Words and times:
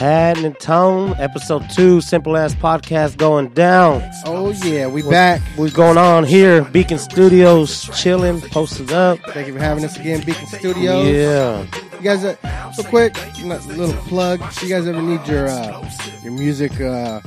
happening, 0.00 0.54
Tone? 0.54 1.14
Episode 1.18 1.68
two, 1.68 2.00
Simple 2.00 2.34
Ass 2.34 2.54
Podcast 2.54 3.18
going 3.18 3.50
down. 3.50 4.02
Oh 4.24 4.50
yeah, 4.64 4.86
we 4.86 5.02
back. 5.02 5.42
What's 5.56 5.74
going 5.74 5.98
on 5.98 6.24
here? 6.24 6.64
Beacon 6.64 6.98
Studios, 6.98 7.84
chilling, 8.00 8.40
posted 8.40 8.92
up. 8.92 9.18
Thank 9.28 9.46
you 9.46 9.52
for 9.52 9.58
having 9.58 9.84
us 9.84 9.98
again, 9.98 10.24
Beacon 10.24 10.46
Studios. 10.46 11.06
Yeah. 11.06 11.66
You 11.96 12.00
guys, 12.00 12.24
uh, 12.24 12.72
so 12.72 12.82
quick, 12.84 13.14
little 13.44 13.92
plug. 14.04 14.40
You 14.62 14.70
guys 14.70 14.88
ever 14.88 15.02
need 15.02 15.26
your 15.26 15.48
uh, 15.48 15.90
your 16.22 16.32
music 16.32 16.80
uh, 16.80 17.20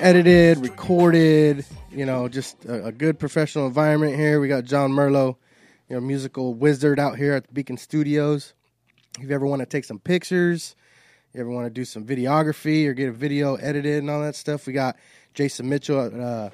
edited, 0.00 0.56
recorded? 0.58 1.66
You 1.90 2.06
know, 2.06 2.28
just 2.28 2.64
a, 2.64 2.86
a 2.86 2.92
good 2.92 3.18
professional 3.18 3.66
environment 3.66 4.16
here. 4.16 4.40
We 4.40 4.48
got 4.48 4.64
John 4.64 4.90
Merlo, 4.90 5.36
you 5.90 5.96
know, 5.96 6.00
musical 6.00 6.54
wizard 6.54 6.98
out 6.98 7.18
here 7.18 7.34
at 7.34 7.46
the 7.46 7.52
Beacon 7.52 7.76
Studios. 7.76 8.54
If 9.18 9.28
you 9.28 9.34
ever 9.34 9.46
want 9.46 9.60
to 9.60 9.66
take 9.66 9.84
some 9.84 9.98
pictures, 9.98 10.76
you 11.36 11.42
ever 11.42 11.50
want 11.50 11.66
to 11.66 11.70
do 11.70 11.84
some 11.84 12.04
videography 12.04 12.86
or 12.86 12.94
get 12.94 13.08
a 13.08 13.12
video 13.12 13.56
edited 13.56 13.98
and 13.98 14.10
all 14.10 14.22
that 14.22 14.34
stuff, 14.34 14.66
we 14.66 14.72
got 14.72 14.96
Jason 15.34 15.68
Mitchell. 15.68 16.00
At, 16.00 16.14
uh, 16.14 16.50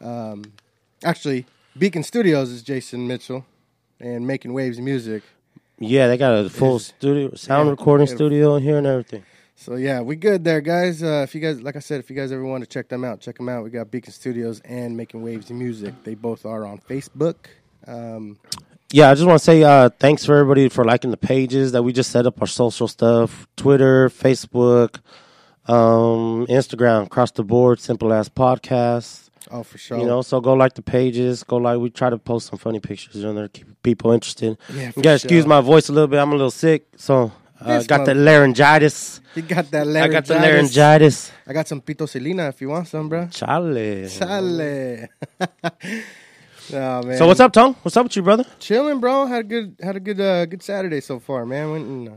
um, 0.00 0.44
actually, 1.04 1.46
Beacon 1.78 2.02
Studios 2.02 2.50
is 2.50 2.62
Jason 2.62 3.06
Mitchell 3.06 3.46
and 4.00 4.26
Making 4.26 4.52
Waves 4.52 4.80
Music. 4.80 5.22
Yeah, 5.78 6.08
they 6.08 6.16
got 6.16 6.34
a 6.34 6.50
full 6.50 6.78
studio, 6.78 7.34
sound 7.34 7.66
yeah, 7.66 7.70
recording 7.70 8.06
yeah. 8.06 8.14
studio 8.14 8.56
in 8.56 8.62
here 8.62 8.78
and 8.78 8.86
everything. 8.86 9.24
So 9.56 9.76
yeah, 9.76 10.00
we 10.00 10.16
good 10.16 10.44
there, 10.44 10.60
guys. 10.60 11.02
Uh, 11.02 11.22
if 11.24 11.34
you 11.34 11.40
guys, 11.40 11.60
like 11.62 11.76
I 11.76 11.80
said, 11.80 12.00
if 12.00 12.10
you 12.10 12.16
guys 12.16 12.32
ever 12.32 12.44
want 12.44 12.62
to 12.62 12.68
check 12.68 12.88
them 12.88 13.04
out, 13.04 13.20
check 13.20 13.36
them 13.36 13.48
out. 13.48 13.62
We 13.62 13.70
got 13.70 13.90
Beacon 13.90 14.12
Studios 14.12 14.60
and 14.64 14.96
Making 14.96 15.22
Waves 15.22 15.50
Music. 15.50 15.94
They 16.02 16.14
both 16.14 16.44
are 16.44 16.66
on 16.66 16.78
Facebook. 16.78 17.36
Um, 17.86 18.38
Yeah, 18.94 19.10
I 19.10 19.14
just 19.14 19.26
want 19.26 19.40
to 19.40 19.44
say 19.44 19.60
uh, 19.64 19.88
thanks 19.88 20.24
for 20.24 20.36
everybody 20.36 20.68
for 20.68 20.84
liking 20.84 21.10
the 21.10 21.16
pages 21.16 21.72
that 21.72 21.82
we 21.82 21.92
just 21.92 22.12
set 22.12 22.28
up 22.28 22.40
our 22.40 22.46
social 22.46 22.86
stuff 22.86 23.48
Twitter, 23.56 24.08
Facebook, 24.08 25.00
um, 25.66 26.46
Instagram, 26.46 27.06
across 27.06 27.32
the 27.32 27.42
board, 27.42 27.80
Simple 27.80 28.12
Ass 28.12 28.28
Podcast. 28.28 29.30
oh, 29.50 29.64
for 29.64 29.78
sure. 29.78 29.98
You 29.98 30.06
know, 30.06 30.22
so 30.22 30.40
go 30.40 30.52
like 30.54 30.74
the 30.74 30.82
pages. 30.82 31.42
Go 31.42 31.56
like. 31.56 31.80
We 31.80 31.90
try 31.90 32.08
to 32.08 32.18
post 32.18 32.46
some 32.46 32.60
funny 32.60 32.78
pictures 32.78 33.24
on 33.24 33.34
there, 33.34 33.48
keep 33.48 33.66
people 33.82 34.12
interested. 34.12 34.56
Yeah, 34.72 34.92
you 34.94 35.02
gotta 35.02 35.16
excuse 35.16 35.44
my 35.44 35.60
voice 35.60 35.88
a 35.88 35.92
little 35.92 36.06
bit. 36.06 36.20
I'm 36.20 36.30
a 36.30 36.36
little 36.36 36.52
sick, 36.52 36.86
so 36.94 37.32
uh, 37.60 37.82
got 37.82 38.06
the 38.06 38.14
laryngitis. 38.14 39.20
you 39.34 39.42
got 39.42 39.72
that 39.72 39.88
laryngitis. 39.88 40.30
I 40.30 40.34
got 40.34 40.40
the 40.40 40.46
laryngitis. 40.46 41.32
I 41.48 41.52
got 41.52 41.66
some 41.66 41.80
pitocelina 41.80 42.48
if 42.48 42.60
you 42.60 42.68
want 42.68 42.86
some, 42.86 43.08
bro. 43.08 43.26
Charlie. 43.26 44.08
Chale. 44.08 45.08
oh 46.72 47.02
man. 47.02 47.18
So 47.18 47.26
what's 47.26 47.40
up, 47.40 47.52
Tone? 47.52 47.74
What's 47.82 47.96
up 47.96 48.04
with 48.04 48.16
you, 48.16 48.22
brother? 48.22 48.44
Chilling, 48.58 49.00
bro. 49.00 49.26
Had 49.26 49.40
a 49.40 49.44
good, 49.44 49.76
had 49.82 49.96
a 49.96 50.00
good, 50.00 50.20
uh, 50.20 50.46
good 50.46 50.62
Saturday 50.62 51.00
so 51.00 51.18
far, 51.18 51.44
man. 51.44 51.70
Went 51.70 51.86
and 51.86 52.08
uh, 52.08 52.16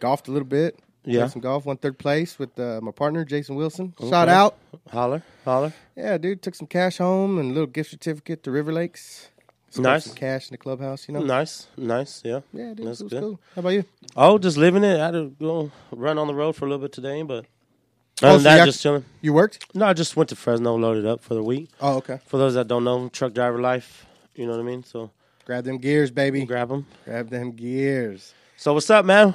golfed 0.00 0.28
a 0.28 0.32
little 0.32 0.48
bit. 0.48 0.78
Yeah. 1.04 1.20
Played 1.20 1.30
some 1.32 1.42
golf. 1.42 1.66
Won 1.66 1.76
third 1.76 1.98
place 1.98 2.38
with 2.38 2.58
uh, 2.58 2.80
my 2.82 2.90
partner 2.90 3.24
Jason 3.24 3.54
Wilson. 3.54 3.94
Okay. 4.00 4.10
Shout 4.10 4.28
out. 4.28 4.56
Holler, 4.90 5.22
holler. 5.44 5.72
Yeah, 5.96 6.18
dude. 6.18 6.42
Took 6.42 6.54
some 6.54 6.66
cash 6.66 6.98
home 6.98 7.38
and 7.38 7.50
a 7.50 7.54
little 7.54 7.68
gift 7.68 7.90
certificate 7.90 8.42
to 8.42 8.50
River 8.50 8.72
Lakes. 8.72 9.30
Nice. 9.78 10.04
Some 10.06 10.14
cash 10.14 10.48
in 10.48 10.54
the 10.54 10.58
clubhouse, 10.58 11.06
you 11.06 11.12
know. 11.14 11.20
Nice, 11.20 11.66
nice. 11.76 12.22
Yeah. 12.24 12.40
Yeah, 12.52 12.72
dude. 12.74 12.86
That's 12.86 13.00
it 13.00 13.04
was 13.04 13.12
good. 13.12 13.20
cool. 13.20 13.40
How 13.54 13.60
about 13.60 13.70
you? 13.70 13.84
Oh, 14.16 14.38
just 14.38 14.56
living 14.56 14.84
it. 14.84 14.98
I 14.98 15.06
had 15.06 15.10
to 15.12 15.34
go 15.38 15.70
run 15.90 16.18
on 16.18 16.26
the 16.26 16.34
road 16.34 16.56
for 16.56 16.64
a 16.64 16.68
little 16.68 16.82
bit 16.82 16.92
today, 16.92 17.22
but 17.22 17.44
Oh, 18.22 18.28
other 18.28 18.38
than 18.38 18.42
so 18.44 18.48
that, 18.50 18.58
you 18.60 18.64
just 18.66 18.82
chilling. 18.82 19.04
You 19.20 19.32
worked? 19.34 19.74
No, 19.74 19.86
I 19.86 19.92
just 19.92 20.16
went 20.16 20.30
to 20.30 20.36
Fresno, 20.36 20.74
loaded 20.76 21.04
up 21.06 21.20
for 21.22 21.34
the 21.34 21.42
week. 21.42 21.68
Oh, 21.80 21.96
okay. 21.96 22.18
For 22.26 22.38
those 22.38 22.54
that 22.54 22.66
don't 22.66 22.82
know, 22.84 23.08
truck 23.10 23.34
driver 23.34 23.60
life. 23.60 24.06
You 24.34 24.46
know 24.46 24.52
what 24.52 24.60
I 24.60 24.64
mean? 24.64 24.84
So 24.84 25.10
Grab 25.44 25.64
them 25.64 25.78
gears, 25.78 26.10
baby. 26.10 26.44
grab 26.44 26.68
them. 26.68 26.86
Grab 27.04 27.28
them 27.30 27.52
gears. 27.52 28.32
So 28.56 28.72
what's 28.74 28.88
up, 28.90 29.04
man? 29.04 29.34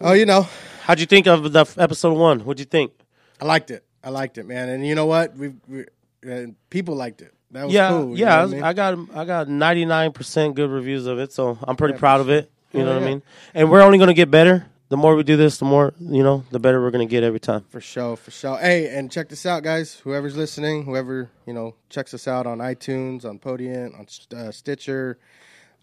Oh, 0.00 0.12
you 0.12 0.24
know, 0.26 0.46
How'd 0.82 1.00
you 1.00 1.06
think 1.06 1.26
of 1.26 1.52
the 1.52 1.60
f- 1.60 1.76
episode 1.78 2.16
one? 2.16 2.40
What'd 2.40 2.60
you 2.60 2.64
think? 2.64 2.92
I 3.40 3.44
liked 3.44 3.70
it. 3.70 3.84
I 4.02 4.10
liked 4.10 4.38
it, 4.38 4.46
man. 4.46 4.68
And 4.68 4.86
you 4.86 4.94
know 4.94 5.06
what? 5.06 5.36
We, 5.36 5.52
we 5.68 5.84
uh, 6.30 6.46
people 6.70 6.94
liked 6.94 7.20
it. 7.20 7.34
That 7.50 7.64
was 7.64 7.74
yeah, 7.74 7.88
cool. 7.90 8.16
yeah. 8.16 8.38
I, 8.38 8.42
was- 8.42 8.52
I 8.52 8.54
mean? 8.54 8.64
I 8.64 8.72
got 8.72 8.98
I 9.14 9.24
got 9.24 9.48
ninety 9.48 9.84
nine 9.84 10.12
percent 10.12 10.54
good 10.54 10.70
reviews 10.70 11.06
of 11.06 11.18
it, 11.18 11.32
so 11.32 11.58
I'm 11.64 11.76
pretty 11.76 11.94
Yeah, 11.94 11.98
proud 12.00 12.20
of 12.20 12.30
it. 12.30 12.50
You 12.72 12.80
Yeah, 12.80 12.86
know 12.86 12.94
what 12.94 13.02
I 13.02 13.06
mean? 13.06 13.22
And 13.54 13.70
we're 13.70 13.82
only 13.82 13.98
gonna 13.98 14.14
get 14.14 14.30
better. 14.30 14.66
The 14.90 14.96
more 14.96 15.14
we 15.16 15.22
do 15.22 15.36
this, 15.36 15.58
the 15.58 15.66
more 15.66 15.92
you 16.00 16.22
know, 16.22 16.44
the 16.50 16.58
better 16.58 16.80
we're 16.80 16.90
gonna 16.90 17.06
get 17.06 17.22
every 17.22 17.40
time. 17.40 17.64
For 17.68 17.80
sure, 17.80 18.16
for 18.16 18.30
sure. 18.30 18.58
Hey, 18.58 18.88
and 18.88 19.10
check 19.12 19.28
this 19.28 19.44
out, 19.44 19.62
guys. 19.62 19.94
Whoever's 19.96 20.36
listening, 20.36 20.84
whoever 20.84 21.30
you 21.46 21.52
know 21.52 21.74
checks 21.90 22.14
us 22.14 22.26
out 22.26 22.46
on 22.46 22.58
iTunes, 22.58 23.24
on 23.26 23.38
Podium, 23.38 23.94
on 23.94 24.06
uh, 24.36 24.50
Stitcher, 24.50 25.18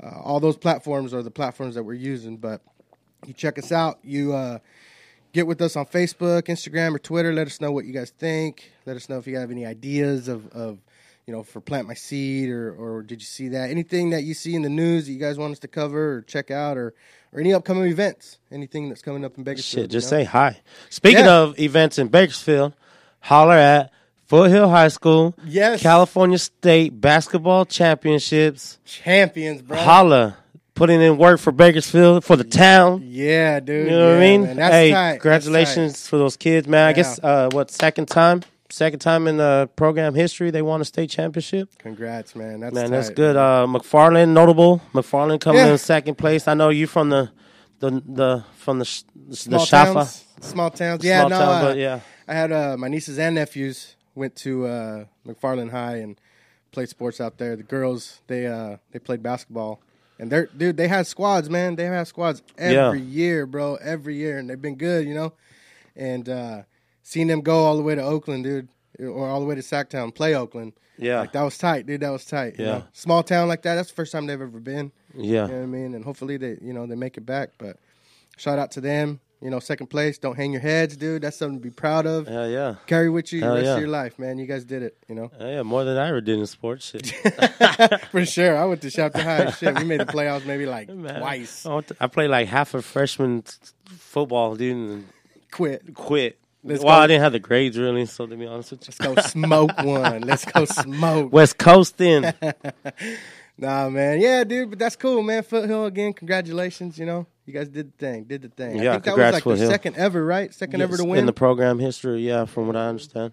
uh, 0.04 0.20
all 0.24 0.40
those 0.40 0.58
platforms 0.58 1.14
are 1.14 1.22
the 1.22 1.32
platforms 1.32 1.76
that 1.76 1.84
we're 1.84 1.94
using. 1.94 2.38
But 2.38 2.62
you 3.28 3.34
check 3.34 3.60
us 3.60 3.72
out. 3.72 4.00
You 4.04 4.34
uh, 4.34 4.60
get 5.34 5.46
with 5.46 5.62
us 5.62 5.76
on 5.76 5.86
Facebook, 5.86 6.44
Instagram, 6.44 6.96
or 6.96 7.00
Twitter. 7.00 7.32
Let 7.32 7.46
us 7.46 7.62
know 7.62 7.72
what 7.72 7.86
you 7.86 7.94
guys 7.94 8.10
think. 8.10 8.72
Let 8.86 8.96
us 8.96 9.08
know 9.08 9.20
if 9.20 9.28
you 9.28 9.38
have 9.38 9.52
any 9.52 9.66
ideas 9.66 10.28
of, 10.28 10.48
of 10.48 10.80
you 11.28 11.34
know, 11.34 11.44
for 11.44 11.60
plant 11.60 11.88
my 11.88 11.94
seed, 11.94 12.50
or 12.50 12.74
or 12.74 13.04
did 13.04 13.22
you 13.22 13.28
see 13.28 13.50
that? 13.50 13.70
Anything 13.70 14.12
that 14.12 14.24
you 14.24 14.34
see 14.34 14.56
in 14.56 14.62
the 14.62 14.70
news 14.70 15.06
that 15.06 15.12
you 15.12 15.20
guys 15.20 15.38
want 15.38 15.52
us 15.52 15.60
to 15.60 15.68
cover 15.68 16.16
or 16.16 16.22
check 16.22 16.50
out, 16.50 16.78
or 16.78 16.94
or 17.36 17.40
any 17.42 17.54
upcoming 17.54 17.86
events, 17.88 18.38
anything 18.52 18.88
that's 18.90 19.02
coming 19.02 19.26
up 19.26 19.38
in 19.38 19.44
Bakersfield. 19.44 19.84
Shit, 19.86 19.92
just 19.92 20.12
you 20.12 20.18
know? 20.20 20.24
say 20.24 20.26
hi. 20.28 20.58
Speaking 20.90 21.26
Yeah. 21.26 21.40
of 21.42 21.60
events 21.60 22.00
in 22.00 22.08
Bakersfield, 22.08 22.74
holler 23.20 23.56
at 23.58 23.92
Foothill 24.28 24.70
High 24.70 24.88
School, 24.88 25.36
Yes. 25.46 25.82
California 25.82 26.38
State 26.40 27.00
Basketball 27.00 27.66
Championships. 27.66 28.80
champions, 28.86 29.62
bro. 29.62 29.78
Holla, 29.78 30.38
putting 30.74 31.02
in 31.02 31.18
work 31.18 31.40
for 31.40 31.52
Bakersfield 31.52 32.24
for 32.24 32.36
the 32.36 32.44
town. 32.44 33.04
Yeah, 33.06 33.60
dude. 33.60 33.86
You 33.88 33.92
know 33.98 34.10
what 34.10 34.18
I 34.18 34.20
mean? 34.20 34.56
That's 34.56 34.74
hey, 34.74 34.92
tight. 34.92 35.12
Congratulations 35.22 36.08
for 36.08 36.18
those 36.18 36.38
kids, 36.38 36.68
man. 36.68 36.88
I 36.88 36.94
guess 36.94 37.20
uh, 37.22 37.50
what 37.52 37.70
second 37.70 38.08
time, 38.08 38.42
second 38.76 39.00
time 39.00 39.28
in 39.28 39.38
the 39.38 39.70
program 39.76 40.14
history 40.14 40.52
they 40.52 40.62
won 40.62 40.82
a 40.82 40.86
state 40.86 41.10
championship. 41.10 41.70
Congrats, 41.80 42.36
man. 42.36 42.60
That's 42.60 42.74
Man, 42.76 42.92
that's 42.92 43.10
good. 43.10 43.36
Uh, 43.36 43.66
McFarland, 43.68 44.30
notable. 44.30 44.82
McFarland 44.94 45.40
coming 45.42 45.62
Yeah. 45.66 45.72
in 45.72 45.78
second 45.78 46.16
place. 46.18 46.48
I 46.48 46.54
know 46.54 46.70
you 46.70 46.88
from 46.88 47.10
the 47.10 47.32
the 47.80 47.90
the 48.06 48.44
from 48.58 48.80
the 48.80 49.04
the 49.30 49.36
Small 49.36 49.66
Shafter. 49.66 49.94
towns. 49.94 50.26
Small 50.42 50.70
towns. 50.70 51.04
Yeah, 51.04 51.22
Small 51.22 51.30
no. 51.30 51.40
town, 51.40 51.50
I, 51.54 51.62
but 51.64 51.78
yeah. 51.78 52.00
I 52.28 52.34
had 52.34 52.52
uh, 52.52 52.76
my 52.78 52.88
nieces 52.90 53.18
and 53.20 53.36
nephews 53.36 53.96
went 54.14 54.36
to 54.38 54.66
uh, 54.68 55.06
McFarland 55.26 55.72
High 55.72 55.98
and 55.98 56.20
played 56.72 56.90
sports 56.90 57.20
out 57.22 57.38
there. 57.38 57.56
The 57.56 57.64
girls 57.64 58.22
they 58.28 58.46
uh, 58.48 58.78
they 58.92 59.00
played 59.00 59.24
basketball. 59.24 59.82
And 60.20 60.32
they're 60.32 60.46
dude, 60.46 60.78
they 60.78 60.88
had 60.88 61.08
squads, 61.08 61.50
man. 61.50 61.76
They 61.76 61.86
have 61.86 62.08
squads 62.08 62.42
every 62.58 63.00
Yeah. 63.02 63.06
year, 63.22 63.46
bro. 63.46 63.76
Every 63.76 64.16
year, 64.16 64.38
and 64.38 64.50
they've 64.50 64.62
been 64.62 64.76
good, 64.78 65.06
you 65.06 65.14
know. 65.14 65.34
And 65.96 66.30
uh, 66.30 66.62
seeing 67.08 67.28
them 67.28 67.42
go 67.42 67.64
all 67.64 67.78
the 67.78 67.84
way 67.84 67.94
to 67.94 68.02
Oakland, 68.02 68.44
dude, 68.44 68.68
or 69.00 69.28
all 69.30 69.40
the 69.40 69.46
way 69.46 69.54
to 69.54 69.62
Sacktown, 69.62 70.14
play 70.14 70.34
Oakland, 70.36 70.74
Yeah. 70.98 71.20
like 71.20 71.34
that 71.34 71.44
was 71.44 71.56
tight, 71.58 71.86
dude. 71.86 72.02
That 72.02 72.10
was 72.10 72.26
tight. 72.26 72.56
you 72.58 72.66
Yeah. 72.66 72.72
know? 72.80 72.84
small 72.94 73.22
town 73.22 73.48
like 73.48 73.62
that. 73.62 73.76
That's 73.76 73.90
the 73.90 73.96
first 73.96 74.12
time 74.12 74.26
they've 74.26 74.42
ever 74.42 74.60
been. 74.60 74.92
Yeah. 75.14 75.44
You 75.46 75.52
know 75.52 75.58
what 75.60 75.64
I 75.64 75.66
mean? 75.68 75.94
And 75.94 76.04
hopefully 76.04 76.38
they, 76.38 76.58
you 76.62 76.74
know, 76.74 76.88
they 76.88 76.96
make 76.96 77.16
it 77.16 77.26
back. 77.26 77.52
But 77.60 77.78
shout 78.38 78.58
out 78.58 78.72
to 78.72 78.82
them. 78.82 79.20
You 79.40 79.52
know, 79.52 79.60
second 79.60 79.88
place. 79.88 80.18
Don't 80.18 80.36
hang 80.36 80.52
your 80.54 80.62
heads, 80.62 80.98
dude. 80.98 81.22
That's 81.22 81.38
something 81.38 81.60
to 81.60 81.64
be 81.64 81.70
proud 81.70 82.08
of. 82.08 82.26
Hell 82.26 82.50
yeah. 82.50 82.76
Carry 82.88 83.10
with 83.12 83.32
you 83.32 83.42
the 83.42 83.50
rest 83.52 83.66
yeah. 83.66 83.74
of 83.76 83.80
your 83.82 83.90
life, 83.90 84.18
man. 84.18 84.40
You 84.40 84.48
guys 84.48 84.66
did 84.66 84.82
it. 84.82 84.98
You 85.08 85.14
know, 85.14 85.30
Hell 85.38 85.48
yeah. 85.52 85.62
More 85.62 85.84
than 85.84 85.98
I 85.98 86.08
ever 86.08 86.22
did 86.22 86.40
in 86.40 86.48
sports. 86.48 86.86
Shit. 86.90 87.06
for 88.12 88.26
sure. 88.26 88.58
I 88.58 88.66
went 88.66 88.82
to 88.82 88.90
Shafter 88.90 89.22
High. 89.22 89.52
Shit, 89.60 89.78
we 89.78 89.84
made 89.84 90.00
the 90.00 90.06
playoffs 90.06 90.46
maybe 90.48 90.66
like 90.66 90.90
Man, 90.90 91.20
twice. 91.20 91.66
I 92.00 92.08
played 92.08 92.30
like 92.32 92.48
half 92.48 92.74
a 92.74 92.82
freshman 92.82 93.44
football, 93.86 94.56
dude, 94.56 94.76
and 94.76 95.08
Quit. 95.52 95.94
quit. 95.94 96.40
Let's 96.68 96.84
well, 96.84 96.98
go. 96.98 97.04
I 97.04 97.08
didn't 97.08 97.22
have 97.22 97.32
the 97.32 97.40
grades 97.40 97.78
really, 97.78 98.08
so 98.08 98.26
to 98.26 98.36
be 98.36 98.48
honest 98.48 98.72
with 98.72 98.88
you. 98.88 99.06
Let's 99.06 99.16
go 99.16 99.30
smoke 99.30 99.72
one. 99.84 100.22
Let's 100.22 100.46
go 100.46 100.66
smoke. 100.66 101.32
West 101.32 101.58
Coast 101.58 102.02
in. 102.02 102.34
Nah, 103.58 103.90
man. 103.90 104.20
Yeah, 104.20 104.44
dude. 104.44 104.70
But 104.70 104.80
that's 104.80 104.96
cool, 104.98 105.24
man. 105.24 105.42
Foothill 105.44 105.86
again. 105.86 106.12
Congratulations. 106.14 107.00
You 107.00 107.06
know, 107.06 107.26
you 107.46 107.54
guys 107.54 107.70
did 107.70 107.94
the 107.94 107.98
thing. 107.98 108.26
Did 108.26 108.42
the 108.42 108.50
thing. 108.50 108.84
Yeah, 108.84 108.90
I 108.90 108.94
think 108.96 109.06
that 109.06 109.12
was 109.12 109.16
congrats, 109.16 109.34
like 109.34 109.44
the 109.46 109.50
Foothill. 109.52 109.70
second 109.70 109.96
ever, 109.96 110.26
right? 110.26 110.54
Second 110.54 110.82
ever 110.82 110.98
to 110.98 111.06
win. 111.06 111.20
in 111.20 111.26
the 111.26 111.34
program 111.34 111.80
history. 111.80 112.28
Yeah, 112.28 112.46
from 112.46 112.68
what 112.68 112.76
I 112.76 112.88
understand. 112.88 113.32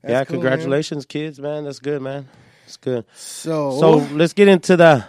That's 0.00 0.12
yeah, 0.12 0.24
cool, 0.24 0.36
man. 0.36 0.50
congratulations, 0.50 1.04
kids, 1.04 1.38
man. 1.38 1.64
That's 1.64 1.78
good, 1.78 2.00
man. 2.00 2.26
That's 2.64 2.78
good. 2.78 3.04
so, 3.14 3.78
So 3.78 3.96
let's 4.14 4.32
get 4.32 4.48
into 4.48 4.78
the. 4.78 5.04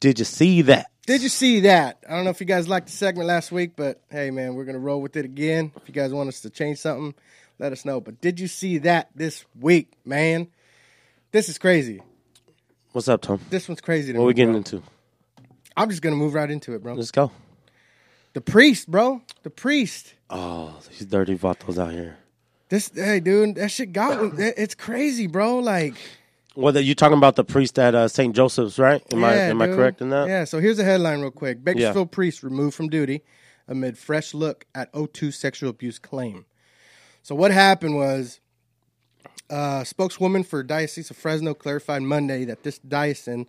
Did 0.00 0.18
you 0.18 0.24
see 0.24 0.62
that? 0.62 0.86
Did 1.06 1.22
you 1.22 1.28
see 1.28 1.60
that? 1.60 1.98
I 2.08 2.12
don't 2.14 2.24
know 2.24 2.30
if 2.30 2.40
you 2.40 2.46
guys 2.46 2.68
liked 2.68 2.86
the 2.86 2.92
segment 2.92 3.28
last 3.28 3.52
week, 3.52 3.72
but 3.76 4.00
hey, 4.10 4.30
man, 4.32 4.54
we're 4.56 4.64
gonna 4.64 4.80
roll 4.80 5.00
with 5.00 5.16
it 5.16 5.24
again. 5.24 5.70
If 5.76 5.86
you 5.86 5.94
guys 5.94 6.12
want 6.12 6.28
us 6.28 6.40
to 6.40 6.50
change 6.50 6.78
something, 6.78 7.14
let 7.60 7.70
us 7.72 7.84
know. 7.84 8.00
But 8.00 8.20
did 8.20 8.40
you 8.40 8.48
see 8.48 8.78
that 8.78 9.10
this 9.14 9.44
week, 9.58 9.92
man? 10.04 10.48
This 11.30 11.48
is 11.48 11.58
crazy. 11.58 12.02
What's 12.90 13.06
up, 13.08 13.22
Tom? 13.22 13.40
This 13.50 13.68
one's 13.68 13.80
crazy. 13.80 14.12
To 14.12 14.18
What 14.18 14.24
me, 14.24 14.28
we 14.28 14.34
getting 14.34 14.52
bro. 14.52 14.58
into? 14.58 14.82
I'm 15.76 15.88
just 15.90 16.02
gonna 16.02 16.16
move 16.16 16.34
right 16.34 16.50
into 16.50 16.74
it, 16.74 16.82
bro. 16.82 16.94
Let's 16.94 17.12
go. 17.12 17.30
The 18.32 18.40
priest, 18.40 18.90
bro. 18.90 19.22
The 19.44 19.50
priest. 19.50 20.14
Oh, 20.28 20.76
these 20.88 21.06
dirty 21.06 21.36
vatos 21.38 21.78
out 21.78 21.92
here. 21.92 22.16
This, 22.68 22.90
hey, 22.92 23.20
dude, 23.20 23.54
that 23.54 23.70
shit 23.70 23.92
got 23.92 24.34
me. 24.34 24.44
It's 24.56 24.74
crazy, 24.74 25.28
bro. 25.28 25.60
Like, 25.60 25.94
Well, 26.56 26.76
you're 26.78 26.94
talking 26.94 27.18
about 27.18 27.36
the 27.36 27.44
priest 27.44 27.78
at 27.78 27.94
uh, 27.94 28.08
St. 28.08 28.34
Joseph's, 28.34 28.78
right? 28.78 29.02
Am 29.12 29.22
I 29.22 29.34
yeah, 29.34 29.48
am 29.48 29.60
I 29.60 29.66
correct 29.66 30.00
in 30.00 30.08
that? 30.10 30.28
Yeah. 30.28 30.44
So 30.44 30.58
here's 30.58 30.78
a 30.78 30.84
headline, 30.84 31.20
real 31.20 31.30
quick. 31.30 31.62
Bakersfield 31.62 32.10
priest 32.10 32.42
removed 32.42 32.74
from 32.74 32.88
duty 32.88 33.22
amid 33.68 33.98
fresh 33.98 34.32
look 34.32 34.64
at 34.74 34.92
O2 34.92 35.34
sexual 35.34 35.70
abuse 35.70 35.98
claim. 35.98 36.46
So 37.22 37.34
what 37.34 37.50
happened 37.50 37.96
was, 37.96 38.40
uh, 39.50 39.84
spokeswoman 39.84 40.44
for 40.44 40.62
Diocese 40.62 41.10
of 41.10 41.16
Fresno 41.16 41.54
clarified 41.54 42.02
Monday 42.02 42.44
that 42.44 42.62
this 42.62 42.78
diocese 42.78 43.46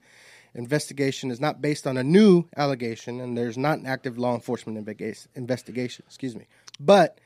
investigation 0.53 1.31
is 1.31 1.39
not 1.39 1.61
based 1.61 1.87
on 1.87 1.97
a 1.97 2.03
new 2.03 2.45
allegation, 2.57 3.21
and 3.21 3.37
there's 3.37 3.57
not 3.57 3.79
an 3.79 3.85
active 3.85 4.17
law 4.17 4.33
enforcement 4.33 4.77
investigation. 4.77 6.03
Excuse 6.07 6.35
me, 6.35 6.47
but 6.79 7.19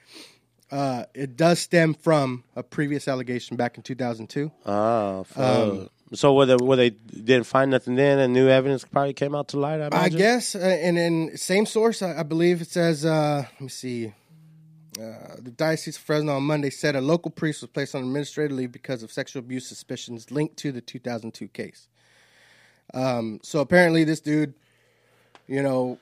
uh, 0.71 1.06
it 1.13 1.35
does 1.35 1.59
stem 1.59 1.94
from 1.94 2.44
a 2.56 2.63
previous 2.63 3.07
allegation 3.07 3.57
back 3.57 3.77
in 3.77 3.83
2002. 3.83 4.51
Ah, 4.65 5.23
fuck. 5.23 5.38
Um, 5.38 5.89
so 6.13 6.33
whether 6.33 6.57
where 6.57 6.77
they 6.77 6.89
didn't 6.89 7.45
find 7.45 7.71
nothing 7.71 7.95
then, 7.95 8.19
and 8.19 8.33
new 8.33 8.47
evidence 8.47 8.83
probably 8.85 9.13
came 9.13 9.35
out 9.35 9.50
to 9.50 9.59
light. 9.59 9.81
I, 9.81 9.89
I 9.94 10.09
guess, 10.09 10.56
uh, 10.56 10.59
and 10.59 10.97
then 10.97 11.38
same 11.38 11.65
source, 11.65 12.01
I, 12.01 12.19
I 12.19 12.23
believe 12.23 12.62
it 12.62 12.69
says. 12.69 13.06
Uh, 13.06 13.45
let 13.53 13.62
me 13.62 13.69
see. 13.69 14.13
Uh, 15.00 15.35
the 15.39 15.51
Diocese 15.51 15.95
of 15.95 16.03
Fresno 16.03 16.35
on 16.35 16.44
Monday 16.44 16.69
said 16.69 16.95
a 16.95 17.01
local 17.01 17.31
priest 17.31 17.62
was 17.62 17.69
placed 17.69 17.95
on 17.95 18.03
administrative 18.03 18.56
leave 18.56 18.73
because 18.73 19.03
of 19.03 19.12
sexual 19.12 19.39
abuse 19.39 19.65
suspicions 19.65 20.31
linked 20.31 20.57
to 20.57 20.71
the 20.73 20.81
2002 20.81 21.47
case. 21.47 21.88
Um, 22.94 23.39
so 23.41 23.62
apparently, 23.62 24.03
this 24.03 24.19
dude, 24.19 24.53
you 25.47 25.63
know, 25.63 25.97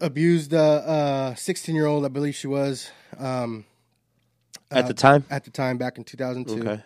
abused 0.00 0.52
a 0.52 1.34
16 1.36 1.74
year 1.74 1.86
old, 1.86 2.04
I 2.04 2.08
believe 2.08 2.36
she 2.36 2.46
was, 2.46 2.88
um, 3.18 3.64
at 4.72 4.86
the 4.86 4.92
uh, 4.92 4.94
time. 4.94 5.24
at 5.30 5.44
the 5.44 5.50
time 5.50 5.78
back 5.78 5.98
in 5.98 6.04
2002. 6.04 6.60
Okay. 6.60 6.82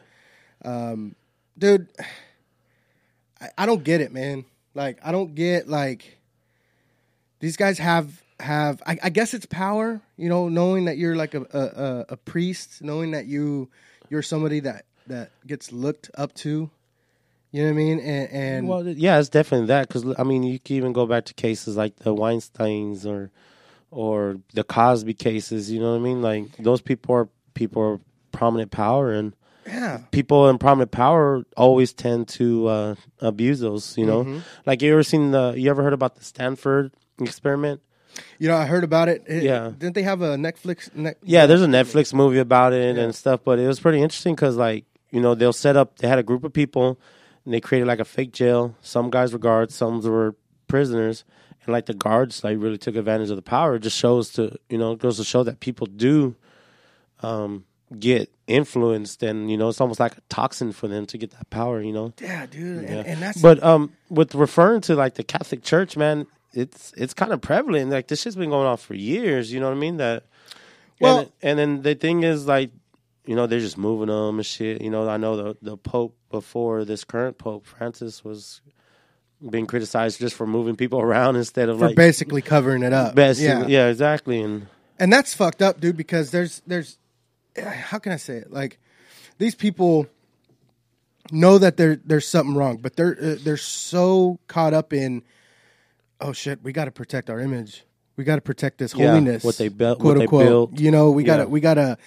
Um, 0.65 1.15
dude 1.59 1.89
I, 3.41 3.49
I 3.59 3.67
don't 3.67 3.85
get 3.85 4.01
it 4.01 4.13
man 4.13 4.45
like 4.75 4.99
i 5.03 5.13
don't 5.13 5.35
get 5.35 5.69
like 5.69 6.19
these 7.41 7.57
guys 7.57 7.79
have 7.79 8.23
have 8.41 8.83
I, 8.87 8.99
I 9.03 9.11
guess 9.11 9.33
it's 9.33 9.47
power 9.47 10.01
you 10.17 10.29
know 10.29 10.49
knowing 10.49 10.87
that 10.87 10.99
you're 10.99 11.17
like 11.17 11.35
a, 11.35 11.43
a, 11.53 11.61
a, 11.61 12.07
a 12.11 12.17
priest 12.17 12.83
knowing 12.83 13.13
that 13.13 13.27
you 13.27 13.71
you're 14.11 14.23
somebody 14.23 14.61
that 14.61 14.85
that 15.07 15.31
gets 15.47 15.73
looked 15.73 16.11
up 16.17 16.35
to 16.35 16.71
you 17.53 17.63
know 17.63 17.69
what 17.69 17.75
i 17.75 17.77
mean 17.77 18.01
and, 18.01 18.31
and 18.31 18.69
Well, 18.69 18.87
yeah, 18.87 19.19
it's 19.19 19.31
definitely 19.31 19.69
that 19.69 19.89
because 19.89 20.05
I 20.19 20.25
mean, 20.25 20.43
you 20.43 20.59
can 20.59 20.77
even 20.77 20.93
go 20.93 21.07
back 21.07 21.25
to 21.27 21.35
cases 21.35 21.75
like 21.77 21.97
the 21.97 22.13
Weinstein's 22.13 23.07
or 23.07 23.31
or 23.91 24.39
the 24.53 24.65
Cosby 24.65 25.15
cases. 25.15 25.71
You 25.71 25.81
know 25.81 25.93
what 25.93 25.97
I 25.97 26.01
mean? 26.01 26.21
Like 26.21 26.55
those 26.59 26.83
people 26.83 27.15
are 27.15 27.29
people 27.57 27.83
are 27.83 27.99
prominent 28.31 28.71
power, 28.71 29.11
and 29.13 29.35
yeah 29.67 30.03
people 30.13 30.49
in 30.49 30.59
prominent 30.59 30.93
power 30.93 31.43
always 31.57 31.93
tend 31.93 32.29
to 32.29 32.69
uh, 32.69 32.95
abuse 33.21 33.59
those. 33.59 33.99
You 33.99 34.07
know, 34.07 34.23
Mm-hmm. 34.23 34.39
like 34.65 34.81
you 34.83 34.93
ever 34.93 35.03
seen 35.03 35.33
the? 35.33 35.55
You 35.57 35.71
ever 35.71 35.83
heard 35.83 35.93
about 35.93 36.15
the 36.15 36.23
Stanford 36.25 36.93
experiment? 37.21 37.81
you 38.39 38.49
know 38.49 38.57
i 38.57 38.65
heard 38.65 38.83
about 38.85 39.09
it, 39.11 39.23
It- 39.27 39.43
Yeah. 39.43 39.73
didn't 39.77 39.95
they 39.95 40.03
have 40.03 40.23
a 40.23 40.37
netflix 40.37 40.89
ne- 40.95 41.19
Yeah, 41.23 41.45
there's 41.45 41.61
a 41.61 41.67
Netflix 41.67 42.15
movie 42.15 42.39
about 42.39 42.73
it 42.73 42.97
Yeah. 42.97 43.03
and 43.03 43.15
stuff, 43.15 43.41
but 43.45 43.59
it 43.59 43.67
was 43.67 43.79
pretty 43.81 44.01
interesting 44.01 44.35
because, 44.35 44.57
like, 44.57 44.85
you 45.11 45.21
know, 45.21 45.35
they'll 45.35 45.53
set 45.53 45.77
up. 45.77 45.99
They 45.99 46.09
had 46.09 46.19
a 46.19 46.23
group 46.23 46.43
of 46.45 46.53
people, 46.55 46.99
and 47.45 47.53
they 47.53 47.61
created 47.61 47.87
like 47.89 48.01
a 48.01 48.07
fake 48.07 48.33
jail. 48.33 48.75
Some 48.81 49.11
guys 49.11 49.33
were 49.35 49.39
guards, 49.39 49.75
some 49.75 50.01
were 50.01 50.35
prisoners, 50.67 51.25
and 51.65 51.73
like 51.75 51.85
the 51.87 51.95
guards, 51.95 52.43
like, 52.43 52.57
really 52.59 52.79
took 52.79 52.97
advantage 52.97 53.29
of 53.29 53.37
the 53.37 53.43
power. 53.57 53.75
It 53.77 53.81
just 53.83 53.99
shows 53.99 54.31
to, 54.37 54.43
you 54.71 54.79
know, 54.79 54.93
it 54.93 54.99
goes 54.99 55.19
to 55.19 55.25
show 55.25 55.43
that 55.45 55.61
people 55.61 55.87
do, 55.87 56.37
um, 57.23 57.65
get 57.99 58.31
influenced, 58.47 59.23
and 59.23 59.51
you 59.51 59.57
know, 59.57 59.69
it's 59.69 59.81
almost 59.81 60.01
like 60.01 60.17
a 60.17 60.21
toxin 60.29 60.73
for 60.73 60.89
them 60.89 61.07
to 61.07 61.19
get 61.19 61.31
that 61.33 61.49
power. 61.51 61.81
You 61.81 61.93
know, 61.93 62.13
yeah 62.21 62.47
dude 62.47 62.83
Yeah. 62.83 62.89
and, 62.91 63.07
and 63.07 63.23
that's 63.23 63.41
but 63.41 63.63
um, 63.63 63.93
with 64.11 64.35
referring 64.35 64.81
to 64.83 64.95
like 64.95 65.15
the 65.15 65.25
Catholic 65.25 65.63
Church, 65.63 65.97
man, 65.97 66.27
it's 66.53 66.93
it's 66.97 67.15
kind 67.15 67.33
of 67.33 67.41
prevalent. 67.41 67.91
Like 67.91 68.09
this 68.09 68.23
shit's 68.23 68.37
been 68.37 68.51
going 68.51 68.67
on 68.67 68.77
for 68.77 68.95
years. 68.95 69.53
You 69.53 69.61
know 69.61 69.67
what 69.69 69.77
I 69.77 69.81
mean? 69.81 69.97
That 69.99 70.25
Well- 71.01 71.19
and, 71.21 71.31
and 71.43 71.59
then 71.59 71.83
the 71.83 71.95
thing 71.95 72.23
is 72.23 72.47
like, 72.47 72.71
you 73.25 73.35
know, 73.35 73.47
they're 73.47 73.61
just 73.61 73.77
moving 73.79 74.07
them 74.09 74.37
and 74.39 74.47
shit. 74.47 74.81
You 74.83 74.91
know, 74.91 75.09
I 75.09 75.17
know 75.17 75.37
the 75.37 75.57
the 75.63 75.77
Pope 75.77 76.17
before 76.31 76.85
this 76.85 77.05
current 77.05 77.39
Pope 77.39 77.67
Francis 77.67 78.25
was 78.25 78.61
being 79.51 79.67
criticized 79.67 80.19
just 80.19 80.35
for 80.35 80.47
moving 80.47 80.77
people 80.77 81.01
around 81.09 81.37
instead 81.37 81.69
of 81.69 81.79
for 81.79 81.87
like 81.89 81.97
basically 81.97 82.43
covering 82.43 82.83
it 82.83 82.93
up 82.93 83.15
basically- 83.15 83.73
yeah, 83.73 83.89
exactly. 83.89 84.41
And 84.41 84.67
and 84.99 85.13
that's 85.13 85.35
fucked 85.35 85.61
up, 85.63 85.81
dude. 85.81 85.97
Because 85.97 86.31
there's 86.31 86.63
there's 86.67 86.99
how 87.65 87.99
can 87.99 88.13
I 88.13 88.17
say 88.17 88.37
it? 88.37 88.51
Like 88.53 88.79
these 89.39 89.55
people 89.55 90.07
know 91.33 91.59
that 91.59 91.77
there 91.77 91.97
there's 92.05 92.27
something 92.29 92.55
wrong, 92.55 92.77
but 92.79 92.97
they're 92.97 93.17
uh, 93.21 93.37
they're 93.43 93.57
so 93.57 94.39
caught 94.49 94.75
up 94.75 94.93
in 94.93 95.23
oh 96.21 96.33
shit, 96.33 96.63
we 96.63 96.73
got 96.73 96.87
to 96.87 96.91
protect 96.91 97.29
our 97.31 97.41
image. 97.41 97.85
We 98.17 98.25
got 98.25 98.37
to 98.37 98.41
protect 98.41 98.79
this 98.79 98.95
Yeah, 98.95 99.09
holiness. 99.09 99.45
what 99.45 99.59
they 99.59 99.69
built- 99.69 99.99
quote 99.99 100.09
what 100.15 100.19
they 100.19 100.25
unquote. 100.25 100.47
built. 100.73 100.81
You 100.81 100.91
know, 100.91 101.11
we 101.11 101.23
got 101.25 101.37
to 101.37 101.43
Yeah. 101.43 101.49
we 101.49 101.61
got 101.61 101.75
to 101.75 101.99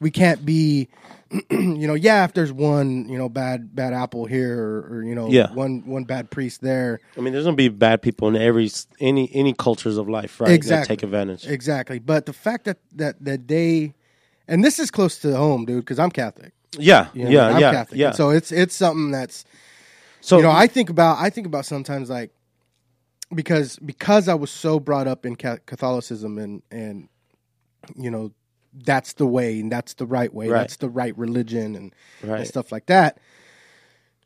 we 0.00 0.10
can't 0.10 0.44
be 0.44 0.88
you 1.50 1.86
know, 1.86 1.92
yeah, 1.92 2.24
if 2.24 2.32
there's 2.32 2.50
one, 2.52 3.06
you 3.08 3.18
know, 3.18 3.28
bad 3.28 3.74
bad 3.76 3.92
apple 3.92 4.24
here 4.24 4.58
or, 4.58 4.78
or 4.98 5.02
you 5.04 5.14
know, 5.14 5.28
Yeah. 5.28 5.52
one 5.52 5.82
one 5.84 6.04
bad 6.04 6.30
priest 6.30 6.62
there. 6.62 7.00
I 7.18 7.20
mean, 7.20 7.32
there's 7.34 7.44
gonna 7.44 7.56
be 7.56 7.68
bad 7.68 8.00
people 8.00 8.28
in 8.28 8.36
every 8.36 8.70
any 9.00 9.30
any 9.34 9.52
cultures 9.52 9.98
of 9.98 10.08
life, 10.08 10.40
right? 10.40 10.50
Exactly. 10.52 10.94
That 10.94 11.00
take 11.00 11.02
advantage. 11.02 11.46
Exactly. 11.46 11.98
But 11.98 12.24
the 12.26 12.32
fact 12.32 12.64
that 12.64 12.78
that 12.94 13.22
that 13.22 13.46
they 13.48 13.92
and 14.48 14.64
this 14.64 14.78
is 14.78 14.90
close 14.90 15.18
to 15.20 15.36
home, 15.36 15.64
dude, 15.66 15.84
because 15.84 15.98
I'm 15.98 16.10
Catholic. 16.10 16.52
Yeah, 16.78 17.08
You 17.14 17.24
know, 17.24 17.30
yeah, 17.30 17.46
I'm 17.48 17.60
yeah, 17.60 17.72
Catholic. 17.72 17.98
yeah. 18.00 18.10
So 18.12 18.30
it's 18.30 18.50
it's 18.52 18.74
something 18.74 19.10
that's 19.10 19.44
so 20.20 20.36
you 20.38 20.42
know 20.42 20.50
I 20.50 20.66
think 20.66 20.90
about 20.90 21.18
I 21.18 21.30
think 21.30 21.46
about 21.46 21.64
sometimes 21.66 22.10
like 22.10 22.30
because 23.34 23.78
because 23.78 24.28
I 24.28 24.34
was 24.34 24.50
so 24.50 24.80
brought 24.80 25.06
up 25.06 25.24
in 25.26 25.36
Catholicism 25.36 26.38
and 26.38 26.62
and 26.70 27.08
you 27.96 28.10
know 28.10 28.32
that's 28.84 29.14
the 29.14 29.26
way 29.26 29.60
and 29.60 29.72
that's 29.72 29.94
the 29.94 30.06
right 30.06 30.32
way 30.32 30.48
Right. 30.48 30.60
that's 30.60 30.76
the 30.76 30.88
right 30.90 31.16
religion 31.16 31.74
and, 31.74 31.94
and 32.22 32.46
stuff 32.46 32.70
like 32.70 32.86
that. 32.86 33.18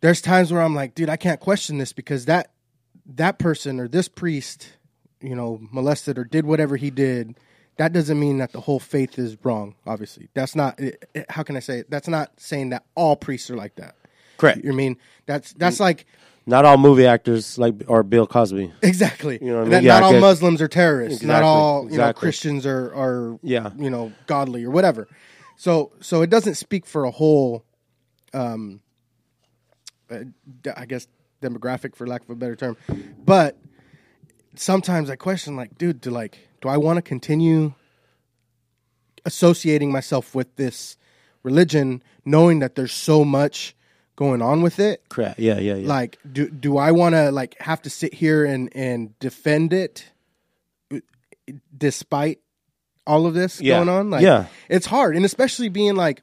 There's 0.00 0.20
times 0.20 0.52
where 0.52 0.62
I'm 0.62 0.74
like, 0.74 0.94
dude, 0.96 1.08
I 1.08 1.16
can't 1.16 1.38
question 1.40 1.78
this 1.78 1.92
because 1.92 2.24
that 2.24 2.50
that 3.06 3.38
person 3.38 3.78
or 3.78 3.86
this 3.88 4.08
priest, 4.08 4.76
you 5.20 5.36
know, 5.36 5.60
molested 5.70 6.18
or 6.18 6.24
did 6.24 6.44
whatever 6.44 6.76
he 6.76 6.90
did. 6.90 7.36
That 7.78 7.92
doesn't 7.92 8.18
mean 8.20 8.38
that 8.38 8.52
the 8.52 8.60
whole 8.60 8.78
faith 8.78 9.18
is 9.18 9.36
wrong. 9.44 9.74
Obviously, 9.86 10.28
that's 10.34 10.54
not. 10.54 10.78
It, 10.78 11.08
it- 11.14 11.26
how 11.30 11.42
can 11.42 11.56
I 11.56 11.60
say 11.60 11.78
it? 11.80 11.90
That's 11.90 12.08
not 12.08 12.30
saying 12.38 12.70
that 12.70 12.84
all 12.94 13.16
priests 13.16 13.50
are 13.50 13.56
like 13.56 13.74
that. 13.76 13.96
correct. 14.36 14.62
You 14.64 14.72
I 14.72 14.74
mean 14.74 14.96
that's 15.26 15.52
that's 15.54 15.80
like 15.80 16.04
Not 16.46 16.64
all 16.64 16.76
movie 16.76 17.06
actors 17.06 17.58
like 17.58 17.74
or 17.88 18.02
Bill 18.02 18.26
Cosby. 18.26 18.72
exactly. 18.82 19.38
You 19.40 19.48
know 19.52 19.54
what 19.54 19.60
I 19.60 19.62
mean? 19.64 19.70
That 19.70 19.82
Yeah, 19.84 20.00
not 20.00 20.02
I 20.02 20.14
all 20.16 20.20
Muslims 20.20 20.60
are 20.60 20.68
terrorists. 20.68 21.22
Not 21.22 21.42
all 21.42 21.90
you 21.90 21.96
know. 21.98 22.12
Christians 22.12 22.66
are 22.66 22.92
are 22.94 23.38
Yeah. 23.42 23.70
you 23.78 23.88
know 23.90 24.12
godly 24.26 24.64
or 24.64 24.70
whatever. 24.70 25.08
So 25.56 25.92
so 26.00 26.22
it 26.22 26.28
doesn't 26.30 26.56
speak 26.56 26.84
for 26.86 27.04
a 27.04 27.10
whole, 27.10 27.64
um, 28.34 28.80
uh, 30.10 30.24
I 30.76 30.84
guess 30.86 31.06
demographic 31.40 31.94
for 31.96 32.06
lack 32.06 32.22
of 32.22 32.30
a 32.30 32.34
better 32.36 32.54
term, 32.56 32.76
but 33.24 33.56
sometimes 34.54 35.10
I 35.10 35.16
question 35.16 35.56
like, 35.56 35.76
dude, 35.78 36.00
do 36.00 36.10
like 36.10 36.38
do 36.60 36.68
I 36.68 36.76
want 36.76 36.96
to 36.98 37.02
continue 37.02 37.74
associating 39.24 39.90
myself 39.92 40.34
with 40.34 40.56
this 40.56 40.96
religion, 41.42 42.02
knowing 42.24 42.58
that 42.60 42.74
there's 42.74 42.92
so 42.92 43.24
much 43.24 43.74
going 44.16 44.42
on 44.42 44.62
with 44.62 44.78
it? 44.78 45.02
Crap. 45.08 45.38
Yeah, 45.38 45.58
yeah, 45.58 45.74
yeah. 45.76 45.88
like 45.88 46.18
do 46.30 46.48
do 46.50 46.76
I 46.76 46.92
want 46.92 47.14
to 47.14 47.30
like 47.30 47.56
have 47.60 47.82
to 47.82 47.90
sit 47.90 48.14
here 48.14 48.44
and 48.44 48.68
and 48.74 49.18
defend 49.18 49.72
it 49.72 50.06
despite 51.76 52.38
all 53.06 53.26
of 53.26 53.34
this 53.34 53.60
Yeah. 53.60 53.76
going 53.78 53.88
on 53.88 54.10
like 54.10 54.22
Yeah. 54.22 54.46
it's 54.68 54.86
hard 54.86 55.16
and 55.16 55.24
especially 55.24 55.68
being 55.68 55.96
like 55.96 56.22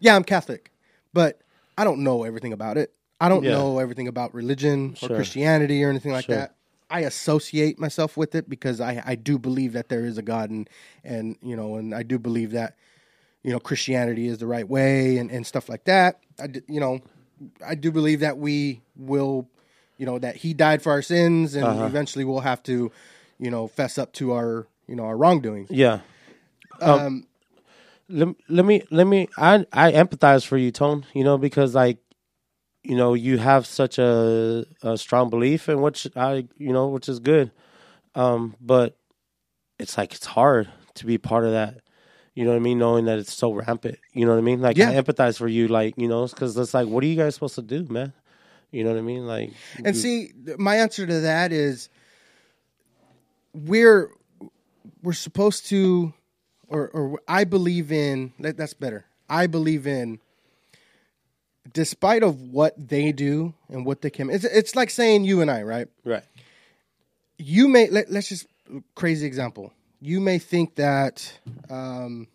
yeah 0.00 0.16
I'm 0.16 0.24
Catholic 0.24 0.70
but 1.12 1.38
I 1.76 1.84
don't 1.84 1.98
know 2.02 2.24
everything 2.24 2.54
about 2.54 2.78
it 2.78 2.94
I 3.20 3.28
don't 3.28 3.44
Yeah. 3.44 3.50
know 3.52 3.78
everything 3.78 4.08
about 4.08 4.32
religion 4.34 4.92
or 5.02 5.08
Sure. 5.08 5.16
Christianity 5.16 5.84
or 5.84 5.90
anything 5.90 6.12
like 6.12 6.24
Sure. 6.24 6.36
that 6.36 6.54
I 6.92 7.00
associate 7.00 7.78
myself 7.80 8.16
with 8.16 8.34
it 8.34 8.48
because 8.48 8.80
I 8.80 9.02
I 9.04 9.14
do 9.16 9.38
believe 9.38 9.72
that 9.72 9.88
there 9.88 10.04
is 10.04 10.18
a 10.18 10.22
God 10.22 10.50
and 10.50 10.68
and 11.04 11.36
you 11.42 11.56
know 11.56 11.76
and 11.76 11.94
I 11.94 12.02
do 12.02 12.18
believe 12.18 12.52
that 12.52 12.76
you 13.42 13.50
know 13.52 13.58
Christianity 13.60 14.28
is 14.28 14.38
the 14.38 14.46
right 14.46 14.68
way 14.68 15.18
and, 15.18 15.30
and 15.30 15.46
stuff 15.46 15.68
like 15.68 15.84
that. 15.84 16.20
I 16.38 16.46
d- 16.48 16.62
you 16.68 16.80
know 16.80 17.00
I 17.66 17.74
do 17.74 17.90
believe 17.90 18.20
that 18.20 18.38
we 18.38 18.82
will 18.96 19.48
you 19.98 20.06
know 20.06 20.18
that 20.18 20.36
he 20.36 20.54
died 20.54 20.82
for 20.82 20.92
our 20.92 21.02
sins 21.02 21.54
and 21.54 21.66
Uh-huh. 21.66 21.86
eventually 21.88 22.24
we'll 22.24 22.40
have 22.40 22.62
to 22.64 22.92
you 23.38 23.50
know 23.50 23.66
fess 23.68 23.98
up 23.98 24.12
to 24.14 24.32
our 24.32 24.66
you 24.86 24.94
know 24.96 25.04
our 25.04 25.16
wrongdoings. 25.16 25.70
yeah. 25.70 26.00
Um, 26.80 27.26
let, 28.08 28.28
let 28.48 28.64
me 28.66 28.82
let 28.90 29.06
me 29.06 29.28
I 29.38 29.64
I 29.72 29.92
empathize 29.92 30.44
for 30.44 30.56
you, 30.58 30.70
Tone. 30.70 31.06
You 31.14 31.24
know 31.24 31.38
because 31.38 31.74
like 31.74 31.98
you 32.82 32.96
know 32.96 33.14
you 33.14 33.38
have 33.38 33.66
such 33.66 33.98
a, 33.98 34.64
a 34.82 34.98
strong 34.98 35.30
belief 35.30 35.68
in 35.68 35.80
which 35.80 36.06
I 36.16 36.46
you 36.58 36.72
know 36.72 36.88
which 36.88 37.08
is 37.08 37.20
good, 37.20 37.50
um, 38.14 38.56
but 38.60 38.96
it's 39.78 39.96
like 39.96 40.14
it's 40.14 40.26
hard 40.26 40.68
to 40.94 41.06
be 41.06 41.18
part 41.18 41.44
of 41.44 41.52
that. 41.52 41.80
You 42.34 42.44
know 42.44 42.50
what 42.50 42.56
I 42.56 42.60
mean? 42.60 42.78
Knowing 42.78 43.04
that 43.06 43.18
it's 43.18 43.32
so 43.32 43.52
rampant. 43.52 43.98
You 44.14 44.24
know 44.24 44.32
what 44.32 44.38
I 44.38 44.42
mean? 44.42 44.60
Like 44.60 44.76
Yeah. 44.76 44.90
I 44.90 44.94
empathize 44.94 45.36
for 45.36 45.48
you, 45.48 45.68
like 45.68 45.94
you 45.98 46.08
know, 46.08 46.26
because 46.26 46.56
it's 46.56 46.72
like, 46.74 46.88
what 46.88 47.04
are 47.04 47.06
you 47.06 47.16
guys 47.16 47.34
supposed 47.34 47.56
to 47.56 47.62
do, 47.62 47.86
man? 47.88 48.12
You 48.70 48.84
know 48.84 48.90
what 48.90 48.98
I 48.98 49.02
mean? 49.02 49.26
Like, 49.26 49.52
And 49.84 49.94
see, 49.94 50.32
my 50.56 50.76
answer 50.76 51.06
to 51.06 51.20
that 51.20 51.52
is 51.52 51.90
we're 53.52 54.10
we're 55.02 55.12
supposed 55.12 55.66
to, 55.66 56.14
or 56.68 56.88
or 56.88 57.20
I 57.28 57.44
believe 57.44 57.92
in. 57.92 58.32
That's 58.38 58.74
better. 58.74 59.04
I 59.28 59.46
believe 59.46 59.86
in. 59.86 60.20
Despite 61.72 62.22
of 62.22 62.40
what 62.40 62.74
they 62.88 63.12
do 63.12 63.54
and 63.68 63.86
what 63.86 64.02
they 64.02 64.10
can, 64.10 64.30
it's 64.30 64.44
it's 64.44 64.74
like 64.74 64.90
saying 64.90 65.24
you 65.24 65.40
and 65.42 65.50
I, 65.50 65.62
right? 65.62 65.88
Right. 66.04 66.24
you 67.38 67.68
may 67.68 67.88
let, 67.88 68.10
let's 68.10 68.28
just 68.28 68.46
crazy 68.94 69.26
example. 69.26 69.72
You 70.00 70.20
may 70.20 70.38
think 70.38 70.74
that 70.76 71.38
um, 71.70 72.26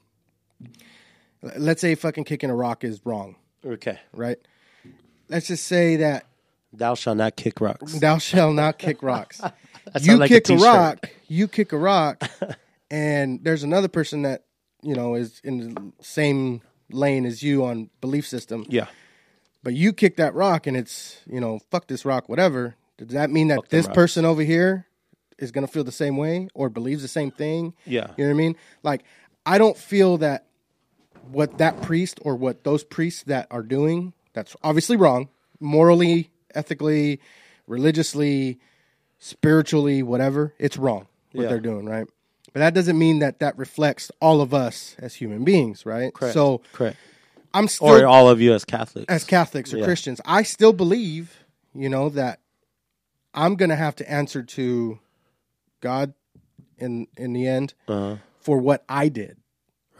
let's 1.57 1.81
say 1.81 1.95
fucking 1.95 2.23
kicking 2.23 2.49
a 2.49 2.55
rock 2.55 2.83
is 2.83 3.01
wrong, 3.05 3.35
Okay. 3.65 3.99
right? 4.13 4.37
Let's 5.29 5.47
just 5.47 5.65
say 5.65 5.97
that 5.97 6.25
Thou 6.73 6.95
shalt 6.95 7.17
not 7.17 7.35
kick 7.35 7.59
rocks. 7.59 7.99
thou 7.99 8.17
shall 8.17 8.53
not 8.53 8.77
kick 8.77 9.01
rocks. 9.03 9.41
You 10.01 10.17
like 10.17 10.29
a 10.29 10.33
kick 10.33 10.43
a, 10.43 10.47
t-shirt. 10.57 10.65
rock, 10.65 11.09
you 11.29 11.47
kick 11.47 11.71
a 11.71 11.77
rock, 11.77 12.21
and 12.91 13.41
there's 13.41 13.63
another 13.63 13.87
person 13.87 14.23
that 14.23 14.43
you 14.81 14.93
know 14.95 15.15
is 15.15 15.39
in 15.45 15.73
the 15.73 15.91
same 16.01 16.59
lane 16.91 17.25
as 17.25 17.41
you 17.41 17.63
on 17.63 17.89
belief 18.01 18.27
system. 18.27 18.65
Yeah. 18.67 18.87
But 19.63 19.73
you 19.73 19.91
kick 19.93 20.17
that 20.17 20.33
rock 20.33 20.67
and 20.67 20.77
it's, 20.77 21.21
you 21.29 21.39
know, 21.39 21.59
fuck 21.71 21.87
this 21.87 22.05
rock, 22.05 22.29
whatever. 22.29 22.75
Does 22.97 23.09
that 23.09 23.29
mean 23.29 23.49
that 23.49 23.57
Fuck 23.57 23.69
this 23.69 23.87
person 23.87 24.25
over 24.25 24.41
here 24.41 24.87
is 25.37 25.51
going 25.51 25.65
to 25.65 25.71
feel 25.71 25.83
the 25.83 25.91
same 25.91 26.17
way 26.17 26.47
or 26.53 26.69
believes 26.69 27.01
the 27.01 27.07
same 27.07 27.31
thing? 27.31 27.73
Yeah. 27.85 28.11
You 28.17 28.23
know 28.25 28.29
what 28.31 28.35
I 28.35 28.37
mean? 28.37 28.55
Like, 28.83 29.03
I 29.45 29.57
don't 29.57 29.77
feel 29.77 30.17
that 30.17 30.45
what 31.31 31.57
that 31.57 31.81
priest 31.81 32.19
or 32.23 32.35
what 32.35 32.63
those 32.63 32.83
priests 32.83 33.23
that 33.23 33.47
are 33.51 33.61
doing, 33.63 34.13
that's 34.33 34.55
obviously 34.63 34.95
wrong, 34.95 35.29
morally, 35.59 36.29
ethically, 36.55 37.19
religiously, 37.67 38.59
spiritually, 39.19 40.03
whatever, 40.03 40.53
it's 40.57 40.77
wrong 40.77 41.07
what 41.33 41.43
Yeah. 41.43 41.49
they're 41.49 41.59
doing, 41.59 41.85
right? 41.85 42.07
But 42.53 42.59
that 42.61 42.73
doesn't 42.73 42.97
mean 42.97 43.19
that 43.19 43.39
that 43.39 43.57
reflects 43.57 44.11
all 44.21 44.41
of 44.41 44.53
us 44.53 44.95
as 44.99 45.15
human 45.15 45.43
beings, 45.43 45.85
right? 45.85 46.13
Correct. 46.13 46.33
So 46.33 46.61
Correct. 46.73 46.97
I'm 47.57 47.67
still 47.67 47.87
Or 47.87 48.05
all 48.05 48.29
of 48.29 48.39
you 48.39 48.53
as 48.53 48.65
Catholics. 48.65 49.05
as 49.09 49.23
Catholics 49.23 49.73
or 49.73 49.77
Yeah. 49.77 49.85
Christians, 49.85 50.21
I 50.25 50.43
still 50.43 50.73
believe, 50.73 51.43
you 51.73 51.89
know, 51.89 52.09
that 52.09 52.39
I'm 53.33 53.55
going 53.55 53.69
to 53.69 53.75
have 53.75 53.95
to 53.97 54.09
answer 54.09 54.43
to 54.43 54.99
God 55.81 56.13
in 56.77 57.07
in 57.17 57.33
the 57.33 57.47
end 57.47 57.73
uh-huh. 57.87 58.17
for 58.39 58.59
what 58.59 58.83
I 58.87 59.09
did. 59.09 59.37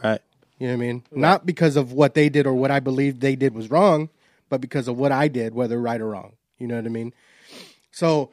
Right. 0.02 0.20
You 0.58 0.68
know 0.68 0.74
what 0.74 0.82
I 0.82 0.86
mean? 0.86 1.02
Not 1.10 1.46
because 1.46 1.76
of 1.76 1.92
what 1.92 2.14
they 2.14 2.28
did 2.28 2.46
or 2.46 2.54
what 2.54 2.70
I 2.70 2.80
believed 2.80 3.20
they 3.20 3.36
did 3.36 3.54
was 3.54 3.70
wrong, 3.70 4.08
but 4.48 4.60
because 4.60 4.88
of 4.88 4.96
what 4.96 5.12
I 5.12 5.28
did, 5.28 5.54
whether 5.54 5.80
right 5.80 6.00
or 6.00 6.08
wrong. 6.08 6.32
You 6.58 6.66
know 6.66 6.76
what 6.76 6.86
I 6.86 6.88
mean? 6.88 7.12
So 7.92 8.32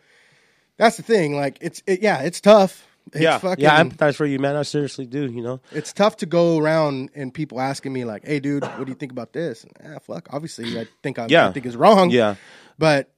that's 0.77 0.97
the 0.97 1.03
thing. 1.03 1.35
Like 1.35 1.57
it's 1.61 1.81
it, 1.87 2.01
yeah, 2.01 2.21
it's 2.21 2.41
tough. 2.41 2.87
It's 3.13 3.21
yeah. 3.21 3.37
fucking, 3.37 3.63
yeah. 3.63 3.77
I 3.77 3.83
empathize 3.83 4.15
for 4.15 4.25
you, 4.25 4.39
man. 4.39 4.55
I 4.55 4.63
seriously 4.63 5.05
do. 5.05 5.31
You 5.31 5.41
know. 5.43 5.61
it's 5.71 5.93
tough 5.93 6.17
to 6.17 6.25
go 6.25 6.57
around 6.57 7.11
and 7.15 7.33
people 7.33 7.61
asking 7.61 7.93
me 7.93 8.03
like, 8.03 8.25
"Hey, 8.25 8.39
dude, 8.39 8.63
what 8.63 8.85
do 8.85 8.89
you 8.91 8.95
think 8.95 9.11
about 9.11 9.31
this?" 9.31 9.63
And, 9.63 9.95
ah, 9.95 9.99
fuck. 9.99 10.27
Obviously, 10.33 10.79
I 10.79 10.87
think 11.03 11.19
I, 11.19 11.27
Yeah. 11.29 11.47
I 11.47 11.51
think 11.51 11.65
it's 11.65 11.75
wrong. 11.75 12.09
Yeah. 12.09 12.35
but 12.79 13.11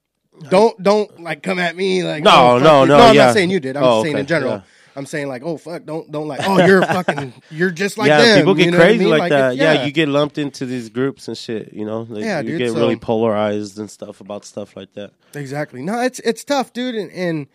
don't 0.49 0.81
don't 0.83 1.19
like 1.21 1.41
come 1.41 1.57
at 1.57 1.75
me 1.75 2.03
like 2.03 2.23
No, 2.23 2.31
oh, 2.31 2.59
no, 2.59 2.85
no, 2.85 2.97
no 2.97 3.03
I'm 3.05 3.15
yeah. 3.15 3.25
not 3.27 3.33
saying 3.33 3.49
you 3.49 3.59
did 3.59 3.75
I'm 3.75 3.83
Oh, 3.83 4.03
saying 4.03 4.13
okay, 4.15 4.19
in 4.19 4.27
general 4.27 4.51
yeah. 4.51 4.61
I'm 4.95 5.07
saying 5.07 5.27
like 5.29 5.41
oh 5.43 5.57
fuck 5.57 5.83
don't 5.83 6.11
don't 6.11 6.27
like 6.27 6.41
oh 6.43 6.63
you're 6.63 6.83
fucking 6.83 7.33
you're 7.49 7.71
just 7.71 7.97
like 7.97 8.09
yeah, 8.09 8.21
them 8.21 8.37
people 8.41 8.53
get 8.53 8.65
you 8.65 8.71
know 8.71 8.77
what 8.77 8.83
I 8.83 8.87
crazy 8.89 8.99
mean? 9.05 9.17
like, 9.17 9.29
that. 9.31 9.53
it's- 9.53 9.77
Yeah. 9.77 9.83
you 9.85 9.91
get 9.91 10.09
lumped 10.09 10.37
into 10.37 10.67
these 10.67 10.89
groups 10.89 11.27
and 11.27 11.35
shit. 11.35 11.73
You 11.73 11.85
know, 11.85 12.01
like, 12.01 12.23
Yeah, 12.23 12.41
you 12.41 12.49
dude, 12.49 12.59
get 12.59 12.71
so- 12.73 12.75
really 12.77 12.97
polarized 12.97 13.79
and 13.79 13.89
stuff 13.89 14.21
about 14.21 14.45
stuff 14.45 14.75
like 14.75 14.93
that. 14.93 15.11
exactly 15.33 15.81
no 15.81 16.01
it's 16.01 16.19
it's 16.19 16.43
tough 16.43 16.71
dude 16.71 16.93
and 16.93 17.11
and, 17.11 17.47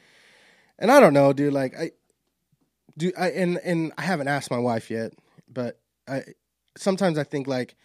and 0.80 0.90
I 0.90 0.98
don't 0.98 1.14
know 1.14 1.32
dude 1.32 1.52
like 1.52 1.78
I 1.78 1.92
do 2.96 3.12
I 3.18 3.30
and 3.30 3.58
and 3.58 3.92
I 3.98 4.02
haven't 4.02 4.28
asked 4.28 4.50
my 4.50 4.58
wife 4.58 4.90
yet 4.90 5.12
but 5.52 5.78
I 6.08 6.22
sometimes 6.76 7.18
I 7.18 7.24
think 7.24 7.46
like 7.46 7.76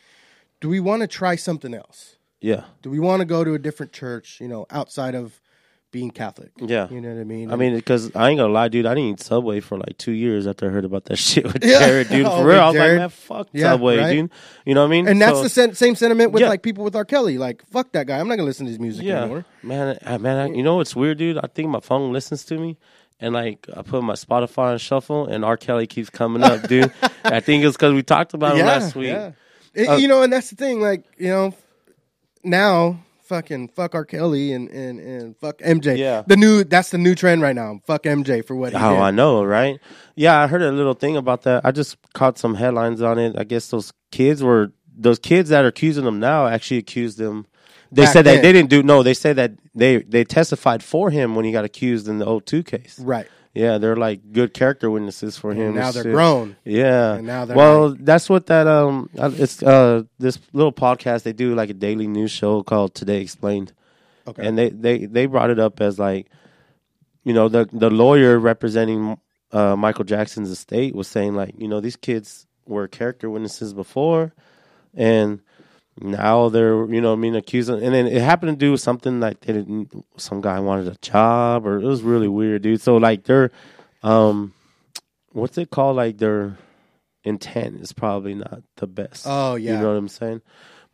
do 0.60 0.70
we 0.70 0.80
want 0.80 1.02
to 1.02 1.08
try 1.08 1.36
something 1.36 1.74
else? 1.74 2.18
Yeah, 2.42 2.66
do 2.82 2.90
we 2.90 3.00
want 3.00 3.20
to 3.22 3.26
go 3.26 3.44
to 3.44 3.54
a 3.54 3.60
different 3.60 3.92
church 3.92 4.40
you 4.40 4.48
know 4.48 4.66
outside 4.70 5.16
of 5.16 5.42
being 5.90 6.12
Catholic 6.12 6.52
yeah. 6.58 6.90
you 6.90 7.00
know 7.00 7.14
what 7.14 7.22
I 7.22 7.24
mean 7.24 7.50
I 7.50 7.56
mean, 7.56 7.74
because 7.74 8.14
I 8.14 8.30
ain't 8.30 8.40
gonna 8.40 8.52
lie, 8.52 8.68
dude. 8.68 8.86
I 8.86 8.94
didn't 8.94 9.12
eat 9.12 9.20
Subway 9.22 9.62
for 9.62 9.78
like 9.78 9.98
two 9.98 10.12
years 10.12 10.46
after 10.46 10.68
I 10.68 10.70
heard 10.70 10.84
about 10.86 11.06
that 11.06 11.16
shit 11.28 11.46
with 11.46 11.64
Yeah. 11.64 11.80
Jared, 11.80 12.10
dude. 12.10 12.26
Oh, 12.26 12.40
For 12.42 12.46
real, 12.48 12.60
I 12.60 12.66
was 12.68 12.74
Jared. 12.76 12.92
like, 12.92 13.00
man, 13.00 13.10
fuck 13.10 13.48
Yeah, 13.54 13.72
Subway, 13.72 13.98
right? 13.98 14.14
dude. 14.14 14.32
You 14.66 14.74
know 14.76 14.82
what 14.82 14.88
I 14.88 14.92
mean? 14.92 15.08
And 15.08 15.22
that's 15.22 15.38
So- 15.38 15.44
the 15.44 15.50
sen- 15.50 15.76
same 15.76 15.96
sentiment 15.96 16.34
with 16.34 16.42
Yeah. 16.42 16.50
like 16.50 16.62
people 16.62 16.84
with 16.84 16.96
R. 16.96 17.06
Kelly. 17.06 17.38
Like, 17.38 17.64
fuck 17.72 17.92
that 17.94 18.06
guy. 18.06 18.20
I'm 18.20 18.28
not 18.28 18.36
gonna 18.36 18.46
listen 18.48 18.66
to 18.66 18.70
his 18.72 18.80
music 18.80 19.06
yeah, 19.06 19.22
anymore. 19.22 19.46
man, 19.64 19.98
I, 20.06 20.18
man. 20.18 20.38
I, 20.38 20.54
you 20.54 20.62
know 20.64 20.76
what's 20.76 20.96
weird, 20.96 21.18
dude? 21.20 21.38
I 21.38 21.48
think 21.48 21.70
my 21.70 21.80
phone 21.80 22.12
listens 22.12 22.44
to 22.46 22.58
me. 22.58 22.78
And 23.20 23.34
like 23.34 23.66
I 23.76 23.82
put 23.82 24.04
my 24.04 24.14
Spotify 24.14 24.74
on 24.74 24.78
shuffle, 24.78 25.26
and 25.28 25.44
R. 25.46 25.58
Kelly 25.58 25.88
keeps 25.88 26.10
coming 26.10 26.44
up, 26.44 26.68
dude. 26.68 26.92
I 27.24 27.40
think 27.40 27.64
it's 27.64 27.76
because 27.76 27.94
we 27.94 28.04
talked 28.04 28.34
about 28.36 28.58
him 28.58 28.66
last 28.66 28.94
week. 28.96 29.08
yeah. 29.08 29.32
It- 29.74 29.88
Uh, 29.90 29.96
you 29.96 30.08
know, 30.08 30.22
and 30.22 30.32
that's 30.34 30.50
the 30.52 30.56
thing. 30.56 30.82
Like, 30.82 31.04
you 31.18 31.30
know, 31.30 31.54
now 32.44 33.00
fucking 33.28 33.70
fuck 33.70 33.94
R. 33.96 34.06
Kelly 34.06 34.54
and 34.54 34.70
and 34.70 35.00
and 35.00 35.38
fuck 35.38 35.60
MJ. 35.60 35.98
Yeah. 35.98 36.24
the 36.26 36.38
new 36.38 36.64
that's 36.64 36.90
the 36.92 36.98
new 36.98 37.16
trend 37.16 37.42
right 37.42 37.56
now. 37.56 37.82
Fuck 37.86 38.04
MJ 38.04 38.46
for 38.46 38.56
what 38.56 38.72
he 38.74 38.78
Oh, 38.78 38.92
did. 38.96 39.00
I 39.00 39.12
know, 39.12 39.44
right? 39.44 39.80
Yeah, 40.16 40.40
I 40.42 40.48
heard 40.48 40.62
a 40.62 40.72
little 40.72 40.94
thing 40.94 41.18
about 41.18 41.44
that. 41.44 41.66
I 41.66 41.72
just 41.72 41.98
caught 42.14 42.38
some 42.38 42.56
headlines 42.56 43.02
on 43.02 43.20
it. 43.20 43.36
I 43.38 43.44
guess 43.44 43.70
those 43.70 43.92
kids 44.12 44.42
were 44.44 44.72
those 44.98 45.20
kids 45.20 45.50
that 45.50 45.64
are 45.64 45.68
accusing 45.70 46.06
them 46.06 46.20
now 46.20 46.48
actually 46.48 46.78
accused 46.78 47.18
them. 47.18 47.46
They 47.92 48.02
Back 48.04 48.14
said 48.14 48.26
that 48.26 48.34
then. 48.34 48.42
they 48.42 48.52
didn't 48.52 48.70
do 48.70 48.84
no. 48.84 49.04
They 49.04 49.14
said 49.14 49.36
that 49.38 49.52
they 49.76 49.98
they 50.02 50.24
testified 50.24 50.84
for 50.84 51.10
him 51.10 51.36
when 51.36 51.46
he 51.46 51.52
got 51.52 51.64
accused 51.66 52.08
in 52.08 52.18
the 52.20 52.42
02 52.42 52.64
case. 52.64 53.00
Right. 53.00 53.28
Yeah, 53.58 53.80
they're 53.80 53.96
like 53.96 54.32
good 54.32 54.54
character 54.54 54.90
witnesses 54.92 55.38
for 55.38 55.54
him. 55.54 55.74
now 55.76 55.92
they're 55.92 56.04
grown. 56.04 56.56
Yeah. 56.64 57.16
And 57.16 57.26
now 57.28 57.46
they're 57.46 57.58
well, 57.58 57.96
that's 58.00 58.30
what 58.30 58.46
that 58.48 58.68
um 58.68 59.10
it's 59.16 59.64
uh 59.64 60.04
this 60.20 60.38
little 60.54 60.72
podcast 60.72 61.24
they 61.24 61.34
do 61.34 61.56
like 61.56 61.70
a 61.70 61.74
daily 61.74 62.08
news 62.08 62.32
show 62.32 62.62
called 62.62 62.94
Today 62.94 63.22
Explained. 63.22 63.74
Okay. 64.28 64.46
And 64.46 64.58
they 64.58 64.70
they 64.70 65.06
they 65.06 65.26
brought 65.26 65.50
it 65.50 65.60
up 65.60 65.82
as 65.82 65.98
like 65.98 66.28
you 67.24 67.34
know 67.34 67.50
the 67.50 67.68
the 67.74 67.90
lawyer 67.90 68.38
representing 68.38 69.18
uh 69.52 69.76
Michael 69.76 70.06
Jackson's 70.06 70.52
estate 70.52 70.94
was 70.94 71.08
saying 71.08 71.34
like, 71.36 71.56
you 71.58 71.68
know, 71.68 71.80
these 71.80 71.96
kids 71.96 72.46
were 72.68 72.88
character 72.88 73.30
witnesses 73.30 73.74
before 73.74 74.34
and 74.94 75.42
now 76.02 76.50
they're 76.50 76.86
you 76.92 77.02
know 77.02 77.14
I 77.14 77.16
mean 77.16 77.36
accusing 77.36 77.82
and 77.84 77.94
then 77.94 78.08
it 78.08 78.22
happened 78.22 78.60
to 78.60 78.66
do 78.66 78.78
something 78.78 79.20
like 79.20 79.42
they 79.42 79.54
didn't 79.54 80.06
some 80.18 80.42
guy 80.42 80.60
wanted 80.60 80.88
a 80.88 80.96
job 81.02 81.66
or 81.66 81.78
it 81.80 81.84
was 81.86 82.02
really 82.04 82.28
weird 82.28 82.62
dude 82.62 82.82
so 82.82 82.98
like 82.98 83.24
they're 83.24 83.52
um 84.04 84.54
what's 85.34 85.58
it 85.58 85.70
called 85.70 85.96
like 85.98 86.18
their 86.18 86.58
intent 87.24 87.82
is 87.82 87.94
probably 87.94 88.34
not 88.36 88.62
the 88.78 88.88
best 88.88 89.26
Oh, 89.28 89.56
yeah. 89.56 89.74
you 89.74 89.80
know 89.80 89.90
what 89.90 89.98
i'm 89.98 90.08
saying 90.08 90.42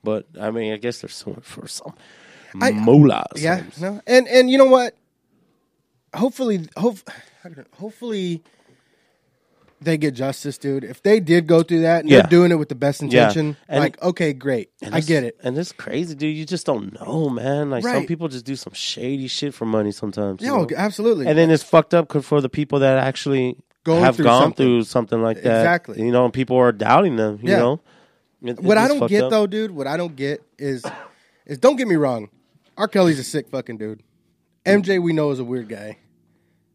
but 0.04 0.26
i 0.40 0.50
mean 0.52 0.74
i 0.74 0.78
guess 0.78 1.02
they're 1.02 1.10
suing 1.10 1.42
for 1.42 1.68
some 1.68 1.94
I- 2.62 2.72
moolah 2.72 3.26
Yeah. 3.36 3.64
No. 3.82 4.00
And 4.08 4.28
and 4.28 4.50
you 4.50 4.58
know 4.58 4.66
what? 4.66 4.96
Hopefully, 6.14 6.68
hope, 6.78 6.98
hopefully. 7.80 8.44
They 9.84 9.98
get 9.98 10.14
justice, 10.14 10.58
dude. 10.58 10.84
If 10.84 11.02
they 11.04 11.20
did 11.20 11.48
go 11.48 11.62
through 11.64 11.82
that 11.82 12.02
and 12.02 12.10
Yeah. 12.10 12.22
they're 12.22 12.30
doing 12.30 12.52
it 12.52 12.56
with 12.56 12.70
the 12.70 12.76
best 12.76 13.02
intention, 13.02 13.58
And- 13.68 13.80
like, 13.80 14.02
okay, 14.02 14.34
great. 14.34 14.70
I 14.92 15.02
get 15.02 15.24
it. 15.24 15.38
and 15.44 15.58
it's 15.58 15.72
crazy 15.72 16.16
dude 16.16 16.36
you 16.36 16.46
just 16.46 16.66
don't 16.66 16.94
know 17.00 17.30
man 17.30 17.70
like 17.70 17.84
some 17.84 18.06
people 18.06 18.28
just 18.28 18.46
do 18.46 18.56
some 18.56 18.74
shady 18.74 19.28
shit 19.28 19.54
for 19.54 19.66
money 19.66 19.92
sometimes 19.92 20.42
you 20.42 20.48
know? 20.48 20.68
absolutely. 20.76 21.26
and 21.28 21.38
then 21.38 21.50
it's 21.50 21.64
fucked 21.64 21.94
up 21.94 22.12
for 22.24 22.42
the 22.42 22.50
people 22.50 22.80
that 22.80 22.98
actually 22.98 23.58
Going 23.84 24.02
have 24.04 24.16
through 24.16 24.26
gone 24.26 24.44
something. 24.44 24.66
through 24.66 24.84
something 24.84 25.22
like 25.22 25.42
that. 25.42 25.60
Exactly. 25.62 26.02
You 26.02 26.12
know, 26.12 26.24
and 26.26 26.34
people 26.34 26.56
are 26.58 26.72
doubting 26.72 27.16
them. 27.18 27.40
You 27.42 27.52
Yeah. 27.52 27.60
know, 27.60 27.82
It- 28.44 28.60
what 28.62 28.78
I 28.78 28.88
don't 28.88 29.08
get 29.08 29.24
up. 29.26 29.30
though, 29.32 29.48
dude, 29.48 29.72
what 29.72 29.88
I 29.88 29.98
don't 29.98 30.16
get 30.16 30.42
is 30.58 30.84
is 31.46 31.58
don't 31.58 31.76
get 31.76 31.88
me 31.88 31.96
wrong, 31.96 32.30
R. 32.78 32.88
Kelly's 32.88 33.20
a 33.20 33.24
sick 33.24 33.50
fucking 33.50 33.78
dude. 33.78 34.02
MJ 34.66 35.00
we 35.00 35.12
know 35.12 35.32
is 35.32 35.40
a 35.40 35.44
weird 35.44 35.68
guy. 35.68 35.98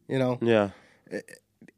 You 0.07 0.19
know, 0.19 0.37
Yeah, 0.41 0.69
it, 1.09 1.23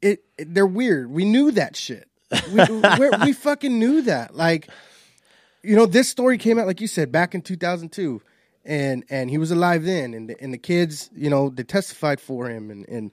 it- 0.02 0.24
they're 0.38 0.66
weird. 0.66 1.10
We 1.10 1.24
knew 1.24 1.50
that 1.52 1.76
shit. 1.76 2.08
We, 2.52 3.10
we, 3.24 3.32
fucking 3.34 3.78
knew 3.78 4.02
that. 4.02 4.34
Like, 4.34 4.68
you 5.62 5.76
know, 5.76 5.84
this 5.86 6.08
story 6.08 6.38
came 6.38 6.58
out 6.58 6.66
like 6.66 6.80
you 6.80 6.86
said 6.86 7.12
back 7.12 7.34
in 7.34 7.42
2002, 7.42 8.20
and 8.64 9.04
and 9.10 9.28
he 9.30 9.36
was 9.38 9.50
alive 9.50 9.84
then, 9.84 10.14
and 10.14 10.30
the, 10.30 10.40
and 10.42 10.52
the 10.52 10.58
kids, 10.58 11.10
you 11.14 11.28
know, 11.30 11.50
they 11.50 11.62
testified 11.62 12.20
for 12.20 12.48
him, 12.48 12.70
and 12.70 12.88
and 12.88 13.10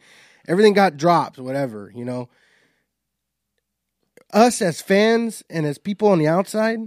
everything 0.48 0.74
got 0.74 0.96
dropped, 0.98 1.38
whatever, 1.38 1.92
you 1.94 2.06
know. 2.06 2.30
Us 4.32 4.62
as 4.62 4.80
fans 4.82 5.44
and 5.50 5.66
as 5.66 5.78
people 5.78 6.08
on 6.10 6.20
the 6.20 6.28
outside, 6.28 6.80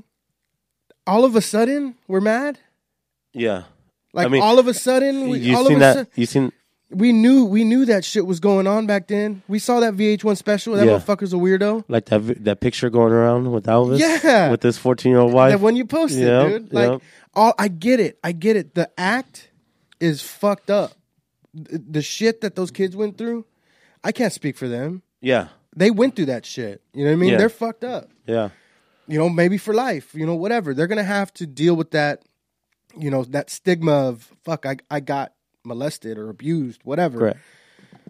all 1.07 1.25
of 1.25 1.35
a 1.37 1.41
sudden 1.43 1.97
we're 2.07 2.21
mad. 2.21 2.59
yeah. 3.33 3.65
Like 4.15 4.27
I 4.27 4.29
mean, 4.29 4.43
all 4.43 4.59
of 4.59 4.67
a 4.69 4.75
sudden, 4.75 5.29
we, 5.31 5.39
you 5.39 5.57
all 5.57 5.65
seen 5.65 5.73
of 5.77 5.79
a 5.79 5.81
that? 5.81 5.93
sudden, 5.95 6.13
You 6.17 6.27
seen? 6.27 6.53
We 6.95 7.13
knew 7.13 7.45
we 7.45 7.65
knew 7.65 7.85
that 7.87 8.05
shit 8.05 8.27
was 8.27 8.41
going 8.41 8.67
on 8.67 8.87
back 8.87 9.09
then. 9.09 9.43
We 9.49 9.59
saw 9.59 9.81
that 9.81 9.95
VH1 9.95 10.37
special. 10.37 10.75
That 10.75 10.87
Yeah. 10.87 10.93
motherfucker's 10.99 11.33
a 11.33 11.37
weirdo. 11.37 11.85
Like 11.89 12.07
that 12.07 12.21
vi- 12.21 12.35
that 12.41 12.61
picture 12.61 12.91
going 12.91 13.13
around 13.13 13.51
with 13.53 13.65
Elvis, 13.67 13.99
Yeah. 13.99 14.51
with 14.51 14.61
this 14.61 14.79
fourteen 14.79 15.11
year 15.13 15.21
old 15.21 15.33
wife. 15.33 15.53
That 15.53 15.61
when 15.61 15.77
you 15.77 15.85
posted, 15.85 16.23
Yep, 16.23 16.49
dude. 16.49 16.73
Like, 16.73 16.91
yep. 16.91 17.03
all 17.35 17.55
I 17.59 17.69
get 17.69 18.01
it. 18.01 18.19
I 18.23 18.33
get 18.33 18.57
it. 18.57 18.75
The 18.75 18.91
act 18.99 19.51
is 20.01 20.23
fucked 20.23 20.71
up. 20.71 20.93
The, 21.55 21.79
the 21.79 22.03
shit 22.03 22.41
that 22.43 22.55
those 22.57 22.71
kids 22.71 22.97
went 22.97 23.19
through, 23.19 23.45
I 24.05 24.13
can't 24.13 24.33
speak 24.33 24.57
for 24.57 24.69
them. 24.69 25.03
yeah, 25.21 25.49
they 25.77 25.91
went 25.91 26.17
through 26.17 26.27
that 26.27 26.45
shit. 26.47 26.83
You 26.95 27.05
know 27.05 27.11
what 27.11 27.17
I 27.17 27.21
mean? 27.21 27.31
Yeah. 27.31 27.39
They're 27.39 27.49
fucked 27.49 27.85
up. 27.85 28.11
Yeah. 28.27 28.51
You 29.09 29.19
know, 29.19 29.29
maybe 29.29 29.59
for 29.59 29.75
life. 29.75 30.15
You 30.15 30.27
know, 30.27 30.35
whatever. 30.35 30.75
They're 30.75 30.87
gonna 30.87 31.03
have 31.03 31.33
to 31.35 31.47
deal 31.47 31.75
with 31.75 31.91
that. 31.93 32.23
You 32.99 33.11
know, 33.11 33.25
that 33.25 33.49
stigma 33.51 33.93
of 34.09 34.31
fuck. 34.45 34.67
I 34.67 34.77
I 34.91 35.01
got 35.01 35.33
molested 35.65 36.19
or 36.19 36.29
abused, 36.31 36.81
whatever. 36.85 37.19
Correct. 37.19 37.41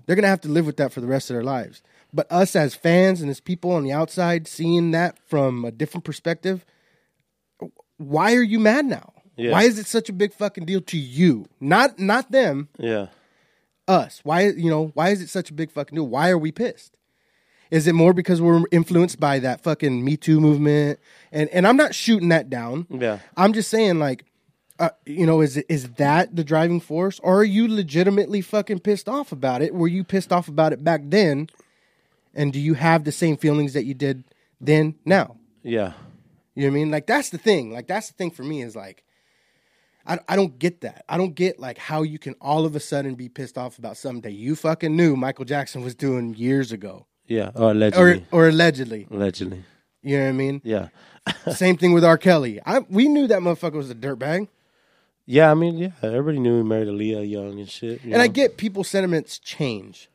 They're 0.06 0.16
gonna 0.16 0.28
have 0.28 0.40
to 0.42 0.49
live 0.49 0.66
with 0.66 0.76
that 0.78 0.92
for 0.92 1.00
the 1.00 1.06
rest 1.06 1.30
of 1.30 1.35
their 1.35 1.44
lives. 1.44 1.82
But 2.12 2.30
us 2.30 2.54
as 2.56 2.75
fans 2.75 3.21
and 3.21 3.30
as 3.30 3.40
people 3.40 3.71
on 3.73 3.85
the 3.85 3.92
outside 3.92 4.47
seeing 4.47 4.90
that 4.90 5.18
from 5.28 5.64
a 5.64 5.71
different 5.71 6.04
perspective, 6.04 6.64
why 7.99 8.35
are 8.35 8.42
you 8.42 8.59
mad 8.59 8.87
now? 8.87 9.12
Yeah. 9.37 9.52
Why 9.52 9.62
is 9.62 9.78
it 9.78 9.87
such 9.87 10.09
a 10.09 10.12
big 10.12 10.32
fucking 10.35 10.66
deal 10.66 10.80
to 10.82 10.99
you? 10.99 11.47
Not 11.61 11.99
not 11.99 12.30
them, 12.32 12.68
Yeah. 12.78 13.06
us. 13.88 14.21
Why 14.25 14.49
you 14.49 14.68
know, 14.71 14.88
why 14.94 15.11
is 15.11 15.23
it 15.23 15.28
such 15.30 15.50
a 15.50 15.54
big 15.54 15.71
fucking 15.71 15.94
deal? 15.97 16.06
Why 16.06 16.30
are 16.30 16.38
we 16.38 16.52
pissed? 16.52 16.97
Is 17.71 17.87
it 17.87 17.94
more 17.94 18.12
because 18.12 18.42
we're 18.42 18.62
influenced 18.71 19.18
by 19.18 19.38
that 19.38 19.62
fucking 19.62 20.04
Me 20.04 20.16
Too 20.18 20.40
movement? 20.40 20.99
And 21.30 21.49
and 21.50 21.66
I'm 21.66 21.76
not 21.78 21.94
shooting 21.94 22.28
that 22.28 22.50
down. 22.50 22.87
Yeah. 22.90 23.21
I'm 23.37 23.54
just 23.54 23.71
saying, 23.71 23.99
like, 23.99 24.25
uh, 24.83 24.91
you 25.07 25.25
know, 25.27 25.41
is 25.41 25.57
is 25.57 25.89
that 25.95 26.35
the 26.37 26.45
driving 26.45 26.81
force, 26.81 27.21
or 27.23 27.41
are 27.41 27.45
you 27.45 27.69
legitimately 27.69 28.41
fucking 28.41 28.81
pissed 28.81 29.09
off 29.09 29.33
about 29.33 29.62
it? 29.62 29.73
Were 29.75 29.89
you 29.89 30.03
pissed 30.05 30.33
off 30.33 30.49
about 30.49 30.73
it 30.73 30.83
back 30.83 31.03
then, 31.05 31.49
and 32.35 32.53
do 32.53 32.59
you 32.61 32.75
have 32.75 33.05
the 33.05 33.12
same 33.12 33.37
feelings 33.37 33.73
that 33.75 33.85
you 33.85 33.95
did 33.95 34.25
then 34.61 34.97
now? 35.05 35.37
Yeah. 35.62 35.93
You 36.55 36.62
know 36.65 36.69
what 36.69 36.73
I 36.73 36.75
mean? 36.75 36.91
Like 36.91 37.07
that's 37.07 37.31
the 37.31 37.39
thing. 37.39 37.73
Like 37.73 37.87
that's 37.87 38.09
the 38.09 38.15
thing 38.15 38.31
for 38.31 38.43
me 38.43 38.61
is 38.62 38.75
like, 38.77 39.05
I 40.07 40.19
I 40.29 40.37
don't 40.37 40.59
get 40.59 40.81
that. 40.83 41.05
I 41.09 41.17
don't 41.17 41.35
get 41.35 41.59
like 41.61 41.79
how 41.79 42.03
you 42.03 42.19
can 42.19 42.35
all 42.41 42.67
of 42.67 42.75
a 42.77 42.81
sudden 42.81 43.15
be 43.15 43.29
pissed 43.29 43.57
off 43.57 43.79
about 43.79 43.97
something 43.97 44.23
that 44.23 44.33
you 44.33 44.57
fucking 44.57 44.95
knew 44.97 45.17
Michael 45.17 45.45
Jackson 45.45 45.83
was 45.83 45.95
doing 45.95 46.35
years 46.35 46.73
ago, 46.73 47.07
Yeah. 47.27 47.51
Or 47.55 47.67
or 47.67 47.71
allegedly. 47.71 48.27
or 48.33 48.49
allegedly. 48.49 49.07
allegedly. 49.11 49.65
You 50.03 50.19
know 50.19 50.25
what 50.25 50.29
I 50.31 50.33
mean? 50.33 50.61
Yeah. 50.65 50.89
Same 51.55 51.77
thing 51.77 51.93
with 51.93 52.05
R. 52.05 52.19
Kelly. 52.19 52.61
I 52.67 52.81
we 52.91 53.07
knew 53.09 53.29
that 53.29 53.41
motherfucker 53.41 53.75
was 53.75 53.91
a 53.91 53.95
dirtbag. 53.95 54.49
Yeah. 55.26 55.50
I 55.50 55.55
mean, 55.55 55.79
yeah. 55.79 55.91
Everybody 56.02 56.38
knew 56.41 56.59
he 56.59 56.62
married 56.62 56.88
Aaliyah 56.88 57.29
young 57.29 57.59
and 57.59 57.69
shit. 57.69 58.05
you 58.05 58.12
And 58.12 58.23
I 58.23 58.26
know? 58.26 58.33
get 58.33 58.57
people's 58.57 58.88
sentiments 58.88 59.38
change. 59.38 60.09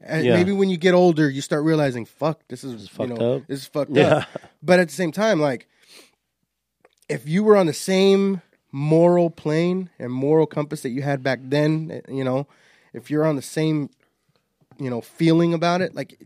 And 0.00 0.24
Yeah. 0.24 0.34
maybe 0.36 0.52
when 0.52 0.68
you 0.70 0.76
get 0.76 0.94
older, 0.94 1.28
you 1.30 1.40
start 1.40 1.64
realizing, 1.64 2.04
fuck, 2.04 2.40
this 2.48 2.62
is, 2.64 2.82
you 2.82 2.88
fucked 2.88 3.18
know, 3.18 3.36
up. 3.36 3.46
this 3.46 3.60
is 3.60 3.66
fucked 3.66 3.90
Yeah. 3.92 4.06
up. 4.16 4.28
But 4.62 4.78
at 4.80 4.88
the 4.88 4.94
same 4.94 5.12
time, 5.12 5.40
like, 5.40 5.66
if 7.08 7.28
you 7.28 7.42
were 7.44 7.56
on 7.56 7.66
the 7.66 7.72
same 7.72 8.42
moral 8.72 9.30
plane 9.30 9.90
and 9.98 10.12
moral 10.12 10.46
compass 10.46 10.82
that 10.82 10.90
you 10.90 11.02
had 11.02 11.22
back 11.22 11.38
then, 11.42 12.00
you 12.08 12.24
know, 12.24 12.46
if 12.92 13.10
you're 13.10 13.24
on 13.24 13.36
the 13.36 13.42
same, 13.42 13.90
you 14.78 14.90
know, 14.90 15.00
feeling 15.00 15.54
about 15.54 15.80
it, 15.80 15.94
like, 15.94 16.18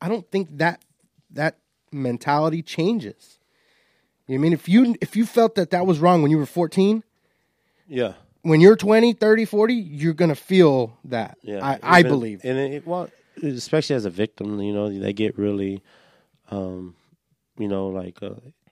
I 0.00 0.08
don't 0.08 0.28
think 0.30 0.48
that 0.58 0.82
that 1.30 1.58
mentality 1.92 2.62
changes. 2.62 3.38
You 4.26 4.34
know 4.34 4.40
what 4.40 4.40
I 4.40 4.42
mean? 4.42 4.52
If 4.52 4.68
you 4.68 4.96
if 5.00 5.16
you 5.16 5.24
felt 5.26 5.54
that 5.56 5.70
that 5.70 5.86
was 5.86 5.98
wrong 5.98 6.22
when 6.22 6.30
you 6.30 6.38
were 6.38 6.46
14, 6.46 7.02
Yeah. 7.88 8.12
when 8.42 8.60
you're 8.60 8.76
20, 8.76 9.14
30, 9.14 9.44
40, 9.44 9.74
you're 9.74 10.12
going 10.14 10.28
to 10.30 10.34
feel 10.36 10.96
that. 11.04 11.38
Yeah, 11.42 11.64
I, 11.64 11.78
I 11.82 11.98
Even- 12.00 12.12
believe. 12.12 12.40
and 12.44 12.58
it, 12.58 12.86
well, 12.86 13.08
especially 13.42 13.96
as 13.96 14.04
a 14.04 14.10
victim, 14.10 14.60
you 14.60 14.72
know, 14.72 14.90
they 14.96 15.12
get 15.12 15.38
really, 15.38 15.82
um, 16.50 16.94
you 17.58 17.68
know, 17.68 17.88
like 17.88 18.22
uh, 18.22 18.30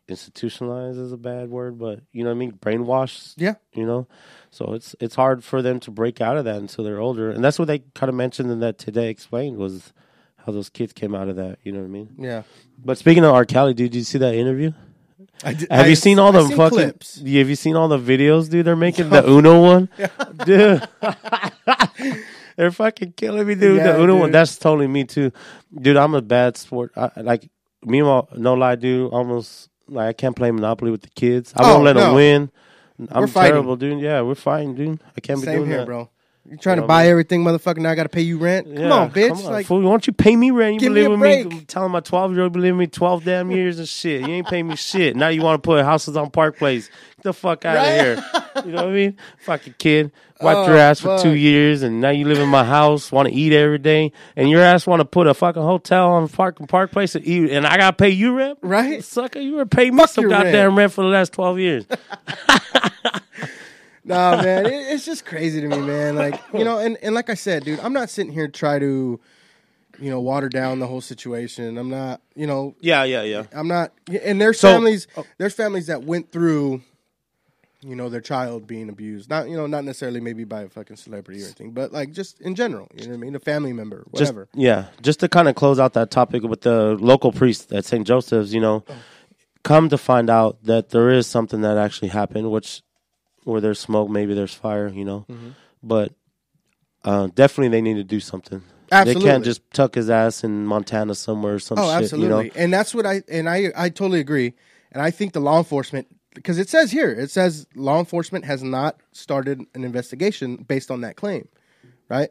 institutionalized 0.08 0.98
is 0.98 1.12
a 1.12 1.16
bad 1.16 1.50
word, 1.50 1.78
but 1.78 2.00
you 2.12 2.22
know 2.24 2.30
what 2.30 2.36
I 2.36 2.38
mean, 2.38 2.52
brainwashed. 2.52 3.34
Yeah. 3.36 3.54
you 3.72 3.86
know, 3.86 4.06
so 4.50 4.72
it's 4.74 4.94
it's 5.00 5.14
hard 5.14 5.42
for 5.44 5.62
them 5.62 5.80
to 5.80 5.90
break 5.90 6.20
out 6.20 6.36
of 6.36 6.44
that 6.44 6.56
until 6.56 6.84
they're 6.84 7.00
older, 7.00 7.30
and 7.30 7.44
that's 7.44 7.58
what 7.58 7.66
they 7.68 7.80
kind 7.94 8.08
of 8.08 8.14
mentioned 8.14 8.50
in 8.50 8.60
that 8.60 8.78
today 8.78 9.08
explained 9.10 9.56
was 9.56 9.92
how 10.44 10.52
those 10.52 10.68
kids 10.68 10.92
came 10.92 11.14
out 11.14 11.28
of 11.28 11.36
that. 11.36 11.58
You 11.64 11.72
know 11.72 11.80
what 11.80 11.86
I 11.86 11.88
mean? 11.88 12.14
Yeah. 12.18 12.42
But 12.84 12.98
speaking 12.98 13.24
of 13.24 13.32
R. 13.34 13.44
Kelly, 13.44 13.74
dude, 13.74 13.90
did 13.92 13.98
you 13.98 14.04
see 14.04 14.18
that 14.18 14.34
interview? 14.34 14.72
I 15.44 15.52
did, 15.54 15.70
Have 15.70 15.86
I- 15.86 15.88
you 15.88 15.94
seen 15.96 16.18
all 16.18 16.32
the 16.32 16.46
seen 16.46 16.56
fucking? 16.56 16.78
clips? 16.78 17.16
Have 17.18 17.26
you 17.48 17.56
seen 17.56 17.76
all 17.76 17.88
the 17.88 17.98
videos, 17.98 18.48
dude? 18.50 18.66
They're 18.66 18.76
making 18.76 19.10
the 19.10 19.24
Uno 19.30 19.60
one, 19.62 19.88
dude. 20.44 20.86
They're 22.56 22.70
fucking 22.70 23.12
killing 23.12 23.46
me, 23.46 23.54
dude. 23.54 23.76
Yeah, 23.76 23.92
the 23.92 24.02
Uno 24.02 24.16
one. 24.16 24.30
That's 24.30 24.56
totally 24.56 24.86
me 24.86 25.04
too, 25.04 25.30
dude. 25.74 25.96
I'm 25.98 26.14
a 26.14 26.22
bad 26.22 26.56
sport. 26.56 26.92
I, 26.96 27.10
like 27.16 27.50
me, 27.84 27.98
and 28.00 28.08
my- 28.08 28.22
no 28.36 28.54
lie, 28.54 28.76
dude. 28.76 29.12
Almost 29.12 29.68
like 29.88 30.08
I 30.08 30.12
can't 30.14 30.34
play 30.34 30.50
Monopoly 30.50 30.90
with 30.90 31.02
the 31.02 31.10
kids. 31.10 31.52
I 31.54 31.64
Oh, 31.68 31.74
won't 31.74 31.84
let 31.84 31.96
them 31.96 32.14
win. 32.14 32.50
I'm 33.10 33.20
We're 33.22 33.26
fighting. 33.26 33.52
terrible, 33.52 33.76
dude. 33.76 34.00
Yeah, 34.00 34.22
we're 34.22 34.34
fighting, 34.34 34.74
dude. 34.74 35.00
I 35.16 35.20
can't 35.20 35.38
be 35.40 35.44
Same 35.44 35.56
doing 35.58 35.68
here, 35.68 35.78
that. 35.80 35.86
bro. 35.86 36.08
You 36.48 36.56
trying 36.58 36.76
You 36.76 36.82
to 36.82 36.82
know, 36.82 36.86
buy 36.86 37.08
everything, 37.08 37.42
motherfucker? 37.44 37.78
Now 37.78 37.90
I 37.90 37.94
got 37.96 38.04
to 38.04 38.08
pay 38.08 38.20
you 38.22 38.38
rent. 38.38 38.66
Come 38.66 38.76
Yeah, 38.76 38.92
on, 38.92 39.10
bitch. 39.10 39.28
Come 39.28 39.46
on, 39.46 39.52
like, 39.52 39.66
fool. 39.66 39.80
Why 39.82 39.90
don't 39.90 40.06
you 40.06 40.12
pay 40.12 40.36
me 40.36 40.50
rent? 40.52 40.74
You 40.74 40.80
Give 40.80 40.86
been 40.92 40.94
me 40.94 41.00
a 41.06 41.10
living 41.10 41.44
with 41.44 41.52
me, 41.52 41.64
telling 41.66 41.90
my 41.90 42.00
12 42.00 42.32
year 42.34 42.42
old 42.44 42.54
with 42.56 42.74
me 42.76 42.86
12 42.86 43.24
damn 43.24 43.50
years 43.50 43.78
and 43.78 43.88
shit. 43.88 44.20
You 44.22 44.28
ain't 44.28 44.48
paying 44.48 44.68
me 44.68 44.76
shit. 44.76 45.16
Now 45.16 45.28
you 45.28 45.42
want 45.42 45.62
to 45.62 45.66
put 45.66 45.84
houses 45.84 46.16
on 46.16 46.30
Park 46.30 46.56
Place. 46.58 46.88
Get 46.88 47.22
the 47.22 47.32
fuck 47.32 47.64
out 47.64 47.76
Right? 47.76 47.86
of 47.88 48.00
here. 48.00 48.24
You 48.64 48.70
know 48.72 48.84
what 48.84 48.90
I 48.92 48.94
mean? 48.94 49.16
Fucking 49.40 49.74
kid. 49.78 50.12
Wiped 50.40 50.58
Oh, 50.58 50.66
your 50.68 50.76
ass 50.76 51.00
for 51.00 51.08
fuck. 51.08 51.22
two 51.22 51.34
years 51.34 51.82
and 51.82 52.00
now 52.00 52.10
you 52.10 52.26
live 52.26 52.38
in 52.38 52.48
my 52.48 52.62
house, 52.64 53.10
want 53.10 53.26
to 53.28 53.34
eat 53.34 53.52
every 53.54 53.78
day, 53.78 54.12
and 54.36 54.48
your 54.50 54.60
ass 54.60 54.86
want 54.86 55.00
to 55.00 55.04
put 55.06 55.26
a 55.26 55.34
fucking 55.34 55.62
hotel 55.62 56.12
on 56.12 56.28
Park, 56.28 56.58
Park 56.68 56.90
Place 56.92 57.12
to 57.12 57.26
eat, 57.26 57.50
and 57.50 57.66
I 57.66 57.76
got 57.78 57.96
to 57.98 58.02
pay 58.02 58.10
you 58.10 58.34
rent? 58.36 58.58
Right? 58.62 59.02
Sucker, 59.02 59.40
you 59.40 59.54
were 59.54 59.66
paying 59.66 59.94
me 59.94 60.00
Fuck 60.02 60.10
some 60.10 60.28
goddamn 60.28 60.76
rent. 60.76 60.92
for 60.92 61.02
the 61.02 61.08
last 61.08 61.32
12 61.32 61.58
years. 61.58 61.86
nah, 64.06 64.36
man. 64.42 64.66
It, 64.66 64.72
it's 64.72 65.04
just 65.04 65.24
crazy 65.24 65.60
to 65.60 65.68
me, 65.68 65.78
man. 65.78 66.16
Like, 66.16 66.40
you 66.54 66.64
know, 66.64 66.78
and, 66.78 66.96
and 67.02 67.14
like 67.14 67.28
I 67.30 67.34
said, 67.34 67.64
dude, 67.64 67.80
I'm 67.80 67.92
not 67.92 68.08
sitting 68.10 68.32
here 68.32 68.46
to 68.46 68.52
try 68.52 68.78
to, 68.78 69.20
you 69.98 70.10
know, 70.10 70.20
water 70.20 70.48
down 70.48 70.78
the 70.78 70.86
whole 70.86 71.00
situation. 71.00 71.76
I'm 71.78 71.90
not, 71.90 72.20
you 72.34 72.46
know, 72.46 72.74
yeah, 72.80 73.04
yeah, 73.04 73.22
yeah. 73.22 73.44
I'm 73.52 73.68
not. 73.68 73.92
And 74.22 74.40
there's 74.40 74.60
So- 74.60 74.72
families. 74.72 75.06
Oh. 75.16 75.24
There's 75.38 75.54
families 75.54 75.86
that 75.88 76.04
went 76.04 76.32
through, 76.32 76.82
you 77.82 77.94
know, 77.94 78.08
their 78.08 78.20
child 78.20 78.66
being 78.66 78.88
abused. 78.88 79.30
Not, 79.30 79.48
you 79.48 79.56
know, 79.56 79.66
not 79.66 79.84
necessarily 79.84 80.20
maybe 80.20 80.44
by 80.44 80.62
a 80.62 80.68
fucking 80.68 80.96
celebrity 80.96 81.40
or 81.42 81.44
anything, 81.44 81.70
but 81.72 81.92
like 81.92 82.12
just 82.12 82.40
in 82.40 82.54
general. 82.54 82.88
You 82.94 83.04
know 83.04 83.10
what 83.10 83.16
I 83.16 83.20
mean? 83.20 83.36
A 83.36 83.38
family 83.40 83.72
member, 83.72 84.04
just 84.14 84.32
whatever. 84.34 84.48
yeah, 84.54 84.86
just 85.02 85.20
to 85.20 85.28
kind 85.28 85.48
of 85.48 85.54
close 85.54 85.78
out 85.78 85.92
that 85.94 86.10
topic 86.10 86.42
with 86.42 86.62
the 86.62 86.96
local 87.00 87.32
priest 87.32 87.72
at 87.72 87.84
St. 87.84 88.06
Joseph's, 88.06 88.52
you 88.52 88.60
know, 88.60 88.84
come 89.62 89.88
to 89.88 89.98
find 89.98 90.30
out 90.30 90.62
that 90.64 90.90
there 90.90 91.10
is 91.10 91.26
something 91.26 91.60
that 91.62 91.76
actually 91.76 92.08
happened, 92.08 92.50
which 92.50 92.82
where 93.46 93.60
there's 93.60 93.78
smoke, 93.78 94.10
maybe 94.10 94.34
there's 94.34 94.54
fire, 94.54 94.88
you 94.88 95.04
know, 95.04 95.24
Mm-hmm. 95.30 95.50
but 95.82 96.12
uh, 97.04 97.28
definitely 97.34 97.68
they 97.68 97.80
need 97.80 97.94
to 97.94 98.04
do 98.04 98.18
something. 98.20 98.62
Absolutely. 98.90 99.22
They 99.24 99.30
can't 99.30 99.44
just 99.44 99.62
tuck 99.72 99.94
his 99.94 100.10
ass 100.10 100.44
in 100.44 100.66
Montana 100.66 101.14
somewhere 101.14 101.54
or 101.54 101.58
some 101.58 101.78
Oh, 101.78 101.84
shit, 101.92 102.02
absolutely. 102.04 102.46
you 102.46 102.50
know. 102.52 102.56
And 102.56 102.72
that's 102.72 102.94
what 102.94 103.06
I 103.06 103.22
and 103.28 103.48
I 103.48 103.72
I 103.76 103.88
totally 103.88 104.20
agree. 104.20 104.54
And 104.92 105.02
I 105.02 105.10
think 105.10 105.32
the 105.32 105.40
law 105.40 105.58
enforcement 105.58 106.06
because 106.34 106.58
it 106.58 106.68
says 106.68 106.90
here, 106.90 107.10
it 107.10 107.30
says 107.30 107.66
law 107.74 107.98
enforcement 107.98 108.44
has 108.44 108.62
not 108.62 109.00
started 109.12 109.60
an 109.74 109.84
investigation 109.84 110.56
based 110.56 110.90
on 110.90 111.00
that 111.02 111.16
claim. 111.16 111.48
Right? 112.08 112.30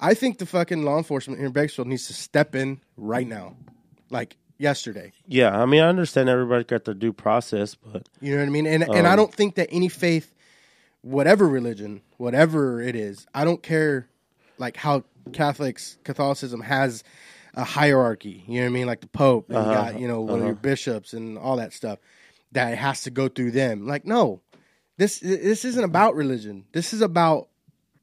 I 0.00 0.14
think 0.14 0.38
the 0.38 0.46
fucking 0.46 0.82
law 0.84 0.96
enforcement 0.98 1.38
here 1.38 1.46
in 1.48 1.52
Bakersfield 1.52 1.88
needs 1.88 2.06
to 2.06 2.14
step 2.14 2.54
in 2.54 2.80
right 2.96 3.26
now. 3.26 3.56
Like 4.10 4.36
yesterday. 4.58 5.12
Yeah, 5.26 5.56
I 5.56 5.64
mean, 5.66 5.80
I 5.82 5.88
understand 5.88 6.28
everybody 6.28 6.64
got 6.64 6.84
their 6.84 6.94
due 6.94 7.12
process, 7.12 7.74
but 7.74 8.08
You 8.20 8.32
know 8.34 8.40
what 8.40 8.46
I 8.48 8.50
mean? 8.50 8.66
And 8.66 8.82
and 8.84 9.06
I 9.06 9.12
Um, 9.12 9.16
don't 9.16 9.34
think 9.34 9.54
that 9.54 9.68
any 9.70 9.88
faith, 9.88 10.34
whatever 11.02 11.48
religion, 11.48 12.02
whatever 12.16 12.80
it 12.80 12.94
is, 12.96 13.26
I 13.34 13.44
don't 13.44 13.62
care 13.62 14.08
like 14.58 14.76
how 14.76 15.04
Catholics 15.32 15.98
Catholicism 16.04 16.60
has 16.62 17.04
a 17.54 17.64
hierarchy. 17.64 18.44
You 18.46 18.60
know 18.60 18.66
what 18.66 18.70
I 18.70 18.72
mean? 18.72 18.86
Like 18.86 19.00
the 19.00 19.08
Pope 19.08 19.50
and 19.50 19.58
you 19.58 19.64
Uh-huh, 19.64 19.92
got, 19.92 20.00
you 20.00 20.08
know, 20.08 20.20
one 20.20 20.40
of 20.40 20.46
your 20.46 20.54
bishops 20.54 21.12
and 21.12 21.38
all 21.38 21.56
that 21.56 21.72
stuff. 21.72 21.98
That 22.52 22.72
it 22.72 22.78
has 22.78 23.02
to 23.02 23.10
go 23.10 23.28
through 23.28 23.50
them. 23.52 23.86
Like, 23.86 24.04
no. 24.06 24.40
This 24.96 25.20
this 25.20 25.64
isn't 25.64 25.84
about 25.84 26.16
religion. 26.16 26.64
This 26.72 26.92
is 26.92 27.02
about 27.02 27.48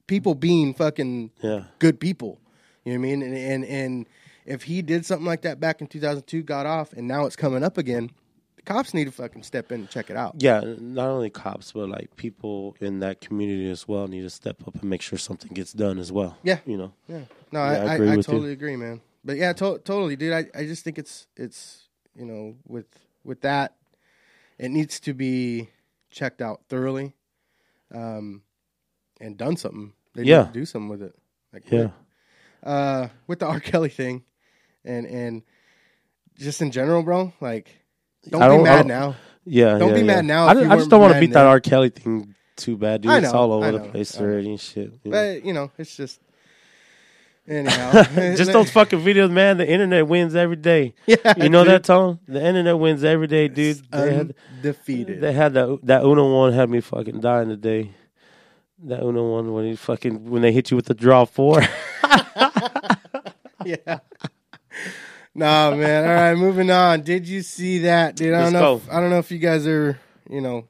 people 0.07 0.33
being 0.35 0.73
fucking 0.73 1.31
yeah, 1.41 1.63
good 1.79 1.99
people. 1.99 2.39
You 2.85 2.93
know 2.93 2.99
what 2.99 3.07
I 3.07 3.09
mean? 3.09 3.21
And, 3.23 3.35
and 3.35 3.65
and 3.65 4.05
if 4.45 4.63
he 4.63 4.81
did 4.81 5.05
something 5.05 5.25
like 5.25 5.41
that 5.43 5.59
back 5.59 5.81
in 5.81 5.87
2002, 5.87 6.43
got 6.43 6.65
off, 6.65 6.93
and 6.93 7.07
now 7.07 7.25
it's 7.25 7.35
coming 7.35 7.63
up 7.63 7.77
again, 7.77 8.11
the 8.55 8.61
cops 8.61 8.93
need 8.93 9.05
to 9.05 9.11
fucking 9.11 9.43
step 9.43 9.71
in 9.71 9.81
and 9.81 9.89
check 9.89 10.09
it 10.09 10.15
out. 10.17 10.35
yeah. 10.37 10.61
Not 10.79 11.09
only 11.09 11.29
cops, 11.29 11.71
but 11.71 11.89
like 11.89 12.15
people 12.15 12.75
in 12.79 12.99
that 12.99 13.21
community 13.21 13.69
as 13.69 13.87
well 13.87 14.07
need 14.07 14.21
to 14.21 14.29
step 14.29 14.57
up 14.67 14.75
and 14.75 14.83
make 14.89 15.01
sure 15.01 15.17
something 15.17 15.51
gets 15.53 15.73
done 15.73 15.97
as 15.99 16.11
well. 16.11 16.37
Yeah. 16.43 16.59
you 16.65 16.77
know. 16.77 16.93
Yeah, 17.07 17.21
no, 17.51 17.59
Yeah, 17.59 17.63
I 17.63 17.73
I, 17.75 17.85
I, 17.85 17.93
agree 17.95 18.09
I, 18.09 18.13
you. 18.15 18.23
totally 18.23 18.51
agree, 18.51 18.75
man. 18.75 19.01
But 19.23 19.37
yeah, 19.37 19.53
to- 19.53 19.79
totally, 19.79 20.15
dude. 20.15 20.33
I, 20.33 20.45
I 20.53 20.65
just 20.65 20.83
think 20.83 20.99
it's 20.99 21.25
it's 21.35 21.87
you 22.15 22.25
know 22.25 22.55
with 22.67 22.85
with 23.23 23.41
that, 23.41 23.75
it 24.59 24.69
needs 24.69 24.99
to 25.01 25.13
be 25.15 25.69
checked 26.11 26.41
out 26.43 26.61
thoroughly, 26.69 27.15
um, 27.93 28.43
and 29.19 29.35
done 29.37 29.57
something. 29.57 29.93
They 30.13 30.23
Yeah. 30.23 30.43
need 30.43 30.47
to 30.47 30.53
do 30.53 30.65
something 30.65 30.89
with 30.89 31.01
it. 31.01 31.15
Like, 31.51 31.69
Yeah. 31.71 31.89
uh, 32.63 33.07
with 33.27 33.39
the 33.39 33.47
R. 33.47 33.59
Kelly 33.59 33.89
thing, 33.89 34.23
and 34.85 35.05
and 35.05 35.43
just 36.37 36.61
in 36.61 36.71
general, 36.71 37.03
bro. 37.03 37.33
Like, 37.41 37.69
don't, 38.29 38.41
be 38.41 38.47
don't- 38.47 38.59
I 38.61 38.63
mad 38.63 38.77
don't- 38.79 38.87
now. 38.87 39.15
Yeah, 39.47 39.77
Don't 39.77 39.89
yeah, 39.89 39.93
be 39.93 39.99
yeah. 40.01 40.05
mad 40.07 40.25
now 40.25 40.47
I, 40.47 40.53
just- 40.55 40.71
I 40.71 40.75
just 40.77 40.89
don't 40.89 40.99
want 41.01 41.13
to 41.13 41.19
beat 41.19 41.33
that. 41.33 41.45
R. 41.45 41.59
Kelly 41.59 41.89
thing 41.89 42.33
too 42.55 42.77
bad, 42.77 43.01
dude. 43.01 43.11
I 43.11 43.19
It's 43.19 43.31
know, 43.31 43.37
all 43.39 43.53
over 43.53 43.71
the 43.71 43.79
place 43.79 44.19
already 44.19 44.49
and 44.49 44.59
shit. 44.59 44.91
you 45.03 45.11
know. 45.11 45.17
But 45.35 45.45
you 45.45 45.53
know, 45.53 45.71
it's 45.77 45.95
just 45.95 46.19
Anyhow, 47.47 48.01
Just 48.35 48.51
those 48.53 48.71
fucking 48.71 49.01
videos, 49.01 49.29
man. 49.29 49.57
The 49.57 49.69
internet 49.69 50.07
wins 50.07 50.33
every 50.33 50.55
day. 50.55 50.95
Yeah, 51.05 51.35
you 51.37 51.49
know 51.49 51.63
dude. 51.63 51.73
that 51.73 51.83
tone. 51.83 52.17
The 52.27 52.43
internet 52.43 52.79
wins 52.79 53.03
every 53.03 53.27
day, 53.27 53.47
dude. 53.49 53.83
They 53.91 54.15
had, 54.15 54.33
they 54.63 55.31
had 55.31 55.53
that 55.53 55.77
that 55.83 56.03
Uno 56.03 56.33
one 56.33 56.53
had 56.53 56.71
me 56.71 56.81
fucking 56.81 57.19
dying 57.19 57.49
today. 57.49 57.91
That 58.85 59.03
Uno 59.03 59.31
one 59.33 59.53
when 59.53 59.65
he 59.65 59.75
fucking 59.75 60.27
when 60.27 60.41
they 60.41 60.51
hit 60.51 60.71
you 60.71 60.75
with 60.77 60.87
the 60.87 60.95
draw 60.95 61.25
four. 61.25 61.61
yeah. 63.63 63.99
Nah, 65.37 65.75
man. 65.75 66.05
All 66.07 66.13
right, 66.15 66.35
moving 66.35 66.71
on. 66.71 67.01
Did 67.01 67.27
you 67.27 67.41
see 67.41 67.79
that, 67.79 68.15
dude? 68.15 68.33
I 68.33 68.43
don't 68.43 68.53
Let's 68.53 68.63
know. 68.63 68.75
If, 68.77 68.89
I 68.89 69.01
don't 69.01 69.09
know 69.09 69.17
if 69.17 69.31
you 69.31 69.37
guys 69.37 69.67
are, 69.67 69.99
you 70.29 70.39
know, 70.39 70.65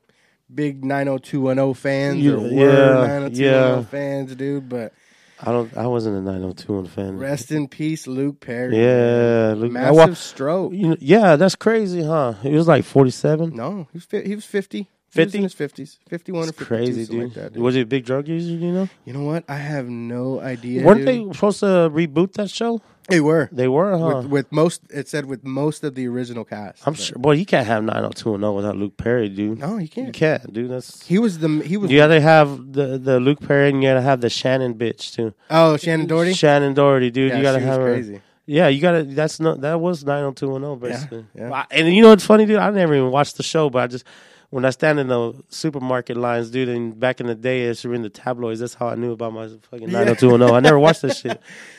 big 0.54 0.84
90210 0.84 1.74
fans 1.76 2.18
Yeah, 2.18 2.32
or 2.32 2.40
were 2.40 2.48
yeah, 2.48 3.08
90210 3.08 3.44
yeah. 3.44 3.84
fans, 3.84 4.36
dude. 4.36 4.68
But 4.68 4.94
I 5.40 5.52
don't. 5.52 5.78
I 5.78 5.86
wasn't 5.86 6.18
a 6.18 6.22
nine 6.22 6.42
hundred 6.42 6.58
two 6.58 6.74
one 6.74 6.88
fan. 6.88 7.20
rest 7.20 7.52
in 7.52 7.68
peace, 7.68 8.08
Luke 8.08 8.40
Perry. 8.40 8.76
Yeah, 8.76 9.52
I 9.56 9.68
Massive 9.68 9.96
wa- 9.96 10.14
stroke. 10.16 10.74
you 10.74 10.88
know, 10.90 10.98
yeah, 11.00 11.36
that's 11.36 11.56
crazy, 11.56 12.02
huh? 12.04 12.32
He 12.42 12.50
was 12.50 12.68
like 12.68 12.86
forty 12.86 13.12
seven. 13.12 13.56
No, 13.56 13.88
he 13.92 13.98
was 13.98 14.06
fi- 14.06 14.26
he 14.26 14.34
was 14.34 14.46
50. 14.46 14.78
He 14.80 14.88
was 15.22 15.32
50? 15.32 15.38
in 15.38 15.44
his 15.44 15.54
50s. 15.54 15.98
51 16.10 16.40
or 16.40 16.50
It's 16.50 16.58
52, 16.58 16.66
crazy, 16.66 17.06
dude. 17.06 17.24
Like 17.26 17.34
that, 17.36 17.54
dude. 17.54 17.62
Was 17.62 17.76
he 17.76 17.82
a 17.82 17.86
big 17.86 18.04
drug 18.04 18.28
user? 18.28 18.52
You 18.52 18.72
know? 18.72 18.90
You 19.06 19.14
know 19.14 19.22
what? 19.24 19.46
I 19.48 19.56
have 19.58 19.88
no 19.88 20.42
idea. 20.42 20.84
Weren't 20.84 21.06
dude. 21.06 21.30
they 21.30 21.34
supposed 21.34 21.60
to 21.62 21.66
reboot 21.94 22.34
that 22.34 22.50
show? 22.50 22.82
They 23.08 23.22
were. 23.22 23.50
They 23.52 23.68
were, 23.68 23.98
huh? 23.98 24.18
With, 24.18 24.26
with 24.28 24.52
most, 24.52 24.82
it 24.90 25.08
said 25.08 25.26
with 25.26 25.44
most 25.44 25.84
of 25.84 25.94
the 25.94 26.08
original 26.08 26.44
cast. 26.44 26.88
I'm 26.88 26.94
but- 26.94 27.00
sure. 27.02 27.18
Boy, 27.20 27.34
you 27.34 27.46
can't 27.46 27.68
have 27.68 27.84
nine 27.84 27.98
hundred 27.98 28.16
two 28.16 28.34
and 28.34 28.42
zero 28.42 28.54
without 28.54 28.76
Luke 28.78 28.98
Perry, 28.98 29.30
dude. 29.30 29.60
No, 29.60 29.78
you 29.78 29.88
can't. 29.88 30.08
You 30.08 30.14
can't, 30.14 30.52
dude. 30.52 30.72
That's 30.72 31.06
He 31.06 31.20
was 31.20 31.38
the 31.38 31.48
he 31.64 31.78
was. 31.78 31.92
you 31.92 31.98
gotta 32.00 32.20
have 32.20 32.74
the 32.74 32.98
the 32.98 33.20
Luke 33.20 33.42
Perry 33.42 33.70
and 33.70 33.84
you 33.84 33.90
gotta 33.90 34.02
have 34.02 34.22
the 34.22 34.28
Shannen 34.28 34.74
bitch 34.74 35.14
too. 35.14 35.34
Oh, 35.52 35.76
Shannen 35.80 36.08
Doherty. 36.08 36.32
Shannen 36.32 36.74
Doherty, 36.74 37.12
dude. 37.12 37.30
Yeah, 37.32 37.38
you 37.38 37.44
gotta 37.44 37.60
have 37.60 37.80
her. 37.80 37.94
crazy. 37.94 38.22
Yeah, 38.48 38.68
you 38.70 38.82
gotta. 38.82 39.04
That's 39.04 39.40
not. 39.40 39.62
That 39.62 39.80
was 39.80 40.04
nine 40.04 40.24
hundred 40.24 40.38
two 40.38 40.56
and 40.56 40.64
zero 40.64 40.76
basically. 40.76 41.26
yeah. 41.36 41.52
I- 41.52 41.66
And 41.72 41.94
you 41.96 42.02
know 42.02 42.10
what's 42.10 42.26
funny, 42.26 42.46
dude? 42.48 42.58
I 42.58 42.70
never 42.72 42.96
even 42.96 43.12
watched 43.12 43.38
the 43.38 43.44
show, 43.44 43.70
but 43.70 43.84
I 43.84 43.88
just 43.88 44.06
when 44.50 44.66
I 44.66 44.70
stand 44.70 45.00
in 45.00 45.08
the 45.08 45.34
supermarket 45.50 46.18
lines, 46.18 46.50
dude. 46.50 46.70
And 46.70 47.00
back 47.00 47.20
in 47.20 47.28
the 47.28 47.36
day, 47.36 47.66
as 47.68 47.84
in 47.86 48.02
the 48.02 48.10
tabloids, 48.10 48.60
that's 48.60 48.74
how 48.74 48.88
I 48.88 48.96
knew 48.96 49.12
about 49.12 49.34
my 49.34 49.48
fucking 49.70 49.92
nine 49.92 50.08
hundred 50.08 50.20
two 50.20 50.34
and 50.34 50.42
zero. 50.44 50.54
I 50.56 50.60
never 50.60 50.80
watched 50.80 51.02
that 51.04 51.16
shit. 51.22 51.32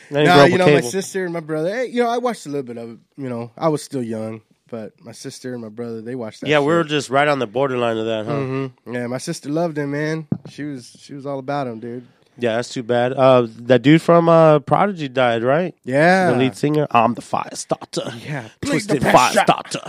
I 0.09 0.13
didn't 0.13 0.25
No, 0.27 0.33
grow 0.35 0.43
up 0.43 0.49
you 0.51 0.57
know 0.57 0.73
my 0.73 0.81
sister 0.81 1.23
and 1.25 1.33
my 1.33 1.39
brother. 1.41 1.73
Hey, 1.73 1.85
you 1.87 2.03
know 2.03 2.09
I 2.09 2.17
watched 2.17 2.45
a 2.45 2.49
little 2.49 2.63
bit 2.63 2.77
of 2.77 2.89
it. 2.91 2.97
You 3.17 3.29
know 3.29 3.51
I 3.57 3.67
was 3.69 3.81
still 3.83 4.03
young, 4.03 4.41
but 4.69 4.93
my 5.03 5.11
sister 5.11 5.53
and 5.53 5.61
my 5.61 5.69
brother 5.69 6.01
they 6.01 6.15
watched 6.15 6.41
that. 6.41 6.49
Yeah, 6.49 6.59
we 6.59 6.67
were 6.67 6.83
just 6.83 7.09
right 7.09 7.27
on 7.27 7.39
the 7.39 7.47
borderline 7.47 7.97
of 7.97 8.05
that, 8.05 8.25
huh? 8.25 8.31
Mhm. 8.33 8.71
Yeah, 8.91 9.07
my 9.07 9.17
sister 9.17 9.49
loved 9.49 9.77
him, 9.77 9.91
man. 9.91 10.27
She 10.49 10.63
was 10.63 10.95
she 10.99 11.13
was 11.13 11.25
all 11.25 11.39
about 11.39 11.67
him, 11.67 11.79
dude. 11.79 12.05
Yeah, 12.39 12.57
that's 12.57 12.69
too 12.69 12.83
bad. 12.83 13.13
Uh, 13.13 13.47
that 13.65 13.81
dude 13.81 13.99
from 13.99 14.29
uh, 14.29 14.59
Prodigy 14.59 15.09
died, 15.09 15.41
right? 15.41 15.73
Yeah, 15.83 16.29
The 16.29 16.37
lead 16.37 16.55
singer. 16.55 16.85
I'm 16.91 17.15
the 17.15 17.21
fire 17.23 17.49
starter. 17.53 18.11
Yeah, 18.23 18.49
Twisted 18.61 19.01
fire 19.01 19.33
starter. 19.33 19.81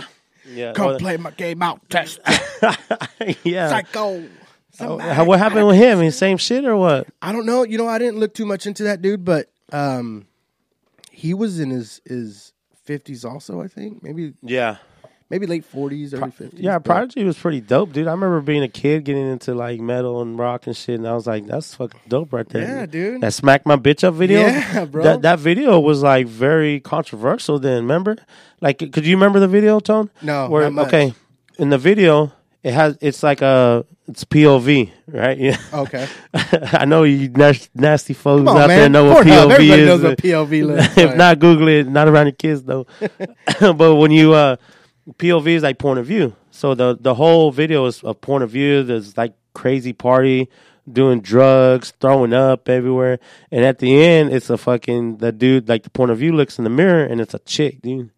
Yeah. 0.51 0.73
Come 0.73 0.87
oh, 0.87 0.97
play 0.97 1.17
my 1.17 1.31
game 1.31 1.61
out, 1.61 1.87
test 1.89 2.19
yeah. 3.43 3.69
psycho. 3.69 4.27
Oh, 4.81 4.97
how- 4.97 5.25
what 5.25 5.39
happened 5.39 5.67
with 5.67 5.75
him? 5.75 6.01
He 6.01 6.09
same 6.11 6.37
shit 6.37 6.65
or 6.65 6.75
what? 6.77 7.07
I 7.21 7.31
don't 7.31 7.45
know. 7.45 7.63
You 7.63 7.77
know, 7.77 7.87
I 7.87 7.97
didn't 7.99 8.19
look 8.19 8.33
too 8.33 8.45
much 8.45 8.65
into 8.65 8.83
that 8.83 9.01
dude, 9.01 9.25
but 9.25 9.49
um, 9.71 10.25
he 11.11 11.33
was 11.33 11.59
in 11.59 11.69
his 11.69 12.01
his 12.05 12.53
fifties 12.85 13.25
also. 13.25 13.61
I 13.61 13.67
think 13.67 14.01
maybe 14.03 14.33
Yeah. 14.41 14.77
Maybe 15.29 15.45
late 15.47 15.65
forties, 15.65 16.13
early 16.13 16.31
fifties. 16.31 16.59
Yeah, 16.59 16.79
Prodigy 16.79 17.23
was 17.23 17.37
pretty 17.37 17.61
dope, 17.61 17.93
dude. 17.93 18.07
I 18.07 18.11
remember 18.11 18.41
being 18.41 18.63
a 18.63 18.67
kid 18.67 19.03
getting 19.05 19.29
into 19.31 19.53
like 19.53 19.79
metal 19.79 20.21
and 20.21 20.37
rock 20.37 20.67
and 20.67 20.75
shit, 20.75 20.95
and 20.99 21.07
I 21.07 21.13
was 21.13 21.27
like, 21.27 21.45
"That's 21.45 21.75
fucking 21.75 22.01
dope 22.07 22.33
right 22.33 22.47
there." 22.49 22.63
Yeah, 22.63 22.85
dude. 22.85 23.21
That 23.21 23.33
"Smack 23.33 23.65
My 23.65 23.75
Bitch 23.75 24.03
Up" 24.03 24.13
video. 24.15 24.41
Yeah, 24.41 24.85
bro. 24.91 25.03
That 25.03 25.21
that 25.23 25.39
video 25.39 25.79
was 25.79 26.01
like 26.03 26.27
very 26.27 26.79
controversial. 26.79 27.59
Then 27.59 27.83
remember, 27.83 28.17
like, 28.61 28.79
could 28.79 29.05
you 29.05 29.15
remember 29.15 29.39
the 29.39 29.47
video, 29.47 29.79
Tone? 29.79 30.09
No, 30.21 30.49
Where 30.49 30.65
okay, 30.65 31.13
in 31.57 31.69
the 31.69 31.77
video, 31.77 32.31
it 32.63 32.73
has 32.73 32.97
it's 33.01 33.23
like 33.23 33.41
a 33.41 33.85
it's 34.07 34.25
POV, 34.25 34.89
right? 35.07 35.37
Yeah. 35.37 35.57
Okay. 35.73 36.07
I 36.33 36.85
know 36.85 37.03
you 37.03 37.29
nas- 37.29 37.69
nasty 37.75 38.13
folks 38.13 38.49
on, 38.49 38.57
out 38.57 38.67
man. 38.67 38.79
there 38.79 38.89
know 38.89 39.05
what 39.05 39.25
POV 39.25 39.51
everybody 39.51 39.81
is. 39.81 39.87
knows 39.87 40.01
what 40.03 40.17
POV 40.17 40.65
looks 40.67 40.97
if 40.97 41.15
not, 41.15 41.39
Google 41.39 41.67
it. 41.67 41.87
Not 41.87 42.07
around 42.07 42.25
your 42.25 42.31
kids 42.33 42.63
though. 42.63 42.87
but 43.59 43.95
when 43.95 44.11
you 44.11 44.33
uh, 44.33 44.55
POV 45.17 45.47
is 45.47 45.63
like 45.63 45.77
point 45.79 45.99
of 45.99 46.05
view. 46.05 46.35
So 46.51 46.75
the 46.75 46.97
the 46.99 47.15
whole 47.15 47.51
video 47.51 47.85
is 47.85 48.01
a 48.03 48.13
point 48.13 48.43
of 48.43 48.49
view. 48.49 48.83
There's 48.83 49.17
like 49.17 49.33
crazy 49.53 49.93
party, 49.93 50.49
doing 50.91 51.21
drugs, 51.21 51.93
throwing 51.99 52.33
up 52.33 52.69
everywhere, 52.69 53.19
and 53.51 53.65
at 53.65 53.79
the 53.79 54.01
end, 54.03 54.31
it's 54.33 54.49
a 54.49 54.57
fucking 54.57 55.17
the 55.17 55.31
dude 55.31 55.67
like 55.69 55.83
the 55.83 55.89
point 55.89 56.11
of 56.11 56.17
view 56.17 56.33
looks 56.33 56.57
in 56.57 56.63
the 56.63 56.69
mirror 56.69 57.03
and 57.03 57.21
it's 57.21 57.33
a 57.33 57.39
chick, 57.39 57.81
dude. 57.81 58.11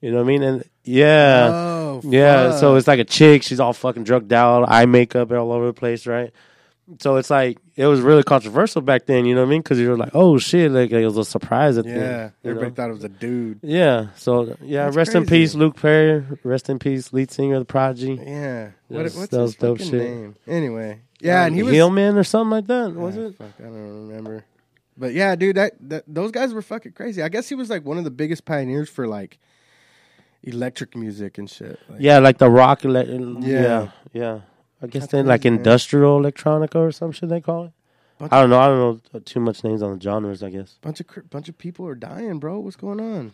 You 0.00 0.12
know 0.12 0.18
what 0.18 0.24
I 0.24 0.26
mean? 0.26 0.42
And 0.42 0.64
yeah. 0.84 1.48
Oh, 1.52 2.00
Yeah, 2.04 2.56
so 2.56 2.76
it's 2.76 2.86
like 2.86 3.00
a 3.00 3.04
chick. 3.04 3.42
She's 3.42 3.58
all 3.60 3.72
fucking 3.72 4.04
drugged 4.04 4.32
out, 4.32 4.70
eye 4.70 4.86
makeup 4.86 5.32
all 5.32 5.52
over 5.52 5.66
the 5.66 5.72
place, 5.72 6.06
right? 6.06 6.32
So 7.00 7.16
it's 7.16 7.30
like 7.30 7.58
it 7.78 7.86
was 7.86 8.00
really 8.00 8.22
controversial 8.24 8.82
back 8.82 9.06
then. 9.06 9.24
You 9.24 9.34
know 9.34 9.42
what 9.42 9.46
I 9.46 9.50
mean? 9.50 9.60
Because 9.62 9.78
you 9.78 9.88
were 9.88 9.96
like, 9.96 10.10
"Oh 10.14 10.36
shit!" 10.36 10.70
Like 10.72 10.90
it 10.90 11.04
was 11.04 11.16
a 11.16 11.24
surprise 11.24 11.78
at 11.78 11.86
yeah. 11.86 11.92
end. 11.92 12.32
you 12.42 12.50
Everybody 12.50 12.70
know? 12.70 12.74
thought 12.74 12.90
it 12.90 12.94
was 12.94 13.04
a 13.04 13.08
dude. 13.08 13.60
Yeah. 13.62 14.08
So 14.16 14.56
yeah, 14.60 14.84
That's 14.86 14.96
rest 14.96 15.14
in 15.14 15.24
peace, 15.26 15.54
Luke 15.54 15.76
Perry. 15.80 16.24
Rest 16.44 16.68
in 16.68 16.78
peace, 16.78 17.12
lead 17.12 17.30
singer 17.30 17.54
of 17.54 17.60
the 17.60 17.64
Prodigy. 17.66 18.20
Yeah. 18.22 18.70
What, 18.88 18.98
That's- 18.98 19.16
what's 19.16 19.28
that 19.30 19.40
his 19.40 19.42
was 19.50 19.56
dope 19.56 19.78
shit. 19.78 19.92
name? 19.92 20.36
Anyway. 20.46 21.00
Yeah, 21.20 21.46
and 21.46 21.54
he 21.54 21.62
was 21.62 21.72
Hillman 21.72 22.16
or 22.16 22.24
something 22.24 22.50
like 22.50 22.66
that. 22.68 22.92
Was 22.94 23.16
Ah, 23.16 23.20
it? 23.22 23.34
Fuck, 23.36 23.52
I 23.58 23.62
don't 23.62 24.08
remember. 24.08 24.44
But 24.96 25.14
yeah, 25.14 25.34
dude, 25.36 25.56
that, 25.56 25.72
that 25.88 26.04
those 26.08 26.30
guys 26.32 26.52
were 26.52 26.62
fucking 26.62 26.92
crazy. 26.92 27.22
I 27.22 27.28
guess 27.28 27.48
he 27.48 27.54
was 27.54 27.70
like 27.70 27.84
one 27.84 27.98
of 27.98 28.04
the 28.04 28.10
biggest 28.10 28.44
pioneers 28.44 28.88
for 28.88 29.06
like 29.06 29.38
electric 30.42 30.96
music 30.96 31.38
and 31.38 31.48
shit. 31.50 31.78
Like, 31.88 32.00
Yeah, 32.00 32.18
like 32.18 32.38
the 32.38 32.50
rock. 32.50 32.84
Ele- 32.84 32.96
yeah, 33.06 33.40
Yeah. 33.42 33.88
yeah, 34.12 34.40
I 34.82 34.86
guess 34.86 35.06
then 35.08 35.26
like 35.26 35.44
man. 35.44 35.54
industrial 35.54 36.20
electronica 36.20 36.76
or 36.76 36.92
some 36.92 37.12
shit 37.12 37.28
they 37.28 37.40
call 37.40 37.64
it. 37.66 37.72
Bunch 38.18 38.32
I 38.32 38.40
don't 38.40 38.50
know. 38.50 38.58
I 38.58 38.66
don't 38.66 39.12
know 39.14 39.20
too 39.20 39.38
much 39.38 39.62
names 39.62 39.80
on 39.80 39.96
the 39.96 40.00
genres. 40.02 40.42
I 40.42 40.50
guess. 40.50 40.76
bunch 40.82 40.98
of 41.00 41.06
cr- 41.06 41.20
bunch 41.30 41.48
of 41.48 41.56
people 41.56 41.86
are 41.86 41.94
dying, 41.94 42.38
bro. 42.40 42.58
What's 42.58 42.74
going 42.76 43.00
on? 43.00 43.32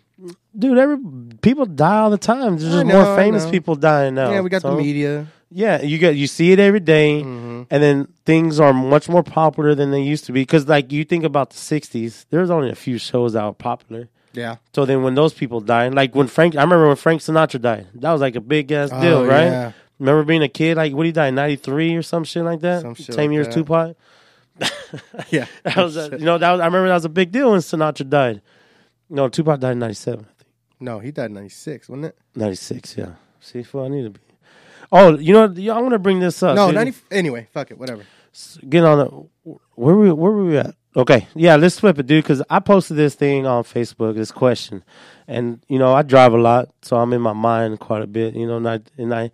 Dude, 0.58 0.76
every 0.78 0.98
people 1.40 1.64
die 1.66 2.00
all 2.00 2.10
the 2.10 2.18
time. 2.18 2.58
There's 2.58 2.72
I 2.74 2.78
just 2.82 2.86
know, 2.86 3.02
more 3.04 3.16
famous 3.16 3.48
people 3.48 3.76
dying 3.76 4.14
now. 4.14 4.30
yeah, 4.30 4.40
we 4.40 4.50
got 4.50 4.62
so- 4.62 4.72
the 4.72 4.76
media. 4.76 5.26
Yeah, 5.50 5.80
you 5.82 5.98
get 5.98 6.16
you 6.16 6.26
see 6.26 6.50
it 6.52 6.58
every 6.58 6.80
day, 6.80 7.22
Mhm. 7.22 7.66
and 7.70 7.82
then 7.82 8.08
things 8.26 8.58
are 8.58 8.72
much 8.72 9.08
more 9.08 9.22
popular 9.22 9.74
than 9.74 9.90
they 9.92 10.02
used 10.02 10.24
to 10.26 10.32
be. 10.32 10.42
Because 10.42 10.68
like 10.68 10.90
you 10.92 11.04
think 11.04 11.22
about 11.24 11.50
the 11.50 11.56
'60s, 11.56 12.26
there 12.30 12.40
was 12.40 12.50
only 12.50 12.70
a 12.70 12.74
few 12.74 12.98
shows 12.98 13.34
that 13.34 13.44
were 13.44 13.52
popular. 13.52 14.08
Yeah. 14.32 14.56
So 14.74 14.84
then 14.84 15.04
when 15.04 15.14
those 15.14 15.32
people 15.32 15.60
died, 15.60 15.94
like 15.94 16.14
when 16.14 16.26
Frank, 16.26 16.56
I 16.56 16.62
remember 16.62 16.88
when 16.88 16.96
Frank 16.96 17.20
Sinatra 17.22 17.60
died. 17.60 17.86
That 17.94 18.10
was 18.12 18.20
like 18.20 18.34
a 18.34 18.40
big 18.40 18.72
ass 18.72 18.90
deal, 18.90 19.18
Oh, 19.18 19.26
right? 19.26 19.44
yeah. 19.44 19.72
Remember 19.98 20.24
being 20.24 20.42
a 20.42 20.48
kid, 20.48 20.76
like 20.76 20.92
what 20.92 21.06
he 21.06 21.12
died 21.12 21.34
'93 21.34 21.94
or 21.96 22.02
some 22.02 22.24
shit 22.24 22.44
like 22.44 22.60
that. 22.60 22.82
Some 22.82 22.94
shit 22.94 23.14
Same 23.14 23.30
like 23.30 23.34
year 23.34 23.48
as. 23.48 23.54
Tupac. 23.54 23.96
Yeah. 25.30 25.46
That 25.64 25.76
was, 25.76 25.96
a, 25.96 26.10
you 26.10 26.24
know, 26.24 26.38
that 26.38 26.50
was, 26.52 26.60
I 26.60 26.66
remember 26.66 26.88
that 26.88 26.94
was 26.94 27.04
a 27.04 27.08
big 27.08 27.32
deal 27.32 27.50
when 27.50 27.60
Sinatra 27.60 28.08
died. 28.08 28.42
No, 29.10 29.28
Tupac 29.28 29.60
died 29.60 29.72
in 29.72 29.78
'97. 29.80 30.26
no, 30.80 30.98
he 30.98 31.10
died 31.10 31.26
in 31.26 31.34
96, 31.34 31.88
wasn't 31.88 32.06
it? 32.06 32.18
96, 32.34 32.96
yeah. 32.96 33.12
See, 33.40 33.62
for 33.62 33.84
I 33.84 33.88
need 33.88 34.04
to 34.04 34.10
be. 34.10 34.20
Oh, 34.92 35.16
you 35.18 35.32
know, 35.32 35.44
I 35.74 35.80
want 35.80 35.92
to 35.92 35.98
bring 35.98 36.20
this 36.20 36.42
up. 36.42 36.56
no, 36.56 36.66
dude. 36.66 36.76
90 36.76 36.94
anyway, 37.10 37.48
fuck 37.52 37.70
it, 37.70 37.78
whatever. 37.78 38.04
Get 38.68 38.84
on 38.84 38.98
the. 38.98 39.50
Where 39.74 39.96
we 39.96 40.12
where 40.12 40.32
were 40.32 40.44
we 40.44 40.56
at? 40.58 40.74
Okay, 40.96 41.26
yeah, 41.34 41.56
let's 41.56 41.80
flip 41.80 41.98
it, 41.98 42.06
dude. 42.06 42.22
Because 42.22 42.42
I 42.48 42.60
posted 42.60 42.96
this 42.96 43.14
thing 43.16 43.46
on 43.46 43.64
Facebook, 43.64 44.14
this 44.14 44.30
question, 44.30 44.84
and 45.26 45.60
you 45.68 45.78
know, 45.78 45.92
I 45.92 46.02
drive 46.02 46.32
a 46.32 46.38
lot, 46.38 46.68
so 46.82 46.96
I'm 46.96 47.12
in 47.12 47.20
my 47.20 47.32
mind 47.32 47.80
quite 47.80 48.02
a 48.02 48.06
bit. 48.06 48.34
You 48.34 48.46
know, 48.46 48.56
and 48.58 48.68
I 48.68 48.80
and 48.96 49.12
I 49.14 49.30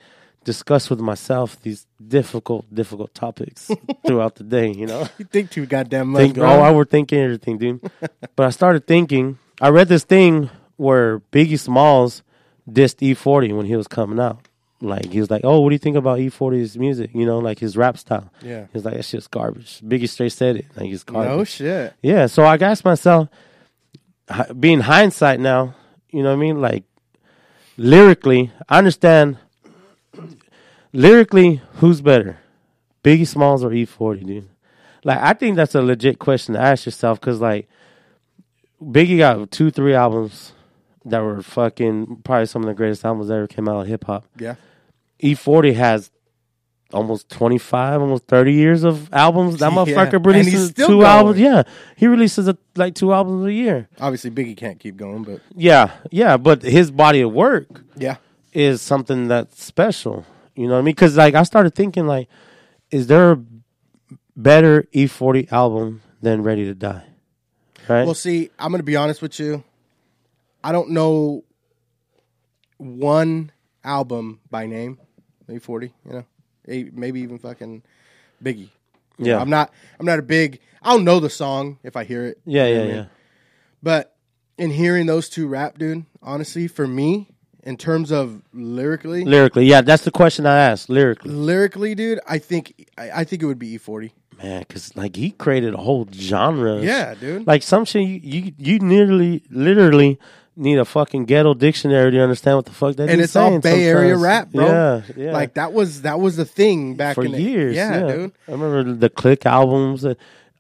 discuss 0.52 0.90
with 0.90 1.00
myself 1.00 1.48
these 1.62 1.86
difficult, 2.16 2.64
difficult 2.80 3.10
topics 3.14 3.70
throughout 4.06 4.34
the 4.36 4.44
day. 4.44 4.68
You 4.80 4.86
know, 4.86 5.02
You 5.18 5.24
think 5.26 5.50
too 5.50 5.66
goddamn 5.66 6.08
much, 6.08 6.20
think, 6.22 6.34
bro. 6.34 6.48
oh, 6.50 6.60
I 6.60 6.70
were 6.72 6.84
thinking 6.84 7.18
everything, 7.20 7.58
dude. 7.58 7.80
but 8.36 8.44
I 8.46 8.50
started 8.50 8.86
thinking. 8.86 9.38
I 9.60 9.68
read 9.68 9.88
this 9.88 10.04
thing 10.04 10.50
where 10.76 11.20
Biggie 11.32 11.58
Smalls 11.58 12.22
dissed 12.68 12.98
E40 13.08 13.56
when 13.56 13.66
he 13.66 13.76
was 13.76 13.86
coming 13.88 14.18
out. 14.18 14.38
Like 14.82 15.12
he 15.12 15.20
was 15.20 15.30
like, 15.30 15.42
"Oh, 15.44 15.60
what 15.60 15.68
do 15.70 15.74
you 15.74 15.84
think 15.86 15.96
about 15.98 16.18
E40's 16.20 16.78
music? 16.78 17.10
You 17.12 17.26
know, 17.26 17.38
like 17.38 17.58
his 17.58 17.76
rap 17.76 17.98
style." 17.98 18.28
yeah. 18.40 18.62
He 18.62 18.72
was 18.72 18.84
like, 18.86 18.94
"That 18.94 19.04
shit's 19.04 19.26
garbage." 19.26 19.80
Biggie 19.90 20.08
straight 20.08 20.32
said 20.32 20.56
it, 20.56 20.66
like 20.74 20.88
it's 20.88 21.04
garbage. 21.04 21.36
No 21.36 21.44
shit. 21.44 21.92
Yeah, 22.02 22.24
so 22.34 22.44
I 22.44 22.56
asked 22.56 22.84
myself, 22.86 23.28
being 24.58 24.80
hindsight 24.80 25.38
now, 25.38 25.74
you 26.10 26.22
know 26.22 26.30
what 26.30 26.40
I 26.42 26.46
mean? 26.46 26.60
Like 26.62 26.84
lyrically, 27.76 28.50
I 28.70 28.78
understand. 28.78 29.36
Lyrically, 30.92 31.60
who's 31.74 32.00
better, 32.00 32.38
Biggie 33.04 33.26
Smalls 33.26 33.62
or 33.64 33.70
E40, 33.70 34.26
dude? 34.26 34.48
Like, 35.04 35.18
I 35.18 35.32
think 35.32 35.56
that's 35.56 35.74
a 35.74 35.82
legit 35.82 36.18
question 36.18 36.54
to 36.54 36.60
ask 36.60 36.84
yourself 36.84 37.20
because, 37.20 37.40
like, 37.40 37.68
Biggie 38.82 39.18
got 39.18 39.50
two, 39.50 39.70
three 39.70 39.94
albums 39.94 40.52
that 41.04 41.20
were 41.20 41.42
fucking 41.42 42.20
probably 42.24 42.46
some 42.46 42.62
of 42.62 42.66
the 42.68 42.74
greatest 42.74 43.04
albums 43.04 43.28
that 43.28 43.34
ever 43.34 43.46
came 43.46 43.68
out 43.68 43.80
of 43.82 43.86
hip 43.86 44.04
hop. 44.04 44.24
Yeah. 44.38 44.56
E40 45.22 45.74
has 45.74 46.10
almost 46.92 47.28
twenty 47.30 47.58
five, 47.58 48.00
almost 48.00 48.26
thirty 48.26 48.52
years 48.54 48.82
of 48.84 49.12
albums. 49.12 49.58
That 49.58 49.72
Yeah. 49.72 49.78
motherfucker 49.84 50.34
he's 50.34 50.46
releases 50.46 50.70
still 50.70 50.86
two 50.88 50.92
going. 50.94 51.06
albums. 51.06 51.38
Yeah, 51.38 51.62
he 51.96 52.06
releases 52.06 52.48
a, 52.48 52.56
like 52.74 52.94
two 52.94 53.12
albums 53.12 53.46
a 53.46 53.52
year. 53.52 53.88
Obviously, 54.00 54.30
Biggie 54.30 54.56
can't 54.56 54.78
keep 54.80 54.96
going, 54.96 55.22
but 55.22 55.40
Yeah, 55.54 55.92
yeah, 56.10 56.36
but 56.36 56.62
his 56.62 56.90
body 56.90 57.20
of 57.20 57.32
work 57.32 57.68
yeah, 57.96 58.16
is 58.52 58.80
something 58.82 59.28
that's 59.28 59.62
special. 59.62 60.24
You 60.60 60.66
know 60.66 60.74
what 60.74 60.80
I 60.80 60.82
mean? 60.82 60.94
Because 60.94 61.16
like 61.16 61.34
I 61.34 61.42
started 61.44 61.74
thinking 61.74 62.06
like, 62.06 62.28
is 62.90 63.06
there 63.06 63.32
a 63.32 63.42
better 64.36 64.86
E40 64.94 65.50
album 65.50 66.02
than 66.20 66.42
Ready 66.42 66.66
to 66.66 66.74
Die? 66.74 67.02
Right? 67.88 68.04
Well, 68.04 68.12
see, 68.12 68.50
I'm 68.58 68.70
gonna 68.70 68.82
be 68.82 68.94
honest 68.94 69.22
with 69.22 69.40
you. 69.40 69.64
I 70.62 70.72
don't 70.72 70.90
know 70.90 71.44
one 72.76 73.52
album 73.82 74.40
by 74.50 74.66
name, 74.66 74.98
maybe 75.48 75.60
forty. 75.60 75.94
You 76.04 76.12
know, 76.12 76.24
maybe 76.92 77.22
even 77.22 77.38
fucking 77.38 77.82
Biggie. 78.44 78.68
yeah, 79.16 79.40
I'm 79.40 79.48
not. 79.48 79.72
I'm 79.98 80.04
not 80.04 80.18
a 80.18 80.22
big. 80.22 80.60
I'll 80.82 81.00
know 81.00 81.20
the 81.20 81.30
song 81.30 81.78
if 81.82 81.96
I 81.96 82.04
hear 82.04 82.26
it. 82.26 82.38
yeah, 82.44 82.66
yeah, 82.66 82.74
I 82.74 82.82
mean? 82.82 82.96
yeah. 82.96 83.04
But 83.82 84.14
in 84.58 84.70
hearing 84.70 85.06
those 85.06 85.30
two 85.30 85.48
rap, 85.48 85.78
dude, 85.78 86.04
honestly, 86.22 86.68
for 86.68 86.86
me, 86.86 87.30
in 87.62 87.76
terms 87.76 88.10
of 88.10 88.42
lyrically, 88.52 89.24
Lyrically, 89.24 89.66
yeah, 89.66 89.80
that's 89.80 90.04
the 90.04 90.10
question 90.10 90.46
I 90.46 90.58
asked. 90.58 90.88
Lyrically, 90.88 91.30
lyrically, 91.30 91.94
dude, 91.94 92.20
I 92.26 92.38
think 92.38 92.88
I, 92.96 93.10
I 93.20 93.24
think 93.24 93.42
it 93.42 93.46
would 93.46 93.58
be 93.58 93.78
E40. 93.78 94.12
man, 94.42 94.60
because 94.66 94.96
like 94.96 95.16
he 95.16 95.30
created 95.32 95.74
a 95.74 95.78
whole 95.78 96.08
genre. 96.12 96.80
Yeah, 96.80 97.14
dude. 97.14 97.46
like 97.46 97.62
some 97.62 97.84
shit 97.84 98.02
you 98.02 98.20
you, 98.22 98.52
you 98.58 98.78
nearly 98.78 99.42
literally 99.50 100.18
need 100.56 100.78
a 100.78 100.84
fucking 100.84 101.24
ghetto 101.24 101.54
dictionary 101.54 102.10
to 102.10 102.20
understand 102.20 102.56
what 102.56 102.66
the 102.66 102.72
fuck 102.72 102.96
that 102.96 103.08
and 103.08 103.18
dude's 103.18 103.30
it's 103.30 103.36
all 103.36 103.58
Bay 103.60 103.84
Area 103.84 104.16
rap, 104.16 104.50
bro. 104.50 104.66
Yeah, 104.66 105.02
yeah. 105.16 105.32
Like 105.32 105.54
that 105.54 105.72
was 105.72 106.02
that 106.02 106.20
was 106.20 106.36
the 106.36 106.44
thing 106.44 106.96
back 106.96 107.14
for 107.14 107.24
in 107.24 107.32
the, 107.32 107.40
years. 107.40 107.76
Yeah, 107.76 108.00
Yeah, 108.00 108.12
dude. 108.12 108.32
I 108.48 108.52
remember 108.52 108.92
the 108.92 109.10
Click 109.10 109.46
albums. 109.46 110.04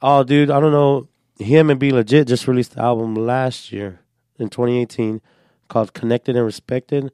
Oh, 0.02 0.24
dude, 0.24 0.50
I 0.50 0.60
don't 0.60 0.72
know. 0.72 1.08
Him 1.38 1.70
and 1.70 1.80
B-Legit 1.80 2.26
just 2.28 2.46
released 2.46 2.74
the 2.74 2.82
album 2.82 3.14
last 3.14 3.72
year 3.72 4.00
in 4.38 4.48
2018 4.48 5.20
called 5.70 5.94
Connected 5.94 6.36
and 6.36 6.44
Respected. 6.44 7.10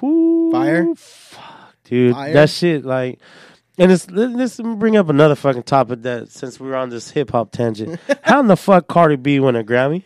Whew, 0.00 0.50
Fire? 0.50 0.86
fuck, 0.96 1.76
dude, 1.84 2.14
Fire? 2.14 2.32
that 2.32 2.50
shit 2.50 2.84
like. 2.84 3.20
And 3.78 3.90
it's 3.90 4.10
let- 4.10 4.32
let's 4.32 4.60
bring 4.60 4.96
up 4.96 5.08
another 5.08 5.34
fucking 5.34 5.62
topic 5.62 6.02
that 6.02 6.28
since 6.30 6.58
we 6.60 6.68
were 6.68 6.76
on 6.76 6.90
this 6.90 7.10
hip 7.10 7.30
hop 7.30 7.52
tangent. 7.52 7.98
How 8.22 8.40
in 8.40 8.46
the 8.48 8.56
fuck 8.56 8.86
Cardi 8.88 9.16
B 9.16 9.38
win 9.40 9.56
a 9.56 9.64
Grammy? 9.64 10.02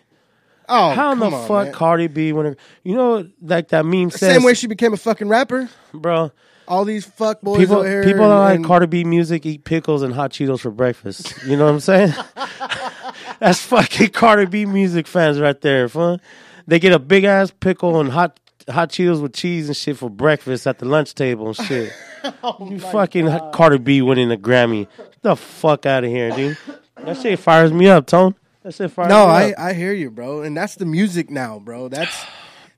Oh, 0.68 0.90
How 0.90 1.12
in 1.12 1.18
the 1.18 1.26
on, 1.26 1.48
fuck 1.48 1.64
man. 1.66 1.72
Cardi 1.72 2.06
B 2.06 2.32
win 2.32 2.46
a? 2.46 2.56
You 2.84 2.94
know, 2.96 3.28
like 3.42 3.68
that 3.68 3.84
meme 3.86 4.10
says, 4.10 4.34
Same 4.34 4.42
way 4.44 4.54
she 4.54 4.66
became 4.66 4.92
a 4.92 4.96
fucking 4.96 5.28
rapper. 5.28 5.68
bro. 5.92 6.30
All 6.68 6.84
these 6.84 7.04
fuck 7.06 7.40
boys 7.42 7.58
People, 7.60 7.76
over 7.76 7.88
here. 7.88 8.02
people 8.04 8.24
and, 8.24 8.32
that 8.32 8.36
like 8.38 8.56
and- 8.56 8.64
Cardi 8.64 8.86
B 8.86 9.04
music 9.04 9.46
eat 9.46 9.64
pickles 9.64 10.02
and 10.02 10.12
hot 10.14 10.32
Cheetos 10.32 10.60
for 10.60 10.70
breakfast. 10.72 11.34
You 11.46 11.56
know 11.56 11.64
what 11.66 11.72
I'm 11.74 11.80
saying? 11.80 12.12
That's 13.40 13.60
fucking 13.62 14.10
Cardi 14.10 14.46
B 14.46 14.64
music 14.66 15.06
fans 15.06 15.38
right 15.40 15.60
there, 15.60 15.88
fun. 15.88 16.20
They 16.66 16.78
get 16.78 16.92
a 16.92 16.98
big 16.98 17.24
ass 17.24 17.50
pickle 17.60 18.00
and 18.00 18.10
hot 18.10 18.40
hot 18.68 18.90
Cheetos 18.90 19.22
with 19.22 19.32
cheese 19.34 19.68
and 19.68 19.76
shit 19.76 19.96
for 19.96 20.10
breakfast 20.10 20.66
at 20.66 20.78
the 20.80 20.84
lunch 20.86 21.14
table 21.14 21.48
and 21.48 21.56
shit. 21.56 21.92
Oh 22.42 22.68
you 22.68 22.80
fucking 22.80 23.28
Cardi 23.52 23.78
B 23.78 24.02
winning 24.02 24.32
a 24.32 24.36
Grammy. 24.36 24.88
Get 24.96 25.22
the 25.22 25.36
fuck 25.36 25.86
out 25.86 26.02
of 26.02 26.10
here, 26.10 26.32
dude. 26.32 26.58
That 27.00 27.16
shit 27.18 27.38
fires 27.38 27.72
me 27.72 27.86
up, 27.86 28.08
Tone. 28.08 28.34
That 28.64 28.74
shit 28.74 28.90
fires 28.90 29.10
No, 29.10 29.26
me 29.28 29.32
I, 29.32 29.50
up. 29.50 29.58
I 29.60 29.72
hear 29.74 29.92
you, 29.92 30.10
bro. 30.10 30.42
And 30.42 30.56
that's 30.56 30.74
the 30.74 30.86
music 30.86 31.30
now, 31.30 31.60
bro. 31.60 31.86
That's 31.86 32.24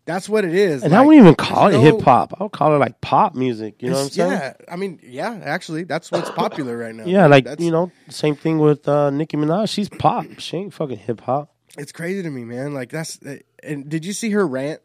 that's 0.04 0.28
what 0.28 0.44
it 0.44 0.54
is. 0.54 0.82
and 0.82 0.94
I 0.94 1.00
wouldn't 1.00 1.22
even 1.22 1.34
call 1.34 1.68
it 1.68 1.72
no- 1.72 1.80
hip 1.80 2.02
hop. 2.02 2.34
I 2.38 2.42
would 2.42 2.52
call 2.52 2.74
it 2.74 2.78
like 2.78 3.00
pop 3.00 3.34
music. 3.34 3.80
You 3.80 3.88
know 3.88 3.96
what 3.96 4.02
I'm 4.04 4.10
saying? 4.10 4.30
Yeah, 4.32 4.52
I 4.70 4.76
mean, 4.76 5.00
yeah, 5.02 5.40
actually, 5.42 5.84
that's 5.84 6.10
what's 6.12 6.28
popular 6.30 6.76
right 6.76 6.94
now. 6.94 7.04
Yeah, 7.06 7.26
like 7.26 7.44
That's- 7.44 7.64
you 7.64 7.70
know, 7.70 7.90
same 8.10 8.36
thing 8.36 8.58
with 8.58 8.86
uh, 8.86 9.08
Nicki 9.08 9.38
Minaj. 9.38 9.70
She's 9.70 9.88
pop. 9.88 10.26
She 10.40 10.58
ain't 10.58 10.74
fucking 10.74 10.98
hip 10.98 11.22
hop. 11.22 11.54
it's 11.78 11.92
crazy 11.92 12.22
to 12.22 12.28
me, 12.30 12.44
man. 12.44 12.74
Like 12.74 12.90
that's. 12.90 13.18
And 13.62 13.88
did 13.88 14.04
you 14.04 14.12
see 14.12 14.30
her 14.30 14.46
rant 14.46 14.80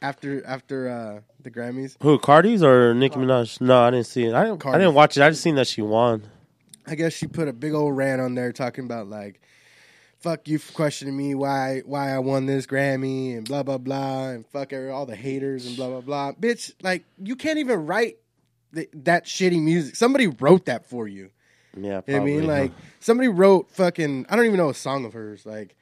after 0.00 0.44
after 0.46 0.88
uh 0.88 1.20
the 1.40 1.50
Grammys? 1.50 1.96
Who 2.02 2.18
Cardi's 2.18 2.62
or 2.62 2.94
Nicki 2.94 3.16
Minaj? 3.16 3.60
No, 3.60 3.80
I 3.82 3.90
didn't 3.90 4.06
see 4.06 4.24
it. 4.24 4.34
I 4.34 4.44
didn't. 4.44 4.64
I 4.66 4.78
didn't 4.78 4.94
watch 4.94 5.16
it. 5.16 5.22
I 5.22 5.30
just 5.30 5.42
seen 5.42 5.56
that 5.56 5.66
she 5.66 5.82
won. 5.82 6.22
I 6.86 6.94
guess 6.94 7.12
she 7.12 7.26
put 7.26 7.48
a 7.48 7.52
big 7.52 7.72
old 7.74 7.96
rant 7.96 8.20
on 8.20 8.34
there 8.34 8.52
talking 8.52 8.84
about 8.84 9.08
like, 9.08 9.40
"Fuck 10.18 10.48
you 10.48 10.58
for 10.58 10.72
questioning 10.72 11.16
me 11.16 11.34
why 11.34 11.82
why 11.84 12.12
I 12.14 12.18
won 12.18 12.46
this 12.46 12.66
Grammy 12.66 13.36
and 13.36 13.46
blah 13.46 13.62
blah 13.62 13.78
blah 13.78 14.30
and 14.30 14.46
fuck 14.46 14.72
every, 14.72 14.90
all 14.90 15.06
the 15.06 15.16
haters 15.16 15.66
and 15.66 15.76
blah 15.76 15.88
blah 15.88 16.00
blah." 16.00 16.32
Bitch, 16.32 16.72
like 16.82 17.04
you 17.22 17.36
can't 17.36 17.58
even 17.58 17.86
write 17.86 18.18
th- 18.74 18.90
that 18.94 19.26
shitty 19.26 19.62
music. 19.62 19.94
Somebody 19.96 20.26
wrote 20.26 20.66
that 20.66 20.86
for 20.86 21.06
you. 21.06 21.30
Yeah, 21.76 21.80
You 21.82 21.88
know 21.90 22.00
what 22.06 22.14
I 22.14 22.18
mean, 22.20 22.40
huh? 22.42 22.46
like 22.46 22.72
somebody 23.00 23.28
wrote 23.28 23.70
fucking. 23.70 24.26
I 24.28 24.36
don't 24.36 24.44
even 24.44 24.58
know 24.58 24.68
a 24.68 24.74
song 24.74 25.04
of 25.04 25.12
hers. 25.14 25.46
Like, 25.46 25.74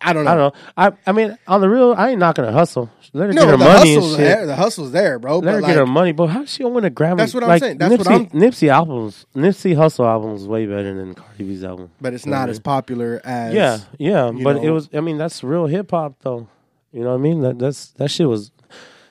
I- 0.00 0.12
don't 0.12 0.24
know. 0.24 0.30
I 0.30 0.34
don't 0.36 0.54
know. 0.54 0.60
I 0.76 0.92
I 1.06 1.12
mean, 1.12 1.36
on 1.46 1.60
the 1.60 1.68
real, 1.68 1.94
I 1.96 2.10
ain't 2.10 2.18
not 2.20 2.34
gonna 2.36 2.52
hustle. 2.52 2.90
Let 3.14 3.26
her 3.26 3.32
No, 3.34 3.42
get 3.42 3.50
her 3.50 3.52
the 3.52 3.58
money 3.58 3.70
and 3.94 4.02
hustle's 4.02 4.10
shit. 4.12 4.18
there. 4.18 4.46
The 4.46 4.56
hustle's 4.56 4.92
there, 4.92 5.18
bro. 5.18 5.38
Let 5.38 5.54
her 5.54 5.60
like, 5.60 5.70
get 5.70 5.76
her 5.76 5.86
money, 5.86 6.12
but 6.12 6.28
how 6.28 6.44
she 6.44 6.62
gonna 6.62 6.74
win 6.74 6.84
a 6.84 6.90
Grammy? 6.90 7.18
That's 7.18 7.34
what 7.34 7.42
I'm 7.42 7.48
like, 7.50 7.62
saying. 7.62 7.78
That's 7.78 7.98
what 7.98 8.06
Nipsey, 8.06 8.10
I'm- 8.10 8.26
Nipsey 8.30 8.68
albums, 8.68 9.26
Nipsey 9.34 9.76
Hussle 9.76 10.06
albums, 10.06 10.46
way 10.46 10.66
better 10.66 10.94
than 10.94 11.14
Cardi 11.14 11.44
B's 11.44 11.62
album. 11.64 11.90
but 12.00 12.14
it's 12.14 12.26
not 12.26 12.48
as 12.48 12.58
popular 12.60 13.20
as 13.24 13.52
Yeah, 13.54 13.78
yeah, 13.98 14.30
but 14.30 14.56
it 14.64 14.70
was. 14.70 14.88
I 14.94 15.00
mean, 15.00 15.18
that's 15.18 15.42
real 15.44 15.66
hip 15.66 15.90
hop, 15.90 16.14
though. 16.22 16.48
You 16.92 17.02
know 17.02 17.10
what 17.10 17.14
I 17.16 17.18
mean? 17.18 17.40
That 17.42 17.58
that's 17.58 17.88
that 17.92 18.10
shit 18.10 18.28
was. 18.28 18.50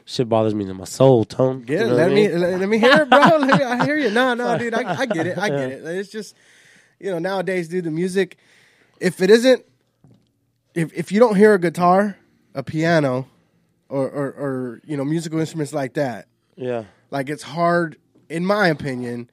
Shit 0.03 0.27
bothers 0.27 0.53
me 0.55 0.65
to 0.65 0.73
my 0.73 0.83
soul, 0.83 1.23
Tone. 1.23 1.63
Yeah, 1.69 1.81
You 1.81 1.87
know 1.87 1.93
let 1.93 2.09
me 2.09 2.27
mean? 2.27 2.39
let, 2.41 2.59
let 2.59 2.67
me 2.69 2.79
hear 2.79 3.03
it, 3.03 3.09
bro. 3.09 3.19
Let 3.37 3.41
me, 3.59 3.63
I 3.63 3.85
hear 3.85 3.95
you. 3.97 4.09
No, 4.09 4.33
no, 4.33 4.57
dude, 4.57 4.73
I, 4.73 5.01
I 5.01 5.05
get 5.05 5.25
it. 5.27 5.37
I 5.37 5.47
get 5.49 5.71
it. 5.71 5.85
It's 5.85 6.09
just 6.09 6.35
you 6.99 7.11
know 7.11 7.19
nowadays, 7.19 7.69
dude, 7.69 7.85
the 7.85 7.91
music. 7.91 8.37
If 8.99 9.21
it 9.21 9.29
isn't, 9.29 9.63
if 10.73 10.93
if 10.93 11.11
you 11.11 11.19
don't 11.19 11.35
hear 11.35 11.53
a 11.53 11.59
guitar, 11.59 12.17
a 12.53 12.63
piano, 12.63 13.27
or 13.89 14.09
or, 14.09 14.25
or 14.27 14.81
you 14.85 14.97
know 14.97 15.03
musical 15.03 15.39
instruments 15.39 15.73
like 15.73 15.93
that, 15.93 16.27
Yeah, 16.55 16.85
like 17.09 17.29
it's 17.29 17.43
hard, 17.43 17.97
in 18.29 18.45
my 18.45 18.67
opinion, 18.67 19.29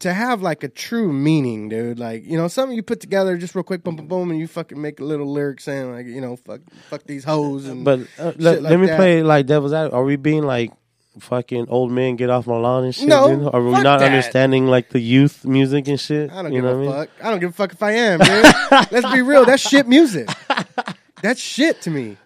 to 0.00 0.12
have 0.12 0.42
like 0.42 0.62
a 0.64 0.68
true 0.68 1.12
meaning, 1.12 1.68
dude. 1.68 1.98
Like 1.98 2.24
you 2.24 2.36
know 2.36 2.48
something 2.48 2.76
you 2.76 2.82
put 2.82 3.00
together 3.00 3.36
just 3.36 3.54
real 3.54 3.64
quick, 3.64 3.82
boom, 3.84 3.96
boom, 3.96 4.08
boom, 4.08 4.30
and 4.30 4.40
you 4.40 4.46
fucking 4.46 4.80
make 4.80 5.00
a 5.00 5.04
little 5.04 5.32
lyric 5.32 5.60
saying 5.60 5.92
like 5.92 6.06
you 6.06 6.20
know 6.20 6.36
fuck 6.36 6.60
fuck 6.90 7.04
these 7.04 7.24
hoes 7.24 7.66
and 7.66 7.84
but 7.84 8.00
uh, 8.18 8.32
let, 8.36 8.62
like 8.62 8.70
let 8.70 8.80
me 8.80 8.86
that. 8.86 8.96
play 8.96 9.22
like 9.22 9.46
devil's 9.46 9.72
advocate. 9.72 9.94
Are 9.96 10.04
we 10.04 10.16
being 10.16 10.42
like 10.42 10.72
fucking 11.20 11.66
old 11.68 11.90
men 11.90 12.16
get 12.16 12.30
off 12.30 12.46
my 12.46 12.56
lawn 12.56 12.84
and 12.84 12.94
shit? 12.94 13.08
No, 13.08 13.28
dude? 13.28 13.54
Are 13.54 13.62
we 13.62 13.72
fuck 13.72 13.82
not 13.82 14.00
that. 14.00 14.06
understanding 14.06 14.66
like 14.66 14.90
the 14.90 15.00
youth 15.00 15.44
music 15.44 15.88
and 15.88 15.98
shit? 16.00 16.30
I 16.32 16.42
don't 16.42 16.52
you 16.52 16.60
give 16.60 16.64
know 16.64 16.70
a 16.70 16.78
what 16.78 16.94
I 16.94 16.98
mean? 16.98 17.06
fuck. 17.06 17.24
I 17.26 17.30
don't 17.30 17.40
give 17.40 17.50
a 17.50 17.52
fuck 17.52 17.72
if 17.72 17.82
I 17.82 17.92
am, 17.92 18.18
dude. 18.20 18.92
Let's 18.92 19.12
be 19.12 19.22
real. 19.22 19.44
That's 19.44 19.62
shit 19.66 19.86
music. 19.88 20.28
That's 21.22 21.40
shit 21.40 21.80
to 21.82 21.90
me. 21.90 22.16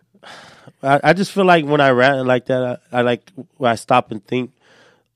I, 0.82 1.00
I 1.04 1.12
just 1.12 1.32
feel 1.32 1.44
like 1.44 1.64
when 1.64 1.80
I 1.80 1.90
rant 1.90 2.26
like 2.26 2.46
that, 2.46 2.80
I, 2.92 2.98
I 2.98 3.02
like 3.02 3.30
when 3.56 3.70
I 3.70 3.74
stop 3.74 4.10
and 4.10 4.24
think, 4.26 4.52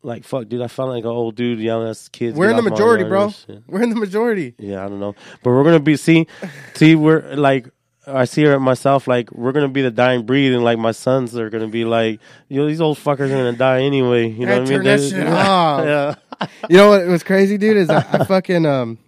like, 0.03 0.25
fuck, 0.25 0.49
dude, 0.49 0.61
I 0.61 0.69
felt 0.69 0.91
like 0.91 1.05
an 1.05 1.11
old 1.11 1.35
dude 1.35 1.59
yelling 1.59 1.89
at 1.89 2.09
kids. 2.13 2.37
We're 2.37 2.51
in 2.51 2.57
the 2.57 2.63
majority, 2.63 3.05
bro. 3.05 3.33
We're 3.67 3.83
in 3.83 3.89
the 3.91 3.97
majority. 3.97 4.55
Yeah, 4.59 4.85
I 4.85 4.89
don't 4.89 5.01
know, 5.01 5.15
but 5.43 5.51
we're 5.51 5.65
gonna 5.65 5.81
be 5.81 5.97
see, 5.97 6.27
see, 6.75 6.95
we're 6.95 7.35
like. 7.35 7.69
I 8.07 8.25
see 8.25 8.43
her 8.45 8.55
at 8.55 8.61
myself 8.61 9.07
like 9.07 9.33
we're 9.33 9.53
gonna 9.53 9.69
be 9.69 9.83
the 9.83 9.91
dying 9.91 10.25
breed, 10.27 10.53
and 10.53 10.63
like 10.63 10.79
my 10.79 10.93
sons 10.93 11.37
are 11.37 11.51
gonna 11.51 11.69
be 11.69 11.85
like, 11.85 12.21
you 12.49 12.61
know, 12.61 12.67
these 12.67 12.81
old 12.81 12.99
fuckers 12.99 13.27
are 13.27 13.37
gonna 13.37 13.53
die 13.53 13.83
anyway. 13.83 14.29
You 14.29 14.47
know 14.47 14.61
what 14.61 14.69
I 14.71 14.79
mean? 14.79 14.83
They- 14.83 15.27
off. 15.27 15.85
yeah. 16.41 16.49
You 16.69 16.77
know 16.77 16.91
what 16.91 17.07
was 17.07 17.23
crazy, 17.23 17.57
dude? 17.59 17.77
Is 17.77 17.91
I, 17.91 18.05
I 18.13 18.25
fucking 18.25 18.67
um, 18.67 18.99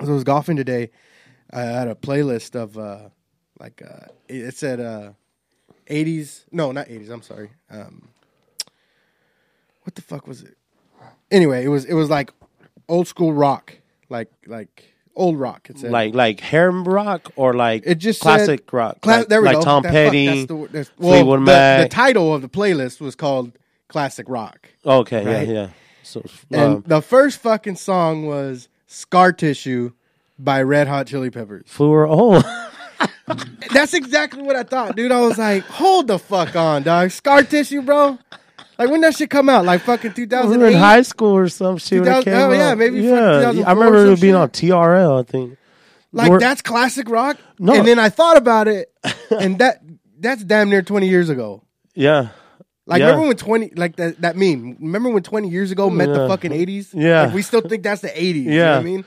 as 0.00 0.08
I 0.08 0.12
was 0.12 0.24
golfing 0.24 0.56
today, 0.56 0.90
I 1.52 1.60
had 1.62 1.88
a 1.88 1.94
playlist 1.94 2.54
of 2.54 2.76
uh, 2.76 3.08
like 3.58 3.82
uh, 3.82 4.06
it 4.28 4.54
said 4.56 4.80
uh, 4.80 5.12
eighties. 5.86 6.44
No, 6.50 6.72
not 6.72 6.90
eighties. 6.90 7.10
I'm 7.10 7.22
sorry. 7.22 7.50
Um, 7.70 8.08
what 9.82 9.94
the 9.94 10.02
fuck 10.02 10.26
was 10.26 10.42
it? 10.42 10.56
Anyway, 11.30 11.64
it 11.64 11.68
was 11.68 11.84
it 11.84 11.94
was 11.94 12.10
like 12.10 12.32
old 12.88 13.06
school 13.08 13.32
rock, 13.32 13.76
like 14.08 14.30
like 14.46 14.93
old 15.16 15.38
rock. 15.38 15.68
It 15.70 15.78
said 15.78 15.90
like 15.90 16.14
like 16.14 16.40
harem 16.40 16.84
rock 16.84 17.32
or 17.36 17.54
like 17.54 17.84
It 17.86 17.96
just 17.96 18.20
classic 18.20 18.60
said- 18.70 18.72
rock, 18.76 19.00
Cla- 19.00 19.10
like, 19.18 19.28
there 19.28 19.40
we 19.40 19.46
like 19.48 19.56
go. 19.56 19.62
Tom 19.62 19.82
That- 19.82 19.92
Petty. 19.92 20.26
that's 20.26 20.46
the, 20.46 20.68
that's, 20.72 20.90
well, 20.98 21.12
Fleetwood 21.12 21.40
the, 21.40 21.44
Mac. 21.44 21.82
the 21.90 21.94
title 21.94 22.34
of 22.34 22.42
the 22.42 22.48
playlist 22.48 23.00
was 23.00 23.14
called 23.14 23.52
Classic 23.88 24.26
Rock. 24.28 24.68
okay, 24.84 25.24
right? 25.24 25.46
yeah, 25.48 25.52
yeah. 25.54 25.68
So 26.02 26.22
And 26.50 26.60
um, 26.60 26.84
the 26.86 27.00
first 27.00 27.40
fucking 27.40 27.76
song 27.76 28.26
was 28.26 28.68
Scar 28.86 29.32
Tissue 29.32 29.92
by 30.38 30.62
Red 30.62 30.88
Hot 30.88 31.06
Chili 31.06 31.30
Peppers. 31.30 31.64
flew 31.66 31.92
her 31.92 32.06
oh 32.08 32.42
That's 33.72 33.94
exactly 33.94 34.42
what 34.42 34.54
I 34.56 34.62
thought, 34.62 34.96
dude. 34.96 35.10
I 35.12 35.20
was 35.20 35.38
like, 35.38 35.64
hold 35.64 36.06
the 36.08 36.18
fuck 36.18 36.54
on, 36.56 36.82
dog. 36.82 37.10
Scar 37.10 37.42
Tissue, 37.42 37.82
bro. 37.82 38.18
Like 38.78 38.90
when 38.90 39.00
that 39.02 39.16
shit 39.16 39.30
come 39.30 39.48
out? 39.48 39.64
Like 39.64 39.82
fucking 39.82 40.14
we 40.16 40.26
were 40.56 40.66
in 40.68 40.74
high 40.74 41.02
school 41.02 41.36
or 41.36 41.48
some 41.48 41.78
shit. 41.78 42.00
when 42.02 42.10
it 42.12 42.24
2000 42.24 42.24
came 42.24 42.34
oh, 42.34 42.52
yeah, 42.52 42.70
out. 42.70 42.78
maybe 42.78 43.00
yeah. 43.00 43.64
I 43.66 43.72
remember 43.72 44.06
it 44.12 44.20
being 44.20 44.34
shit. 44.34 44.34
on 44.34 44.50
TRL. 44.50 45.20
I 45.20 45.22
think. 45.30 45.58
Like 46.12 46.40
that's 46.40 46.62
classic 46.62 47.08
rock? 47.08 47.38
No. 47.58 47.74
And 47.74 47.86
then 47.86 47.98
I 47.98 48.08
thought 48.08 48.36
about 48.36 48.68
it, 48.68 48.92
and 49.30 49.58
that 49.58 49.82
that's 50.18 50.44
damn 50.44 50.70
near 50.70 50.82
20 50.82 51.08
years 51.08 51.28
ago. 51.28 51.62
Yeah, 51.94 52.28
Like 52.86 53.00
Yeah. 53.00 53.06
remember 53.06 53.28
when 53.28 53.36
twenty 53.36 53.70
like 53.76 53.96
that 53.96 54.20
that 54.22 54.36
meme? 54.36 54.76
Remember 54.80 55.10
when 55.10 55.22
twenty 55.22 55.48
years 55.48 55.70
ago 55.70 55.90
meant 55.90 56.12
the 56.14 56.28
fucking 56.28 56.52
eighties? 56.52 56.92
Yeah. 56.92 57.26
like, 57.26 57.34
we 57.34 57.42
still 57.42 57.60
think 57.60 57.82
that's 57.82 58.00
the 58.00 58.10
eighties. 58.20 58.46
you 58.46 58.50
know 58.50 58.56
Yeah. 58.56 58.72
what 58.72 58.80
I 58.80 58.82
mean. 58.82 59.04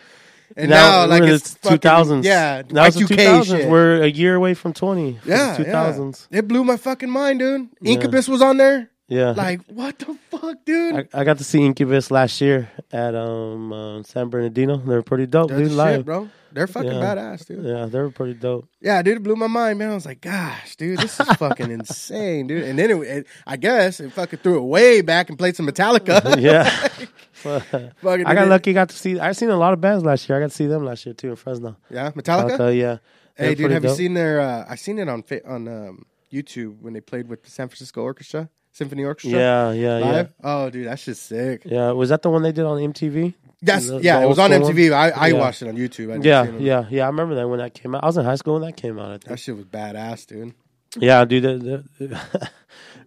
And 0.55 0.69
now, 0.69 1.05
like 1.05 1.23
it's 1.23 1.55
the 1.55 1.77
2000s. 1.77 2.23
Yeah, 2.23 2.63
now 2.69 2.89
the 2.89 3.01
Y2K 3.01 3.43
2000s. 3.43 3.69
We're 3.69 4.01
a 4.03 4.07
year 4.07 4.35
away 4.35 4.53
from 4.53 4.71
20. 4.71 5.19
yeah, 5.25 5.57
2000s. 5.57 6.27
yeah. 6.31 6.39
It 6.39 6.47
blew 6.47 6.63
my 6.63 6.77
fucking 6.77 7.09
mind, 7.09 7.39
dude. 7.39 7.67
Incubus 7.83 8.29
was 8.29 8.41
on 8.41 8.55
there. 8.57 8.89
Yeah. 9.07 9.31
Like 9.31 9.61
what 9.67 9.97
the 9.99 10.17
fuck, 10.29 10.65
dude? 10.65 10.95
I, 11.13 11.21
I 11.21 11.23
got 11.23 11.37
to 11.37 11.43
see 11.43 11.63
Incubus 11.65 12.11
last 12.11 12.41
year 12.41 12.69
at 12.91 13.15
um 13.15 13.71
uh, 13.71 14.03
San 14.03 14.29
Bernardino. 14.29 14.77
They 14.77 14.95
were 14.95 15.01
pretty 15.03 15.27
dope, 15.27 15.49
They're 15.49 15.59
dude. 15.59 15.71
Live. 15.71 15.99
shit, 15.99 16.05
bro. 16.05 16.29
They're 16.51 16.67
fucking 16.67 16.91
Yeah. 16.91 17.15
badass, 17.15 17.45
dude. 17.45 17.63
Yeah, 17.65 17.85
they 17.85 17.99
were 17.99 18.09
pretty 18.09 18.33
dope. 18.33 18.67
Yeah, 18.81 19.01
dude, 19.01 19.17
it 19.17 19.23
blew 19.23 19.35
my 19.35 19.47
mind, 19.47 19.79
man. 19.79 19.91
I 19.91 19.93
was 19.93 20.05
like, 20.05 20.21
gosh, 20.21 20.75
dude, 20.77 20.97
this 20.99 21.19
is 21.19 21.27
fucking 21.35 21.69
insane, 21.79 22.47
dude. 22.47 22.63
And 22.63 22.79
then 22.79 22.89
it, 22.89 22.95
it, 23.01 23.27
I 23.45 23.57
guess 23.57 23.99
it 23.99 24.11
fucking 24.13 24.39
threw 24.39 24.57
it 24.57 24.61
way 24.63 25.01
back 25.01 25.29
and 25.29 25.37
played 25.37 25.55
some 25.55 25.67
Metallica. 25.67 26.37
Yeah. 26.41 26.69
Fucking 27.37 28.25
I 28.25 28.33
got 28.33 28.47
it. 28.47 28.49
lucky. 28.49 28.73
Got 28.73 28.89
to 28.89 28.95
see. 28.95 29.19
I 29.19 29.31
seen 29.33 29.49
a 29.49 29.57
lot 29.57 29.71
of 29.73 29.79
bands 29.79 30.03
last 30.03 30.27
year. 30.27 30.37
I 30.37 30.41
got 30.41 30.49
to 30.49 30.55
see 30.55 30.65
them 30.67 30.83
last 30.83 31.05
year 31.05 31.13
too 31.13 31.29
in 31.29 31.35
Fresno. 31.35 31.77
Yeah, 31.89 32.11
Metallica. 32.11 32.53
Okay, 32.59 32.79
yeah. 32.79 32.97
They 33.37 33.49
Hey, 33.49 33.55
dude, 33.55 33.69
have 33.71 33.83
you 33.83 33.93
seen 33.93 34.15
their? 34.15 34.39
Uh, 34.41 34.65
I 34.67 34.75
seen 34.75 34.97
it 34.97 35.07
on 35.07 35.23
on 35.45 35.67
um, 35.67 36.05
YouTube 36.33 36.79
when 36.81 36.93
they 36.93 37.01
played 37.01 37.27
with 37.27 37.43
the 37.43 37.51
San 37.51 37.67
Francisco 37.67 38.01
Orchestra, 38.01 38.49
Symphony 38.77 39.03
Orchestra. 39.05 39.39
Yeah, 39.39 39.71
yeah, 39.71 39.99
yeah. 39.99 40.25
Oh, 40.43 40.69
dude, 40.69 40.87
that's 40.87 41.03
just 41.03 41.23
sick. 41.23 41.63
Yeah, 41.65 41.91
was 41.91 42.09
that 42.09 42.21
the 42.21 42.29
one 42.29 42.43
they 42.43 42.51
did 42.51 42.63
on 42.65 42.77
MTV? 42.77 43.33
That's 43.61 43.87
The- 43.87 43.99
yeah, 44.01 44.19
the 44.19 44.25
it 44.25 44.29
was 44.29 44.37
on 44.37 44.51
MTV. 44.51 44.93
I, 44.93 45.09
I 45.09 45.27
Yeah. 45.29 45.33
watched 45.39 45.63
it 45.63 45.67
on 45.67 45.75
YouTube. 45.75 46.13
I 46.13 46.21
Yeah, 46.23 46.45
it 46.45 46.61
yeah, 46.61 46.85
yeah. 46.91 47.03
I 47.05 47.07
remember 47.07 47.33
that 47.35 47.47
when 47.49 47.57
that 47.57 47.73
came 47.73 47.95
out. 47.95 48.03
I 48.03 48.05
was 48.07 48.17
in 48.17 48.23
high 48.25 48.35
school 48.35 48.53
when 48.53 48.61
that 48.61 48.77
came 48.77 48.99
out. 48.99 49.11
I 49.25 49.29
That 49.29 49.39
shit 49.39 49.55
was 49.55 49.65
badass, 49.65 50.27
dude. 50.27 50.53
Yeah, 50.99 51.25
dude. 51.25 51.43
The, 51.43 51.83
the, 51.99 52.49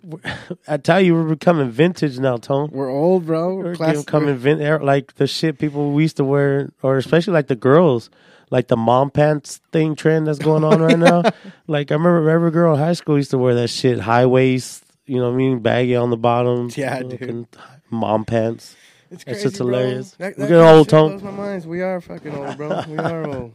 I 0.68 0.76
tell 0.78 1.00
you, 1.00 1.14
we're 1.14 1.24
becoming 1.24 1.70
vintage 1.70 2.18
now, 2.18 2.36
Tone. 2.38 2.70
We're 2.72 2.90
old, 2.90 3.26
bro. 3.26 3.54
We're 3.56 3.74
Class- 3.76 3.98
becoming 4.04 4.34
vin- 4.36 4.60
er, 4.62 4.80
like 4.82 5.14
the 5.14 5.26
shit 5.26 5.58
people 5.58 5.92
we 5.92 6.02
used 6.02 6.16
to 6.16 6.24
wear, 6.24 6.70
or 6.82 6.96
especially 6.96 7.34
like 7.34 7.46
the 7.48 7.54
girls, 7.56 8.10
like 8.50 8.68
the 8.68 8.76
mom 8.76 9.10
pants 9.10 9.60
thing 9.72 9.94
trend 9.94 10.26
that's 10.26 10.38
going 10.38 10.64
on 10.64 10.80
right 10.82 10.98
now. 10.98 11.22
Like 11.66 11.92
I 11.92 11.94
remember 11.94 12.28
every 12.28 12.50
girl 12.50 12.74
in 12.74 12.80
high 12.80 12.94
school 12.94 13.16
used 13.16 13.30
to 13.30 13.38
wear 13.38 13.54
that 13.54 13.68
shit, 13.68 14.00
high 14.00 14.26
waist, 14.26 14.84
you 15.10 15.16
know 15.16 15.24
what 15.24 15.34
I 15.34 15.38
mean, 15.38 15.58
baggy 15.58 15.96
on 15.96 16.10
the 16.10 16.16
bottom. 16.16 16.70
Yeah, 16.76 17.02
dude. 17.02 17.18
fucking 17.18 17.48
Mom 17.90 18.24
pants. 18.24 18.76
It's 19.10 19.24
crazy, 19.24 19.42
just 19.42 19.56
hilarious. 19.56 20.12
That, 20.12 20.36
that 20.36 20.42
getting 20.42 20.62
kind 20.62 20.76
old, 20.76 20.88
Tone. 20.88 21.08
blows 21.18 21.22
my 21.24 21.30
minds. 21.32 21.66
We 21.66 21.82
are 21.82 22.00
fucking 22.00 22.32
old, 22.32 22.56
bro. 22.56 22.84
We 22.86 22.96
are 22.96 23.26
old. 23.26 23.52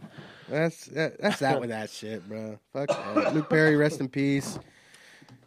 That's 0.50 0.86
that, 0.88 1.18
that's 1.22 1.39
that 1.39 1.62
with 1.62 1.70
that 1.70 1.89
shit, 1.89 2.28
bro. 2.28 2.60
Fuck 2.74 2.89
that. 2.89 3.34
Luke 3.34 3.50
Perry, 3.50 3.78
rest 3.78 4.02
in 4.02 4.10
peace. 4.10 4.60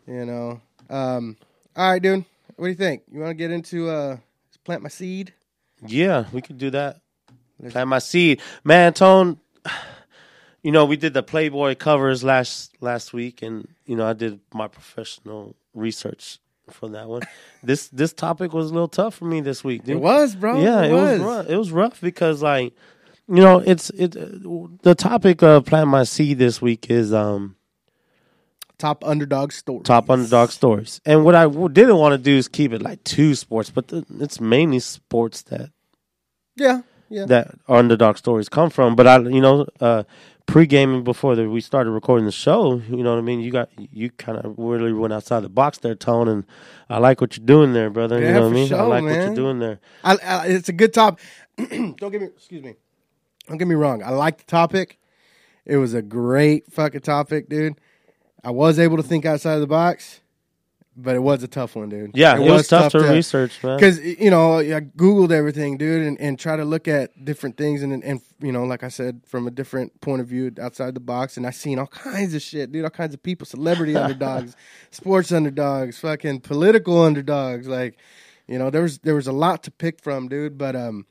You 0.07 0.25
know. 0.25 0.63
Um. 0.89 1.37
All 1.77 1.93
right, 1.93 2.01
dude. 2.01 2.25
What 2.57 2.65
do 2.65 2.71
you 2.71 2.75
think? 2.75 3.03
You 3.13 3.21
want 3.21 3.31
to 3.31 3.35
get 3.35 3.51
into 3.51 3.91
uh 3.91 4.17
plant 4.65 4.83
my 4.83 4.89
seed? 4.89 5.35
Yeah, 5.87 6.25
we 6.33 6.41
could 6.41 6.57
do 6.57 6.71
that. 6.71 7.03
Plant 7.69 7.89
my 7.89 7.99
seed, 7.99 8.41
man. 8.65 8.95
Tone. 8.95 9.39
You 10.61 10.73
know, 10.73 10.87
we 10.87 10.97
did 10.97 11.15
the 11.15 11.23
Playboy 11.23 11.77
covers 11.77 12.25
last 12.25 12.75
last 12.81 13.13
week, 13.13 13.43
and 13.43 13.69
you 13.87 13.95
know, 13.95 14.05
I 14.05 14.13
did 14.13 14.41
my 14.53 14.67
professional 14.67 15.55
research 15.79 16.39
for 16.71 16.89
that 16.91 17.09
one. 17.09 17.23
this 17.63 17.89
this 17.89 18.13
topic 18.13 18.53
was 18.53 18.71
a 18.71 18.73
little 18.73 18.89
tough 18.89 19.15
for 19.15 19.25
me 19.25 19.41
this 19.41 19.65
week. 19.65 19.85
Dude. 19.85 19.97
It 19.97 20.01
was, 20.01 20.35
bro. 20.35 20.61
Yeah, 20.61 20.83
it, 20.83 20.91
it 20.91 20.95
was. 20.95 21.21
rough. 21.21 21.49
It 21.49 21.57
was 21.57 21.73
rough 21.73 22.01
because, 22.01 22.43
like, 22.43 22.75
you 23.29 23.43
know, 23.43 23.59
it's 23.59 23.91
it. 23.91 24.13
The 24.13 24.95
topic 24.95 25.43
of 25.43 25.67
plant 25.67 25.89
my 25.89 26.05
seed 26.05 26.39
this 26.39 26.61
week 26.61 26.91
is 26.91 27.13
um 27.13 27.57
Top 28.79 29.03
underdog 29.05 29.51
story. 29.51 29.83
top 29.83 30.09
underdog 30.09 30.51
stories, 30.51 31.01
and 31.05 31.25
what 31.25 31.35
I 31.35 31.49
didn't 31.49 31.97
want 31.97 32.13
to 32.13 32.19
do 32.19 32.37
is 32.37 32.47
keep 32.47 32.73
it 32.73 32.81
like 32.81 33.03
two 33.03 33.35
sports, 33.35 33.71
but 33.71 33.89
the, 33.89 34.07
it's 34.21 34.41
mainly 34.41 34.79
sports 34.79 35.43
that 35.43 35.71
Yeah. 36.55 36.83
Yeah. 37.11 37.25
that 37.27 37.55
underdog 37.69 38.19
stories 38.19 38.49
come 38.49 38.71
from. 38.71 38.95
But 38.97 39.07
I, 39.07 39.19
you 39.19 39.41
know, 39.41 39.67
uh, 39.81 40.05
pre 40.47 40.67
gaming 40.67 41.05
before 41.05 41.37
the, 41.37 41.49
we 41.49 41.61
started 41.61 41.91
recording 41.91 42.27
the 42.27 42.33
show, 42.33 42.83
you 42.89 43.03
know 43.03 43.13
what 43.13 43.19
I 43.19 43.23
mean. 43.23 43.41
You 43.41 43.51
got 43.53 43.69
you 43.77 44.11
kind 44.11 44.39
of 44.39 44.55
really 44.59 44.93
went 44.93 45.13
outside 45.13 45.41
the 45.41 45.49
box 45.49 45.79
there, 45.79 45.95
Tone, 45.95 46.29
and 46.29 46.45
I 46.89 46.99
like 46.99 47.21
what 47.21 47.37
you're 47.37 47.47
doing 47.47 47.75
there, 47.75 47.91
brother. 47.91 48.21
Yeah, 48.21 48.29
you 48.29 48.35
know 48.35 48.41
what 48.43 48.51
I 48.51 48.55
mean. 48.55 48.65
I 48.65 48.69
sure, 48.69 48.87
like 48.89 49.05
what 49.05 49.15
you're 49.15 49.35
doing 49.35 49.59
there. 49.59 49.81
I, 50.03 50.17
I, 50.17 50.47
it's 50.49 50.69
a 50.69 50.73
good 50.73 50.93
topic. 50.93 51.23
don't 51.57 51.97
get 51.97 52.21
me. 52.21 52.29
Excuse 52.29 52.65
me. 52.65 52.75
Don't 53.47 53.59
get 53.59 53.69
me 53.69 53.75
wrong. 53.75 54.03
I 54.03 54.11
like 54.11 54.39
the 54.39 54.45
topic. 54.45 54.99
It 55.65 55.77
was 55.77 55.95
a 55.95 56.03
great 56.03 56.73
fucking 56.73 57.03
topic, 57.03 57.49
dude. 57.49 57.79
I 58.43 58.51
was 58.51 58.79
able 58.79 58.97
to 58.97 59.03
think 59.03 59.27
outside 59.27 59.55
of 59.55 59.61
the 59.61 59.67
box, 59.67 60.21
but 61.01 61.15
it 61.15 61.21
was 61.21 61.43
a 61.43 61.49
tough 61.49 61.77
one, 61.77 61.89
dude. 61.89 62.11
Yeah, 62.15 62.37
it, 62.37 62.51
was, 62.51 62.67
tough, 62.67 62.93
to, 62.93 62.99
research, 62.99 63.63
man. 63.63 63.77
because 63.77 64.01
you 64.01 64.31
know 64.31 64.59
I 64.59 64.81
googled 64.81 65.31
everything, 65.31 65.79
dude, 65.79 66.07
and, 66.07 66.21
and 66.21 66.39
try 66.39 66.57
to 66.57 66.65
look 66.65 66.89
at 66.89 67.25
different 67.25 67.57
things, 67.57 67.83
and 67.83 68.03
and 68.03 68.21
you 68.41 68.53
know, 68.53 68.65
like 68.65 68.83
I 68.83 68.89
said, 68.89 69.23
from 69.27 69.47
a 69.47 69.51
different 69.51 70.01
point 70.01 70.21
of 70.21 70.27
view 70.27 70.53
outside 70.61 70.95
the 70.95 71.01
box, 71.01 71.37
and 71.37 71.47
I 71.47 71.51
seen 71.51 71.79
all 71.79 71.87
kinds 71.87 72.35
of 72.35 72.43
shit, 72.43 72.73
dude, 72.73 72.85
all 72.85 72.91
kinds 72.91 73.15
of 73.15 73.23
people, 73.23 73.47
celebrity 73.47 73.97
underdogs, 73.97 74.57
sports 74.91 75.31
underdogs, 75.31 75.99
fucking 75.99 76.41
political 76.41 77.01
underdogs, 77.01 77.69
like 77.69 77.97
you 78.49 78.59
know, 78.59 78.71
there 78.71 78.83
was 78.83 78.99
there 78.99 79.15
was 79.15 79.29
a 79.29 79.33
lot 79.33 79.63
to 79.65 79.71
pick 79.71 80.03
from, 80.03 80.29
dude. 80.29 80.59
But 80.59 80.75
um, 80.75 81.07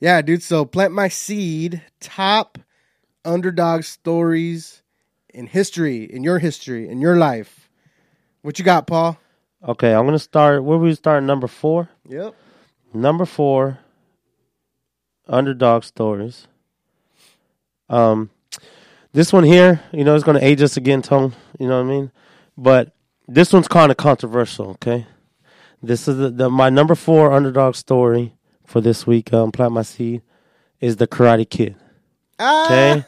yeah, 0.00 0.20
dude. 0.20 0.42
So 0.42 0.64
plant 0.66 0.92
my 0.92 1.08
seed, 1.08 1.82
top 2.00 2.58
underdog 3.24 3.84
stories 3.84 4.82
in 5.32 5.46
history, 5.46 6.04
in 6.04 6.24
your 6.24 6.40
history, 6.40 6.88
in 6.88 7.00
your 7.00 7.16
life. 7.16 7.70
What 8.42 8.58
you 8.58 8.64
got, 8.64 8.86
Paul? 8.86 9.18
Okay, 9.66 9.92
I'm 9.94 10.06
gonna 10.06 10.18
start. 10.18 10.64
Where 10.64 10.78
we 10.78 10.94
start? 10.94 11.22
Number 11.22 11.46
four. 11.46 11.88
Yep. 12.08 12.34
Number 12.94 13.26
four. 13.26 13.78
Underdog 15.28 15.84
stories. 15.84 16.48
Um, 17.88 18.30
this 19.12 19.32
one 19.32 19.44
here, 19.44 19.80
you 19.92 20.02
know, 20.04 20.14
is 20.14 20.24
gonna 20.24 20.40
age 20.42 20.62
us 20.62 20.76
again, 20.76 21.02
Tone. 21.02 21.34
You 21.58 21.68
know 21.68 21.76
what 21.82 21.86
I 21.90 21.94
mean? 21.94 22.10
But 22.56 22.92
this 23.28 23.52
one's 23.52 23.68
kind 23.68 23.90
of 23.90 23.96
controversial. 23.96 24.70
Okay, 24.70 25.06
this 25.82 26.08
is 26.08 26.16
the, 26.16 26.30
the 26.30 26.50
my 26.50 26.70
number 26.70 26.94
four 26.94 27.32
underdog 27.32 27.74
story 27.76 28.34
for 28.64 28.80
this 28.80 29.06
week. 29.06 29.32
Um, 29.32 29.52
plant 29.52 29.72
my 29.72 29.82
seed 29.82 30.22
is 30.80 30.96
the 30.96 31.06
Karate 31.06 31.48
Kid. 31.48 31.76
Ah, 32.38 32.64
Okay. 32.66 33.04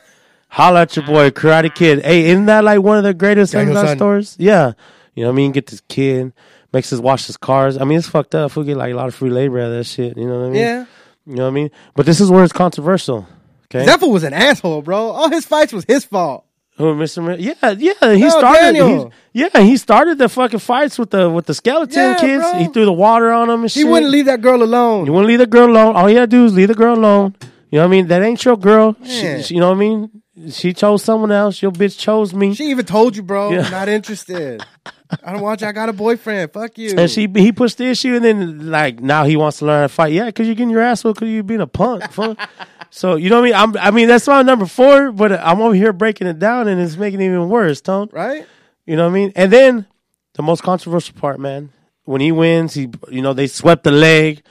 Holla 0.49 0.83
at 0.83 0.95
your 0.97 1.07
boy, 1.07 1.31
Karate 1.31 1.75
Kid. 1.75 2.05
Hey, 2.05 2.27
isn't 2.27 2.45
that 2.47 2.62
like 2.62 2.83
one 2.83 2.99
of 2.99 3.05
the 3.05 3.15
greatest 3.15 3.55
underdog 3.55 3.85
stories? 3.97 4.37
Yeah. 4.38 4.73
You 5.14 5.25
know 5.25 5.29
what 5.31 5.35
I 5.35 5.37
mean? 5.37 5.53
Get 5.53 5.66
this 5.66 5.81
kid, 5.88 6.33
makes 6.72 6.92
us 6.92 6.98
wash 7.01 7.27
his 7.27 7.37
cars. 7.37 7.77
I 7.77 7.85
mean, 7.85 7.98
it's 7.98 8.09
fucked 8.09 8.35
up. 8.35 8.57
We 8.57 8.64
get 8.64 8.77
like 8.77 8.92
a 8.92 8.96
lot 8.96 9.09
of 9.09 9.14
free 9.14 9.31
labor 9.31 9.59
out 9.61 9.66
of 9.66 9.72
that 9.72 9.85
shit. 9.85 10.16
You 10.16 10.27
know 10.27 10.40
what 10.40 10.46
I 10.46 10.51
mean? 10.51 10.61
yeah. 10.61 10.85
You 11.27 11.37
know 11.37 11.42
what 11.44 11.48
I 11.51 11.53
mean? 11.53 11.70
But 11.94 12.07
this 12.07 12.20
is 12.20 12.31
where 12.31 12.42
it's 12.44 12.53
controversial. 12.53 13.27
Okay. 13.75 13.87
Fool 13.98 14.11
was 14.11 14.25
an 14.25 14.33
asshole, 14.35 14.83
bro. 14.83 15.11
All 15.11 15.29
his 15.31 15.44
fights 15.46 15.72
was 15.72 15.85
his 15.85 16.05
fault. 16.05 16.44
Who, 16.79 16.94
Mr. 16.94 17.37
Yeah, 17.38 17.55
yeah. 17.72 18.14
He 18.14 18.22
No, 18.22 18.29
started. 18.31 18.75
He's- 18.75 19.07
Yeah, 19.35 19.61
he 19.62 19.77
started 19.77 20.18
the 20.18 20.29
fucking 20.29 20.59
fights 20.59 20.98
with 20.98 21.11
the 21.11 21.29
with 21.31 21.46
the 21.46 21.55
skeleton 21.55 21.96
Yeah, 21.96 22.14
kids. 22.18 22.42
bro. 22.42 22.59
He 22.59 22.66
threw 22.68 22.85
the 22.87 22.92
water 22.92 23.31
on 23.31 23.48
them 23.48 23.61
and 23.62 23.70
He 23.70 23.81
shit. 23.83 23.88
wouldn't 23.90 24.11
leave 24.11 24.25
that 24.27 24.40
girl 24.40 24.62
alone. 24.62 25.05
You 25.07 25.12
want 25.12 25.25
to 25.25 25.29
leave 25.29 25.38
the 25.38 25.46
girl 25.46 25.70
alone? 25.70 25.94
All 25.96 26.09
you 26.09 26.14
gotta 26.16 26.27
do 26.27 26.44
is 26.46 26.55
leave 26.55 26.68
the 26.68 26.75
girl 26.75 26.94
alone. 26.94 27.37
You 27.70 27.79
know 27.79 27.81
what 27.81 27.85
I 27.85 27.90
mean? 27.90 28.07
That 28.09 28.22
ain't 28.22 28.42
your 28.44 28.57
girl. 28.57 28.96
She, 29.05 29.42
she- 29.42 29.55
you 29.55 29.61
know 29.61 29.68
what 29.68 29.77
I 29.77 29.81
mean? 29.81 30.11
She 30.51 30.72
chose 30.72 31.05
someone 31.05 31.31
else. 31.31 31.61
Your 31.62 31.70
bitch 31.72 31.98
chose 31.98 32.35
me. 32.35 32.55
She 32.55 32.64
even 32.70 32.87
told 32.87 33.14
you, 33.16 33.22
bro, 33.22 33.53
Yeah. 33.53 33.68
not 33.68 33.88
interested. 33.88 34.64
I 35.25 35.33
don't 35.33 35.42
want 35.42 35.61
you. 35.61 35.66
I 35.66 35.72
got 35.72 35.88
a 35.88 35.92
boyfriend. 35.92 36.53
Fuck 36.53 36.79
you. 36.79 36.94
and 36.96 37.11
she 37.11 37.29
he 37.35 37.53
pushed 37.53 37.79
the 37.79 37.87
issue, 37.87 38.14
and 38.16 38.25
then 38.25 38.70
like 38.70 39.01
now 39.01 39.25
he 39.25 39.37
wants 39.37 39.59
to 39.59 39.66
learn 39.66 39.83
how 39.83 39.87
to 39.87 39.88
fight. 39.88 40.12
Yeah, 40.12 40.27
because 40.27 40.46
you're 40.46 40.55
getting 40.55 40.70
your 40.70 40.81
ass 40.83 41.05
whooped 41.05 41.20
because 41.20 41.33
you're 41.33 41.42
being 41.42 41.61
a 41.61 41.66
punk. 41.66 42.05
so 42.90 43.16
you 43.16 43.31
know 43.31 43.40
what 43.40 43.55
I 43.55 43.68
mean? 43.70 43.77
I'm, 43.77 43.88
I 43.88 43.90
mean 43.90 44.09
that's 44.09 44.27
my 44.27 44.42
number 44.42 44.66
four, 44.66 45.12
but 45.12 45.33
I'm 45.33 45.61
over 45.61 45.75
here 45.75 45.92
breaking 45.92 46.27
it 46.27 46.38
down, 46.38 46.68
and 46.68 46.81
it's 46.81 46.96
making 46.96 47.20
it 47.20 47.27
even 47.27 47.48
worse, 47.48 47.81
Tone. 47.81 48.09
right? 48.12 48.46
You 48.87 48.96
know 48.96 49.05
what 49.05 49.11
I 49.11 49.14
mean? 49.14 49.33
And 49.37 49.53
then 49.53 49.87
the 50.35 50.42
most 50.42 50.62
controversial 50.62 51.14
part, 51.16 51.38
man, 51.38 51.70
when 52.05 52.20
he 52.20 52.33
wins, 52.33 52.75
he 52.75 52.88
you 53.11 53.22
know 53.22 53.33
they 53.33 53.46
swept 53.46 53.85
the 53.85 53.92
leg, 53.92 54.42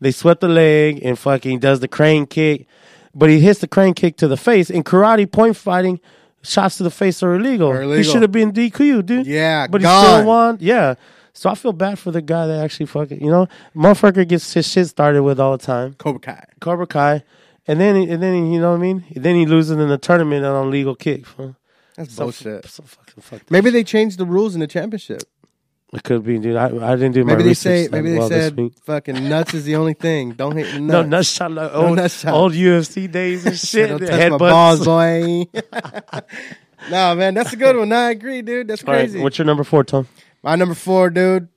they 0.00 0.10
swept 0.10 0.40
the 0.40 0.48
leg, 0.48 1.00
and 1.02 1.18
fucking 1.18 1.58
does 1.60 1.80
the 1.80 1.88
crane 1.88 2.26
kick, 2.26 2.66
but 3.14 3.30
he 3.30 3.40
hits 3.40 3.60
the 3.60 3.68
crane 3.68 3.94
kick 3.94 4.16
to 4.18 4.28
the 4.28 4.36
face. 4.36 4.70
In 4.70 4.82
karate, 4.84 5.30
point 5.30 5.56
fighting, 5.56 6.00
shots 6.42 6.76
to 6.78 6.82
the 6.82 6.90
face 6.90 7.22
are 7.22 7.34
illegal. 7.34 7.68
Are 7.70 7.96
He 7.96 8.02
should 8.02 8.22
have 8.22 8.32
been 8.32 8.52
DQ, 8.52 9.04
dude. 9.06 9.26
Yeah, 9.26 9.66
but 9.66 9.80
he 9.80 9.86
still 9.86 10.24
won. 10.24 10.58
Yeah. 10.60 10.94
So 11.32 11.48
I 11.50 11.54
feel 11.54 11.72
bad 11.72 11.98
for 11.98 12.10
the 12.10 12.20
guy 12.22 12.46
that 12.48 12.64
actually 12.64 12.86
fucking 12.86 13.20
you 13.20 13.30
know, 13.30 13.46
motherfucker 13.76 14.26
gets 14.26 14.52
his 14.54 14.66
shit 14.66 14.88
started 14.88 15.22
with 15.22 15.38
all 15.38 15.56
the 15.56 15.64
time. 15.64 15.94
Cobra 15.94 16.20
Kai. 16.20 16.44
Cobra 16.60 16.86
Kai. 16.86 17.22
And 17.68 17.78
then, 17.80 17.96
and 17.96 18.22
then 18.22 18.50
you 18.50 18.60
know 18.60 18.70
what 18.70 18.78
I 18.78 18.80
mean. 18.80 19.04
Then 19.14 19.36
he 19.36 19.44
loses 19.46 19.72
in 19.72 19.88
the 19.88 19.98
tournament 19.98 20.44
on 20.44 20.66
illegal 20.66 20.94
kick. 20.96 21.26
fool. 21.26 21.54
That's 21.96 22.14
So, 22.14 22.24
bullshit. 22.24 22.66
so 22.66 22.82
fucking 22.82 23.22
fucked. 23.22 23.50
Maybe 23.50 23.70
they 23.70 23.84
changed 23.84 24.18
the 24.18 24.24
rules 24.24 24.54
in 24.54 24.60
the 24.60 24.66
championship. 24.66 25.22
It 25.90 26.02
could 26.02 26.22
be, 26.22 26.38
dude. 26.38 26.54
I, 26.56 26.66
I 26.66 26.96
didn't 26.96 27.12
do 27.12 27.24
my 27.24 27.32
Maybe 27.32 27.44
they 27.44 27.48
research 27.50 27.86
say. 27.86 27.88
Maybe 27.90 28.10
they 28.10 28.18
well 28.18 28.28
said 28.28 28.58
fucking 28.84 29.26
nuts 29.26 29.54
is 29.54 29.64
the 29.64 29.76
only 29.76 29.94
thing. 29.94 30.32
Don't 30.32 30.54
hit 30.54 30.66
nuts. 30.80 30.80
No 30.80 31.02
nut 31.02 31.24
shot, 31.24 31.52
like 31.52 31.74
old, 31.74 31.96
nut 31.96 32.10
shot. 32.10 32.34
old 32.34 32.52
UFC 32.52 33.10
days 33.10 33.46
and 33.46 33.58
shit. 33.58 33.88
Don't 33.88 34.00
touch 34.06 34.30
my 34.32 34.36
balls, 34.36 34.84
boy. 34.84 35.44
no, 36.90 37.14
man, 37.14 37.32
that's 37.32 37.54
a 37.54 37.56
good 37.56 37.74
one. 37.74 37.88
No, 37.88 37.96
I 37.96 38.10
agree, 38.10 38.42
dude. 38.42 38.68
That's 38.68 38.84
All 38.84 38.92
right, 38.92 39.00
crazy. 39.00 39.22
what's 39.22 39.38
your 39.38 39.46
number 39.46 39.64
four, 39.64 39.82
Tom? 39.82 40.06
My 40.42 40.56
number 40.56 40.74
four, 40.74 41.08
dude. 41.08 41.48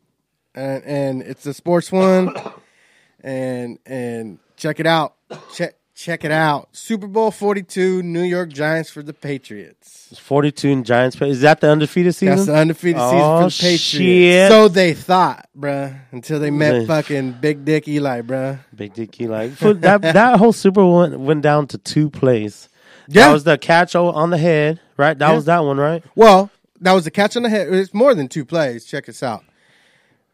and, 0.56 0.84
and 0.86 1.22
it's 1.24 1.46
a 1.46 1.54
sports 1.54 1.92
one, 1.92 2.34
and 3.24 3.80
and 3.86 4.40
check 4.56 4.80
it 4.80 4.88
out. 4.88 5.16
Check 5.54 5.76
check 6.02 6.24
it 6.26 6.32
out. 6.32 6.70
Super 6.72 7.08
Bowl 7.08 7.32
Forty 7.32 7.64
Two, 7.64 8.02
New 8.04 8.24
York 8.24 8.49
Giants 8.49 8.89
for 8.89 9.04
the 9.04 9.14
Patriots. 9.14 10.08
It's 10.12 10.20
42 10.20 10.68
in 10.68 10.84
Giants. 10.84 11.22
Is 11.22 11.41
that 11.41 11.62
the 11.62 11.72
undefeated 11.72 12.14
season? 12.16 12.36
That's 12.36 12.47
the 12.47 12.56
undefeated 12.56 13.02
season 13.02 13.20
Oh, 13.20 13.43
for 13.43 13.49
the 13.49 13.56
Patriots. 13.62 13.82
shit. 13.82 14.49
So 14.52 14.68
they 14.68 14.93
thought, 14.93 15.47
bruh, 15.58 15.97
until 16.12 16.39
they 16.39 16.52
met 16.52 16.86
fucking 16.86 17.34
Big 17.39 17.64
Dick 17.64 17.88
Eli, 17.88 18.22
bruh. 18.22 18.60
Big 18.76 18.91
like 19.22 19.52
foot- 19.54 19.82
that. 19.82 20.02
That 20.14 20.38
whole 20.39 20.52
Super 20.52 20.82
Bowl 20.82 20.97
went, 20.99 21.20
went 21.20 21.41
down 21.41 21.68
to 21.68 21.78
two 21.78 22.10
plays. 22.10 22.68
Yeah. 23.08 23.28
That 23.28 23.34
was 23.34 23.43
the 23.45 23.58
catch 23.58 23.95
on 23.95 24.30
the 24.32 24.38
head, 24.38 24.80
right? 24.97 25.18
That 25.18 25.30
Yeah. 25.30 25.36
was 25.36 25.45
that 25.45 25.60
one, 25.60 25.78
right? 25.78 26.04
Well, 26.16 26.49
that 26.82 26.91
was 26.93 27.08
a 27.08 27.12
catch 27.12 27.38
on 27.38 27.43
the 27.43 27.49
head. 27.49 27.68
It's 27.74 27.93
more 27.93 28.14
than 28.14 28.28
two 28.28 28.43
plays. 28.45 28.86
Check 28.86 29.06
this 29.06 29.24
out. 29.24 29.43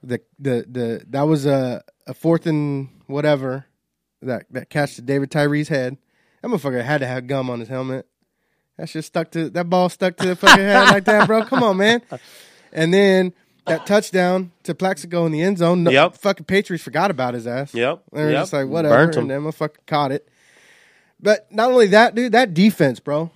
The 0.01 0.21
the 0.39 0.65
the 0.69 1.03
that 1.09 1.23
was 1.23 1.45
a 1.45 1.83
a 2.07 2.13
fourth 2.13 2.45
and 2.47 2.89
whatever 3.07 3.65
that 4.21 4.45
that 4.51 4.69
catch 4.69 4.95
to 4.95 5.01
David 5.01 5.31
Tyree's 5.31 5.67
head. 5.67 5.97
That 6.41 6.49
motherfucker 6.49 6.83
had 6.83 6.99
to 6.99 7.07
have 7.07 7.27
gum 7.27 7.49
on 7.49 7.59
his 7.59 7.69
helmet. 7.69 8.07
That 8.77 8.89
shit 8.89 9.03
stuck 9.05 9.31
to 9.31 9.49
that 9.51 9.69
ball 9.69 9.89
stuck 9.89 10.17
to 10.17 10.27
the 10.27 10.35
fucking 10.35 10.63
head 10.63 10.89
like 10.91 11.05
that, 11.05 11.27
bro. 11.27 11.43
Come 11.45 11.63
on, 11.63 11.77
man. 11.77 12.01
And 12.71 12.93
then 12.93 13.33
that 13.65 13.85
touchdown 13.85 14.51
to 14.63 14.75
Plaxico 14.75 15.25
in 15.25 15.31
the 15.31 15.41
end 15.41 15.57
zone. 15.57 15.83
No, 15.83 15.91
Yep. 15.91 16.15
Fucking 16.17 16.45
Patriots 16.45 16.83
forgot 16.83 17.11
about 17.11 17.33
his 17.33 17.47
ass. 17.47 17.73
Yep. 17.73 18.03
They 18.13 18.23
were 18.23 18.31
Yep. 18.31 18.41
just 18.41 18.53
like, 18.53 18.67
whatever. 18.67 18.95
Burnt 18.95 19.15
and 19.17 19.29
then 19.29 19.41
motherfucker 19.41 19.77
caught 19.87 20.11
it. 20.11 20.27
But 21.19 21.51
not 21.51 21.71
only 21.71 21.87
that, 21.87 22.13
dude, 22.15 22.31
that 22.33 22.53
defense, 22.53 22.99
bro. 22.99 23.31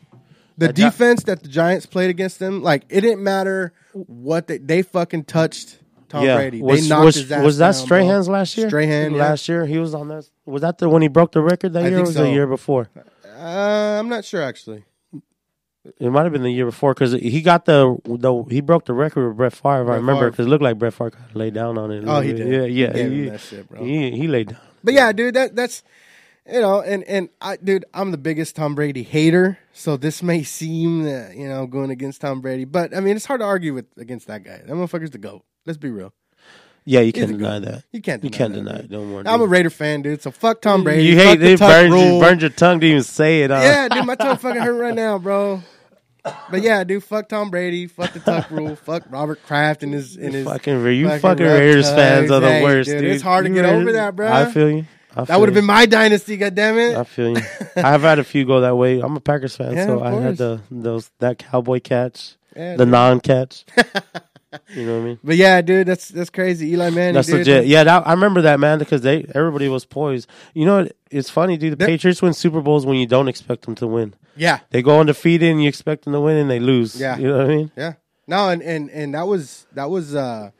The 0.57 0.67
That 0.67 0.75
defense 0.75 1.23
that 1.23 1.41
the 1.41 1.49
Giants 1.49 1.85
played 1.87 2.11
against 2.11 2.37
them, 2.39 2.61
like 2.61 2.83
it 2.89 3.01
didn't 3.01 3.23
matter 3.23 3.73
what 3.93 4.47
they 4.47 4.59
they 4.59 4.83
fucking 4.83 5.23
touched 5.23 5.79
Tom 6.11 6.25
yeah. 6.25 6.35
Brady. 6.35 6.61
Was, 6.61 6.81
they 6.81 6.89
knocked 6.89 7.05
was, 7.05 7.15
his 7.15 7.31
ass 7.31 7.43
was 7.43 7.57
that 7.59 7.71
down, 7.71 7.85
Strahan's 7.85 8.27
bro. 8.27 8.33
last 8.33 8.57
year? 8.57 8.67
Strahan, 8.67 9.13
yeah. 9.13 9.17
last 9.17 9.47
year 9.47 9.65
he 9.65 9.77
was 9.77 9.95
on 9.95 10.09
that. 10.09 10.29
Was 10.45 10.61
that 10.61 10.77
the 10.77 10.89
when 10.89 11.01
he 11.01 11.07
broke 11.07 11.31
the 11.31 11.41
record 11.41 11.71
that 11.73 11.83
I 11.83 11.87
year? 11.87 11.97
think 11.97 12.05
or 12.05 12.07
was 12.07 12.15
so. 12.15 12.23
the 12.23 12.31
year 12.31 12.47
before? 12.47 12.89
Uh, 13.25 13.99
I'm 13.99 14.09
not 14.09 14.25
sure 14.25 14.43
actually. 14.43 14.83
It 15.99 16.11
might 16.11 16.23
have 16.23 16.31
been 16.33 16.43
the 16.43 16.51
year 16.51 16.65
before 16.65 16.93
because 16.93 17.13
he 17.13 17.41
got 17.41 17.65
the 17.65 17.97
the 18.05 18.43
he 18.49 18.59
broke 18.59 18.85
the 18.85 18.93
record 18.93 19.29
with 19.29 19.37
Brett 19.37 19.53
Favre. 19.53 19.83
if 19.83 19.89
I 19.89 19.95
remember 19.95 20.29
because 20.29 20.45
it 20.45 20.49
looked 20.49 20.63
like 20.63 20.77
Brett 20.77 20.93
Favre 20.93 21.11
kind 21.11 21.29
of 21.29 21.35
laid 21.35 21.53
down 21.53 21.77
on 21.77 21.91
it. 21.91 22.03
Oh, 22.05 22.19
he 22.19 22.33
bit. 22.33 22.45
did. 22.45 22.73
Yeah, 22.73 22.95
yeah. 22.95 23.07
he, 23.07 23.29
that 23.29 23.39
shit, 23.39 23.69
bro. 23.69 23.83
He, 23.83 24.11
he 24.11 24.27
laid 24.27 24.49
down. 24.49 24.59
But 24.83 24.93
yeah, 24.93 25.11
dude, 25.11 25.33
that 25.33 25.55
that's 25.55 25.81
you 26.51 26.59
know, 26.59 26.81
and 26.81 27.03
and 27.05 27.29
I, 27.39 27.55
dude, 27.55 27.85
I'm 27.93 28.11
the 28.11 28.17
biggest 28.17 28.55
Tom 28.55 28.75
Brady 28.75 29.03
hater, 29.03 29.57
so 29.73 29.97
this 29.97 30.21
may 30.21 30.43
seem 30.43 31.03
that 31.03 31.35
you 31.35 31.47
know 31.47 31.65
going 31.65 31.89
against 31.89 32.21
Tom 32.21 32.41
Brady, 32.41 32.65
but 32.65 32.95
I 32.95 32.99
mean 32.99 33.15
it's 33.15 33.25
hard 33.25 33.41
to 33.41 33.45
argue 33.45 33.73
with 33.73 33.85
against 33.97 34.27
that 34.27 34.43
guy. 34.43 34.57
That 34.57 34.67
motherfucker's 34.67 35.11
the 35.11 35.17
goat. 35.17 35.43
Let's 35.65 35.77
be 35.77 35.89
real. 35.89 36.13
Yeah, 36.83 37.01
you 37.01 37.13
can't 37.13 37.31
deny 37.31 37.59
that. 37.59 37.83
You 37.91 38.01
can't. 38.01 38.23
You 38.23 38.31
Deny 38.31 38.37
can't 38.37 38.53
that, 38.53 38.59
deny 38.63 38.79
it. 38.79 38.89
Don't 38.89 39.13
worry. 39.13 39.23
I'm 39.27 39.39
a. 39.41 39.45
Raider 39.45 39.69
fan, 39.69 40.01
dude. 40.01 40.21
So 40.23 40.31
fuck 40.31 40.61
Tom 40.61 40.83
Brady. 40.83 41.03
You 41.03 41.15
hate 41.15 41.39
the 41.39 41.51
it. 41.53 41.91
rule. 41.91 42.15
you 42.15 42.19
burned 42.19 42.41
your 42.41 42.49
tongue 42.49 42.79
to 42.79 42.87
even 42.87 43.03
say 43.03 43.43
it. 43.43 43.51
Huh? 43.51 43.59
Yeah, 43.61 43.87
dude, 43.87 44.05
my 44.05 44.15
tongue 44.15 44.37
fucking 44.37 44.61
hurt 44.61 44.79
right 44.79 44.95
now, 44.95 45.19
bro. 45.19 45.61
But 46.49 46.61
yeah, 46.63 46.83
dude, 46.83 47.03
fuck 47.03 47.29
Tom 47.29 47.49
Brady, 47.51 47.85
fuck 47.87 48.13
the 48.13 48.19
tuck 48.19 48.49
rule, 48.51 48.75
fuck 48.75 49.03
Robert 49.09 49.43
Kraft 49.43 49.83
and 49.83 49.93
his 49.93 50.15
and 50.17 50.33
his. 50.33 50.45
fucking, 50.45 50.73
you 50.85 51.07
fucking 51.07 51.19
fucking 51.21 51.45
Raiders 51.45 51.85
tugs. 51.85 51.95
fans 51.95 52.31
are 52.31 52.39
the 52.39 52.47
Hey, 52.51 52.63
worst, 52.63 52.89
dude, 52.89 53.01
dude. 53.01 53.11
it's 53.11 53.23
hard 53.23 53.45
to 53.45 53.49
You 53.49 53.55
get 53.55 53.65
over 53.65 53.91
that, 53.93 54.15
bro. 54.15 54.31
I 54.31 54.45
feel 54.45 54.69
you. 54.69 54.85
I 55.15 55.23
that 55.25 55.39
would 55.39 55.49
have 55.49 55.55
been 55.55 55.65
my 55.65 55.85
dynasty, 55.87 56.37
goddammit. 56.37 56.95
I 56.95 57.03
feel 57.03 57.37
you. 57.37 57.43
I've 57.75 58.01
had 58.01 58.19
a 58.19 58.23
few 58.23 58.45
go 58.45 58.61
that 58.61 58.75
way. 58.75 58.99
I'm 59.01 59.15
a 59.15 59.19
Packers 59.19 59.55
fan, 59.55 59.73
Yeah, 59.75 59.85
so 59.87 60.01
I 60.03 60.11
had 60.13 60.37
the 60.37 60.61
those 60.71 61.09
that 61.19 61.37
cowboy 61.39 61.79
catch, 61.79 62.35
Yeah, 62.55 62.75
the 62.77 62.85
non-catch. 62.85 63.65
you 64.75 64.85
know 64.85 64.95
what 64.95 65.01
I 65.01 65.05
mean? 65.05 65.19
But 65.23 65.35
yeah, 65.37 65.61
dude, 65.61 65.87
that's 65.87 66.09
that's 66.09 66.29
crazy. 66.29 66.69
Eli 66.71 66.89
Manning, 66.89 67.13
That's 67.15 67.27
dude. 67.27 67.37
legit. 67.39 67.65
Yeah, 67.67 67.83
that, 67.85 68.07
I 68.07 68.11
remember 68.13 68.41
that 68.41 68.59
man 68.59 68.79
because 68.79 69.01
they 69.01 69.25
everybody 69.35 69.69
was 69.69 69.85
poised. 69.85 70.29
You 70.53 70.65
know, 70.65 70.83
what? 70.83 70.95
it's 71.09 71.29
funny, 71.29 71.57
dude. 71.57 71.73
The 71.73 71.75
They're- 71.77 71.87
Patriots 71.87 72.21
win 72.21 72.33
Super 72.33 72.61
Bowls 72.61 72.85
when 72.85 72.97
you 72.97 73.07
don't 73.07 73.27
expect 73.27 73.63
them 73.65 73.75
to 73.75 73.87
win. 73.87 74.13
Yeah, 74.35 74.59
They 74.69 74.81
go 74.81 74.99
undefeated 74.99 75.51
and 75.51 75.61
you 75.61 75.67
expect 75.67 76.05
them 76.05 76.13
to 76.13 76.21
win 76.21 76.37
and 76.37 76.49
they 76.49 76.59
lose. 76.59 76.99
Yeah. 76.99 77.17
you 77.17 77.27
know 77.27 77.37
what 77.37 77.45
I 77.45 77.49
mean? 77.49 77.71
yeah. 77.75 77.93
No, 78.27 78.49
and 78.49 78.61
and 78.61 78.89
and 78.91 79.13
that 79.13 79.27
was 79.27 79.67
that 79.73 79.89
was 79.89 80.15
uh 80.15 80.51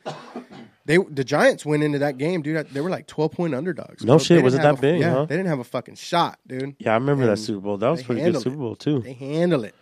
they 0.86 0.98
the 0.98 1.24
Giants 1.24 1.66
went 1.66 1.84
into 1.84 2.00
that 2.00 2.18
game, 2.18 2.42
dude. 2.42 2.68
They 2.70 2.82
were 2.82 2.90
like 2.90 3.08
twelve 3.08 3.32
point 3.32 3.54
underdogs. 3.56 4.04
No 4.04 4.14
bro. 4.14 4.18
shit, 4.20 4.44
was 4.44 4.56
it 4.56 4.62
that 4.62 4.78
a- 4.78 4.82
big, 4.82 5.00
Yeah, 5.00 5.12
huh? 5.14 5.26
they 5.26 5.38
didn't 5.38 5.50
have 5.50 5.60
a 5.60 5.64
fucking 5.64 5.96
shot, 5.96 6.38
dude. 6.46 6.76
Yeah, 6.80 6.92
I 6.92 6.94
remember 6.96 7.28
that 7.28 7.38
Super 7.38 7.62
Bowl. 7.62 7.78
That 7.78 7.90
was 7.90 8.04
pretty 8.04 8.22
good 8.22 8.42
Super 8.42 8.56
it. 8.56 8.60
Bowl 8.60 8.76
too. 8.76 9.00
They 9.02 9.14
handle 9.14 9.64
it. 9.64 9.76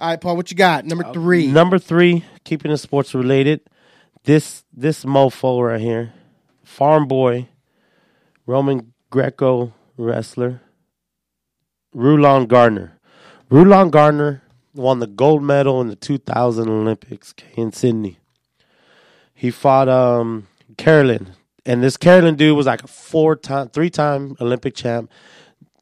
All 0.00 0.08
right, 0.08 0.20
Paul, 0.20 0.36
what 0.36 0.48
you 0.48 0.56
got? 0.56 0.84
Number 0.84 1.12
three. 1.12 1.48
Number 1.48 1.76
three, 1.76 2.24
keeping 2.44 2.70
it 2.70 2.76
sports 2.76 3.14
related. 3.14 3.62
This 4.22 4.62
this 4.72 5.04
mofo 5.04 5.66
right 5.66 5.80
here, 5.80 6.12
farm 6.62 7.08
boy, 7.08 7.48
Roman 8.46 8.92
Greco 9.10 9.74
wrestler, 9.96 10.60
Rulon 11.92 12.46
Gardner. 12.46 12.96
Rulon 13.50 13.90
Gardner 13.90 14.42
won 14.72 15.00
the 15.00 15.08
gold 15.08 15.42
medal 15.42 15.80
in 15.80 15.88
the 15.88 15.96
2000 15.96 16.68
Olympics 16.68 17.34
in 17.56 17.72
Sydney. 17.72 18.18
He 19.34 19.50
fought 19.50 19.88
um, 19.88 20.46
Karelin, 20.76 21.28
and 21.66 21.82
this 21.82 21.96
Karelin 21.96 22.36
dude 22.36 22.56
was 22.56 22.66
like 22.66 22.84
a 22.84 22.88
four 22.88 23.34
time, 23.34 23.68
three 23.70 23.90
time 23.90 24.36
Olympic 24.40 24.76
champ, 24.76 25.10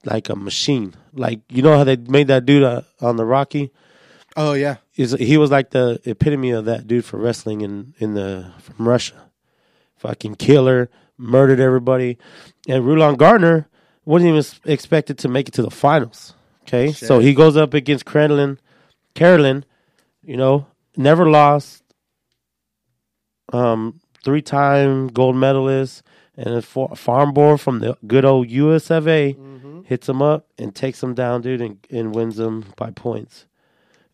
like 0.07 0.31
a 0.31 0.37
machine. 0.37 0.95
Like 1.13 1.41
you 1.51 1.61
know 1.61 1.77
how 1.77 1.85
they 1.85 1.97
made 1.97 2.29
that 2.29 2.47
dude 2.47 2.63
uh, 2.63 2.81
on 3.03 3.17
the 3.17 3.27
Rocky 3.27 3.73
oh 4.37 4.53
yeah, 4.53 4.77
is 4.97 5.13
he 5.13 5.37
was 5.37 5.51
like 5.51 5.71
the 5.71 6.01
epitome 6.05 6.51
of 6.51 6.65
that 6.67 6.87
dude 6.87 7.05
for 7.05 7.19
wrestling 7.19 7.63
in 7.63 7.95
in 7.99 8.15
the 8.15 8.53
from 8.61 8.87
Russia. 8.89 9.31
Fucking 9.97 10.37
killer, 10.37 10.91
murdered 11.17 11.61
everybody, 11.61 12.19
and 12.69 12.85
Rulon 12.85 13.17
Gardner 13.17 13.69
wasn't 14.05 14.31
even 14.31 14.71
expected 14.71 15.19
to 15.19 15.29
make 15.29 15.49
it 15.49 15.55
to 15.55 15.63
the 15.63 15.71
finals. 15.71 16.35
Okay, 16.63 16.93
so 16.93 17.19
he 17.21 17.33
goes 17.33 17.57
up 17.57 17.75
against 17.75 18.05
Karelin, 18.05 18.59
Karelin, 19.15 19.65
you 20.23 20.37
know, 20.37 20.67
never 20.97 21.29
lost. 21.29 21.83
Um, 23.53 24.01
three 24.25 24.43
time 24.43 25.07
gold 25.07 25.37
medalist 25.37 26.03
and 26.37 26.57
a 26.57 26.63
farm 26.63 27.33
boy 27.33 27.57
from 27.57 27.79
the 27.79 27.97
good 28.07 28.25
old 28.25 28.51
US 28.51 28.91
of 28.91 29.07
A 29.09 29.37
hits 29.85 30.09
him 30.09 30.21
up 30.21 30.49
and 30.59 30.75
takes 30.75 31.03
him 31.03 31.15
down, 31.15 31.43
dude, 31.43 31.61
and, 31.61 31.79
and 31.91 32.15
wins 32.15 32.39
him 32.39 32.65
by 32.77 32.91
points. 32.91 33.47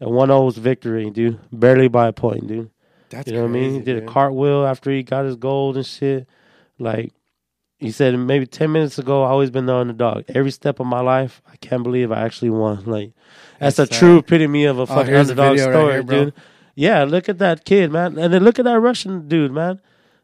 A 0.02 0.08
1 0.08 0.28
0 0.28 0.50
victory, 0.50 1.10
dude. 1.10 1.38
Barely 1.52 1.88
by 1.88 2.08
a 2.08 2.12
point, 2.12 2.48
dude. 2.48 2.70
that's 3.08 3.28
You 3.28 3.34
know 3.34 3.42
what 3.42 3.50
I 3.50 3.52
mean? 3.52 3.70
He 3.70 3.78
crazy, 3.78 3.84
did 3.84 4.02
a 4.02 4.06
cartwheel 4.06 4.66
after 4.66 4.90
he 4.90 5.04
got 5.04 5.24
his 5.24 5.36
gold 5.36 5.76
and 5.76 5.86
shit. 5.86 6.26
Like, 6.78 7.12
he 7.78 7.92
said 7.92 8.18
maybe 8.18 8.44
10 8.44 8.72
minutes 8.72 8.98
ago, 8.98 9.22
I 9.22 9.28
always 9.28 9.50
been 9.50 9.66
the 9.66 9.74
underdog. 9.74 10.24
Every 10.28 10.50
step 10.50 10.80
of 10.80 10.86
my 10.86 11.00
life, 11.00 11.40
I 11.50 11.56
can't 11.56 11.84
believe 11.84 12.10
I 12.10 12.20
actually 12.22 12.50
won. 12.50 12.84
Like, 12.84 13.12
that's, 13.60 13.76
That's 13.76 13.90
a 13.90 13.94
sad. 13.94 13.98
true 14.00 14.18
epitome 14.18 14.64
of 14.64 14.78
a 14.78 14.82
oh, 14.82 14.86
fucking 14.86 15.06
here's 15.06 15.28
the 15.28 15.32
underdog 15.32 15.56
video 15.56 15.66
right 15.66 15.72
story, 15.74 15.92
here, 15.92 16.24
dude. 16.24 16.34
Yeah, 16.74 17.04
look 17.04 17.28
at 17.28 17.38
that 17.38 17.64
kid, 17.64 17.92
man. 17.92 18.18
And 18.18 18.34
then 18.34 18.42
look 18.42 18.58
at 18.58 18.64
that 18.64 18.80
Russian 18.80 19.28
dude, 19.28 19.52
man. 19.52 19.80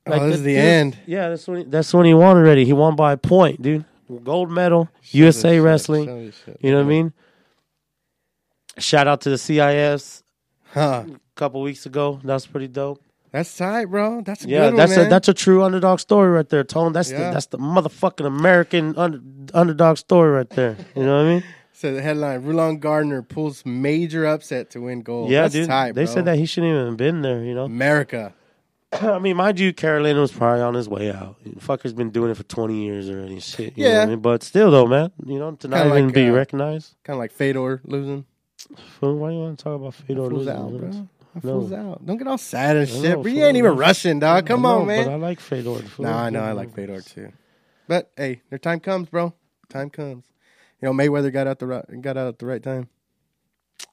Oh, 0.07 0.13
this 0.13 0.21
that 0.21 0.29
is 0.31 0.43
the 0.43 0.55
dude- 0.55 0.65
end. 0.65 0.99
Yeah, 1.07 1.29
that's 1.29 1.47
when 1.47 1.59
he, 1.59 1.65
that's 1.65 1.95
when 1.95 2.07
he 2.07 2.15
won 2.15 2.37
already. 2.37 2.65
He 2.65 2.73
won 2.73 2.97
by 2.97 3.13
a 3.13 3.17
point, 3.17 3.63
dude. 3.63 3.85
Gold 4.25 4.51
medal, 4.51 4.89
USA 5.11 5.55
Shit, 5.57 5.63
Wrestling. 5.63 6.07
this. 6.07 6.43
You 6.61 6.71
know 6.73 6.79
what 6.79 6.87
I 6.87 6.89
mean? 6.89 7.13
Shout 8.79 9.07
out 9.09 9.21
to 9.23 9.31
the 9.31 9.39
CIS 9.39 10.23
Huh? 10.73 11.05
a 11.07 11.19
couple 11.35 11.63
weeks 11.63 11.87
ago. 11.87 12.21
That's 12.23 12.47
pretty 12.47 12.69
dope. 12.69 13.03
That's 13.33 13.55
tight, 13.57 13.87
bro. 13.87 14.23
That's 14.23 14.45
a 14.45 14.49
Yeah, 14.49 14.59
good 14.59 14.65
one, 14.67 14.77
that's 14.77 14.97
man. 14.97 15.07
a 15.07 15.11
that's 15.11 15.29
a 15.29 15.35
true 15.35 15.63
underdog 15.63 16.01
story 16.01 16.31
right 16.31 16.49
there, 16.49 16.65
Tone. 16.65 16.93
That's 16.93 17.11
Yeah. 17.11 17.29
the 17.29 17.35
that's 17.35 17.47
the 17.47 17.59
motherfucking 17.59 18.27
American 18.27 18.95
under, 18.97 19.21
underdog 19.53 19.99
story 19.99 20.31
right 20.31 20.49
there. 20.51 20.77
You 20.97 21.05
know 21.05 21.17
what 21.19 21.27
I 21.27 21.29
mean? 21.35 21.45
So 21.73 21.95
the 21.95 22.03
headline: 22.03 22.43
Rulon 22.43 22.81
Gardner 22.81 23.23
pulls 23.23 23.65
major 23.65 24.27
upset 24.27 24.69
to 24.71 24.81
win 24.81 25.03
gold. 25.03 25.31
yeah, 25.31 25.43
that's 25.43 25.55
dude. 25.55 25.69
tight, 25.69 25.95
they 25.95 26.07
said 26.07 26.25
that 26.25 26.37
he 26.37 26.45
shouldn't 26.45 26.73
even 26.73 26.87
have 26.87 26.97
been 26.97 27.23
there. 27.23 27.45
You 27.45 27.55
know, 27.55 27.67
America. 27.67 28.35
I 29.01 29.21
mean, 29.21 29.37
mind 29.37 29.61
you, 29.61 29.73
Carolina 29.73 30.19
was 30.21 30.33
probably 30.33 30.61
on 30.63 30.75
his 30.75 30.89
way 30.89 31.13
out. 31.13 31.37
Fucker's 31.61 31.93
been 31.93 32.11
doing 32.11 32.33
it 32.33 32.37
for 32.37 32.43
twenty 32.43 32.85
years 32.85 33.09
or 33.09 33.21
any 33.21 33.39
Shit, 33.39 33.79
you 33.79 33.85
know 33.85 33.91
Yeah. 33.91 33.97
what 33.99 34.03
I 34.03 34.07
mean? 34.07 34.19
But 34.19 34.43
still, 34.43 34.73
though, 34.73 34.87
man, 34.89 35.13
you 35.25 35.39
know, 35.39 35.53
to 35.53 35.69
not 35.69 35.83
Kinda 35.83 35.95
even 35.95 36.07
like, 36.07 36.15
be 36.15 36.29
uh, 36.29 36.33
recognized. 36.33 36.97
Kind 37.05 37.15
of 37.15 37.21
like 37.21 37.31
Fedor 37.31 37.81
losing. 37.85 38.25
Fool, 39.01 39.17
Why 39.17 39.31
you 39.33 39.39
want 39.39 39.59
to 39.59 39.65
talk 39.65 39.77
about 39.77 39.95
Fedor 39.95 40.29
Fools 40.29 40.33
losing? 40.33 40.55
out, 40.55 40.77
bro. 40.77 40.89
I 40.89 41.41
No. 41.47 41.53
fools 41.53 41.73
out. 41.73 42.05
Don't 42.07 42.17
get 42.17 42.27
all 42.27 42.39
sad 42.39 42.77
and 42.77 42.89
shit. 42.89 43.03
know, 43.03 43.23
But 43.23 43.33
you 43.33 43.45
ain't 43.45 43.57
even 43.57 43.77
Russian, 43.77 44.19
dog. 44.19 44.47
Come 44.47 44.67
I 44.67 44.71
on, 44.71 44.87
man. 44.87 45.05
But 45.07 45.13
I 45.13 45.17
like 45.17 45.41
Fedor. 45.41 45.83
No, 45.99 46.09
I 46.13 46.31
know 46.31 46.41
I 46.43 46.53
like 46.53 46.75
Fedor 46.75 47.03
too. 47.03 47.33
But 47.87 48.11
hey, 48.17 48.43
their 48.51 48.59
time 48.59 48.81
comes, 48.81 49.09
bro. 49.09 49.33
Time 49.69 49.91
comes. 49.91 50.25
You 50.81 50.89
know, 50.89 50.93
Mayweather 50.93 51.33
got 51.33 51.47
out 51.47 51.59
the 51.59 51.67
right, 51.67 51.85
got 52.01 52.17
out 52.17 52.29
at 52.29 52.39
the 52.39 52.47
right 52.47 52.63
time. 52.63 52.89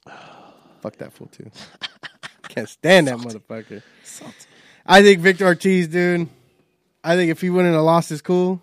Fuck 0.80 0.96
that 0.96 1.12
fool 1.12 1.28
too. 1.28 1.50
Can't 2.48 2.68
stand 2.68 3.08
that 3.08 3.16
motherfucker. 3.18 3.82
I 4.84 5.02
think 5.02 5.20
Victor 5.20 5.46
Ortiz, 5.46 5.88
dude. 5.88 6.28
I 7.02 7.16
think 7.16 7.30
if 7.30 7.40
he 7.40 7.50
wouldn't 7.50 7.74
have 7.74 7.84
lost 7.84 8.08
his 8.08 8.22
cool, 8.22 8.62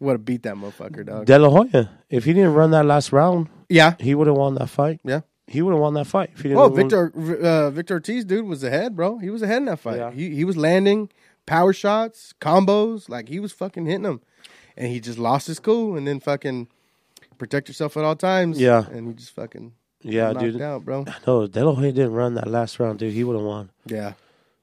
would 0.00 0.12
have 0.12 0.24
beat 0.24 0.42
that 0.44 0.54
motherfucker, 0.54 1.04
dog. 1.04 1.26
De 1.26 1.38
La 1.38 1.48
Hoya. 1.50 1.90
If 2.10 2.24
he 2.24 2.32
didn't 2.32 2.54
run 2.54 2.70
that 2.72 2.84
last 2.86 3.12
round, 3.12 3.48
yeah, 3.68 3.94
he 4.00 4.14
would 4.14 4.26
have 4.26 4.36
won 4.36 4.54
that 4.56 4.68
fight. 4.68 5.00
yeah. 5.04 5.20
He 5.50 5.62
would 5.62 5.72
have 5.72 5.80
won 5.80 5.94
that 5.94 6.06
fight. 6.06 6.30
If 6.34 6.42
he 6.42 6.48
didn't 6.50 6.58
Oh, 6.58 6.68
Victor 6.68 7.10
uh, 7.42 7.70
Victor 7.70 7.94
Ortiz, 7.94 8.24
dude, 8.26 8.44
was 8.44 8.62
ahead, 8.62 8.94
bro. 8.94 9.16
He 9.16 9.30
was 9.30 9.40
ahead 9.40 9.56
in 9.58 9.64
that 9.64 9.80
fight. 9.80 9.96
Yeah. 9.96 10.10
He 10.10 10.34
he 10.34 10.44
was 10.44 10.58
landing 10.58 11.08
power 11.46 11.72
shots, 11.72 12.34
combos. 12.38 13.08
Like 13.08 13.28
he 13.30 13.40
was 13.40 13.50
fucking 13.52 13.86
hitting 13.86 14.02
them, 14.02 14.20
and 14.76 14.88
he 14.92 15.00
just 15.00 15.18
lost 15.18 15.46
his 15.46 15.58
cool, 15.58 15.96
and 15.96 16.06
then 16.06 16.20
fucking 16.20 16.68
protect 17.38 17.66
yourself 17.68 17.96
at 17.96 18.04
all 18.04 18.14
times. 18.16 18.60
Yeah. 18.60 18.84
and 18.90 19.08
he 19.08 19.14
just 19.14 19.30
fucking 19.30 19.72
Yeah, 20.02 20.32
knocked 20.32 20.40
dude. 20.44 20.60
out, 20.60 20.84
bro. 20.84 21.06
No, 21.26 21.46
De 21.46 21.64
La 21.64 21.72
Hoya 21.74 21.92
didn't 21.92 22.12
run 22.12 22.34
that 22.34 22.46
last 22.48 22.78
round, 22.78 22.98
dude. 22.98 23.14
He 23.14 23.24
would 23.24 23.36
have 23.36 23.44
won. 23.44 23.70
Yeah, 23.86 24.12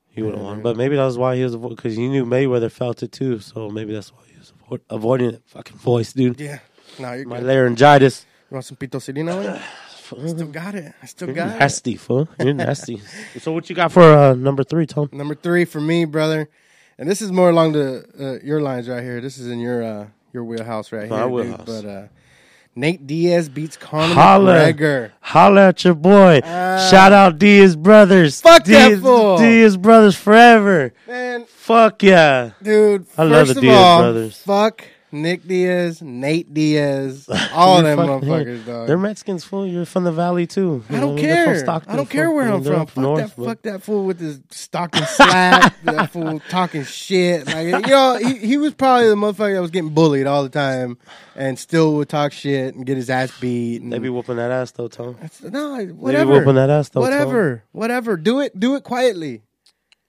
He 0.09 0.21
would 0.21 0.35
have 0.35 0.43
won. 0.43 0.61
But 0.61 0.77
maybe 0.77 0.95
that 0.97 1.05
was 1.05 1.17
why 1.17 1.35
he 1.35 1.43
was 1.43 1.55
because 1.55 1.95
he 1.95 2.07
knew 2.07 2.25
Mayweather 2.25 2.69
felt 2.71 3.01
it 3.01 3.11
too. 3.11 3.39
So 3.39 3.69
maybe 3.71 3.91
that's 3.93 4.11
why 4.13 4.19
he 4.31 4.37
was 4.37 4.53
avo- 4.69 4.81
avoiding 4.91 5.31
it. 5.31 5.41
Fucking 5.47 5.77
voice, 5.77 6.13
dude. 6.13 6.39
yeah. 6.39 6.59
No, 6.99 7.13
you're 7.13 7.25
My 7.27 7.39
good. 7.39 7.47
laryngitis. 7.47 8.25
You 8.55 8.59
want 8.59 8.65
some 8.67 8.77
pitocilina? 8.77 9.59
I 10.23 10.27
still 10.27 10.47
got 10.47 10.75
it. 10.75 10.93
I 11.03 11.05
still 11.07 11.27
You're 11.27 11.35
got 11.35 11.55
it. 11.57 11.59
nasty, 11.59 11.97
fool. 11.97 12.29
You're 12.39 12.53
nasty. 12.53 13.01
so 13.39 13.51
what 13.51 13.69
you 13.69 13.75
got 13.75 13.91
for 13.91 14.01
uh, 14.01 14.33
number 14.33 14.63
three, 14.63 14.85
Tom? 14.85 15.09
Number 15.11 15.35
three 15.35 15.65
for 15.65 15.81
me, 15.81 16.05
brother, 16.05 16.47
and 16.97 17.09
this 17.09 17.21
is 17.21 17.33
more 17.33 17.49
along 17.49 17.73
the 17.73 18.05
uh, 18.17 18.45
your 18.45 18.61
lines 18.61 18.87
right 18.87 19.03
here. 19.03 19.19
This 19.19 19.37
is 19.37 19.47
in 19.47 19.59
your 19.59 19.83
uh, 19.83 20.07
your 20.31 20.45
wheelhouse 20.45 20.93
right 20.93 21.09
My 21.09 21.17
here, 21.17 21.27
wheelhouse. 21.27 21.65
dude. 21.65 21.83
But 21.83 21.85
uh, 21.89 22.07
Nate 22.77 23.05
Diaz 23.05 23.49
beats 23.49 23.75
Conor 23.75 24.13
Holla. 24.13 24.53
McGregor. 24.53 25.11
Holla 25.19 25.67
at 25.67 25.83
your 25.83 25.95
boy. 25.95 26.39
Ah. 26.45 26.87
Shout 26.89 27.11
out 27.11 27.37
Diaz 27.37 27.75
Brothers. 27.75 28.39
Fuck 28.39 28.63
that 28.63 28.99
fool. 29.01 29.37
Diaz 29.37 29.75
Brothers 29.75 30.15
forever. 30.15 30.93
Man, 31.09 31.43
Fuck 31.45 32.03
yeah. 32.03 32.51
dude. 32.63 33.05
I 33.17 33.23
love 33.23 33.49
the 33.49 33.59
Diaz 33.59 33.75
all, 33.75 33.99
brothers. 34.01 34.37
Fuck 34.37 34.85
Nick 35.11 35.47
Diaz, 35.47 36.01
Nate 36.01 36.53
Diaz, 36.53 37.29
all 37.53 37.81
them 37.81 37.97
motherfuckers, 37.99 38.65
dog. 38.65 38.87
They're 38.87 38.97
Mexicans, 38.97 39.43
fool. 39.45 39.65
You're 39.65 39.85
from 39.85 40.03
the 40.03 40.11
valley 40.11 40.45
too. 40.45 40.83
I 40.89 40.93
You 40.95 40.99
don't 40.99 41.09
what 41.11 41.15
mean? 41.15 41.25
They're 41.25 41.45
care. 41.45 41.59
Stockton, 41.59 41.93
I 41.93 41.95
don't 41.95 42.09
care 42.09 42.31
where 42.31 42.51
I'm 42.51 42.63
from. 42.63 42.85
Fuck 42.87 42.97
north, 42.97 43.19
that. 43.21 43.33
but- 43.37 43.45
Fuck 43.45 43.61
that 43.61 43.83
fool 43.83 44.05
with 44.05 44.19
his 44.19 44.41
Stockton 44.49 45.05
slap. 45.05 45.73
that 45.83 46.11
fool 46.11 46.41
talking 46.49 46.83
shit. 46.83 47.45
Like 47.47 47.67
you 47.67 47.91
know, 47.93 48.17
he, 48.17 48.37
he 48.39 48.57
was 48.57 48.73
probably 48.73 49.07
the 49.07 49.15
motherfucker 49.15 49.53
that 49.53 49.61
was 49.61 49.71
getting 49.71 49.91
bullied 49.93 50.27
all 50.27 50.43
the 50.43 50.49
time, 50.49 50.97
and 51.35 51.57
still 51.57 51.93
would 51.95 52.09
talk 52.09 52.33
shit 52.33 52.75
and 52.75 52.85
get 52.85 52.97
his 52.97 53.09
ass 53.09 53.31
beat. 53.39 53.81
And, 53.81 53.93
They 53.93 53.99
be 53.99 54.09
whooping 54.09 54.35
that 54.37 54.51
ass 54.51 54.71
though, 54.71 54.87
Tom. 54.89 55.17
no, 55.43 55.77
They 55.77 55.85
be 55.85 55.91
whatever. 55.93 56.31
whooping 56.33 56.55
that 56.55 56.69
ass 56.69 56.89
though. 56.89 57.01
Tom. 57.01 57.09
whatever, 57.11 57.63
whatever. 57.71 58.17
Do 58.17 58.41
it. 58.41 58.59
Do 58.59 58.75
it 58.75 58.83
quietly. 58.83 59.43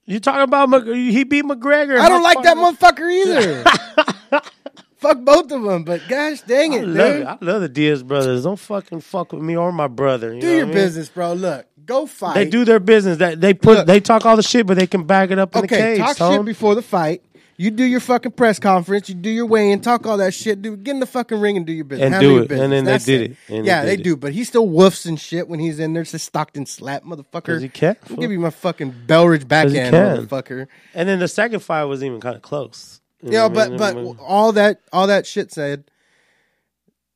You 0.09 0.21
talking 0.21 0.43
about 0.43 0.85
he 0.87 1.25
beat 1.25 1.45
McGregor? 1.45 1.99
I 1.99 2.09
don't 2.09 2.23
like 2.23 2.43
that 2.43 2.57
motherfucker 2.57 3.13
either. 3.13 4.41
Fuck 4.99 5.25
both 5.25 5.51
of 5.53 5.63
them, 5.63 5.85
but 5.85 6.01
gosh 6.09 6.41
dang 6.43 6.73
I 6.73 6.79
it, 6.79 6.87
love 6.87 7.13
dude. 7.13 7.23
it. 7.23 7.27
I 7.27 7.39
love 7.43 7.61
the 7.61 7.69
Diaz 7.69 8.03
brothers. 8.03 8.45
Don't 8.45 8.59
fucking 8.59 9.01
fuck 9.03 9.33
with 9.33 9.43
me 9.43 9.57
or 9.57 9.71
my 9.73 9.89
brother. 9.89 10.35
You 10.35 10.41
Do 10.41 10.51
your 10.51 10.63
I 10.63 10.65
mean? 10.65 10.75
business, 10.75 11.09
bro. 11.11 11.35
Look, 11.35 11.67
go 11.85 12.07
fight. 12.07 12.35
They 12.35 12.49
do 12.49 12.65
their 12.65 12.81
business. 12.81 13.19
That 13.19 13.41
they 13.41 13.53
put 13.53 13.79
Look. 13.79 13.87
they 13.87 14.01
talk 14.01 14.25
all 14.25 14.37
the 14.37 14.43
shit, 14.43 14.67
but 14.67 14.79
they 14.79 14.87
can 14.87 15.05
back 15.05 15.31
it 15.31 15.39
up 15.39 15.55
in 15.55 15.63
the 15.63 15.69
cage. 15.69 15.99
talk 15.99 16.17
Tom. 16.17 16.33
shit 16.37 16.45
before 16.47 16.75
the 16.75 16.83
fight. 16.83 17.23
You 17.59 17.71
do 17.71 17.85
your 17.85 18.01
fucking 18.01 18.33
press 18.33 18.59
conference. 18.59 19.09
You 19.09 19.15
do 19.15 19.31
your 19.31 19.47
weigh 19.47 19.71
in. 19.71 19.81
Talk 19.81 20.07
all 20.07 20.19
that 20.19 20.35
shit. 20.35 20.61
Dude, 20.61 20.85
get 20.85 20.93
in 20.93 21.01
the 21.01 21.07
fucking 21.07 21.41
ring 21.41 21.57
and 21.57 21.65
do 21.67 21.73
your 21.73 21.85
business. 21.87 22.05
And 22.05 22.15
Handle 22.15 22.37
do 22.37 22.43
it. 22.43 22.49
business. 22.49 22.65
And 22.65 22.73
then 22.73 22.85
they 22.85 22.99
did 22.99 23.31
it. 23.31 23.37
They 23.49 23.61
yeah, 23.63 23.85
they 23.87 23.95
it. 23.95 24.03
do. 24.03 24.15
But 24.15 24.33
he 24.35 24.45
still 24.45 24.67
woofs 24.69 25.07
and 25.07 25.19
shit 25.19 25.49
when 25.49 25.59
he's 25.59 25.79
in 25.79 25.95
there. 25.95 26.05
Says 26.05 26.23
Stockton 26.23 26.67
slap, 26.67 27.03
motherfucker. 27.05 27.59
he 27.61 27.71
can, 27.71 27.97
I'll 28.11 28.17
give 28.17 28.31
you 28.31 28.39
my 28.41 28.51
fucking 28.51 28.95
Belridge 29.07 29.49
backhand, 29.49 29.95
motherfucker. 29.95 30.67
And 30.95 31.09
then 31.09 31.19
the 31.19 31.29
second 31.29 31.61
fight 31.61 31.85
was 31.85 32.05
even 32.05 32.21
kind 32.21 32.37
of 32.37 32.43
close. 32.43 33.01
You 33.27 33.33
Yeah, 33.33 33.49
know 33.49 33.55
but 33.55 33.71
what 33.73 33.83
I 33.83 33.93
but 33.95 34.17
all 34.21 34.53
that 34.53 34.81
all 34.93 35.07
that 35.09 35.27
shit 35.27 35.53
said, 35.53 35.85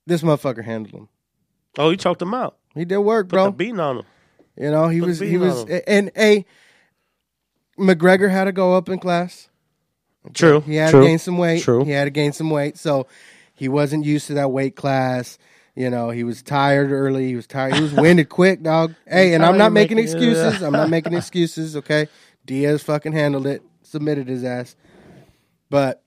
this 0.06 0.22
motherfucker 0.22 0.64
handled 0.64 0.94
him. 0.94 1.08
oh, 1.78 1.90
he 1.90 1.96
choked 1.96 2.20
him 2.20 2.34
out. 2.34 2.56
He 2.74 2.84
did 2.84 2.98
work, 2.98 3.26
Put 3.28 3.36
bro. 3.36 3.44
the 3.46 3.52
beating 3.52 3.80
on 3.80 3.98
him. 3.98 4.04
You 4.56 4.70
know, 4.70 4.88
he 4.88 5.00
Put 5.00 5.06
was 5.08 5.18
he 5.20 5.36
was 5.38 5.64
and 5.86 6.10
a 6.16 6.44
McGregor 7.78 8.30
had 8.30 8.44
to 8.44 8.52
go 8.52 8.74
up 8.76 8.88
in 8.88 8.98
class. 8.98 9.48
True. 10.34 10.60
He 10.60 10.74
had 10.76 10.90
true, 10.90 11.00
to 11.00 11.06
gain 11.06 11.18
some 11.18 11.38
weight. 11.38 11.62
True. 11.62 11.84
He 11.84 11.92
had 11.92 12.04
to 12.04 12.10
gain 12.10 12.32
some 12.32 12.50
weight, 12.50 12.76
so 12.76 13.06
he 13.54 13.68
wasn't 13.68 14.04
used 14.04 14.26
to 14.26 14.34
that 14.34 14.50
weight 14.50 14.76
class. 14.76 15.38
You 15.74 15.88
know, 15.88 16.10
he 16.10 16.24
was 16.24 16.42
tired 16.42 16.90
early. 16.92 17.28
He 17.28 17.36
was 17.36 17.46
tired. 17.46 17.74
He 17.74 17.82
was 17.82 17.92
winded 17.94 18.28
quick, 18.28 18.62
dog. 18.62 18.94
Hey, 19.06 19.32
and 19.32 19.44
I'm 19.44 19.56
not 19.56 19.72
making 19.72 19.96
making- 19.96 20.12
excuses. 20.12 20.62
I'm 20.62 20.72
not 20.72 20.90
making 20.90 21.14
excuses. 21.14 21.76
Okay, 21.76 22.08
Diaz 22.44 22.82
fucking 22.82 23.12
handled 23.12 23.46
it, 23.46 23.62
submitted 23.82 24.28
his 24.28 24.44
ass, 24.44 24.76
but 25.70 26.02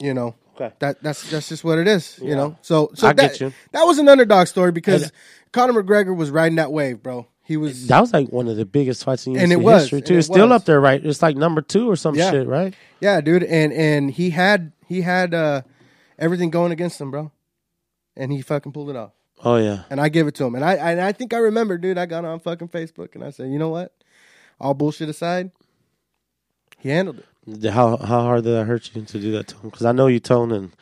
you 0.00 0.14
know. 0.14 0.34
Okay. 0.58 0.72
That 0.78 1.02
that's 1.02 1.30
that's 1.30 1.50
just 1.50 1.64
what 1.64 1.78
it 1.78 1.86
is, 1.86 2.18
you 2.22 2.34
know. 2.34 2.56
So 2.62 2.90
so 2.94 3.08
I 3.08 3.12
that, 3.12 3.32
get 3.32 3.40
you. 3.40 3.52
that 3.72 3.82
was 3.84 3.98
an 3.98 4.08
underdog 4.08 4.46
story 4.46 4.72
because 4.72 5.02
And- 5.04 5.12
Conor 5.52 5.82
McGregor 5.82 6.16
was 6.16 6.30
riding 6.30 6.56
that 6.56 6.72
wave, 6.72 7.02
bro. 7.02 7.26
He 7.42 7.56
was 7.58 7.86
That 7.88 8.00
was 8.00 8.12
like 8.12 8.30
one 8.32 8.48
of 8.48 8.56
the 8.56 8.64
biggest 8.64 9.04
fights 9.04 9.26
in 9.26 9.34
UFC 9.34 9.42
And 9.42 9.52
it 9.52 9.60
was, 9.60 9.82
history 9.82 10.00
too. 10.02 10.14
it 10.14 10.18
It's 10.18 10.26
still 10.28 10.48
was. 10.48 10.62
up 10.62 10.64
there, 10.66 10.80
right? 10.80 11.04
It's 11.04 11.20
like 11.22 11.36
number 11.36 11.60
two 11.60 11.88
or 11.90 11.94
some 11.94 12.14
Yeah. 12.14 12.30
shit, 12.30 12.46
right? 12.48 12.74
Yeah, 13.00 13.20
dude, 13.20 13.44
and 13.44 13.70
and 13.72 14.10
he 14.10 14.30
had 14.30 14.72
he 14.86 15.02
had 15.02 15.34
uh 15.34 15.60
everything 16.18 16.48
going 16.50 16.72
against 16.72 16.98
him, 17.00 17.10
bro, 17.10 17.30
and 18.16 18.32
he 18.32 18.40
fucking 18.40 18.72
pulled 18.72 18.88
it 18.88 18.96
off. 18.96 19.12
Oh 19.44 19.56
yeah. 19.58 19.82
And 19.90 20.00
I 20.00 20.08
give 20.08 20.26
it 20.26 20.34
to 20.36 20.44
him, 20.44 20.54
and 20.54 20.64
I 20.64 20.74
and 20.76 21.02
I 21.02 21.12
think 21.12 21.34
I 21.34 21.38
remember, 21.38 21.76
dude. 21.76 21.98
I 21.98 22.06
got 22.06 22.24
on 22.24 22.40
fucking 22.40 22.68
Facebook 22.68 23.14
and 23.14 23.22
I 23.22 23.28
said, 23.28 23.50
you 23.50 23.58
know 23.58 23.68
what? 23.68 23.92
All 24.58 24.72
bullshit 24.72 25.10
aside, 25.10 25.50
he 26.78 26.88
handled 26.88 27.18
it. 27.18 27.26
How 27.70 27.96
how 27.96 28.22
hard 28.22 28.44
did 28.44 28.50
that 28.54 28.64
hurt 28.64 28.90
you 28.94 29.02
to 29.02 29.20
do 29.20 29.32
that, 29.32 29.48
Tone? 29.48 29.60
Because 29.70 29.84
I 29.86 29.92
know 29.92 30.08
you, 30.08 30.18
Tone, 30.20 30.50
and 30.52 30.72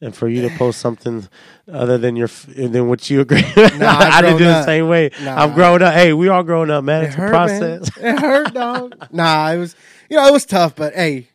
and 0.00 0.14
for 0.14 0.28
you 0.28 0.42
to 0.46 0.54
post 0.56 0.78
something 0.80 1.28
other 1.72 1.96
than 1.96 2.16
your 2.16 2.28
than 2.48 2.88
what 2.88 3.08
you 3.08 3.20
agree. 3.20 3.42
I've 3.56 3.80
I 3.82 4.20
didn't 4.20 4.38
do 4.38 4.44
grown 4.44 4.52
the 4.52 4.64
same 4.64 4.88
way. 4.88 5.10
Nah. 5.22 5.42
I'm 5.42 5.54
growing 5.54 5.80
up. 5.80 5.94
Hey, 5.94 6.12
we 6.12 6.28
all 6.28 6.42
growing 6.42 6.70
up, 6.70 6.84
man. 6.84 7.04
It 7.04 7.06
It's 7.06 7.14
hurt, 7.14 7.28
a 7.28 7.30
process. 7.30 7.96
man. 7.98 8.14
It 8.16 8.20
hurt, 8.20 8.52
dog. 8.52 8.94
nah, 9.10 9.50
it 9.52 9.56
was 9.58 9.74
you 10.10 10.16
know 10.16 10.26
it 10.26 10.32
was 10.32 10.44
tough, 10.44 10.74
but 10.76 10.92
hey, 10.94 11.28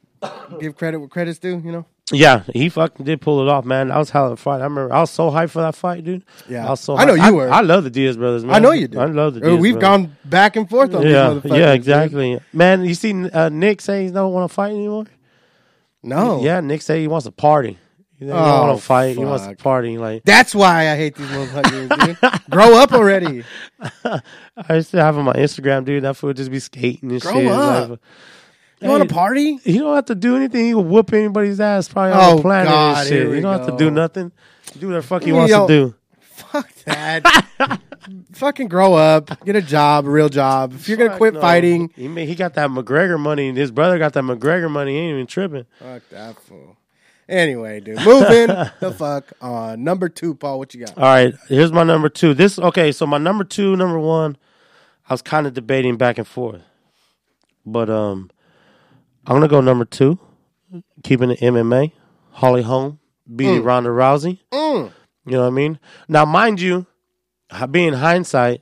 give 0.60 0.76
credit 0.76 1.00
where 1.00 1.08
credit's 1.10 1.40
due. 1.40 1.62
You 1.64 1.72
know. 1.72 1.86
Yeah, 2.12 2.44
he 2.54 2.70
fucking 2.70 3.04
did 3.06 3.20
pull 3.20 3.42
it 3.42 3.50
off, 3.50 3.66
man. 3.66 3.90
That 3.90 3.98
was 3.98 4.10
hell 4.12 4.28
of 4.28 4.32
a 4.32 4.38
fight. 4.38 4.62
I 4.62 4.64
remember 4.64 4.94
I 4.94 5.02
was 5.02 5.12
so 5.12 5.30
hyped 5.30 5.50
for 5.50 5.62
that 5.62 5.76
fight, 5.76 6.06
dude. 6.06 6.24
Yeah. 6.48 6.66
I 6.66 6.70
was 6.70 6.80
so. 6.80 6.96
I 6.96 7.04
know 7.04 7.16
hyped. 7.16 7.28
you 7.28 7.36
were. 7.36 7.50
I 7.50 7.60
love 7.60 7.84
the 7.84 7.90
Diaz 7.90 8.16
brothers, 8.16 8.46
man. 8.46 8.56
I 8.56 8.60
know 8.60 8.72
you 8.72 8.88
do. 8.88 8.98
I 9.00 9.06
love 9.08 9.34
the. 9.34 9.42
Diaz 9.42 9.60
We've 9.60 9.78
brothers. 9.78 10.08
gone 10.08 10.18
back 10.24 10.56
and 10.56 10.70
forth 10.70 10.96
on 10.96 11.02
Yeah, 11.04 11.34
these 11.34 11.42
motherfuckers. 11.44 11.58
yeah, 11.60 11.66
dude. 11.72 11.76
exactly, 11.76 12.40
man. 12.54 12.86
You 12.86 12.94
see 12.94 13.30
uh, 13.30 13.50
Nick 13.50 13.82
say 13.82 14.06
he 14.06 14.12
don't 14.12 14.32
want 14.32 14.50
to 14.50 14.54
fight 14.56 14.70
anymore. 14.72 15.06
No. 16.02 16.42
Yeah, 16.42 16.62
Nick 16.62 16.82
say 16.82 17.02
he 17.02 17.08
wants 17.10 17.26
to 17.26 17.32
party. 17.32 17.78
He 18.18 18.26
don't 18.26 18.36
Oh, 18.38 18.68
want 18.68 18.80
to 18.80 18.84
fight. 18.86 19.18
He 19.18 19.26
wants 19.26 19.46
to 19.46 19.56
party. 19.56 19.98
Like 19.98 20.24
That's 20.24 20.56
why 20.56 20.90
I 20.90 20.96
hate 20.96 21.16
these 21.16 21.28
motherfuckers, 21.28 22.06
dude. 22.06 22.42
Grow 22.50 22.78
up 22.78 22.94
already. 22.94 23.44
I 24.06 24.76
used 24.76 24.92
to 24.92 25.02
have 25.04 25.18
him 25.18 25.28
on 25.28 25.36
Instagram, 25.36 25.84
dude. 25.84 26.04
That 26.04 26.16
fool 26.16 26.30
would 26.30 26.38
just 26.38 26.50
be 26.52 26.60
skating 26.60 27.12
and 27.12 27.22
Grow 27.22 27.34
shit. 27.34 27.52
up. 27.52 27.90
Like, 27.90 28.00
You 28.82 28.90
want 28.90 29.02
Hey, 29.04 29.08
to 29.08 29.14
party? 29.14 29.60
You 29.64 29.80
don't 29.80 29.96
have 29.96 30.06
to 30.06 30.16
do 30.16 30.36
anything. 30.36 30.66
He 30.66 30.74
will 30.74 30.84
whoop 30.84 31.12
anybody's 31.14 31.60
ass 31.60 31.88
probably 31.90 32.14
on 32.14 32.20
Oh, 32.22 32.36
the 32.38 32.42
planet 32.44 32.70
God, 32.72 32.98
and 33.00 33.08
shit. 33.08 33.34
He 33.34 33.42
don't 33.42 33.58
have 33.58 33.68
to 33.68 33.78
do 33.78 33.90
nothing. 33.90 34.32
Do 34.78 34.88
whatever 34.88 35.02
the 35.02 35.08
fuck 35.08 35.24
he 35.24 35.30
Yo. 35.30 35.36
wants 35.36 35.54
to 35.54 35.68
do. 35.68 35.96
Fuck 36.22 36.72
that. 36.86 37.24
Fucking 38.34 38.68
grow 38.68 38.94
up. 38.94 39.44
Get 39.44 39.56
a 39.56 39.62
job, 39.62 40.06
a 40.06 40.10
real 40.10 40.30
job. 40.30 40.74
If 40.74 40.88
you're 40.88 40.98
gonna 40.98 41.18
quit 41.18 41.34
no. 41.34 41.42
fighting, 41.42 41.92
He 41.96 42.08
he 42.26 42.36
got 42.36 42.54
that 42.54 42.70
McGregor 42.70 43.20
money, 43.20 43.48
and 43.50 43.58
his 43.58 43.72
brother 43.72 43.98
got 43.98 44.14
that 44.14 44.24
McGregor 44.24 44.70
money. 44.70 44.92
He 44.94 44.98
ain't 45.00 45.14
even 45.16 45.28
tripping. 45.28 45.66
fuck 45.80 46.04
that 46.12 46.40
fool. 46.42 46.78
Anyway, 47.28 47.80
dude, 47.82 47.98
moving 48.06 48.48
the 48.80 48.94
fuck 48.98 49.34
on. 49.42 49.84
Number 49.84 50.08
two, 50.08 50.36
Paul, 50.36 50.60
what 50.60 50.74
you 50.74 50.86
got? 50.86 50.98
All 50.98 51.04
right, 51.04 51.34
here's 51.50 51.72
my 51.74 51.84
number 51.84 52.08
two. 52.08 52.34
This 52.34 52.58
okay, 52.60 52.92
so 52.92 53.06
my 53.06 53.18
number 53.18 53.44
two, 53.44 53.76
number 53.76 54.00
one, 54.00 54.38
I 55.10 55.14
was 55.14 55.22
kind 55.22 55.48
of 55.48 55.54
debating 55.54 55.98
back 55.98 56.18
and 56.18 56.28
forth, 56.28 56.62
but 57.66 57.90
um, 57.90 58.30
I'm 59.28 59.36
gonna 59.36 59.48
go 59.48 59.62
number 59.62 59.86
two, 59.86 60.20
keeping 61.04 61.32
it 61.32 61.40
MMA. 61.42 61.92
Holly 62.32 62.62
Holm 62.62 63.00
beating 63.36 63.64
Ronda 63.64 63.90
Rousey. 63.90 64.40
Mm. 64.52 64.92
You 65.26 65.32
know 65.34 65.42
what 65.42 65.48
I 65.48 65.50
mean? 65.52 65.80
Now, 66.08 66.24
mind 66.26 66.62
you, 66.62 66.86
being 67.72 67.94
hindsight, 67.94 68.62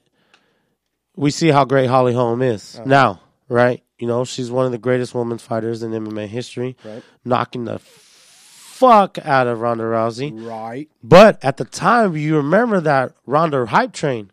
we 1.15 1.29
see 1.31 1.49
how 1.49 1.65
great 1.65 1.87
Holly 1.87 2.13
Holm 2.13 2.41
is 2.41 2.75
Uh-huh. 2.75 2.85
now, 2.87 3.21
right? 3.47 3.83
You 3.99 4.07
know, 4.07 4.25
she's 4.25 4.49
one 4.51 4.65
of 4.65 4.71
the 4.71 4.77
greatest 4.77 5.13
women 5.13 5.37
fighters 5.37 5.83
in 5.83 5.91
MMA 5.93 6.27
history, 6.27 6.75
Right. 6.83 7.03
knocking 7.23 7.65
the 7.65 7.79
fuck 7.79 9.17
out 9.23 9.47
of 9.47 9.61
Ronda 9.61 9.83
Rousey. 9.85 10.33
Right. 10.45 10.89
But 11.03 11.43
at 11.43 11.57
the 11.57 11.65
time, 11.65 12.17
you 12.17 12.35
remember 12.37 12.81
that 12.81 13.13
Ronda 13.25 13.65
hype 13.67 13.93
train, 13.93 14.31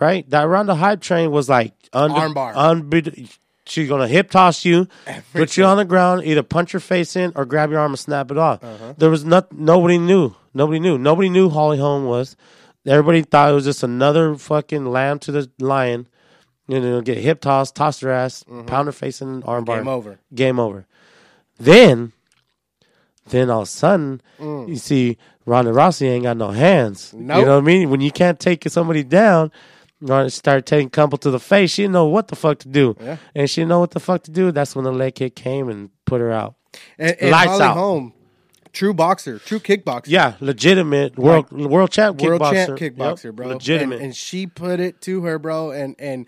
right? 0.00 0.28
That 0.30 0.44
Ronda 0.44 0.74
hype 0.76 1.00
train 1.00 1.30
was 1.30 1.48
like 1.48 1.74
under, 1.92 2.20
Armbar. 2.20 2.54
unbe- 2.54 3.38
she's 3.68 3.88
gonna 3.88 4.08
hip 4.08 4.30
toss 4.30 4.64
you, 4.64 4.88
put 5.32 5.56
you 5.56 5.64
on 5.64 5.76
the 5.76 5.84
ground, 5.84 6.24
either 6.24 6.42
punch 6.42 6.72
your 6.72 6.80
face 6.80 7.16
in 7.16 7.32
or 7.36 7.44
grab 7.44 7.70
your 7.70 7.80
arm 7.80 7.92
and 7.92 7.98
snap 7.98 8.30
it 8.30 8.38
off. 8.38 8.62
Uh-huh. 8.62 8.94
There 8.96 9.10
was 9.10 9.24
not 9.24 9.52
nobody 9.52 9.98
knew. 9.98 10.34
Nobody 10.54 10.80
knew. 10.80 10.98
Nobody 10.98 11.28
knew 11.28 11.48
Holly 11.48 11.78
Holm 11.78 12.04
was. 12.04 12.36
Everybody 12.86 13.22
thought 13.22 13.50
it 13.50 13.54
was 13.54 13.64
just 13.64 13.82
another 13.82 14.34
fucking 14.36 14.86
lamb 14.86 15.18
to 15.20 15.32
the 15.32 15.50
lion. 15.58 16.06
You 16.66 16.80
know, 16.80 17.00
get 17.00 17.18
hip 17.18 17.40
tossed, 17.40 17.74
toss 17.74 18.00
her 18.00 18.10
ass, 18.10 18.44
pound 18.66 18.86
her 18.86 18.92
face 18.92 19.20
in 19.22 19.28
an 19.28 19.42
armbar. 19.42 19.64
Mm-hmm. 19.64 19.74
Game 19.78 19.88
over. 19.88 20.18
Game 20.34 20.60
over. 20.60 20.86
Then, 21.58 22.12
then 23.28 23.50
all 23.50 23.62
of 23.62 23.68
a 23.68 23.70
sudden, 23.70 24.20
Mm. 24.38 24.68
you 24.68 24.76
see 24.76 25.18
Ronda 25.46 25.72
Rousey 25.72 26.08
ain't 26.08 26.22
got 26.24 26.36
no 26.36 26.50
hands. 26.50 27.12
Nope. 27.14 27.38
You 27.40 27.44
know 27.46 27.54
what 27.56 27.62
I 27.64 27.66
mean? 27.66 27.90
When 27.90 28.00
you 28.00 28.10
can't 28.12 28.38
take 28.38 28.68
somebody 28.68 29.02
down, 29.02 29.50
She 30.00 30.30
started 30.30 30.64
taking 30.66 30.90
couple 30.90 31.18
to 31.18 31.30
the 31.30 31.40
face. 31.40 31.70
She 31.72 31.82
didn't 31.82 31.94
know 31.94 32.06
what 32.06 32.28
the 32.28 32.36
fuck 32.36 32.58
to 32.60 32.68
do, 32.68 32.96
Yeah. 33.00 33.16
and 33.34 33.50
she 33.50 33.60
didn't 33.62 33.70
know 33.70 33.80
what 33.80 33.90
the 33.90 34.00
fuck 34.00 34.22
to 34.24 34.30
do. 34.30 34.52
That's 34.52 34.76
when 34.76 34.84
the 34.84 34.92
leg 34.92 35.16
kick 35.16 35.34
came 35.34 35.68
and 35.68 35.90
put 36.04 36.20
her 36.20 36.30
out. 36.30 36.54
And, 36.98 37.16
and 37.20 37.30
Lights 37.32 37.50
Holly 37.50 37.62
out. 37.64 37.76
Holm, 37.76 38.12
true 38.72 38.94
boxer, 38.94 39.38
true 39.40 39.58
kickboxer. 39.58 40.04
Yeah, 40.06 40.34
legitimate 40.40 41.18
world 41.18 41.50
world 41.50 41.90
champ 41.90 42.20
world 42.22 42.40
kickboxer. 42.40 42.66
champ 42.66 42.78
kickboxer, 42.78 43.24
Yep, 43.24 43.34
bro. 43.34 43.46
Legitimate. 43.48 43.94
And, 43.96 44.04
and 44.04 44.16
she 44.16 44.46
put 44.46 44.78
it 44.78 45.00
to 45.02 45.22
her, 45.24 45.38
bro, 45.38 45.72
and 45.72 45.96
and 45.98 46.26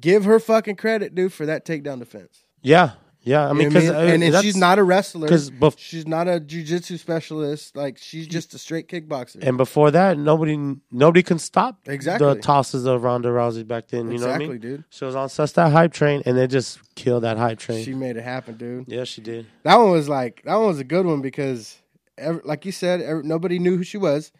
give 0.00 0.24
her 0.24 0.40
fucking 0.40 0.76
credit, 0.76 1.14
dude, 1.14 1.32
for 1.32 1.46
that 1.46 1.64
takedown 1.64 1.98
defense. 2.00 2.42
yeah, 2.62 2.92
yeah. 3.22 3.48
I 3.48 3.52
mean, 3.52 3.68
know 3.68 3.74
what 3.80 3.80
because 3.80 3.90
uh, 3.90 3.94
and, 4.14 4.22
and 4.22 4.36
she's 4.44 4.56
not 4.56 4.78
a 4.78 4.82
wrestler. 4.82 5.28
'cause 5.28 5.50
bef- 5.50 5.78
she's 5.78 6.06
not 6.06 6.26
a 6.28 6.40
jujitsu 6.40 6.98
specialist. 6.98 7.76
Like 7.76 7.98
she's 7.98 8.26
just 8.26 8.54
a 8.54 8.58
straight 8.58 8.88
kickboxer. 8.88 9.42
And 9.42 9.56
before 9.56 9.90
that, 9.90 10.18
nobody 10.18 10.56
nobody 10.90 11.22
can 11.22 11.38
stop 11.38 11.80
Exactly. 11.86 12.26
the 12.34 12.40
tosses 12.40 12.86
of 12.86 13.02
Ronda 13.02 13.28
Rousey 13.28 13.66
back 13.66 13.88
then. 13.88 14.10
You 14.10 14.18
know 14.18 14.26
what 14.26 14.30
I 14.30 14.34
Exactly, 14.36 14.48
mean? 14.48 14.60
dude. 14.60 14.84
She 14.90 15.04
was 15.04 15.14
on 15.14 15.28
such 15.28 15.52
that 15.54 15.70
hype 15.72 15.92
train, 15.92 16.22
and 16.26 16.36
they 16.36 16.46
just 16.46 16.78
killed 16.94 17.24
that 17.24 17.36
hype 17.38 17.58
train. 17.58 17.84
She 17.84 17.94
made 17.94 18.16
it 18.16 18.24
happen, 18.24 18.56
dude. 18.56 18.84
yeah, 18.88 19.04
she 19.04 19.20
did. 19.20 19.46
That 19.64 19.76
one 19.76 19.90
was 19.90 20.08
like 20.08 20.42
that 20.44 20.56
one 20.56 20.66
was 20.68 20.78
a 20.80 20.84
good 20.84 21.06
one 21.06 21.20
because, 21.20 21.78
ev 22.18 22.40
like 22.44 22.64
you 22.64 22.72
said, 22.72 23.00
ev 23.00 23.24
nobody 23.24 23.58
knew 23.58 23.76
who 23.76 23.84
she 23.84 23.96
was, 23.98 24.32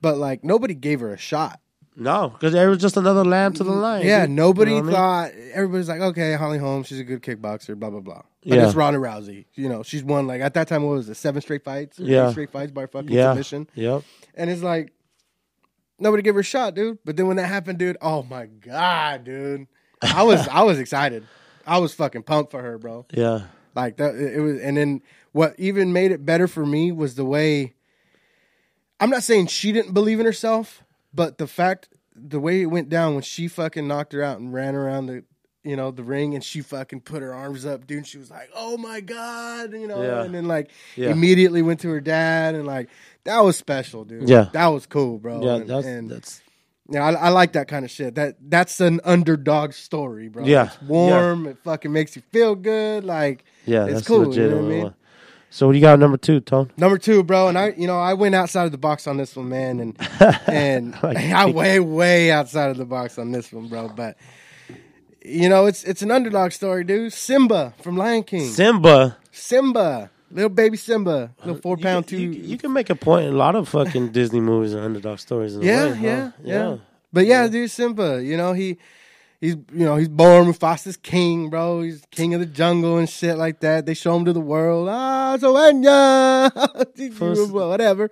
but 0.00 0.16
like 0.16 0.42
nobody 0.44 0.74
gave 0.74 1.00
her 1.00 1.12
a 1.12 1.18
shot. 1.18 1.60
No, 1.94 2.30
because 2.30 2.54
it 2.54 2.66
was 2.66 2.78
just 2.78 2.96
another 2.96 3.22
lamb 3.24 3.52
to 3.54 3.64
the 3.64 3.70
mm, 3.70 3.82
lion. 3.82 4.06
Yeah, 4.06 4.26
dude. 4.26 4.34
nobody 4.34 4.72
You 4.72 4.82
know 4.82 4.90
what 4.92 4.94
I 4.96 5.24
mean? 5.28 5.32
thought. 5.34 5.52
Everybody's 5.54 5.88
like, 5.88 6.00
okay, 6.00 6.32
Holly 6.34 6.56
Holmes, 6.58 6.86
she's 6.86 6.98
a 7.00 7.04
good 7.04 7.22
kickboxer, 7.22 7.78
blah 7.78 7.90
blah 7.90 8.00
blah. 8.00 8.22
But 8.46 8.56
Yeah. 8.56 8.64
it's 8.66 8.74
Ronda 8.74 8.98
Rousey. 8.98 9.44
You 9.54 9.68
know, 9.68 9.82
she's 9.82 10.02
won 10.02 10.26
like 10.26 10.40
at 10.40 10.54
that 10.54 10.68
time. 10.68 10.82
What 10.84 10.92
was 10.92 11.08
it? 11.10 11.16
Seven 11.16 11.42
straight 11.42 11.64
fights. 11.64 12.00
or 12.00 12.04
Yeah. 12.04 12.30
straight 12.30 12.50
fights 12.50 12.72
by 12.72 12.86
fucking 12.86 13.10
Yeah. 13.10 13.32
submission. 13.32 13.68
Yep. 13.74 14.02
And 14.34 14.48
it's 14.50 14.62
like 14.62 14.92
nobody 15.98 16.22
gave 16.22 16.34
her 16.34 16.40
a 16.40 16.44
shot, 16.44 16.74
dude. 16.74 16.98
But 17.04 17.16
then 17.18 17.26
when 17.26 17.36
that 17.36 17.46
happened, 17.46 17.78
dude, 17.78 17.98
oh 18.00 18.22
my 18.22 18.46
god, 18.46 19.24
dude, 19.24 19.66
I 20.00 20.22
was 20.22 20.48
I 20.50 20.62
was 20.62 20.78
excited. 20.78 21.24
I 21.66 21.78
was 21.78 21.92
fucking 21.94 22.22
pumped 22.22 22.50
for 22.52 22.62
her, 22.62 22.78
bro. 22.78 23.04
Yeah. 23.12 23.42
Like 23.74 23.98
that, 23.98 24.14
it 24.16 24.40
was. 24.40 24.60
And 24.60 24.76
then 24.78 25.02
what 25.32 25.54
even 25.58 25.92
made 25.92 26.10
it 26.10 26.24
better 26.24 26.48
for 26.48 26.64
me 26.64 26.90
was 26.90 27.16
the 27.16 27.24
way. 27.24 27.74
I'm 28.98 29.10
not 29.10 29.22
saying 29.24 29.48
she 29.48 29.72
didn't 29.72 29.92
believe 29.94 30.20
in 30.20 30.26
herself, 30.26 30.82
but 31.14 31.38
the 31.38 31.46
fact, 31.46 31.88
the 32.14 32.40
way 32.40 32.62
it 32.62 32.66
went 32.66 32.88
down 32.88 33.14
when 33.14 33.22
she 33.22 33.48
fucking 33.48 33.86
knocked 33.86 34.12
her 34.12 34.22
out 34.22 34.38
and 34.38 34.52
ran 34.52 34.74
around 34.74 35.06
the, 35.06 35.24
you 35.64 35.76
know, 35.76 35.90
the 35.90 36.02
ring, 36.02 36.34
and 36.34 36.42
she 36.42 36.60
fucking 36.60 37.00
put 37.02 37.22
her 37.22 37.32
arms 37.32 37.64
up, 37.64 37.86
dude. 37.86 37.98
And 37.98 38.06
she 38.06 38.18
was 38.18 38.30
like, 38.30 38.50
"Oh 38.54 38.76
my 38.76 39.00
god," 39.00 39.72
you 39.72 39.86
know, 39.86 40.02
Yeah. 40.02 40.22
and 40.24 40.34
then 40.34 40.46
like 40.48 40.70
Yeah. 40.96 41.10
immediately 41.10 41.62
went 41.62 41.80
to 41.80 41.88
her 41.90 42.00
dad, 42.00 42.54
and 42.54 42.66
like 42.66 42.88
that 43.24 43.40
was 43.40 43.56
special, 43.56 44.04
dude. 44.04 44.28
Yeah. 44.28 44.48
that 44.52 44.66
was 44.66 44.86
cool, 44.86 45.18
bro. 45.18 45.42
Yeah. 45.44 45.54
and, 45.56 45.68
That's 45.70 45.86
and 45.86 46.10
that's 46.10 46.40
yeah, 46.88 47.04
I, 47.04 47.12
I 47.12 47.28
like 47.28 47.52
that 47.52 47.68
kind 47.68 47.84
of 47.84 47.90
shit. 47.92 48.16
That 48.16 48.36
that's 48.40 48.80
an 48.80 49.00
underdog 49.04 49.72
story, 49.72 50.28
bro. 50.28 50.44
Yeah. 50.44 50.66
it's 50.66 50.82
warm. 50.82 51.46
It 51.46 51.58
fucking 51.62 51.92
makes 51.92 52.16
you 52.16 52.22
feel 52.32 52.54
good. 52.56 53.04
Like 53.04 53.44
yeah. 53.64 53.84
It's 53.84 53.94
that's 53.94 54.06
cool, 54.08 54.34
you 54.34 54.48
know 54.48 54.56
what 54.56 54.64
I 54.64 54.68
mean? 54.68 54.94
So 55.54 55.66
what 55.66 55.72
do 55.74 55.78
you 55.78 55.82
got 55.82 55.98
number 55.98 56.16
two, 56.16 56.40
Tone? 56.40 56.70
Number 56.78 56.96
two, 56.96 57.22
bro, 57.22 57.48
and 57.48 57.58
I, 57.58 57.74
you 57.76 57.86
know, 57.86 57.98
I 57.98 58.14
went 58.14 58.34
outside 58.34 58.64
of 58.64 58.72
the 58.72 58.78
box 58.78 59.06
on 59.06 59.18
this 59.18 59.36
one, 59.36 59.50
man, 59.50 59.80
and 59.80 59.96
and 60.46 60.96
Like- 61.02 61.18
I 61.18 61.50
way, 61.50 61.78
way 61.78 62.30
outside 62.30 62.70
of 62.70 62.78
the 62.78 62.86
box 62.86 63.18
on 63.18 63.32
this 63.32 63.52
one, 63.52 63.68
bro. 63.68 63.88
But 63.90 64.16
you 65.22 65.50
know, 65.50 65.66
it's 65.66 65.84
it's 65.84 66.00
an 66.00 66.10
underdog 66.10 66.52
story, 66.52 66.84
dude. 66.84 67.12
Simba 67.12 67.74
from 67.82 67.98
Lion 67.98 68.22
King. 68.22 68.48
Simba. 68.48 69.18
Simba, 69.30 70.10
little 70.30 70.48
baby 70.48 70.78
Simba, 70.78 71.34
little 71.40 71.56
uh, 71.56 71.60
four 71.60 71.76
You 71.76 71.82
pound 71.82 72.06
can- 72.06 72.16
two. 72.18 72.22
You, 72.22 72.30
you 72.30 72.56
can 72.56 72.72
make 72.72 72.88
a 72.88 72.94
point. 72.96 73.26
A 73.26 73.32
lot 73.36 73.54
of 73.54 73.68
fucking 73.68 74.12
Disney 74.12 74.40
movies 74.40 74.74
are 74.74 74.80
underdog 74.80 75.18
stories. 75.18 75.54
Yeah, 75.56 75.88
way, 75.88 75.94
huh? 75.96 76.00
yeah, 76.02 76.30
yeah, 76.42 76.76
But 77.12 77.26
yeah, 77.26 77.46
dude, 77.48 77.70
Simba, 77.70 78.22
you 78.24 78.38
know 78.38 78.54
he. 78.54 78.78
He's 79.42 79.56
you 79.56 79.84
know 79.84 79.96
he's 79.96 80.08
born 80.08 80.46
Mufasa's 80.46 80.96
king, 80.96 81.50
bro. 81.50 81.82
He's 81.82 82.00
king 82.12 82.32
of 82.32 82.38
the 82.38 82.46
jungle 82.46 82.98
and 82.98 83.10
shit 83.10 83.36
like 83.36 83.58
that. 83.60 83.86
They 83.86 83.94
show 83.94 84.14
him 84.14 84.24
to 84.26 84.32
the 84.32 84.40
world. 84.40 84.88
Ah, 84.88 85.36
so 85.40 85.52
whatever. 87.52 88.10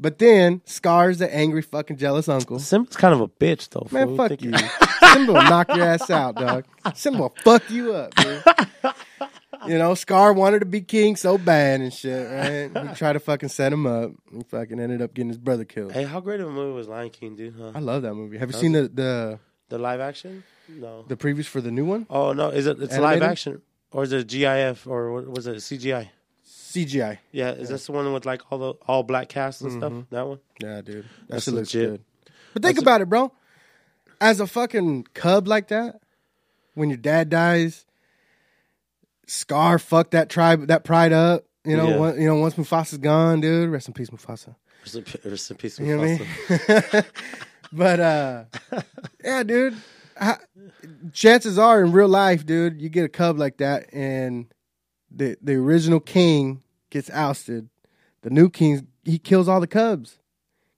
But 0.00 0.18
then 0.18 0.60
Scar's 0.64 1.18
the 1.18 1.32
angry 1.32 1.62
fucking 1.62 1.96
jealous 1.96 2.28
uncle. 2.28 2.58
Simba's 2.58 2.96
kind 2.96 3.14
of 3.14 3.20
a 3.20 3.28
bitch, 3.28 3.68
though. 3.68 3.86
Man, 3.92 4.08
fool. 4.08 4.16
fuck 4.16 4.28
Think- 4.30 4.42
you. 4.42 4.52
Simba 5.12 5.32
will 5.32 5.42
knock 5.44 5.68
your 5.74 5.84
ass 5.84 6.10
out, 6.10 6.34
dog. 6.34 6.64
Simba 6.94 7.20
will 7.20 7.34
fuck 7.44 7.70
you 7.70 7.94
up, 7.94 8.12
dude. 8.16 8.42
You 9.66 9.78
know, 9.78 9.94
Scar 9.94 10.32
wanted 10.32 10.60
to 10.60 10.66
be 10.66 10.80
king 10.80 11.14
so 11.14 11.38
bad 11.38 11.80
and 11.80 11.92
shit, 11.94 12.72
right? 12.74 12.88
He 12.88 12.94
tried 12.96 13.12
to 13.12 13.20
fucking 13.20 13.48
set 13.48 13.72
him 13.72 13.86
up. 13.86 14.10
He 14.32 14.42
fucking 14.42 14.80
ended 14.80 15.02
up 15.02 15.14
getting 15.14 15.28
his 15.28 15.38
brother 15.38 15.64
killed. 15.64 15.92
Hey, 15.92 16.02
how 16.04 16.18
great 16.20 16.40
of 16.40 16.48
a 16.48 16.50
movie 16.50 16.74
was 16.74 16.88
Lion 16.88 17.10
King, 17.10 17.36
dude? 17.36 17.54
Huh? 17.56 17.72
I 17.76 17.78
love 17.78 18.02
that 18.02 18.14
movie. 18.14 18.38
Have 18.38 18.50
you 18.50 18.58
seen 18.58 18.72
the 18.72 18.88
the 18.88 19.38
The 19.68 19.78
live 19.78 20.00
action? 20.00 20.44
No. 20.68 21.04
the 21.08 21.16
previews 21.16 21.46
for 21.46 21.60
the 21.60 21.70
new 21.70 21.84
one? 21.84 22.06
Oh 22.10 22.32
no, 22.32 22.48
is 22.48 22.66
it? 22.66 22.80
It's 22.82 22.94
Animated? 22.94 23.20
live 23.20 23.30
action, 23.30 23.62
or 23.92 24.02
is 24.04 24.12
it 24.12 24.26
GIF, 24.26 24.86
or 24.86 25.12
what 25.12 25.28
was 25.28 25.46
it? 25.46 25.56
CGI? 25.56 26.08
CGI. 26.46 27.18
Yeah, 27.32 27.50
is 27.52 27.68
this 27.70 27.86
the 27.86 27.92
one 27.92 28.12
with 28.12 28.26
like 28.26 28.42
all 28.50 28.58
the 28.58 28.72
all 28.86 29.02
black 29.02 29.28
cast 29.28 29.62
and 29.62 29.70
Mm-hmm. 29.72 29.78
stuff? 29.80 30.04
That 30.10 30.26
one? 30.26 30.38
Yeah, 30.62 30.80
dude. 30.82 31.04
That 31.04 31.28
That's 31.28 31.48
looks 31.48 31.74
legit. 31.74 31.90
good. 31.90 32.04
But 32.54 32.62
think 32.62 32.76
That's 32.76 32.78
a- 32.78 32.82
about 32.82 33.00
it, 33.02 33.08
bro. 33.08 33.32
As 34.20 34.40
a 34.40 34.46
fucking 34.46 35.04
cub 35.14 35.46
like 35.48 35.68
that, 35.68 36.00
when 36.74 36.88
your 36.90 36.98
dad 36.98 37.28
dies, 37.30 37.86
Scar 39.26 39.78
fucked 39.78 40.12
that 40.12 40.28
tribe, 40.30 40.66
that 40.68 40.84
pride 40.84 41.12
up. 41.12 41.44
You 41.64 41.76
know, 41.76 41.88
Yeah. 41.88 41.96
one, 41.98 42.20
you 42.20 42.26
know, 42.28 42.36
once 42.36 42.54
Mufasa's 42.54 42.98
gone, 42.98 43.40
dude. 43.40 43.68
Rest 43.70 43.88
in 43.88 43.94
peace, 43.94 44.08
Mufasa. 44.10 44.54
Rest 44.82 44.94
in, 44.96 45.30
rest 45.30 45.50
in 45.50 45.56
peace, 45.58 45.78
You 45.78 45.96
know 45.96 46.02
I 46.02 46.06
Mufasa. 46.18 46.94
mean? 46.94 47.04
but 47.72 48.00
uh, 48.00 48.44
yeah, 49.24 49.42
dude. 49.42 49.76
I, 50.20 50.36
chances 51.12 51.58
are, 51.58 51.82
in 51.84 51.92
real 51.92 52.08
life, 52.08 52.44
dude, 52.44 52.80
you 52.80 52.88
get 52.88 53.04
a 53.04 53.08
cub 53.08 53.38
like 53.38 53.58
that, 53.58 53.92
and 53.92 54.46
the 55.10 55.36
the 55.42 55.54
original 55.54 56.00
king 56.00 56.62
gets 56.90 57.10
ousted. 57.10 57.68
The 58.22 58.30
new 58.30 58.50
king 58.50 58.88
he 59.04 59.18
kills 59.18 59.48
all 59.48 59.60
the 59.60 59.66
cubs. 59.66 60.18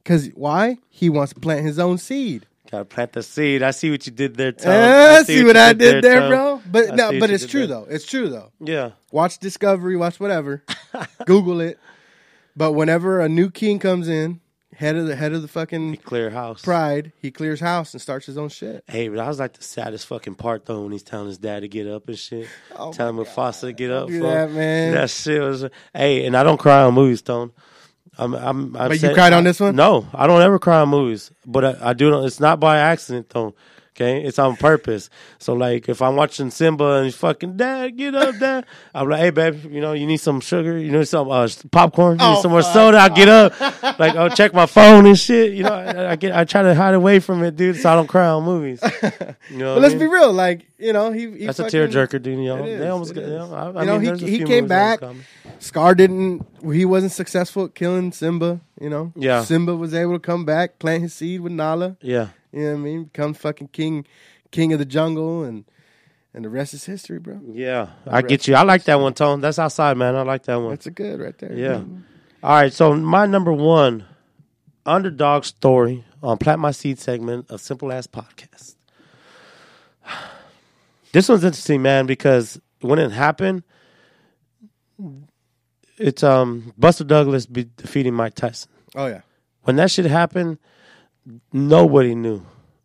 Cause 0.05 0.29
why? 0.35 0.79
He 0.89 1.09
wants 1.11 1.33
to 1.35 1.41
plant 1.41 1.65
his 1.65 1.79
own 1.79 1.99
seed. 1.99 2.47
Gotta 2.71 2.85
plant 2.85 3.13
the 3.13 3.23
seed. 3.23 3.63
I 3.63 3.71
see 3.73 3.91
what 3.91 4.07
you 4.07 4.13
did 4.13 4.37
there, 4.37 4.53
Tom. 4.53 4.71
Eh, 4.73 5.23
see, 5.25 5.45
what 5.45 5.57
you 5.57 5.63
I 5.63 5.73
did 5.73 6.05
there, 6.05 6.21
Tom. 6.21 6.29
bro. 6.31 6.63
But 6.71 6.87
see 6.87 6.95
no, 6.95 7.19
but 7.19 7.31
it's 7.31 7.47
true 7.47 7.67
there. 7.67 7.81
though. 7.81 7.87
It's 7.89 8.07
true 8.07 8.29
though. 8.29 8.53
Yeah, 8.61 8.93
Watch 9.11 9.39
Discovery, 9.39 9.97
watch 9.97 10.21
whatever, 10.21 10.63
Google 11.27 11.61
it. 11.61 11.79
But 12.57 12.73
whenever 12.73 13.21
a 13.21 13.29
new 13.29 13.51
king 13.51 13.79
comes 13.79 14.09
in, 14.09 14.41
head 14.81 14.97
of 14.97 15.07
the 15.07 15.15
head 15.15 15.35
of 15.35 15.43
the 15.43 15.49
fucking 15.49 15.95
clear 15.99 16.31
house. 16.31 16.63
pride, 16.63 17.13
he 17.21 17.31
clears 17.31 17.61
house 17.61 17.93
and 17.93 18.01
starts 18.01 18.25
his 18.25 18.39
own 18.39 18.49
shit. 18.49 18.83
Hey, 18.89 19.09
but 19.09 19.17
that 19.17 19.29
was 19.29 19.39
like 19.39 19.53
the 19.53 19.63
saddest 19.63 20.07
fucking 20.07 20.37
part 20.37 20.65
though 20.65 20.83
when 20.83 20.93
he's 20.93 21.03
telling 21.03 21.27
his 21.27 21.37
dad 21.37 21.61
to 21.61 21.69
get 21.69 21.87
up 21.87 22.09
and 22.09 22.19
shit. 22.19 22.49
Oh 22.75 22.91
telling 22.91 23.23
Mufasa 23.23 23.61
to 23.61 23.73
get 23.75 23.91
up. 23.91 24.09
do 24.09 24.21
fool. 24.21 24.31
that, 24.31 24.51
man. 24.51 24.95
That 24.95 25.11
shit 25.11 25.43
was. 25.43 25.67
Hey, 25.95 26.25
and 26.25 26.35
I 26.35 26.43
don't 26.43 26.59
cry 26.59 26.83
on 26.83 26.95
movies, 26.95 27.21
Tone. 27.21 27.53
I'm, 28.17 28.35
I'm, 28.35 28.77
I'm 28.77 28.89
But 28.89 29.03
you 29.03 29.15
cried 29.15 29.35
on 29.35 29.45
this 29.45 29.61
one? 29.61 29.77
No, 29.77 30.07
I 30.15 30.27
don't 30.27 30.43
ever 30.43 30.59
cry 30.59 30.81
on 30.81 30.89
movies. 30.89 31.31
But 31.47 31.65
I, 31.65 31.91
I 31.91 31.93
do. 31.93 32.25
It's 32.25 32.41
not 32.41 32.59
by 32.59 32.79
accident 32.79 33.29
though. 33.29 33.55
Okay, 34.01 34.23
it's 34.25 34.39
on 34.39 34.57
purpose. 34.57 35.11
So 35.39 35.53
like, 35.53 35.89
if 35.89 36.01
I'm 36.01 36.17
watching 36.17 36.51
Simba 36.51 36.93
and 36.95 37.05
he's 37.05 37.15
fucking 37.17 37.57
dad, 37.59 37.97
get 37.99 38.15
up, 38.15 38.39
dad. 38.39 38.65
I'm 38.95 39.09
like, 39.11 39.21
hey, 39.21 39.31
babe, 39.31 39.71
you 39.71 39.81
know, 39.83 39.93
you 39.93 40.07
need 40.07 40.17
some 40.19 40.41
sugar, 40.41 40.79
you 40.79 40.91
need 40.91 41.07
some 41.07 41.31
uh, 41.31 41.47
popcorn, 41.71 42.19
you 42.19 42.25
need 42.27 42.37
Oh, 42.39 42.41
some 42.43 42.51
more 42.53 42.63
fuck. 42.63 42.73
soda. 42.73 42.99
I 42.99 43.09
get 43.11 43.29
up, 43.29 43.61
like, 43.99 44.17
I'll 44.17 44.31
check 44.31 44.55
my 44.55 44.65
phone 44.67 45.05
and 45.07 45.19
shit. 45.19 45.53
You 45.53 45.65
know, 45.65 45.75
I, 45.75 46.13
I 46.13 46.17
get, 46.17 46.35
I 46.35 46.45
try 46.45 46.63
to 46.63 46.75
hide 46.75 46.95
away 46.95 47.21
from 47.21 47.43
it, 47.45 47.57
dude, 47.57 47.77
so 47.77 47.91
I 47.93 47.95
don't 47.95 48.07
cry 48.07 48.27
on 48.29 48.45
movies. 48.45 48.83
You 49.51 49.59
know, 49.59 49.75
But 49.75 49.83
let's 49.83 49.95
be 49.95 50.07
real, 50.07 50.33
like 50.33 50.67
you 50.79 50.93
know, 50.93 51.11
he, 51.11 51.29
he 51.33 51.47
That's 51.47 51.59
a 51.59 51.65
fucking- 51.65 51.81
tearjerker, 51.81 52.23
dude. 52.23 52.39
You 52.39 52.45
know, 52.45 52.65
is, 52.65 52.79
they 52.79 52.89
almost, 52.89 53.15
got, 53.15 53.25
you 53.25 53.31
know, 53.31 53.53
I, 53.53 53.65
I 53.65 53.81
You 53.81 53.87
know, 53.87 53.99
mean, 53.99 54.19
he- 54.19 54.39
he 54.39 54.45
came 54.45 54.67
back. 54.69 55.01
Scar 55.59 55.95
didn't. 55.97 56.47
He 56.73 56.85
wasn't 56.85 57.13
successful 57.13 57.65
at 57.67 57.75
killing 57.75 58.13
Simba. 58.13 58.61
You 58.81 58.89
know. 58.91 59.13
Yeah. 59.17 59.43
Simba 59.45 59.75
was 59.75 59.93
able 59.93 60.13
to 60.15 60.19
come 60.21 60.45
back, 60.45 60.79
plant 60.79 61.03
his 61.03 61.13
seed 61.15 61.41
with 61.41 61.53
Nala. 61.53 61.97
Yeah, 62.01 62.29
You 62.53 62.61
know 62.61 62.73
what 62.73 62.79
I 62.79 62.81
mean? 62.81 63.05
Become 63.05 63.35
fucking 63.35 63.69
king, 63.69 64.07
king 64.51 64.73
of 64.73 64.79
the 64.79 64.85
jungle, 64.85 65.45
and 65.45 65.65
and 66.35 66.45
the 66.45 66.49
rest 66.49 66.75
is 66.75 66.85
history, 66.85 67.19
bro. 67.19 67.41
yeah, 67.53 67.91
I 68.07 68.23
get 68.23 68.47
you. 68.47 68.55
I 68.55 68.63
like 68.63 68.85
that 68.85 69.01
one, 69.01 69.15
Tone. 69.15 69.41
That's 69.41 69.59
outside, 69.59 69.97
man. 69.97 70.15
I 70.17 70.23
like 70.23 70.45
that 70.45 70.57
one. 70.57 70.71
That's 70.71 70.87
a 70.87 70.91
good 70.91 71.21
right 71.21 71.37
there. 71.39 71.53
Yeah. 71.53 71.83
All 72.43 72.55
right, 72.55 72.73
so 72.73 72.95
my 72.95 73.27
number 73.27 73.53
one 73.53 74.05
underdog 74.87 75.45
story 75.45 76.05
on 76.23 76.39
Plant 76.39 76.61
My 76.61 76.71
Seed 76.71 76.99
segment 76.99 77.51
of 77.51 77.61
Simple 77.61 77.93
Ass 77.93 78.07
Podcast. 78.07 78.77
This 81.13 81.29
one's 81.29 81.43
interesting, 81.43 81.83
man, 81.83 82.07
because 82.07 82.61
when 82.83 83.01
it 83.01 83.11
happened, 83.11 83.65
it's 85.99 86.23
um 86.23 86.73
Buster 86.79 87.03
Douglas 87.03 87.47
be 87.47 87.67
defeating 87.77 88.15
Mike 88.15 88.35
Tyson. 88.35 88.71
Oh 88.95 89.07
yeah. 89.07 89.23
When 89.65 89.75
that 89.75 89.91
shit 89.91 90.05
happened, 90.07 90.59
nobody 91.53 92.15
knew 92.15 92.43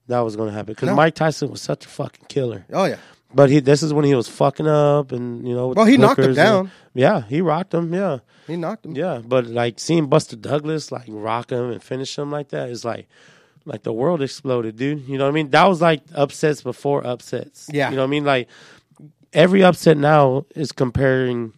that 0.08 0.20
was 0.20 0.36
going 0.36 0.50
to 0.50 0.54
happen 0.54 0.74
because 0.74 0.88
No. 0.88 0.96
Mike 0.96 1.16
Tyson 1.16 1.50
was 1.50 1.62
such 1.62 1.86
a 1.86 1.90
fucking 1.90 2.26
killer. 2.28 2.66
Oh 2.72 2.86
yeah. 2.86 2.98
But 3.34 3.50
he, 3.50 3.60
this 3.60 3.84
is 3.84 3.94
when 3.94 4.06
he 4.06 4.16
was 4.16 4.30
fucking 4.30 4.68
up, 4.68 5.12
and 5.12 5.46
you 5.48 5.54
know. 5.54 5.68
with 5.70 5.78
Well, 5.78 5.86
he 5.88 5.98
knocked 5.98 6.20
him 6.20 6.26
and- 6.28 6.36
down. 6.36 6.72
yeah, 6.94 7.22
he 7.24 7.42
rocked 7.42 7.74
him. 7.74 7.94
Yeah, 7.94 8.20
He 8.48 8.56
knocked 8.56 8.86
him. 8.86 8.96
yeah. 8.96 9.22
But 9.26 9.48
like 9.48 9.80
seeing 9.80 10.08
Buster 10.08 10.36
Douglas 10.38 10.92
like 10.92 11.06
rock 11.10 11.52
him 11.52 11.70
and 11.72 11.84
finish 11.84 12.18
him 12.18 12.32
like 12.32 12.50
that 12.50 12.70
is 12.70 12.86
like, 12.86 13.08
like 13.66 13.84
the 13.84 13.92
world 13.92 14.22
exploded, 14.22 14.78
dude. 14.78 15.08
You 15.08 15.18
know 15.18 15.26
what 15.26 15.32
I 15.32 15.34
mean? 15.34 15.50
That 15.50 15.66
was 15.68 15.82
like 15.82 16.04
upsets 16.14 16.62
before 16.62 17.06
upsets. 17.06 17.68
Yeah. 17.74 17.90
You 17.90 17.96
know 17.98 18.04
what 18.04 18.08
I 18.08 18.12
mean? 18.12 18.24
Like 18.26 18.48
every 19.34 19.64
upset 19.66 19.98
now 19.98 20.46
is 20.56 20.72
comparing 20.72 21.52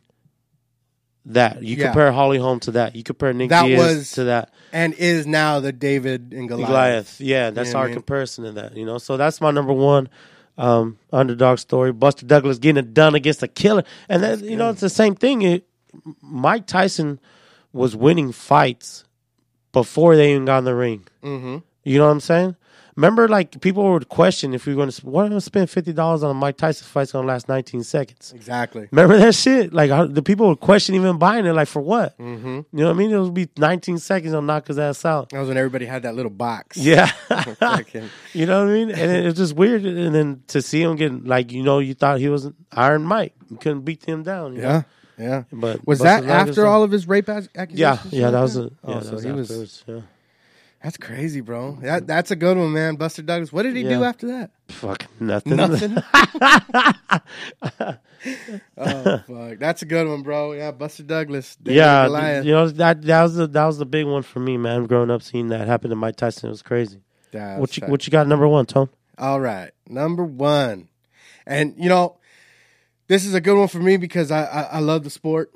that. 1.28 1.62
You 1.64 1.76
Yeah. 1.76 1.86
compare 1.88 2.12
Holly 2.12 2.38
Holm 2.38 2.60
to 2.62 2.72
that. 2.72 2.96
You 2.96 3.04
compare 3.04 3.34
Nick 3.34 3.50
That 3.50 3.66
Diaz 3.66 3.80
was- 3.98 4.12
to 4.14 4.24
that. 4.26 4.50
and 4.74 4.94
is 4.94 5.26
now 5.28 5.60
the 5.60 5.72
David 5.72 6.34
and 6.34 6.48
Goliath. 6.48 6.68
Goliath. 6.68 7.22
Yeah, 7.22 7.50
that's 7.52 7.70
You 7.70 7.74
know 7.74 7.80
our 7.80 7.86
I 7.86 7.88
mean? 7.90 7.96
comparison 7.96 8.44
to 8.46 8.52
that. 8.54 8.76
You 8.78 8.86
know, 8.86 8.98
so 8.98 9.18
that's 9.18 9.40
my 9.42 9.52
number 9.52 9.74
one 9.74 10.10
um, 10.58 10.98
underdog 11.14 11.60
story. 11.60 11.92
Buster 11.94 12.26
Douglas 12.26 12.58
getting 12.58 12.78
it 12.84 12.94
done 12.94 13.14
against 13.14 13.44
a 13.44 13.48
killer, 13.48 13.84
and 14.10 14.24
then 14.24 14.44
you 14.44 14.58
know 14.58 14.70
it's 14.72 14.82
the 14.82 14.90
same 14.90 15.14
thing. 15.14 15.44
It, 15.44 15.68
Mike 16.22 16.66
Tyson 16.66 17.20
was 17.74 17.96
winning 17.96 18.32
fights 18.32 19.04
before 19.72 20.16
they 20.16 20.32
even 20.32 20.46
got 20.46 20.60
in 20.60 20.64
the 20.66 20.74
ring. 20.74 21.06
Mm-hmm. 21.24 21.58
You 21.84 21.98
know 22.00 22.06
what 22.06 22.12
I'm 22.12 22.20
saying? 22.22 22.56
Remember, 22.98 23.28
like 23.28 23.62
people 23.62 23.92
would 23.94 24.10
question 24.10 24.56
if 24.56 24.66
we 24.66 24.74
were 24.74 24.78
going 24.78 24.90
to, 24.90 25.06
why 25.06 25.30
don't 25.30 25.40
spend 25.40 25.70
fifty 25.70 25.94
dollars 25.94 26.24
on 26.24 26.32
a 26.32 26.34
Mike 26.34 26.58
Tyson 26.58 26.86
fight? 26.88 27.04
It's 27.04 27.12
going 27.12 27.26
to 27.26 27.32
last 27.32 27.48
19 27.48 27.84
seconds. 27.84 28.34
Exactly. 28.34 28.90
Remember 28.92 29.18
that 29.20 29.36
shit? 29.36 29.72
Like 29.72 29.92
how, 29.92 30.08
the 30.08 30.24
people 30.24 30.48
would 30.50 30.60
question 30.60 30.96
even 30.96 31.20
buying 31.20 31.46
it. 31.46 31.54
Like 31.54 31.68
for 31.68 31.82
what? 31.82 32.18
Mm-hmm. 32.18 32.48
You 32.48 32.66
know 32.72 32.88
what 32.88 32.96
I 32.96 32.98
mean? 32.98 33.12
It 33.12 33.20
would 33.20 33.34
be 33.36 33.48
19 33.56 34.00
seconds. 34.00 34.34
I'll 34.34 34.42
knock 34.42 34.66
his 34.68 34.80
ass 34.80 35.06
out. 35.06 35.30
That 35.30 35.40
was 35.40 35.48
when 35.48 35.58
everybody 35.58 35.86
had 35.86 36.04
that 36.04 36.16
little 36.16 36.32
box. 36.32 36.76
Yeah. 36.76 37.12
You 38.34 38.46
know 38.46 38.66
what 38.66 38.70
I 38.72 38.74
mean? 38.74 38.90
And 38.90 39.12
it, 39.12 39.26
it's 39.28 39.38
just 39.38 39.56
weird. 39.56 39.86
And 39.86 40.14
then 40.14 40.44
to 40.48 40.62
see 40.62 40.82
him 40.82 40.96
getting 40.96 41.24
like 41.26 41.52
you 41.52 41.62
know, 41.64 41.80
you 41.80 41.94
thought 41.94 42.20
he 42.20 42.30
was 42.30 42.50
Iron 42.72 43.04
Mike. 43.04 43.34
You 43.50 43.58
couldn't 43.58 43.82
beat 43.82 44.06
him 44.06 44.24
down. 44.24 44.56
you 44.56 44.62
know? 44.62 44.68
yeah. 44.68 44.82
Yeah. 45.20 45.44
But 45.52 45.86
Was 45.88 46.00
Buster 46.00 46.26
that 46.28 46.48
after 46.50 46.68
all 46.68 46.84
of 46.84 46.92
his 46.92 47.08
rape 47.08 47.30
accusations? 47.30 47.78
Yeah, 47.80 47.98
yeah, 48.12 48.30
that 48.32 48.42
was 48.42 48.58
a 48.58 48.62
yeah. 48.64 48.68
Oh, 48.84 48.94
that 49.00 49.06
so 49.06 49.12
was 49.14 49.24
he 49.24 49.32
was. 49.32 49.84
yeah. 49.88 50.02
That's 50.84 50.98
crazy, 50.98 51.42
bro. 51.42 51.78
That 51.82 52.06
that's 52.06 52.32
a 52.32 52.36
good 52.36 52.58
one, 52.58 52.72
man. 52.72 52.96
Buster 52.96 53.24
Douglas. 53.24 53.52
What 53.52 53.64
did 53.64 53.76
he 53.76 53.84
do 53.84 54.04
after 54.04 54.28
that? 54.28 54.52
Fuck 54.70 55.08
nothing. 55.20 55.56
Nothing. 55.56 55.98
oh 58.78 59.24
fuck, 59.28 59.60
that's 59.60 59.82
a 59.82 59.86
good 59.86 60.08
one, 60.08 60.22
bro. 60.22 60.54
Yeah, 60.54 60.72
Buster 60.72 61.04
Douglas. 61.04 61.56
David 61.56 61.78
yeah, 61.78 62.06
Goliath. 62.06 62.46
you 62.46 62.52
know 62.52 62.70
that 62.70 63.02
that 63.04 63.24
was 63.24 63.36
the 63.36 63.48
that 63.48 63.66
was 63.66 63.80
the 63.80 63.86
big 63.86 64.06
one 64.06 64.22
for 64.22 64.40
me, 64.40 64.58
man. 64.58 64.86
Growing 64.86 65.10
up, 65.10 65.24
seeing 65.24 65.50
that 65.50 65.68
happen 65.68 65.90
to 65.90 65.96
Mike 65.96 66.16
Tyson, 66.16 66.48
it 66.48 66.52
was 66.52 66.62
crazy. 66.62 67.02
Yeah, 67.32 67.58
what 67.58 67.76
you 67.76 67.82
tight. 67.82 67.90
what 67.90 68.06
you 68.06 68.12
got 68.12 68.28
number 68.28 68.48
one, 68.48 68.66
Tone? 68.66 68.90
All 69.18 69.40
right, 69.40 69.72
number 69.88 70.24
one, 70.24 70.90
and 71.46 71.74
you 71.78 71.90
know, 71.90 72.18
this 73.08 73.26
is 73.26 73.34
a 73.34 73.42
good 73.42 73.58
one 73.58 73.68
for 73.68 73.80
me 73.80 73.98
because 73.98 74.32
I, 74.32 74.46
I 74.46 74.62
I 74.62 74.80
love 74.80 75.04
the 75.04 75.10
sport. 75.10 75.52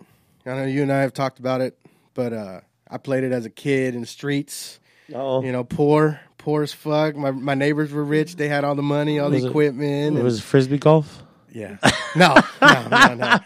I 0.46 0.56
know 0.56 0.66
you 0.66 0.82
and 0.82 0.92
I 0.92 1.02
have 1.02 1.14
talked 1.14 1.38
about 1.38 1.62
it, 1.62 1.78
but 2.16 2.34
uh, 2.34 2.62
I 2.90 2.98
played 2.98 3.24
it 3.24 3.32
as 3.32 3.46
a 3.46 3.52
kid 3.52 3.94
in 3.94 4.02
the 4.02 4.08
streets. 4.08 4.80
Oh, 5.14 5.44
You 5.44 5.52
know, 5.52 5.64
poor, 5.64 6.20
poor 6.38 6.64
as 6.64 6.74
fuck. 6.74 7.16
My 7.16 7.32
my 7.32 7.54
neighbors 7.56 7.92
were 7.92 8.04
rich; 8.04 8.36
they 8.36 8.48
had 8.48 8.64
all 8.64 8.76
the 8.76 8.82
money, 8.84 9.20
all 9.20 9.30
Was 9.30 9.42
the 9.44 9.50
equipment. 9.50 9.90
it 10.16 10.20
and- 10.20 10.24
was 10.24 10.40
frisbee 10.42 10.78
golf. 10.78 11.24
yeah, 11.52 11.78
no, 12.16 12.36
no, 12.62 12.88
no, 12.90 13.14
no. 13.16 13.38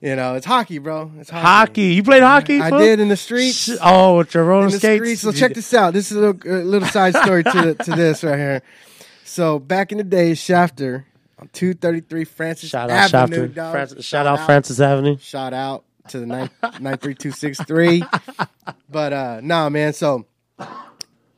You 0.00 0.14
know, 0.14 0.34
it's 0.34 0.44
hockey, 0.44 0.78
bro. 0.78 1.10
It's 1.18 1.30
hockey. 1.30 1.42
Hockey. 1.46 1.82
You 1.94 2.02
played 2.02 2.22
hockey? 2.22 2.60
I 2.60 2.68
fool? 2.68 2.78
did 2.80 3.00
in 3.00 3.08
the 3.08 3.16
streets. 3.16 3.70
Oh, 3.82 4.18
with 4.18 4.34
your 4.34 4.44
roller 4.44 4.68
skates. 4.68 5.02
streets. 5.02 5.20
So 5.22 5.32
check 5.32 5.54
this 5.54 5.72
out. 5.72 5.94
This 5.94 6.10
is 6.12 6.18
a 6.18 6.20
little, 6.20 6.52
a 6.52 6.62
little 6.62 6.86
side 6.88 7.14
story 7.16 7.42
to 7.44 7.62
the, 7.62 7.74
to 7.84 7.90
this 7.92 8.22
right 8.22 8.36
here. 8.38 8.62
So 9.24 9.58
back 9.58 9.92
in 9.92 9.98
the 9.98 10.04
day, 10.04 10.34
Shafter 10.34 11.06
on 11.38 11.48
two 11.52 11.72
thirty 11.72 12.00
three 12.00 12.24
Francis 12.24 12.68
Shout 12.70 12.90
out 12.90 13.12
Avenue. 13.14 13.50
Francis, 13.52 14.04
shout 14.04 14.26
out 14.26 14.44
Francis 14.44 14.78
Avenue. 14.80 15.16
Shout 15.18 15.54
out 15.54 15.84
to 16.08 16.20
the 16.20 16.26
nine 16.26 16.50
nine 16.78 16.98
three 16.98 17.14
two 17.14 17.30
six 17.32 17.58
three. 17.62 18.04
But 18.90 19.12
uh 19.12 19.40
nah, 19.42 19.68
man. 19.70 19.92
So 19.94 20.26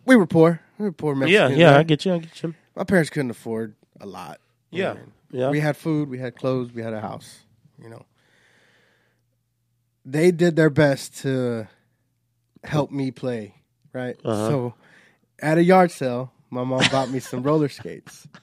we 0.09 0.17
were 0.17 0.27
poor. 0.27 0.61
We 0.79 0.87
were 0.87 0.93
poor 0.93 1.15
Mexicans. 1.15 1.57
yeah, 1.57 1.71
I 1.73 1.77
right? 1.77 1.87
get 1.87 2.05
you. 2.05 2.15
I 2.15 2.19
get 2.19 2.43
you. 2.43 2.55
My 2.75 2.83
parents 2.85 3.11
couldn't 3.11 3.31
afford 3.31 3.75
a 4.01 4.07
lot. 4.07 4.41
Yeah, 4.71 4.97
yeah. 5.31 5.51
We 5.51 5.61
had 5.61 5.77
food, 5.77 6.09
we 6.11 6.19
had 6.19 6.35
clothes, 6.37 6.73
we 6.73 6.83
had 6.83 6.93
a 6.93 7.01
house, 7.01 7.39
you 7.83 7.89
know. 7.89 8.05
They 10.05 10.31
did 10.31 10.57
their 10.57 10.71
best 10.71 11.19
to 11.23 11.69
help 12.65 12.91
me 12.91 13.11
play, 13.11 13.55
right? 13.93 14.17
Uh-huh. 14.25 14.49
So 14.49 14.75
at 15.41 15.59
a 15.59 15.63
yard 15.63 15.91
sale, 15.91 16.33
my 16.51 16.65
mom 16.65 16.83
bought 16.91 17.11
me 17.11 17.21
some 17.21 17.43
roller 17.43 17.69
skates. 17.69 18.27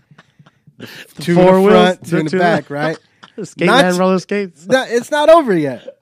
The 0.78 0.88
two 1.24 1.36
four 1.36 1.48
in 1.48 1.54
the 1.56 1.62
wheels, 1.62 1.72
front, 1.72 2.04
two 2.04 2.10
the 2.12 2.18
in 2.18 2.26
the 2.26 2.30
two- 2.32 2.40
back, 2.40 2.70
right? 2.70 2.98
Skate 3.44 3.68
Not- 3.68 3.86
man 3.86 3.98
roller 3.98 4.20
skates. 4.20 4.68
No, 4.68 4.84
it's 4.86 5.10
not 5.10 5.30
over 5.30 5.58
yet. 5.58 5.95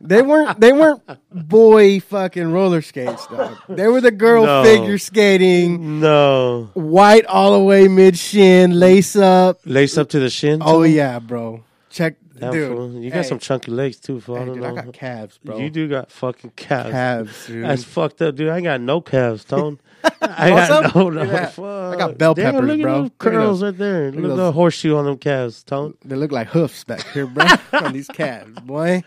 They 0.00 0.22
weren't 0.22 0.60
they 0.60 0.72
weren't 0.72 1.02
boy 1.32 2.00
fucking 2.00 2.50
roller 2.52 2.82
skates 2.82 3.26
though. 3.26 3.56
They 3.68 3.86
were 3.88 4.00
the 4.00 4.10
girl 4.10 4.44
No. 4.46 4.62
figure 4.62 4.98
skating, 4.98 6.00
No. 6.00 6.70
white 6.74 7.26
all 7.26 7.52
the 7.58 7.64
way 7.64 7.88
mid 7.88 8.16
shin, 8.18 8.78
lace 8.78 9.16
up. 9.16 9.60
Lace 9.64 9.96
up 9.98 10.08
to 10.10 10.18
the 10.18 10.30
shin. 10.30 10.60
Oh 10.64 10.82
too? 10.84 10.90
yeah, 10.90 11.18
bro. 11.18 11.64
Check 11.90 12.16
Damn, 12.38 12.52
dude. 12.52 12.72
fool. 12.72 12.92
You 12.94 13.10
got 13.10 13.16
hey, 13.24 13.28
some 13.28 13.38
chunky 13.38 13.70
legs 13.70 13.98
too, 13.98 14.20
fool. 14.20 14.36
I 14.36 14.38
Hey, 14.40 14.44
don't 14.46 14.54
dude. 14.56 14.64
I 14.64 14.74
got 14.74 14.92
calves, 14.94 15.38
bro. 15.44 15.58
You 15.58 15.70
do 15.70 15.88
got 15.88 16.10
fucking 16.10 16.52
calves. 16.56 16.90
calves, 16.90 17.46
dude. 17.46 17.64
That's 17.64 17.84
fucked 17.84 18.22
up, 18.22 18.36
dude. 18.36 18.48
I 18.48 18.56
ain't 18.56 18.64
got 18.64 18.80
no 18.80 19.00
calves, 19.00 19.44
Tone. 19.44 19.78
I 20.22 20.48
got 20.50 20.94
no, 20.94 21.10
no. 21.10 21.22
Look. 21.24 21.50
Fuck. 21.50 21.94
I 21.94 21.96
got 21.96 22.16
bell 22.16 22.32
Damn, 22.34 22.52
peppers, 22.54 22.68
look 22.68 22.78
at 22.78 22.82
bro. 22.82 22.92
those 22.94 23.02
Look 23.02 23.12
at 23.12 23.18
curls 23.18 23.62
right 23.62 23.76
there. 23.76 24.08
at 24.08 24.14
Look 24.14 24.30
at 24.30 24.36
the 24.36 24.52
horseshoe 24.52 24.96
on 24.96 25.04
them 25.04 25.18
calves, 25.18 25.62
Tone. 25.64 25.94
they 26.04 26.16
look 26.16 26.32
like 26.32 26.46
hoofs 26.48 26.84
back 26.84 27.06
here, 27.08 27.26
bro. 27.26 27.44
on 27.74 27.92
these 27.92 28.08
calves, 28.08 28.58
boy. 28.60 29.02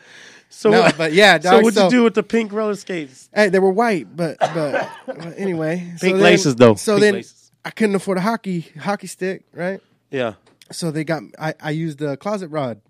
So, 0.54 0.70
no, 0.70 0.82
what- 0.82 0.98
but 0.98 1.14
yeah, 1.14 1.40
so 1.42 1.60
what'd 1.60 1.74
so, 1.74 1.86
you 1.86 1.90
do 1.90 2.04
with 2.04 2.14
the 2.14 2.24
pink 2.24 2.54
roller 2.54 2.76
skates? 2.76 3.30
Hey, 3.34 3.50
they 3.50 3.60
were 3.60 3.72
white, 3.72 4.16
but 4.16 4.38
but, 4.40 4.90
but 5.06 5.34
anyway. 5.38 5.94
so 5.98 6.06
Pink 6.06 6.18
then- 6.18 6.24
laces, 6.24 6.56
though. 6.56 6.76
So 6.76 6.94
Pink 6.94 7.02
then 7.02 7.14
laces. 7.16 7.52
I 7.66 7.72
couldn't 7.72 7.96
afford 7.96 8.18
a 8.18 8.22
hockey 8.22 8.62
hockey 8.80 9.08
stick, 9.08 9.46
right? 9.54 9.82
Yeah. 10.12 10.34
So 10.72 10.92
they 10.92 11.04
got 11.04 11.24
I, 11.40 11.56
I 11.60 11.72
used 11.72 12.00
the 12.00 12.18
closet 12.18 12.50
rod. 12.50 12.82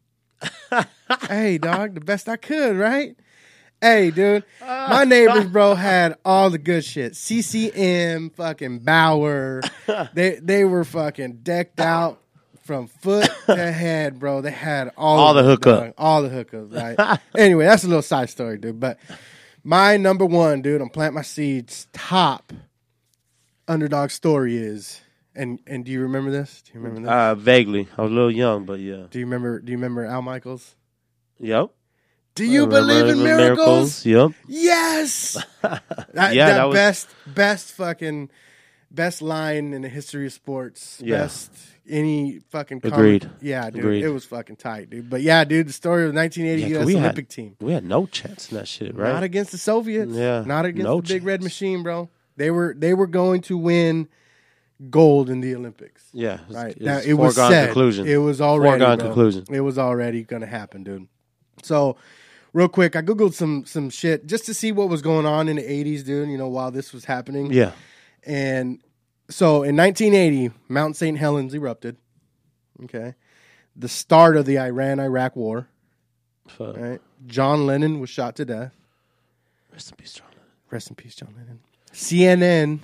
hey, 1.30 1.58
dog, 1.58 1.94
the 1.96 2.02
best 2.02 2.28
I 2.28 2.36
could, 2.36 2.76
right? 2.76 3.16
Hey, 3.80 4.12
dude, 4.12 4.44
my 4.62 5.04
neighbors, 5.04 5.46
bro, 5.46 5.76
had 5.76 6.16
all 6.24 6.50
the 6.50 6.58
good 6.58 6.86
shit. 6.86 7.16
CCM, 7.16 8.30
fucking 8.30 8.80
Bauer. 8.80 9.62
They 10.14 10.40
they 10.42 10.66
were 10.66 10.84
fucking 10.84 11.40
decked 11.44 11.80
out 11.80 12.22
from 12.64 12.88
foot 12.88 13.30
to 13.48 13.72
head, 13.72 14.20
bro. 14.20 14.42
They 14.42 14.52
had 14.52 14.92
all 14.98 15.20
All 15.20 15.34
the 15.34 15.42
it, 15.42 15.46
hookup. 15.46 15.94
all 15.98 16.22
the 16.24 16.30
hookups, 16.30 16.98
right? 16.98 17.20
anyway, 17.38 17.66
that's 17.66 17.84
a 17.84 17.88
little 17.88 18.02
side 18.02 18.30
story, 18.30 18.58
dude. 18.58 18.80
But 18.80 18.98
my 19.64 19.98
number 19.98 20.26
one, 20.26 20.62
dude, 20.62 20.82
I'm 20.82 20.90
plant 20.90 21.14
my 21.14 21.22
seeds. 21.22 21.88
Top 21.94 22.52
underdog 23.68 24.10
story 24.12 24.58
is, 24.58 25.02
and 25.36 25.60
and 25.68 25.86
do 25.86 25.92
you 25.92 26.02
remember 26.02 26.32
this? 26.32 26.62
Do 26.66 26.72
you 26.74 26.80
remember 26.82 27.02
this? 27.02 27.10
Uh, 27.12 27.36
vaguely. 27.36 27.88
I 27.98 28.02
was 28.02 28.12
a 28.12 28.14
little 28.14 28.32
young, 28.32 28.66
but 28.66 28.80
yeah. 28.80 29.06
Do 29.10 29.20
you 29.20 29.26
remember? 29.26 29.60
Do 29.60 29.72
you 29.72 29.78
remember 29.78 30.06
Al 30.06 30.22
Michaels? 30.22 30.76
Yep. 31.40 31.70
Do 32.36 32.46
you 32.46 32.66
believe 32.66 33.06
in 33.08 33.20
the 33.20 33.24
miracles? 33.24 34.04
Yep. 34.06 34.32
Yes. 34.48 35.38
that, 35.62 35.82
Yeah, 36.34 36.48
that 36.48 36.54
that 36.56 36.64
was- 36.66 36.74
best, 36.74 37.08
best 37.28 37.72
fucking, 37.74 38.32
best 38.90 39.22
line 39.22 39.72
in 39.74 39.84
the 39.84 39.88
history 39.90 40.26
of 40.26 40.34
sports. 40.34 41.00
Yeah. 41.04 41.18
Best 41.24 41.52
any 41.90 42.40
fucking. 42.52 42.80
comment- 42.82 42.98
Agreed. 43.00 43.30
Yeah, 43.42 43.70
dude, 43.70 43.80
Agreed. 43.80 44.04
it 44.04 44.10
was 44.10 44.26
fucking 44.26 44.56
tight, 44.58 44.90
dude. 44.90 45.10
But 45.10 45.22
yeah, 45.22 45.44
dude, 45.44 45.68
the 45.68 45.74
story 45.74 46.06
of 46.06 46.14
the 46.14 46.18
1980 46.20 46.62
Yeah, 46.62 46.78
U.S. 46.80 46.86
we 46.86 46.94
had- 46.96 47.04
Olympic 47.04 47.30
team. 47.30 47.56
We 47.60 47.74
had 47.74 47.84
no 47.86 48.06
chance 48.06 48.52
in 48.52 48.58
that 48.58 48.68
shit, 48.68 48.96
right? 48.96 49.12
Not 49.14 49.24
against 49.24 49.52
the 49.52 49.58
Soviets. 49.58 50.12
Yeah, 50.14 50.44
Not 50.46 50.66
against 50.66 50.86
no 50.86 51.02
the 51.02 51.14
big 51.16 51.24
red 51.26 51.44
machine, 51.44 51.84
bro. 51.84 52.10
They 52.38 52.50
were 52.52 52.74
they 52.78 52.94
were 52.94 53.08
going 53.08 53.42
to 53.44 53.58
win 53.58 54.08
gold 54.90 55.30
in 55.30 55.40
the 55.42 55.56
Olympics. 55.56 56.04
yeah. 56.14 56.36
It 56.36 56.48
was, 56.48 56.56
Right. 56.56 56.82
now 56.82 56.98
it 56.98 57.14
was 57.14 57.36
foregone 57.36 57.52
said. 57.52 57.66
conclusion. 57.68 58.08
It 58.08 58.18
was 58.18 58.42
already 58.42 58.80
Foregone 58.80 58.98
bro. 58.98 59.08
conclusion. 59.08 59.46
It 59.52 59.60
was 59.62 59.78
already 59.78 60.24
gonna 60.24 60.46
happen, 60.48 60.84
dude. 60.84 61.08
So 61.62 61.96
real 62.54 62.68
quick, 62.68 62.96
I 62.96 63.02
googled 63.02 63.34
some 63.34 63.66
some 63.66 63.90
shit 63.90 64.26
just 64.26 64.46
to 64.48 64.54
see 64.54 64.72
what 64.72 64.90
was 64.90 65.02
going 65.02 65.26
on 65.26 65.48
in 65.48 65.58
the 65.58 65.72
eighties, 65.72 66.04
dude, 66.04 66.30
you 66.30 66.38
know, 66.38 66.48
while 66.50 66.72
this 66.72 66.92
was 66.92 67.06
happening. 67.06 67.52
yeah. 67.54 67.72
And 68.26 68.80
so 69.30 69.64
in 69.64 69.76
nineteen 69.76 70.14
eighty, 70.14 70.52
Mount 70.68 70.96
St. 70.96 71.18
Helens 71.18 71.54
erupted. 71.54 71.98
Okay. 72.84 73.16
The 73.76 73.88
start 73.90 74.38
of 74.38 74.46
the 74.46 74.60
Iran 74.60 75.00
Iraq 75.00 75.36
war. 75.36 75.68
Fuck. 76.48 76.78
Right. 76.78 77.02
John 77.26 77.66
Lennon 77.66 78.00
was 78.00 78.10
shot 78.10 78.36
to 78.36 78.46
death. 78.46 78.74
Rest 79.72 79.92
in 79.92 79.98
peace, 79.98 80.14
John. 80.14 80.28
Rest 80.70 80.90
in 80.90 80.96
peace, 80.96 81.16
John 81.16 81.34
Lennon. 81.38 81.60
CNN 81.94 82.80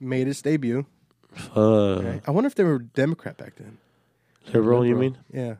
made 0.00 0.26
its 0.28 0.42
debut. 0.42 0.86
Fuck. 1.32 1.54
I 2.26 2.30
wonder 2.30 2.46
if 2.46 2.54
they 2.54 2.64
were 2.64 2.78
Democrat 2.78 3.36
back 3.36 3.54
then. 3.56 3.78
Liberal, 4.52 4.84
you 4.84 4.96
mean? 4.96 5.18
Yeah. 5.32 5.54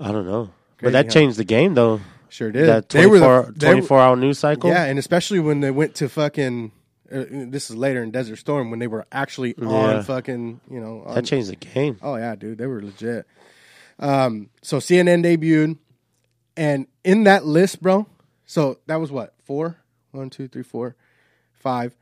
I 0.00 0.10
don't 0.12 0.26
know. 0.26 0.50
Crazy 0.78 0.82
but 0.82 0.92
that 0.92 1.06
how- 1.06 1.10
changed 1.12 1.36
the 1.38 1.44
game, 1.44 1.74
though. 1.74 2.00
Sure 2.28 2.50
did. 2.52 2.66
That 2.68 2.88
they 2.88 3.06
were 3.06 3.18
24, 3.18 3.42
the, 3.52 3.58
they 3.58 3.66
were- 3.68 3.72
24 3.74 4.00
hour 4.00 4.16
news 4.16 4.38
cycle. 4.38 4.70
Yeah, 4.70 4.84
and 4.84 4.98
especially 4.98 5.40
when 5.40 5.60
they 5.60 5.70
went 5.70 5.94
to 5.96 6.08
fucking. 6.08 6.72
Uh, 7.12 7.24
this 7.30 7.70
is 7.70 7.76
later 7.76 8.02
in 8.02 8.10
Desert 8.10 8.36
Storm 8.36 8.70
when 8.70 8.78
they 8.78 8.86
were 8.86 9.06
actually 9.10 9.54
Yeah. 9.58 9.66
on 9.68 10.02
fucking. 10.04 10.60
You 10.70 10.80
know. 10.80 11.02
On, 11.06 11.14
That 11.14 11.24
changed 11.24 11.48
the 11.50 11.56
game. 11.56 11.98
oh 12.02 12.16
yeah, 12.16 12.34
dude, 12.36 12.58
they 12.58 12.66
were 12.66 12.82
legit. 12.82 13.26
Um, 13.98 14.48
so 14.62 14.78
CNN 14.78 15.24
debuted, 15.24 15.76
and 16.56 16.86
in 17.04 17.24
that 17.24 17.44
list, 17.44 17.82
bro. 17.82 18.06
So 18.46 18.78
that 18.86 18.96
was 18.96 19.12
what 19.12 19.34
four, 19.44 19.76
one, 20.12 20.30
two, 20.30 20.48
three, 20.48 20.62
four, 20.62 20.96
five. 21.52 21.96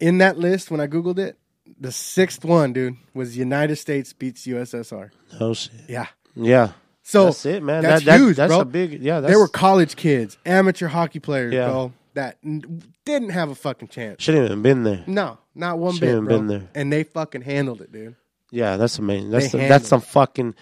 In 0.00 0.18
that 0.18 0.38
list, 0.38 0.70
when 0.70 0.80
I 0.80 0.86
googled 0.86 1.18
it, 1.18 1.36
the 1.80 1.92
sixth 1.92 2.44
one, 2.44 2.72
dude, 2.72 2.96
was 3.14 3.36
United 3.36 3.76
States 3.76 4.12
beats 4.12 4.46
USSR. 4.46 5.10
Oh 5.40 5.54
shit. 5.54 5.72
Yeah. 5.88 6.06
Yeah. 6.34 6.72
So 7.02 7.26
that's 7.26 7.44
it, 7.46 7.62
man. 7.62 7.82
That's 7.82 8.04
that, 8.04 8.12
that, 8.12 8.20
huge, 8.20 8.36
that's 8.36 8.50
bro. 8.50 8.60
a 8.60 8.64
big. 8.64 9.02
Yeah. 9.02 9.20
That's, 9.20 9.32
they 9.32 9.36
were 9.36 9.48
college 9.48 9.96
kids, 9.96 10.38
amateur 10.46 10.86
hockey 10.88 11.18
players, 11.18 11.52
Yeah. 11.52 11.66
bro, 11.68 11.92
that 12.14 12.38
n- 12.44 12.82
didn't 13.04 13.30
have 13.30 13.50
a 13.50 13.54
fucking 13.54 13.88
chance. 13.88 14.22
shouldn't 14.22 14.44
even 14.46 14.62
been 14.62 14.82
there. 14.84 15.04
No, 15.06 15.38
not 15.54 15.78
one 15.78 15.94
Shouldn't 15.94 16.22
bit, 16.24 16.28
bro. 16.28 16.38
been 16.38 16.46
there. 16.46 16.68
And 16.74 16.92
they 16.92 17.04
fucking 17.04 17.42
handled 17.42 17.80
it, 17.80 17.90
dude. 17.92 18.16
Yeah, 18.50 18.76
that's 18.76 18.98
amazing. 18.98 19.30
That's 19.30 19.50
They 19.52 19.58
that's 19.60 19.70
handled 19.70 19.86
some 19.88 20.00
fucking 20.02 20.54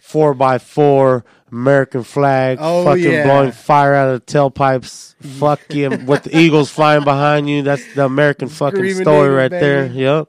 four 0.00 0.34
by 0.34 0.58
four 0.58 1.24
American 1.52 2.04
flag, 2.04 2.58
Oh, 2.60 2.84
fucking 2.84 3.02
yeah. 3.04 3.24
blowing 3.24 3.52
fire 3.52 3.94
out 3.94 4.14
of 4.14 4.24
the 4.24 4.32
tailpipes, 4.32 5.14
fucking 5.38 6.06
with 6.06 6.22
the 6.24 6.36
eagles 6.38 6.70
flying 6.70 7.04
behind 7.04 7.48
you. 7.48 7.62
That's 7.62 7.82
the 7.94 8.04
American 8.04 8.48
fucking 8.48 8.78
Screaming 8.78 9.02
story 9.02 9.26
Eagle, 9.26 9.36
right 9.36 9.50
there. 9.50 9.86
baby. 9.88 9.98
Yep. 10.00 10.28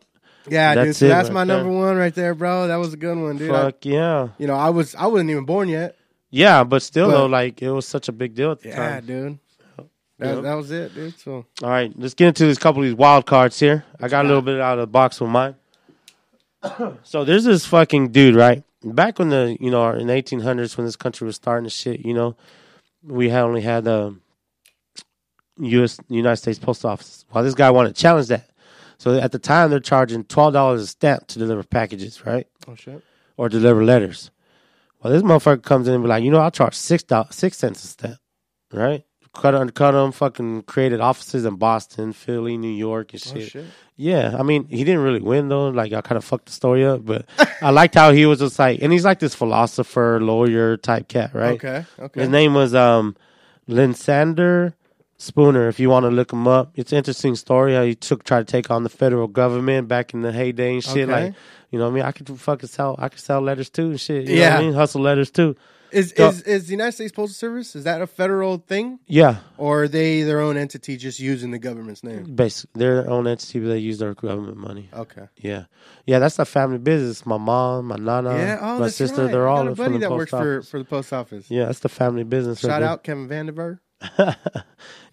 Yeah, 0.50 0.74
dude. 0.76 0.88
That's 0.88 0.98
So 0.98 1.06
it 1.06 1.10
that's 1.10 1.30
right 1.30 1.34
my 1.36 1.44
number 1.44 1.70
there. 1.72 1.80
one 1.80 1.96
right 1.98 2.16
there, 2.16 2.34
bro. 2.34 2.68
That 2.68 2.78
was 2.78 2.94
a 2.94 2.98
good 2.98 3.16
one, 3.18 3.38
dude. 3.38 3.52
I- 3.52 3.62
Fuck 3.66 3.86
yeah. 3.86 4.30
you 4.39 4.48
know, 4.48 4.56
I 4.56 4.72
was 4.72 4.96
I 4.96 5.06
wasn't 5.06 5.30
even 5.30 5.46
born 5.46 5.70
yet. 5.70 5.96
Yeah, 6.32 6.64
but 6.64 6.82
still 6.82 7.08
But- 7.08 7.18
though, 7.18 7.26
like 7.28 7.62
it 7.62 7.70
was 7.70 7.86
such 7.88 8.10
a 8.10 8.12
big 8.12 8.34
deal 8.34 8.52
at 8.52 8.62
the 8.62 8.70
Yeah, 8.70 8.76
time. 8.76 9.06
dude. 9.06 9.39
That, 10.22 10.44
that 10.44 10.54
was 10.54 10.70
it, 10.70 10.94
dude. 10.94 11.18
So 11.20 11.46
All 11.64 11.70
right, 11.70 11.92
let's 11.98 12.14
get 12.14 12.28
into 12.28 12.46
this 12.46 12.60
couple 12.60 12.82
of 12.82 12.88
these 12.88 12.96
wild 12.96 13.26
cards 13.26 13.60
here. 13.60 13.86
I 14.00 14.08
got 14.08 14.24
a 14.24 14.28
little 14.28 14.44
bit 14.44 14.62
out 14.62 14.78
of 14.78 14.82
the 14.82 14.88
box 14.88 15.20
with 15.20 15.32
mine. 15.32 15.56
so 17.04 17.26
there's 17.26 17.44
this 17.44 17.66
fucking 17.66 18.10
dude, 18.10 18.36
right? 18.36 18.64
Back 18.84 19.18
when 19.18 19.30
the 19.30 19.58
you 19.60 19.72
know 19.72 19.90
in 19.92 20.08
the 20.08 20.14
1800s 20.14 20.78
when 20.78 20.86
this 20.86 20.96
country 20.96 21.26
was 21.26 21.36
starting 21.36 21.64
to 21.64 21.72
shit, 21.72 22.06
you 22.06 22.14
know, 22.14 22.36
we 23.04 23.30
had 23.30 23.44
only 23.44 23.62
had 23.62 23.88
uh, 23.88 24.12
the 25.58 25.68
U.S. 25.70 26.00
United 26.08 26.38
States 26.38 26.60
Post 26.60 26.86
Office. 26.86 27.26
Well, 27.34 27.44
this 27.44 27.56
guy 27.56 27.72
wanted 27.72 27.96
to 27.96 28.02
challenge 28.02 28.28
that. 28.28 28.48
So 29.00 29.18
at 29.18 29.32
the 29.32 29.40
time, 29.40 29.72
they're 29.72 29.80
charging 29.80 30.24
twelve 30.24 30.54
dollars 30.54 30.84
a 30.84 30.88
stamp 30.88 31.26
to 31.28 31.40
deliver 31.40 31.64
packages, 31.64 32.24
right, 32.28 32.46
oh 32.68 32.76
shit. 32.76 33.04
or 33.38 33.50
deliver 33.50 33.84
letters. 33.84 34.30
Well, 35.02 35.12
this 35.12 35.24
motherfucker 35.24 35.64
comes 35.64 35.88
in 35.88 35.96
and 35.96 36.04
be 36.04 36.10
like, 36.10 36.24
you 36.24 36.30
know, 36.30 36.38
I'll 36.38 36.52
charge 36.52 36.76
six 36.76 37.02
dollars, 37.02 37.34
six 37.36 37.58
cents 37.58 37.84
a 37.84 37.88
stamp, 37.88 38.20
right? 38.72 39.04
Cut 39.34 39.52
them, 39.76 40.12
fucking 40.12 40.64
created 40.64 41.00
offices 41.00 41.46
in 41.46 41.56
Boston, 41.56 42.12
Philly, 42.12 42.58
New 42.58 42.68
York, 42.72 43.14
and 43.14 43.24
Oh 43.26 43.34
shit. 43.40 43.50
shit. 43.52 43.66
Yeah, 43.96 44.36
I 44.38 44.44
mean, 44.44 44.68
he 44.68 44.84
didn't 44.84 45.02
really 45.04 45.22
win 45.22 45.48
though. 45.48 45.70
Like, 45.70 45.94
I 45.94 46.02
kind 46.02 46.18
of 46.18 46.26
fucked 46.26 46.48
the 46.48 46.52
story 46.52 46.86
up, 46.86 47.06
but 47.06 47.26
I 47.62 47.70
liked 47.70 47.96
how 47.96 48.12
he 48.12 48.26
was 48.26 48.40
just 48.40 48.60
like, 48.60 48.82
and 48.82 48.92
he's 48.92 49.06
like 49.06 49.20
this 49.20 49.34
philosopher, 49.36 50.20
lawyer 50.22 50.76
type 50.76 51.08
cat, 51.08 51.34
right? 51.34 51.54
Okay. 51.54 51.86
Okay. 52.00 52.20
His 52.22 52.30
name 52.30 52.54
was 52.54 52.76
um, 52.76 53.16
Lysander 53.68 54.76
Spooner. 55.18 55.68
If 55.68 55.80
you 55.80 55.90
want 55.90 56.04
to 56.06 56.10
look 56.10 56.32
him 56.34 56.48
up, 56.48 56.72
it's 56.76 56.92
an 56.92 56.98
interesting 56.98 57.36
story 57.36 57.74
how 57.76 57.84
he 57.84 57.96
took 57.96 58.24
tried 58.24 58.48
to 58.48 58.52
take 58.52 58.70
on 58.72 58.84
the 58.84 58.90
federal 58.90 59.28
government 59.28 59.88
back 59.88 60.14
in 60.14 60.22
the 60.22 60.32
heyday 60.32 60.74
and 60.74 60.84
shit. 60.84 61.10
Okay. 61.10 61.26
Like, 61.26 61.34
you 61.72 61.80
know, 61.80 61.86
what 61.86 61.92
I 61.92 61.96
mean, 61.96 62.04
I 62.04 62.12
could 62.12 62.28
fucking 62.40 62.68
sell, 62.70 62.96
I 63.00 63.10
could 63.10 63.20
sell 63.20 63.40
letters 63.42 63.70
too 63.70 63.92
and 63.92 64.00
shit. 64.00 64.24
You 64.28 64.36
know 64.36 64.42
Yeah. 64.42 64.54
what 64.56 64.58
I 64.58 64.66
mean, 64.66 64.74
hustle 64.74 65.02
letters 65.02 65.32
too. 65.32 65.56
Is 65.92 66.14
So- 66.16 66.30
is 66.30 66.42
is 66.44 66.66
the 66.68 66.72
United 66.72 66.94
States 66.94 67.12
Postal 67.12 67.34
Service 67.34 67.76
is 67.76 67.84
that 67.84 68.02
a 68.02 68.08
federal 68.08 68.58
thing, 68.58 69.00
Yeah, 69.08 69.38
or 69.58 69.84
are 69.84 69.88
they 69.88 70.24
their 70.24 70.39
own 70.39 70.56
entity 70.58 70.96
just 70.98 71.20
using 71.20 71.52
the 71.52 71.60
government's 71.60 72.04
name? 72.04 72.34
basically, 72.36 72.80
they're 72.80 73.02
their 73.04 73.10
own 73.12 73.28
entity, 73.28 73.60
but 73.60 73.68
they 73.70 73.80
use 73.80 74.00
their 74.00 74.14
government 74.14 74.58
money. 74.58 74.89
Okay. 74.94 75.28
Yeah, 75.38 75.66
yeah, 76.06 76.20
that's 76.20 76.39
a 76.39 76.46
family 76.46 76.78
business. 76.78 77.26
My 77.26 77.38
mom, 77.38 77.88
my 77.88 77.98
nana, 77.98 78.36
yeah. 78.38 78.60
Oh, 78.62 78.80
my 78.80 78.89
sister, 78.89 79.24
right. 79.24 79.32
they're 79.32 79.48
I 79.48 79.52
all 79.52 79.64
got 79.64 79.72
a 79.74 79.76
from 79.76 79.86
buddy 79.86 79.94
the 79.96 80.00
that 80.00 80.10
post 80.10 80.18
works 80.20 80.34
office. 80.34 80.66
for 80.66 80.72
for 80.72 80.80
the 80.80 80.86
post 80.86 81.14
office. 81.14 81.46
Yeah, 81.52 81.66
that's 81.66 81.80
the 81.80 81.89
family 81.89 82.24
business. 82.24 82.64
right 82.64 82.70
Shout 82.72 82.82
there. 82.82 82.89
out 82.89 83.04
Kevin 83.04 83.28
Vandenberg. 83.28 83.80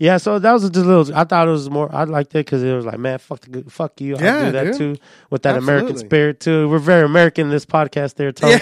Yeah, 0.01 0.19
so 0.19 0.39
that 0.39 0.53
was 0.53 0.63
just 0.63 0.77
a 0.77 0.81
little. 0.81 1.17
I 1.17 1.25
thought 1.25 1.49
it 1.49 1.51
was 1.51 1.69
more. 1.69 1.93
I 1.93 2.05
liked 2.05 2.31
it 2.31 2.47
because 2.47 2.63
it 2.63 2.73
was 2.73 2.87
like, 2.87 2.99
man, 2.99 3.19
fuck 3.19 3.41
the, 3.41 3.65
fuck 3.69 4.01
you. 4.01 4.17
Yeah, 4.17 4.37
I'll 4.37 4.45
do 4.45 4.53
that 4.53 4.65
dude. 4.65 4.77
too 4.77 4.97
with 5.29 5.43
that 5.43 5.57
American 5.57 5.99
spirit 5.99 6.39
too. 6.39 6.69
We're 6.69 6.79
very 6.79 7.05
American 7.05 7.47
in 7.47 7.51
this 7.51 7.67
podcast, 7.67 8.15
there, 8.15 8.31
Tom. 8.31 8.61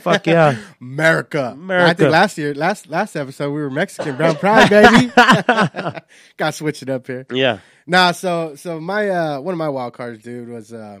fuck 0.00 0.26
yeah, 0.26 0.58
America. 0.82 1.52
America. 1.56 1.88
I 1.90 1.94
think 1.94 2.10
last 2.10 2.36
year, 2.36 2.54
last 2.54 2.90
last 2.90 3.16
episode, 3.16 3.50
we 3.52 3.62
were 3.62 3.70
Mexican 3.70 4.14
brown 4.16 4.36
pride, 4.36 4.68
baby. 4.68 5.06
Got 5.16 6.04
to 6.36 6.52
switch 6.52 6.82
it 6.82 6.90
up 6.90 7.06
here. 7.06 7.26
yeah. 7.30 7.60
Nah, 7.86 8.12
so 8.12 8.54
so 8.54 8.78
my 8.78 9.08
uh 9.08 9.40
one 9.40 9.54
of 9.54 9.58
my 9.58 9.70
wild 9.70 9.94
cards, 9.94 10.22
dude, 10.22 10.50
was 10.50 10.70
uh, 10.70 10.98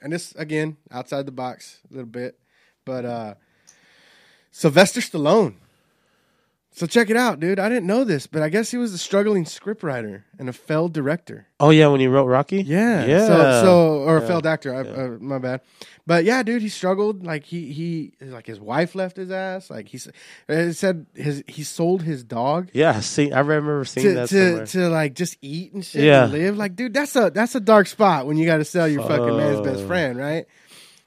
and 0.00 0.12
this 0.12 0.32
again 0.36 0.76
outside 0.92 1.26
the 1.26 1.32
box 1.32 1.80
a 1.90 1.94
little 1.94 2.08
bit, 2.08 2.38
but 2.84 3.04
uh 3.04 3.34
Sylvester 4.52 5.00
Stallone. 5.00 5.54
So 6.76 6.88
check 6.88 7.08
it 7.08 7.16
out, 7.16 7.38
dude. 7.38 7.60
I 7.60 7.68
didn't 7.68 7.86
know 7.86 8.02
this, 8.02 8.26
but 8.26 8.42
I 8.42 8.48
guess 8.48 8.68
he 8.72 8.76
was 8.76 8.92
a 8.92 8.98
struggling 8.98 9.44
scriptwriter 9.44 10.24
and 10.40 10.48
a 10.48 10.52
failed 10.52 10.92
director. 10.92 11.46
Oh 11.60 11.70
yeah, 11.70 11.86
when 11.86 12.00
he 12.00 12.08
wrote 12.08 12.24
Rocky. 12.26 12.62
Yeah. 12.62 13.04
yeah. 13.06 13.26
So, 13.28 13.62
so 13.62 13.92
or 14.00 14.16
a 14.18 14.20
Yeah. 14.20 14.26
failed 14.26 14.44
actor. 14.44 14.74
I, 14.74 14.80
uh, 14.80 15.08
my 15.20 15.38
bad. 15.38 15.60
But 16.04 16.24
yeah, 16.24 16.42
dude, 16.42 16.62
he 16.62 16.68
struggled. 16.68 17.24
Like 17.24 17.44
he 17.44 17.72
he 17.72 18.12
like 18.20 18.44
his 18.46 18.58
wife 18.58 18.96
left 18.96 19.16
his 19.16 19.30
ass. 19.30 19.70
Like 19.70 19.86
he 19.88 19.98
s- 19.98 20.76
said 20.76 21.06
his 21.14 21.44
he 21.46 21.62
sold 21.62 22.02
his 22.02 22.24
dog 22.24 22.70
yeah. 22.72 22.98
See, 22.98 23.30
I 23.30 23.38
remember 23.38 23.84
seeing 23.84 24.06
to 24.08 24.14
that 24.14 24.28
to, 24.30 24.46
somewhere. 24.48 24.66
to 24.66 24.88
like 24.90 25.14
just 25.14 25.36
eat 25.42 25.74
and 25.74 25.84
shit 25.84 26.02
Yeah. 26.02 26.24
and 26.24 26.32
live. 26.32 26.56
Like, 26.56 26.74
dude, 26.74 26.92
that's 26.92 27.14
a 27.14 27.30
that's 27.32 27.54
a 27.54 27.60
dark 27.60 27.86
spot 27.86 28.26
when 28.26 28.36
you 28.36 28.46
got 28.46 28.56
to 28.56 28.64
sell 28.64 28.88
your 28.88 29.02
fucking 29.02 29.36
man's 29.36 29.60
best 29.60 29.84
friend, 29.86 30.18
right? 30.18 30.46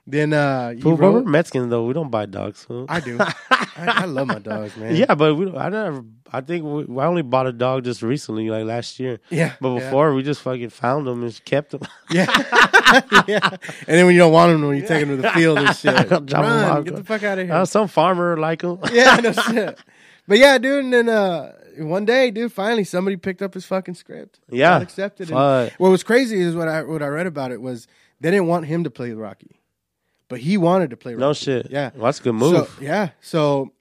Then 0.09 0.31
uh, 0.31 0.69
you 0.75 0.83
but 0.83 0.89
we're 0.91 0.95
wrote, 0.95 1.25
Mexicans 1.25 1.69
though. 1.69 1.85
We 1.85 1.93
don't 1.93 2.09
buy 2.09 2.25
dogs. 2.25 2.63
fool. 2.63 2.85
I 2.87 3.01
do. 3.01 3.17
I, 3.51 3.67
I 3.75 4.05
love 4.05 4.27
my 4.27 4.39
dogs, 4.39 4.77
man. 4.77 4.95
yeah, 4.95 5.13
but 5.15 5.35
we. 5.35 5.45
Don't, 5.45 5.57
I 5.57 5.67
never. 5.67 6.05
I 6.31 6.39
think 6.41 6.63
we, 6.63 6.97
I 6.99 7.05
only 7.05 7.23
bought 7.23 7.45
a 7.47 7.51
dog 7.51 7.83
just 7.83 8.01
recently, 8.01 8.49
like 8.49 8.63
last 8.65 8.99
year. 9.01 9.19
yeah. 9.29 9.53
But 9.59 9.73
yeah. 9.73 9.79
before, 9.81 10.13
we 10.13 10.23
just 10.23 10.41
fucking 10.41 10.69
found 10.69 11.07
them 11.07 11.23
and 11.23 11.45
kept 11.45 11.71
them. 11.71 11.81
Yeah. 12.09 12.25
yeah. 13.27 13.49
And 13.49 13.59
then 13.97 14.05
when 14.05 14.15
you 14.15 14.19
don't 14.21 14.31
want 14.31 14.53
them, 14.53 14.65
when 14.65 14.77
you 14.77 14.87
take 14.87 15.05
them 15.05 15.17
to 15.17 15.21
the 15.21 15.29
field 15.31 15.57
and 15.59 15.75
shit, 15.75 15.93
Drop 16.07 16.21
'em 16.21 16.41
run, 16.41 16.63
off. 16.77 16.85
get 16.85 16.95
the 16.95 17.03
fuck 17.03 17.23
out 17.23 17.37
of 17.37 17.45
here. 17.45 17.53
Uh, 17.55 17.65
some 17.65 17.89
farmer 17.89 18.37
like 18.37 18.61
them. 18.61 18.79
yeah, 18.93 19.17
no 19.17 19.33
shit. 19.33 19.77
But 20.25 20.37
yeah, 20.37 20.57
dude, 20.57 20.85
and 20.85 20.93
then 20.93 21.09
uh, 21.09 21.51
one 21.79 22.05
day, 22.05 22.31
dude, 22.31 22.53
finally 22.53 22.85
somebody 22.85 23.17
picked 23.17 23.41
up 23.41 23.53
his 23.53 23.65
fucking 23.65 23.95
script. 23.95 24.39
Yeah. 24.49 24.69
Got 24.75 24.81
accepted. 24.83 25.29
And 25.31 25.37
Fuck. 25.37 25.79
what 25.79 25.89
was 25.89 26.03
crazy 26.03 26.39
is 26.39 26.55
what 26.55 26.69
I 26.69 26.83
what 26.83 27.01
I 27.01 27.07
read 27.07 27.27
about 27.27 27.51
it 27.51 27.61
was 27.61 27.87
they 28.21 28.31
didn't 28.31 28.47
want 28.47 28.65
him 28.65 28.83
to 28.85 28.89
play 28.89 29.11
Rocky, 29.11 29.56
but 30.29 30.39
he 30.39 30.57
wanted 30.57 30.89
to 30.89 30.97
play 30.97 31.13
Rocky. 31.13 31.21
No 31.21 31.33
shit. 31.33 31.69
Yeah. 31.69 31.91
well, 31.95 32.05
that's 32.05 32.19
a 32.19 32.23
good 32.23 32.33
move. 32.35 32.67
So, 32.67 32.69
yeah. 32.81 33.09
So 33.21 33.71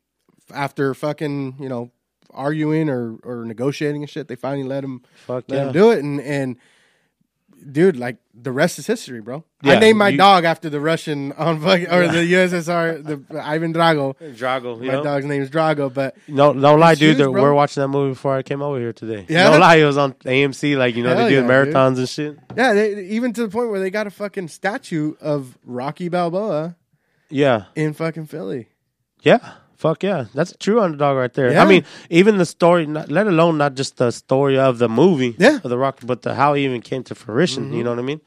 after 0.55 0.95
fucking 0.95 1.57
you 1.59 1.69
know 1.69 1.91
arguing 2.31 2.89
or 2.89 3.17
or 3.23 3.45
negotiating 3.45 4.03
and 4.03 4.11
shit, 4.11 4.29
they 4.29 4.37
finally 4.37 4.67
let 4.67 4.85
him 4.85 5.03
Fuck 5.27 5.45
let 5.49 5.57
yeah. 5.57 5.67
him 5.67 5.73
do 5.73 5.91
it. 5.91 5.99
And 6.01 6.21
and 6.21 6.57
dude, 7.73 7.97
like 7.97 8.17
the 8.35 8.53
rest 8.53 8.79
is 8.79 8.87
history, 8.87 9.21
bro. 9.21 9.45
I 9.63 9.79
named 9.79 9.99
my 9.99 10.11
you- 10.11 10.19
dog 10.19 10.45
after 10.45 10.69
the 10.71 10.81
Russian 10.81 11.33
on 11.33 11.61
fucking 11.63 11.89
or 11.89 12.07
the 12.09 12.19
USSR, 12.33 13.03
the 13.05 13.43
Ivan 13.43 13.73
Drago. 13.73 14.15
Drago, 14.37 14.77
you 14.81 14.87
My 14.89 14.95
know? 14.95 15.03
dog's 15.05 15.25
name 15.27 15.43
is 15.43 15.51
Drago, 15.51 15.93
but 15.93 16.17
No, 16.29 16.53
don't 16.53 16.79
lie, 16.81 16.95
dude. 16.95 17.17
huge, 17.17 17.27
we're 17.29 17.53
watching 17.55 17.81
that 17.83 17.89
movie 17.89 18.13
before 18.13 18.37
I 18.37 18.43
came 18.43 18.63
over 18.63 18.79
here 18.79 18.93
today. 18.93 19.27
Yeah? 19.29 19.51
Don't 19.51 19.61
lie, 19.61 19.77
it 19.77 19.85
was 19.85 19.97
on 19.99 20.13
AMC. 20.15 20.77
Like 20.77 20.95
you 20.95 21.03
know, 21.03 21.11
Hell 21.17 21.25
they 21.25 21.31
do 21.31 21.35
yeah, 21.37 21.41
dude. 21.65 21.75
marathons 21.75 21.99
and 21.99 22.09
shit. 22.09 22.39
yeah, 22.57 22.73
they, 22.75 23.05
even 23.07 23.33
to 23.33 23.43
the 23.43 23.49
point 23.49 23.71
where 23.71 23.81
they 23.81 23.91
got 23.91 24.07
a 24.07 24.11
fucking 24.11 24.49
statue 24.49 25.15
of 25.21 25.57
Rocky 25.65 26.09
Balboa 26.09 26.77
Yeah, 27.31 27.65
in 27.75 27.93
fucking 27.95 28.27
Philly. 28.27 28.69
yeah. 29.23 29.55
Fuck 29.77 30.03
yeah, 30.03 30.25
that's 30.35 30.53
a 30.53 30.57
true 30.57 30.81
underdog 30.81 31.17
right 31.19 31.33
there. 31.35 31.53
Yeah. 31.53 31.63
I 31.63 31.67
mean, 31.67 31.85
even 32.09 32.39
the 32.39 32.47
story, 32.47 32.87
not, 32.87 33.11
let 33.11 33.27
alone 33.27 33.59
not 33.59 33.75
just 33.75 33.99
the 33.99 34.11
story 34.11 34.59
of 34.59 34.79
the 34.79 34.89
movie, 34.89 35.35
Yeah. 35.39 35.49
Mm-hmm. 35.51 35.67
of 35.67 35.71
the 35.71 35.79
Rock, 35.79 35.99
but 36.05 36.23
the 36.23 36.35
how 36.35 36.55
it 36.55 36.61
even 36.61 36.81
came 36.81 37.03
to 37.05 37.15
fruition. 37.15 37.73
You 37.75 37.85
know 37.85 37.91
what 37.91 37.99
I 37.99 38.03
mean? 38.03 38.21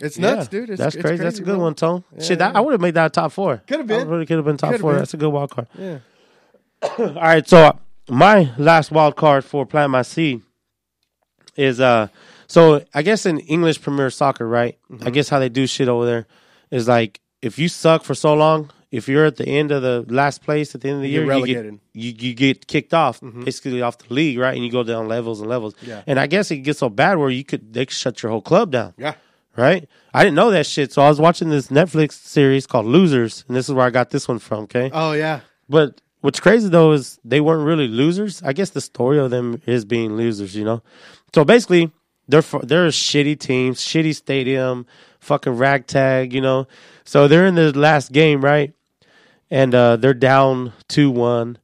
It's 0.00 0.16
Yeah. 0.18 0.34
nuts, 0.36 0.48
dude. 0.48 0.70
It's, 0.70 0.78
that's 0.78 0.94
it's 0.94 1.02
crazy. 1.04 1.22
That's 1.22 1.38
a 1.38 1.42
good 1.42 1.56
bro. 1.56 1.64
one, 1.64 1.74
Tone. 1.74 2.02
Yeah, 2.16 2.22
Shit, 2.22 2.38
that, 2.38 2.52
yeah. 2.52 2.58
I 2.58 2.60
would 2.62 2.72
have 2.72 2.80
made 2.80 2.94
that 2.94 3.12
top 3.12 3.32
four. 3.32 3.62
Could 3.66 3.80
have 3.80 3.90
I 3.90 3.98
been. 3.98 4.08
really 4.08 4.26
could 4.26 4.36
have 4.36 4.44
been 4.46 4.56
top 4.56 4.70
Could've 4.70 4.80
four. 4.80 4.92
been. 4.92 4.98
That's 5.00 5.14
a 5.14 5.16
good 5.18 5.28
wild 5.30 5.50
card. 5.50 5.68
Yeah. 5.78 5.98
All 6.98 7.06
right, 7.14 7.46
so 7.48 7.58
uh, 7.58 7.72
my 8.08 8.50
last 8.58 8.90
wild 8.90 9.16
card 9.16 9.44
for 9.44 9.66
Plant 9.66 9.90
My 9.90 10.02
Seed 10.02 10.42
is 11.56 11.80
uh 11.80 12.08
so 12.46 12.84
I 12.94 13.02
guess 13.02 13.26
in 13.26 13.38
English 13.40 13.80
Premier 13.82 14.08
Soccer, 14.10 14.46
right? 14.46 14.78
Mm-hmm. 14.90 15.06
I 15.06 15.10
guess 15.10 15.28
how 15.28 15.38
they 15.40 15.48
do 15.48 15.66
shit 15.66 15.88
over 15.88 16.06
there 16.06 16.26
is 16.70 16.86
like 16.88 17.20
if 17.42 17.58
you 17.58 17.68
suck 17.68 18.02
for 18.04 18.14
so 18.14 18.34
long, 18.34 18.70
if 18.90 19.08
you're 19.08 19.24
at 19.24 19.36
the 19.36 19.46
end 19.46 19.72
of 19.72 19.82
the 19.82 20.04
last 20.08 20.42
place 20.42 20.74
at 20.74 20.80
the 20.80 20.88
end 20.88 20.96
of 20.98 21.02
the 21.02 21.08
You 21.08 21.22
year, 21.24 21.26
get 21.40 21.48
you 21.48 21.54
get. 21.54 21.64
Mm-hmm. 21.66 21.76
you, 21.94 22.14
you 22.18 22.34
get 22.34 22.66
kicked 22.66 22.94
off, 22.94 23.20
basically 23.20 23.82
off 23.82 23.98
the 23.98 24.12
league, 24.14 24.38
right? 24.38 24.54
And 24.54 24.64
you 24.64 24.70
go 24.70 24.82
down 24.82 25.08
levels 25.08 25.40
and 25.40 25.48
levels. 25.50 25.74
Yeah. 25.82 26.02
And 26.06 26.18
I 26.20 26.26
guess 26.26 26.50
it 26.50 26.58
gets 26.58 26.78
so 26.78 26.88
bad 26.88 27.18
where 27.18 27.30
you 27.30 27.44
could 27.44 27.72
they 27.72 27.86
could 27.86 27.94
shut 27.96 28.22
your 28.22 28.30
whole 28.30 28.40
club 28.42 28.70
down 28.70 28.94
Yeah. 28.96 29.14
right? 29.56 29.88
I 30.14 30.22
didn't 30.24 30.36
know 30.36 30.50
that 30.50 30.66
shit. 30.66 30.92
So 30.92 31.02
I 31.02 31.08
was 31.08 31.20
watching 31.20 31.50
this 31.50 31.68
Netflix 31.68 32.12
series 32.12 32.66
called 32.66 32.86
Losers, 32.86 33.44
and 33.48 33.56
this 33.56 33.68
is 33.68 33.74
where 33.74 33.86
I 33.86 33.90
got 33.90 34.10
this 34.10 34.28
one 34.28 34.38
from, 34.38 34.64
okay? 34.64 34.90
Oh 34.92 35.12
yeah. 35.12 35.40
But 35.68 36.00
what's 36.20 36.38
crazy 36.40 36.68
though 36.68 36.92
is 36.92 37.18
they 37.24 37.40
weren't 37.40 37.66
really 37.66 37.88
losers. 37.88 38.42
I 38.42 38.52
guess 38.52 38.70
the 38.70 38.80
story 38.80 39.18
of 39.18 39.30
them 39.30 39.60
is 39.66 39.84
being 39.84 40.16
losers, 40.16 40.54
you 40.54 40.64
know? 40.64 40.82
So 41.34 41.44
basically, 41.44 41.90
they're 42.28 42.42
they're 42.62 42.86
a 42.86 42.90
shitty 42.90 43.38
team, 43.40 43.74
shitty 43.74 44.14
stadium, 44.14 44.86
fucking 45.20 45.56
ragtag, 45.56 46.32
you 46.32 46.40
know? 46.40 46.66
So 47.04 47.28
they're 47.28 47.46
in 47.46 47.54
the 47.56 47.76
last 47.76 48.10
game, 48.12 48.40
right? 48.44 48.72
And 49.50 49.74
uh, 49.74 49.96
they're 49.96 50.14
down 50.14 50.72
2 50.88 51.10
1, 51.10 51.58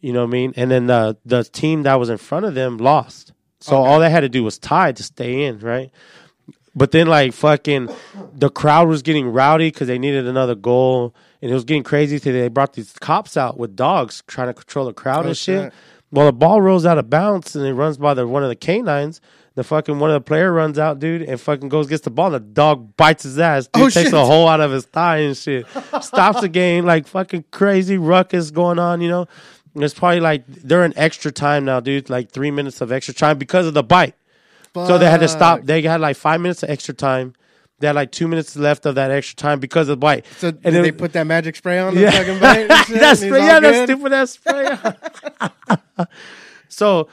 you 0.00 0.12
know 0.12 0.20
what 0.20 0.28
I 0.28 0.30
mean? 0.30 0.52
And 0.56 0.70
then 0.70 0.88
uh, 0.90 1.14
the 1.24 1.42
team 1.44 1.82
that 1.82 1.94
was 1.96 2.08
in 2.08 2.18
front 2.18 2.46
of 2.46 2.54
them 2.54 2.76
lost. 2.76 3.32
So 3.60 3.76
all 3.76 3.98
they 3.98 4.10
had 4.10 4.20
to 4.20 4.28
do 4.28 4.44
was 4.44 4.58
tie 4.58 4.92
to 4.92 5.02
stay 5.02 5.44
in, 5.44 5.58
right? 5.58 5.90
But 6.74 6.92
then 6.92 7.06
like 7.08 7.32
fucking, 7.32 7.88
the 8.34 8.50
crowd 8.50 8.86
was 8.88 9.02
getting 9.02 9.26
rowdy 9.28 9.68
because 9.70 9.88
they 9.88 9.98
needed 9.98 10.26
another 10.26 10.54
goal, 10.54 11.14
and 11.42 11.50
it 11.50 11.54
was 11.54 11.64
getting 11.64 11.82
crazy. 11.82 12.18
So 12.18 12.30
they 12.30 12.48
brought 12.48 12.74
these 12.74 12.92
cops 12.92 13.36
out 13.36 13.58
with 13.58 13.74
dogs 13.74 14.22
trying 14.26 14.48
to 14.48 14.54
control 14.54 14.84
the 14.86 14.92
crowd 14.92 15.24
Oh, 15.24 15.28
and 15.28 15.36
shit. 15.36 15.64
shit. 15.64 15.72
Well, 16.12 16.26
the 16.26 16.32
ball 16.32 16.60
rolls 16.60 16.86
out 16.86 16.98
of 16.98 17.10
bounds 17.10 17.56
and 17.56 17.66
it 17.66 17.74
runs 17.74 17.96
by 17.96 18.14
the 18.14 18.26
one 18.28 18.42
of 18.44 18.48
the 18.50 18.54
canines. 18.56 19.20
The 19.56 19.64
fucking 19.64 19.98
one 19.98 20.10
of 20.10 20.14
the 20.14 20.20
player 20.20 20.52
runs 20.52 20.78
out, 20.78 20.98
dude, 21.00 21.22
and 21.22 21.40
fucking 21.40 21.68
goes 21.70 21.86
gets 21.88 22.02
the 22.04 22.10
ball. 22.10 22.26
And 22.26 22.34
the 22.36 22.40
dog 22.40 22.96
bites 22.96 23.24
his 23.24 23.38
ass. 23.38 23.66
Dude 23.66 23.82
Oh, 23.84 23.88
takes 23.90 24.10
shit. 24.10 24.12
a 24.14 24.18
hole 24.24 24.46
out 24.46 24.60
of 24.60 24.70
his 24.70 24.84
thigh 24.84 25.18
and 25.18 25.36
shit. 25.36 25.66
Stops 26.02 26.42
the 26.42 26.48
game, 26.48 26.84
like 26.84 27.06
fucking 27.08 27.44
crazy 27.50 27.96
ruckus 27.98 28.50
going 28.50 28.78
on. 28.78 29.00
You 29.00 29.08
know, 29.08 29.26
And 29.74 29.82
it's 29.82 29.94
probably 29.94 30.20
like 30.20 30.44
they're 30.46 30.84
in 30.84 30.92
extra 30.98 31.32
time 31.32 31.64
now, 31.64 31.80
dude. 31.80 32.08
Like 32.10 32.30
three 32.30 32.50
minutes 32.50 32.80
of 32.82 32.92
extra 32.92 33.14
time 33.14 33.38
because 33.38 33.66
of 33.66 33.74
the 33.74 33.82
bite. 33.82 34.14
So 34.74 34.98
they 34.98 35.10
had 35.10 35.20
to 35.20 35.28
stop. 35.28 35.62
They 35.62 35.80
had 35.82 36.02
like 36.02 36.16
five 36.16 36.38
minutes 36.40 36.62
of 36.62 36.68
extra 36.68 36.92
time. 36.92 37.32
They 37.78 37.86
had 37.86 37.96
like 37.96 38.12
two 38.12 38.28
minutes 38.28 38.56
left 38.56 38.84
of 38.84 38.94
that 38.96 39.10
extra 39.10 39.36
time 39.36 39.58
because 39.58 39.88
of 39.88 39.94
the 39.94 39.96
bite. 40.00 40.26
So 40.36 40.48
And 40.48 40.76
it- 40.76 40.82
they 40.82 40.92
put 40.92 41.14
that 41.14 41.26
magic 41.26 41.56
spray 41.56 41.78
on 41.78 41.94
the 41.94 42.02
yeah, 42.02 42.10
fucking 42.10 42.40
bite? 42.40 42.68
that's 42.90 43.22
and 43.22 43.30
yeah, 43.36 43.54
all 43.54 43.60
that's 43.62 43.90
stupid. 43.90 44.12
That's 44.12 44.32
spray. 44.32 46.06
so 46.68 47.08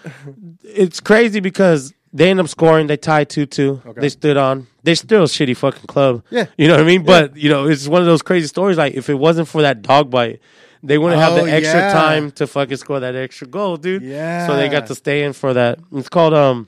it's 0.64 1.00
crazy 1.00 1.40
because 1.40 1.94
they 2.14 2.30
end 2.30 2.40
up 2.40 2.48
scoring. 2.48 2.88
They 2.88 2.98
tied 2.98 3.30
two 3.30 3.46
two. 3.46 3.82
They 3.96 4.10
stood 4.10 4.38
on. 4.38 4.68
They 4.84 4.96
still 4.96 5.24
a 5.24 5.26
shitty 5.28 5.58
fucking 5.58 5.88
club. 5.88 6.24
Yeah. 6.30 6.46
you 6.58 6.68
know 6.68 6.76
what 6.76 6.84
I 6.84 6.86
mean. 6.86 7.04
But 7.04 7.36
you 7.36 7.50
know, 7.50 7.68
it's 7.68 7.88
one 7.88 8.02
of 8.02 8.06
those 8.08 8.22
crazy 8.22 8.48
stories. 8.48 8.78
Like 8.78 8.94
if 8.94 9.10
it 9.10 9.16
wasn't 9.16 9.48
for 9.48 9.62
that 9.64 9.82
dog 9.82 10.10
bite. 10.10 10.40
They 10.86 10.98
wouldn't 10.98 11.22
have 11.22 11.32
Oh, 11.32 11.46
the 11.46 11.50
extra 11.52 11.80
yeah. 11.80 11.94
time 11.94 12.32
to 12.32 12.46
fucking 12.46 12.76
score 12.76 13.00
that 13.00 13.16
extra 13.16 13.48
goal, 13.48 13.78
dude. 13.78 14.04
Yeah. 14.04 14.46
So 14.48 14.58
they 14.58 14.68
got 14.68 14.88
to 14.88 14.96
stay 14.96 15.24
in 15.24 15.32
for 15.32 15.54
that. 15.54 15.80
It's 15.94 16.10
called 16.10 16.34
um 16.34 16.68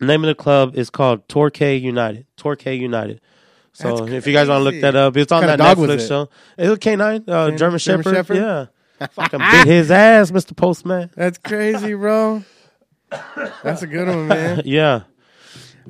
name 0.00 0.22
of 0.22 0.28
the 0.28 0.36
club 0.36 0.76
is 0.78 0.90
called 0.90 1.28
Torquay 1.28 1.76
United. 1.76 2.24
Torquay 2.36 2.76
United. 2.76 3.20
So 3.72 4.06
if 4.06 4.26
you 4.28 4.32
guys 4.32 4.48
want 4.48 4.60
to 4.60 4.64
look 4.64 4.80
that 4.80 4.94
up, 4.94 5.16
it's 5.16 5.32
on 5.32 5.44
that 5.44 5.58
Netflix 5.58 6.00
it? 6.02 6.06
show. 6.08 6.28
It 6.56 6.68
was 6.68 6.78
K9, 6.78 7.28
uh, 7.28 7.50
German, 7.50 7.58
German 7.58 7.78
Shepherd. 7.78 8.14
Shepherd? 8.14 8.36
Yeah. 8.36 8.66
Fucking 9.10 9.38
bit 9.38 9.66
his 9.66 9.90
ass, 9.90 10.30
Mr. 10.30 10.56
Postman. 10.56 11.10
That's 11.16 11.38
crazy, 11.38 11.94
bro. 11.94 12.42
That's 13.62 13.82
a 13.82 13.86
good 13.86 14.08
one, 14.08 14.28
man. 14.28 14.62
Yeah. 14.64 15.02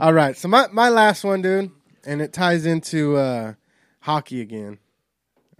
All 0.01 0.13
right, 0.13 0.37
so 0.37 0.47
my, 0.49 0.67
my 0.73 0.89
last 0.91 1.25
one, 1.25 1.43
dude, 1.43 1.71
and 2.07 2.21
it 2.23 2.33
ties 2.33 2.65
into 2.67 3.17
uh, 3.17 3.55
hockey 4.01 4.41
again. 4.41 4.79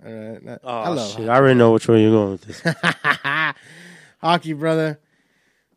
All 0.05 0.13
right, 0.13 0.41
I- 0.49 0.59
Oh, 0.63 0.79
I 0.81 0.89
love 0.91 1.11
shit. 1.17 1.29
I 1.29 1.35
already 1.37 1.59
know 1.59 1.73
which 1.73 1.89
way 1.89 2.03
you're 2.03 2.13
going 2.13 2.31
with 2.33 2.43
this. 2.43 2.63
hockey, 4.21 4.53
brother. 4.53 5.01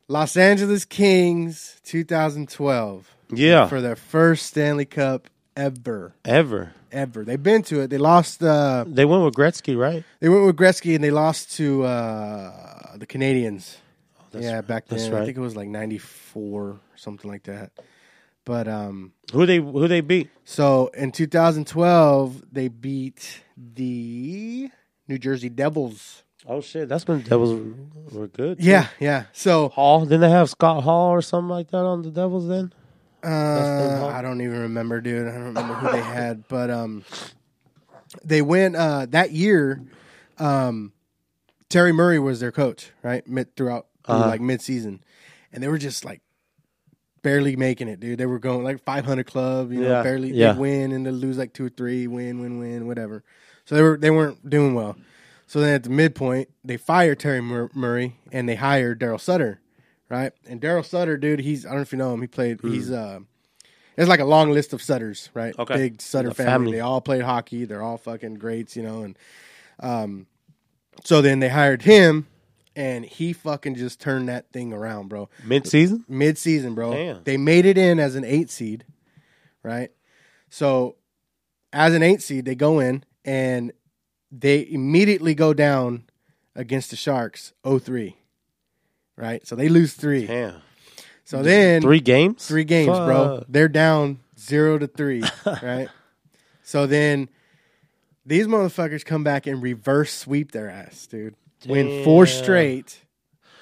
Los 0.07 0.35
Angeles 0.37 0.85
Kings, 0.85 1.79
2012, 1.85 3.09
Yeah. 3.33 3.67
for 3.67 3.81
their 3.81 3.95
first 3.95 4.45
Stanley 4.47 4.85
Cup 4.85 5.29
ever, 5.55 6.13
Ever. 6.25 6.73
ever. 6.91 7.23
They've 7.25 7.41
been 7.41 7.63
to 7.63 7.81
it. 7.81 7.89
They 7.89 7.97
lost. 7.97 8.43
Uh, 8.43 8.83
They 8.87 9.05
went 9.05 9.23
with 9.23 9.33
Gretzky, 9.35 9.77
right? 9.77 10.03
they 10.19 10.29
went 10.29 10.45
with 10.45 10.55
Gretzky, 10.57 10.95
and 10.95 11.03
they 11.03 11.11
lost 11.11 11.55
to 11.57 11.83
uh, 11.83 12.97
the 12.97 13.07
Canadiens. 13.07 13.77
Yeah, 14.33 14.61
back 14.61 14.87
then. 14.87 14.99
that's 14.99 15.13
I 15.13 15.25
think 15.25 15.37
it 15.37 15.41
was 15.41 15.55
like 15.55 15.67
'94 15.69 16.79
something 16.95 17.29
like 17.29 17.43
that. 17.43 17.71
But 18.43 18.67
um, 18.67 19.13
Who 19.33 19.45
they 19.45 19.57
who 19.57 19.87
they 19.87 20.01
beat? 20.01 20.29
So 20.45 20.87
in 20.95 21.11
2012, 21.11 22.43
they 22.51 22.69
beat 22.69 23.41
the 23.55 24.69
New 25.07 25.17
Jersey 25.17 25.49
Devils. 25.49 26.23
Oh 26.47 26.59
shit, 26.59 26.89
that's 26.89 27.07
when 27.07 27.21
Devils 27.21 27.77
were, 28.11 28.27
good. 28.27 28.57
too. 28.57 28.65
Yeah, 28.65 28.87
yeah. 28.99 29.25
So 29.31 29.69
Hall. 29.69 30.05
Didn't 30.05 30.21
they 30.21 30.29
have 30.29 30.49
Scott 30.49 30.83
Hall 30.83 31.11
or 31.11 31.21
something 31.21 31.49
like 31.49 31.69
that 31.69 31.85
on 31.85 32.01
the 32.01 32.09
Devils 32.09 32.47
then? 32.47 32.73
uh, 33.23 34.11
I 34.11 34.23
don't 34.23 34.41
even 34.41 34.61
remember, 34.61 34.99
dude. 35.01 35.27
I 35.27 35.31
don't 35.33 35.43
remember 35.43 35.75
who 35.75 35.91
they 35.91 36.01
had, 36.01 36.47
but 36.49 36.71
um, 36.71 37.03
they 38.23 38.41
went 38.41 38.75
uh, 38.75 39.05
that 39.11 39.31
year. 39.31 39.83
Um, 40.39 40.93
Terry 41.69 41.91
Murray 41.91 42.17
was 42.17 42.39
their 42.39 42.51
coach, 42.51 42.91
right? 43.03 43.25
Mid 43.27 43.55
throughout 43.55 43.85
through, 43.85 43.90
Uh-huh. 44.05 44.27
like 44.27 44.41
mid 44.41 44.61
season, 44.61 45.03
and 45.53 45.61
they 45.63 45.67
were 45.67 45.77
just 45.77 46.03
like 46.05 46.21
barely 47.21 47.55
making 47.55 47.87
it, 47.87 47.99
dude. 47.99 48.17
They 48.17 48.25
were 48.25 48.39
going 48.39 48.63
like 48.63 48.83
500 48.83 49.27
club, 49.27 49.71
you 49.71 49.81
know, 49.81 49.89
Yeah, 49.89 50.03
barely 50.03 50.31
yeah. 50.31 50.55
win 50.57 50.91
and 50.91 51.05
they 51.05 51.11
lose 51.11 51.37
like 51.37 51.53
two 51.53 51.65
or 51.65 51.69
three, 51.69 52.07
win, 52.07 52.41
win, 52.41 52.57
win, 52.59 52.87
whatever. 52.87 53.23
So 53.65 53.75
they 53.75 53.81
were 53.83 53.97
they 53.97 54.09
weren't 54.09 54.49
doing 54.49 54.73
well. 54.73 54.95
So 55.45 55.59
then 55.61 55.75
at 55.75 55.83
the 55.83 55.89
midpoint, 55.91 56.49
they 56.63 56.77
fired 56.77 57.19
Terry 57.19 57.41
Mur- 57.41 57.69
Murray 57.75 58.15
and 58.31 58.49
they 58.49 58.55
hired 58.55 58.99
Darryl 58.99 59.19
Sutter, 59.19 59.59
right? 60.09 60.31
And 60.47 60.59
Darryl 60.61 60.83
Sutter, 60.85 61.15
dude, 61.17 61.41
he's 61.41 61.65
I 61.65 61.69
don't 61.69 61.77
know 61.77 61.81
if 61.83 61.91
you 61.91 61.97
know 61.99 62.13
him. 62.13 62.21
He 62.21 62.27
played. 62.27 62.59
He's 62.63 62.89
uh, 62.89 63.19
it's 63.97 64.09
like 64.09 64.19
a 64.21 64.25
long 64.25 64.49
list 64.51 64.73
of 64.73 64.81
Sutters, 64.81 65.29
right? 65.35 65.53
Okay. 65.59 65.75
big 65.75 66.01
Sutter 66.01 66.31
family. 66.31 66.51
family. 66.51 66.71
They 66.71 66.79
all 66.79 67.01
played 67.01 67.21
hockey. 67.21 67.65
They're 67.65 67.83
all 67.83 67.97
fucking 67.97 68.35
greats, 68.35 68.75
you 68.75 68.81
know. 68.81 69.03
And 69.03 69.17
um, 69.79 70.25
so 71.03 71.21
then 71.21 71.39
they 71.39 71.49
hired 71.49 71.83
him, 71.83 72.25
and 72.75 73.03
he 73.05 73.33
fucking 73.33 73.75
just 73.75 73.99
turned 73.99 74.29
that 74.29 74.51
thing 74.51 74.71
around, 74.73 75.09
bro 75.09 75.29
Mid 75.43 75.67
season? 75.67 76.05
mid 76.07 76.37
season, 76.37 76.73
bro. 76.75 76.93
Damn. 76.93 77.23
They 77.23 77.37
made 77.37 77.65
it 77.65 77.77
in 77.77 77.99
as 77.99 78.15
an 78.15 78.23
eight 78.23 78.49
seed, 78.49 78.85
right? 79.63 79.91
So 80.49 80.95
as 81.73 81.93
an 81.93 82.03
eight 82.03 82.21
seed, 82.21 82.45
they 82.45 82.55
go 82.55 82.79
in 82.79 83.03
and 83.25 83.71
they 84.31 84.65
immediately 84.69 85.33
go 85.35 85.53
down 85.53 86.03
against 86.55 86.89
the 86.89 86.95
Sharks 86.95 87.53
0-3. 87.63 88.15
Right? 89.17 89.45
So 89.45 89.55
they 89.55 89.69
lose 89.69 89.93
three. 89.93 90.25
Damn. 90.25 90.61
So 91.25 91.43
then 91.43 91.81
Three 91.81 91.99
games? 91.99 92.45
three 92.45 92.63
games, 92.63 92.87
bro. 92.87 93.43
They're 93.47 93.67
down 93.69 94.19
zero 94.39 94.77
to 94.77 94.87
three, 94.87 95.23
right? 95.45 95.87
So 96.63 96.87
then 96.87 97.29
these 98.25 98.47
motherfuckers 98.47 99.05
come 99.05 99.23
back 99.23 99.47
and 99.47 99.61
reverse 99.61 100.11
sweep 100.13 100.51
their 100.51 100.69
ass, 100.69 101.05
dude. 101.07 101.35
Win 101.67 102.03
four 102.03 102.25
Damn. 102.25 102.43
straight 102.43 103.01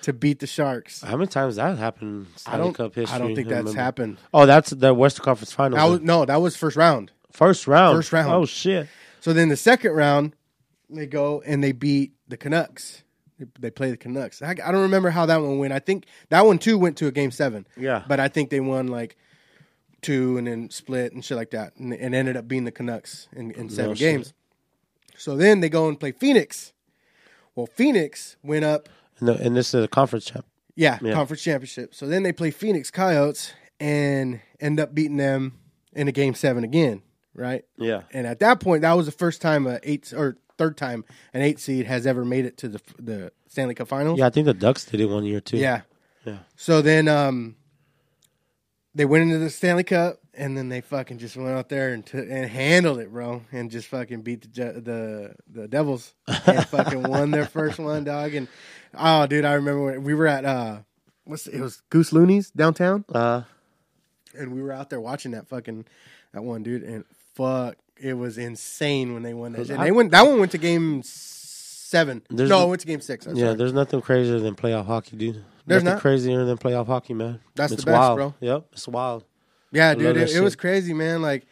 to 0.04 0.14
beat 0.14 0.40
the 0.40 0.48
Sharks. 0.48 1.02
How 1.02 1.18
many 1.18 1.28
times 1.28 1.58
that 1.58 1.78
happened? 1.78 2.28
in 2.28 2.54
I 2.54 2.58
don't. 2.58 2.74
Cup 2.74 2.96
history. 2.96 3.16
I 3.16 3.20
don't 3.20 3.36
think 3.36 3.48
that's 3.48 3.60
remember. 3.60 3.82
happened. 3.82 4.18
Oh, 4.34 4.46
that's 4.46 4.70
the 4.72 4.94
Western 4.94 5.26
Conference 5.26 5.52
Finals. 5.52 5.80
That 5.80 5.90
was, 5.90 6.02
no, 6.02 6.26
that 6.26 6.38
was 6.42 6.56
first 6.56 6.78
round. 6.78 7.12
First 7.32 7.68
round. 7.68 7.98
First 7.98 8.14
round. 8.14 8.32
Oh 8.32 8.46
shit. 8.46 8.88
So 9.20 9.34
then 9.34 9.50
the 9.50 9.58
second 9.58 9.92
round, 9.92 10.34
they 10.90 11.06
go 11.06 11.42
and 11.46 11.64
they 11.64 11.72
beat 11.74 12.14
the 12.28 12.38
Canucks. 12.38 13.04
They, 13.38 13.46
they 13.60 13.72
play 13.72 13.92
the 13.92 13.98
Canucks. 13.98 14.42
I, 14.42 14.52
I 14.52 14.54
don't 14.54 14.82
remember 14.82 15.10
how 15.10 15.26
that 15.26 15.38
one 15.42 15.58
went. 15.60 15.74
I 15.74 15.80
think 15.80 16.06
that 16.30 16.46
one 16.46 16.60
too 16.60 16.78
went 16.78 16.98
to 16.98 17.08
a 17.08 17.12
game 17.12 17.32
seven. 17.32 17.68
Yeah. 17.78 18.04
but 18.08 18.20
I 18.20 18.28
think 18.28 18.50
they 18.50 18.60
won 18.60 18.88
like 18.88 19.18
two 20.02 20.38
and 20.38 20.48
then 20.48 20.70
split 20.70 21.14
and 21.14 21.24
shit 21.24 21.38
like 21.38 21.52
that, 21.52 21.76
and, 21.76 21.94
and 21.94 22.16
ended 22.16 22.38
up 22.38 22.48
being 22.48 22.64
the 22.64 22.72
Canucks 22.72 23.28
in, 23.34 23.52
in 23.52 23.70
seven 23.70 23.96
shit. 23.96 24.00
games. 24.14 24.34
So 25.18 25.36
then 25.36 25.60
they 25.60 25.70
go 25.70 25.88
and 25.90 26.00
play 26.00 26.14
Phoenix. 26.14 26.72
Well, 27.56 27.68
Phoenix 27.68 28.38
went 28.44 28.66
up 28.66 28.90
No, 29.22 29.34
and 29.34 29.56
this 29.56 29.74
is 29.74 29.84
a 29.84 29.88
conference 29.88 30.26
champ. 30.26 30.46
Yeah, 30.76 30.98
Yeah. 31.02 31.14
conference 31.14 31.42
championship. 31.44 31.94
So 31.94 32.08
then 32.08 32.24
they 32.24 32.32
play 32.32 32.52
Phoenix 32.52 32.90
Coyotes 32.90 33.52
and 33.80 34.40
end 34.60 34.80
up 34.80 34.94
beating 34.96 35.18
them 35.18 35.60
in 35.94 36.08
a 36.08 36.12
game 36.12 36.34
seven 36.34 36.64
again, 36.64 37.02
right? 37.34 37.66
Yeah. 37.78 38.04
And 38.12 38.26
at 38.28 38.40
that 38.40 38.60
point, 38.62 38.82
that 38.84 38.94
was 38.94 39.06
the 39.06 39.12
first 39.12 39.42
time 39.42 39.68
a 39.68 39.80
eight 39.84 40.14
or 40.16 40.38
third 40.58 40.78
time 40.78 41.04
an 41.34 41.42
eight 41.42 41.60
seed 41.60 41.86
has 41.86 42.06
ever 42.08 42.24
made 42.24 42.46
it 42.46 42.58
to 42.58 42.70
the 42.70 42.82
the 42.98 43.32
Stanley 43.48 43.74
Cup 43.76 43.88
Finals. 43.90 44.20
Yeah, 44.20 44.28
I 44.28 44.30
think 44.30 44.46
the 44.46 44.54
Ducks 44.54 44.86
did 44.86 45.02
it 45.02 45.08
one 45.08 45.26
year 45.26 45.42
too. 45.42 45.58
yeah. 45.58 45.82
Yeah. 46.26 46.40
So 46.56 46.82
then 46.82 47.08
um, 47.08 47.56
they 48.94 49.06
went 49.06 49.24
into 49.24 49.38
the 49.40 49.50
Stanley 49.50 49.84
Cup, 49.84 50.20
and 50.40 50.58
then 50.58 50.70
they 50.70 50.80
fucking 50.82 51.18
just 51.18 51.36
went 51.36 51.50
out 51.50 51.68
there 51.68 51.94
and 51.94 52.06
t- 52.06 52.18
and 52.18 52.50
handled 52.50 52.98
it, 53.00 53.12
bro, 53.12 53.44
and 53.52 53.70
just 53.70 53.88
fucking 53.90 54.22
beat 54.22 54.42
the 54.42 54.72
the 54.82 55.36
the 55.62 55.68
Devils 55.68 56.14
and 56.28 56.66
fucking 56.68 57.04
won 57.04 57.30
their 57.32 57.46
first 57.58 57.78
one, 57.78 58.06
dog. 58.06 58.34
And 58.34 58.48
oh, 58.98 59.28
dude, 59.28 59.44
I 59.46 59.54
remember 59.54 59.84
when 59.86 60.04
we 60.04 60.14
were 60.14 60.28
at 60.28 60.46
uh, 60.46 60.80
what's 61.26 61.46
it 61.46 61.60
was 61.60 61.82
Goose 61.90 62.14
Looney's 62.14 62.50
downtown, 62.52 63.04
Uh, 63.14 63.42
and 64.34 64.54
we 64.54 64.62
were 64.62 64.72
out 64.72 64.90
there 64.90 65.02
watching 65.02 65.32
that 65.34 65.48
fucking 65.48 65.86
that 66.34 66.42
one, 66.44 66.64
dude, 66.64 66.84
and 66.84 67.04
fuck, 67.36 67.76
it 67.98 68.14
was 68.14 68.38
insane 68.38 69.14
when 69.14 69.24
they 69.24 69.34
won 69.34 69.52
that. 69.52 69.68
shit. 69.68 69.76
And 69.76 69.86
they 69.86 69.92
went 69.92 70.12
that 70.12 70.26
one 70.26 70.40
went 70.40 70.54
to 70.54 70.58
game 70.58 71.02
seven. 71.04 72.22
There's 72.30 72.50
no, 72.50 72.64
it 72.66 72.70
went 72.70 72.82
to 72.82 72.88
game 72.88 73.02
six. 73.02 73.26
I'm 73.28 73.36
yeah, 73.36 73.46
sorry. 73.48 73.56
there's 73.58 73.74
nothing 73.74 74.00
crazier 74.02 74.40
than 74.40 74.56
playoff 74.56 74.86
hockey, 74.86 75.18
dude. 75.18 75.44
There's 75.66 75.84
nothing 75.84 75.96
not? 75.96 76.02
crazier 76.02 76.46
than 76.46 76.58
playoff 76.58 76.88
hockey, 76.88 77.14
man. 77.14 77.42
That's 77.56 77.72
the 77.76 77.84
best, 77.84 77.88
wild. 77.88 78.18
bro. 78.18 78.34
Yep, 78.40 78.66
it's 78.72 78.88
wild. 78.88 79.26
Yeah, 79.72 79.90
I 79.90 79.96
dude, 79.96 80.18
it, 80.18 80.32
it 80.32 80.42
was 80.42 80.56
crazy, 80.56 80.94
man. 80.94 81.22
Like, 81.22 81.46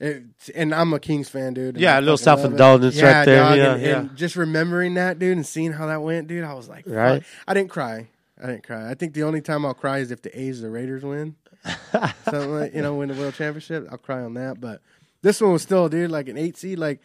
it, 0.00 0.24
and 0.54 0.74
I'm 0.74 0.92
a 0.92 1.00
Kings 1.00 1.28
fan, 1.28 1.54
dude. 1.54 1.76
Yeah, 1.76 1.98
a 1.98 2.00
little 2.00 2.12
love 2.12 2.20
it. 2.20 2.22
self-indulgence 2.22 3.00
right 3.00 3.24
there, 3.24 3.40
dog, 3.40 3.56
yeah, 3.56 3.74
and, 3.74 3.82
yeah. 3.82 3.98
and 4.00 4.16
just 4.16 4.36
remembering 4.36 4.94
that, 4.94 5.18
dude, 5.18 5.36
and 5.36 5.46
seeing 5.46 5.72
how 5.72 5.86
that 5.86 6.02
went, 6.02 6.28
dude, 6.28 6.44
I 6.44 6.54
was 6.54 6.68
like, 6.68 6.84
fuck. 6.84 6.94
Right. 6.94 7.22
I 7.46 7.54
didn't 7.54 7.70
cry. 7.70 8.08
I 8.42 8.46
didn't 8.46 8.64
cry. 8.64 8.90
I 8.90 8.94
think 8.94 9.14
the 9.14 9.22
only 9.22 9.40
time 9.40 9.64
I'll 9.64 9.74
cry 9.74 9.98
is 9.98 10.10
if 10.10 10.22
the 10.22 10.38
A's 10.38 10.60
or 10.60 10.62
the 10.62 10.70
Raiders 10.70 11.04
win, 11.04 11.36
something 11.92 12.54
like 12.54 12.74
you 12.74 12.82
know, 12.82 12.94
win 12.96 13.08
the 13.08 13.14
World 13.14 13.34
Championship. 13.34 13.86
I'll 13.90 13.98
cry 13.98 14.22
on 14.22 14.34
that. 14.34 14.60
But 14.60 14.82
this 15.22 15.40
one 15.40 15.52
was 15.52 15.62
still, 15.62 15.88
dude, 15.88 16.10
like 16.10 16.28
an 16.28 16.36
eight 16.36 16.56
seed, 16.56 16.78
like. 16.78 17.00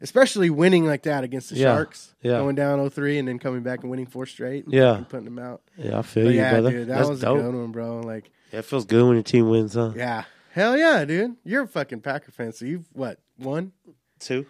Especially 0.00 0.50
winning 0.50 0.84
like 0.86 1.04
that 1.04 1.24
against 1.24 1.50
the 1.50 1.56
Yeah, 1.56 1.74
Sharks, 1.76 2.14
yeah. 2.20 2.32
going 2.38 2.56
down 2.56 2.78
0-3 2.80 3.18
and 3.18 3.28
then 3.28 3.38
coming 3.38 3.62
back 3.62 3.80
and 3.82 3.90
winning 3.90 4.06
four 4.06 4.26
straight, 4.26 4.64
and 4.64 4.74
Yeah. 4.74 4.92
fucking 4.92 5.04
putting 5.06 5.24
them 5.24 5.38
out. 5.38 5.62
Yeah, 5.78 5.98
I 5.98 6.02
feel 6.02 6.24
But 6.24 6.30
you, 6.34 6.40
yeah, 6.40 6.50
brother. 6.52 6.70
dude, 6.70 6.88
that 6.88 6.96
That's 6.96 7.08
was 7.08 7.20
dope. 7.20 7.38
a 7.38 7.42
good 7.42 7.54
one, 7.54 7.72
bro. 7.72 8.00
Like, 8.00 8.30
Yeah, 8.52 8.58
it 8.58 8.64
feels 8.64 8.84
good 8.84 9.04
when 9.04 9.14
your 9.14 9.22
team 9.22 9.48
wins, 9.48 9.74
huh? 9.74 9.92
yeah, 9.96 10.24
Hell 10.52 10.76
yeah, 10.76 11.04
dude. 11.04 11.36
You're 11.44 11.62
a 11.64 11.68
fucking 11.68 12.00
Packer 12.00 12.30
fan, 12.32 12.52
so 12.52 12.64
you've 12.64 12.86
what 12.92 13.18
won? 13.38 13.72
Two. 14.20 14.46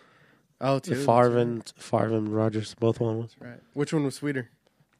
Oh, 0.61 0.79
two. 0.79 0.95
Favre 0.95 1.39
and 1.39 1.73
Favre 1.77 2.15
and 2.17 2.29
Rodgers 2.35 2.75
both 2.75 3.01
won 3.01 3.19
one. 3.19 3.29
Right. 3.41 3.61
Which 3.75 3.93
one 3.93 4.05
was 4.05 4.15
sweeter? 4.17 4.49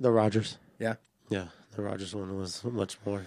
The 0.01 0.11
Rodgers. 0.11 0.59
Yeah. 0.79 0.95
Yeah, 1.31 1.47
the 1.75 1.83
Rodgers 1.83 2.15
one 2.15 2.37
was 2.39 2.63
much 2.65 2.99
more. 3.07 3.23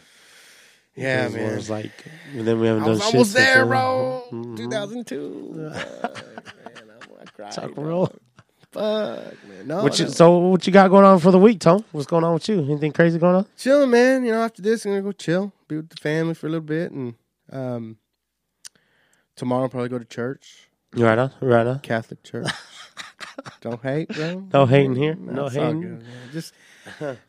Yeah, 0.95 1.27
Because 1.27 1.33
one 1.37 1.45
man. 1.47 1.55
was 1.55 1.69
like, 1.69 1.91
and 2.35 2.47
then 2.47 2.59
we 2.59 2.65
haven't 2.67 2.81
I 2.83 2.85
done 2.87 2.93
was 2.95 3.03
shit 3.05 3.13
almost 3.13 3.31
since 3.33 3.45
there, 3.45 3.55
then. 3.59 3.67
bro. 3.67 4.23
Mhm. 4.31 4.57
2002. 4.57 5.71
Fuck, 5.73 6.25
man, 6.55 6.56
I, 7.39 7.43
I 7.43 7.45
cried. 7.45 7.51
Talk 7.53 7.75
bro. 7.75 7.83
real. 7.83 8.11
Fuck, 8.71 9.43
man. 9.47 9.67
No, 9.67 9.83
What 9.83 9.97
you, 9.97 10.05
no. 10.05 10.11
so 10.11 10.37
what 10.37 10.67
you 10.67 10.73
got 10.73 10.89
going 10.89 11.05
on 11.05 11.19
for 11.19 11.31
the 11.31 11.39
week, 11.39 11.59
Tom? 11.59 11.83
What's 11.91 12.05
going 12.07 12.23
on 12.23 12.33
with 12.33 12.47
you? 12.49 12.59
Anything 12.63 12.91
crazy 12.91 13.17
going 13.17 13.35
on? 13.35 13.45
chilling, 13.57 13.89
man. 13.89 14.25
You 14.25 14.31
know, 14.33 14.41
after 14.43 14.61
this, 14.61 14.85
I'm 14.85 14.91
gonna 14.91 15.01
go 15.03 15.11
chill, 15.13 15.53
be 15.67 15.77
with 15.77 15.89
the 15.89 15.95
family 15.97 16.33
for 16.33 16.47
a 16.47 16.49
little 16.49 16.65
bit, 16.65 16.91
and 16.91 17.15
um, 17.51 17.97
tomorrow 19.35 19.63
I'll 19.63 19.69
probably 19.69 19.89
go 19.89 19.97
to 19.99 20.05
church, 20.05 20.69
right 20.93 21.17
on, 21.17 21.31
right 21.41 21.65
on. 21.65 21.79
Catholic 21.79 22.23
church. 22.23 22.47
Don't 23.61 23.81
hate, 23.81 24.09
bro. 24.09 24.47
No 24.53 24.65
hating 24.65 24.95
here. 24.95 25.15
No, 25.15 25.31
No 25.43 25.47
hating. 25.49 25.81
good. 25.81 26.03
Just 26.33 26.53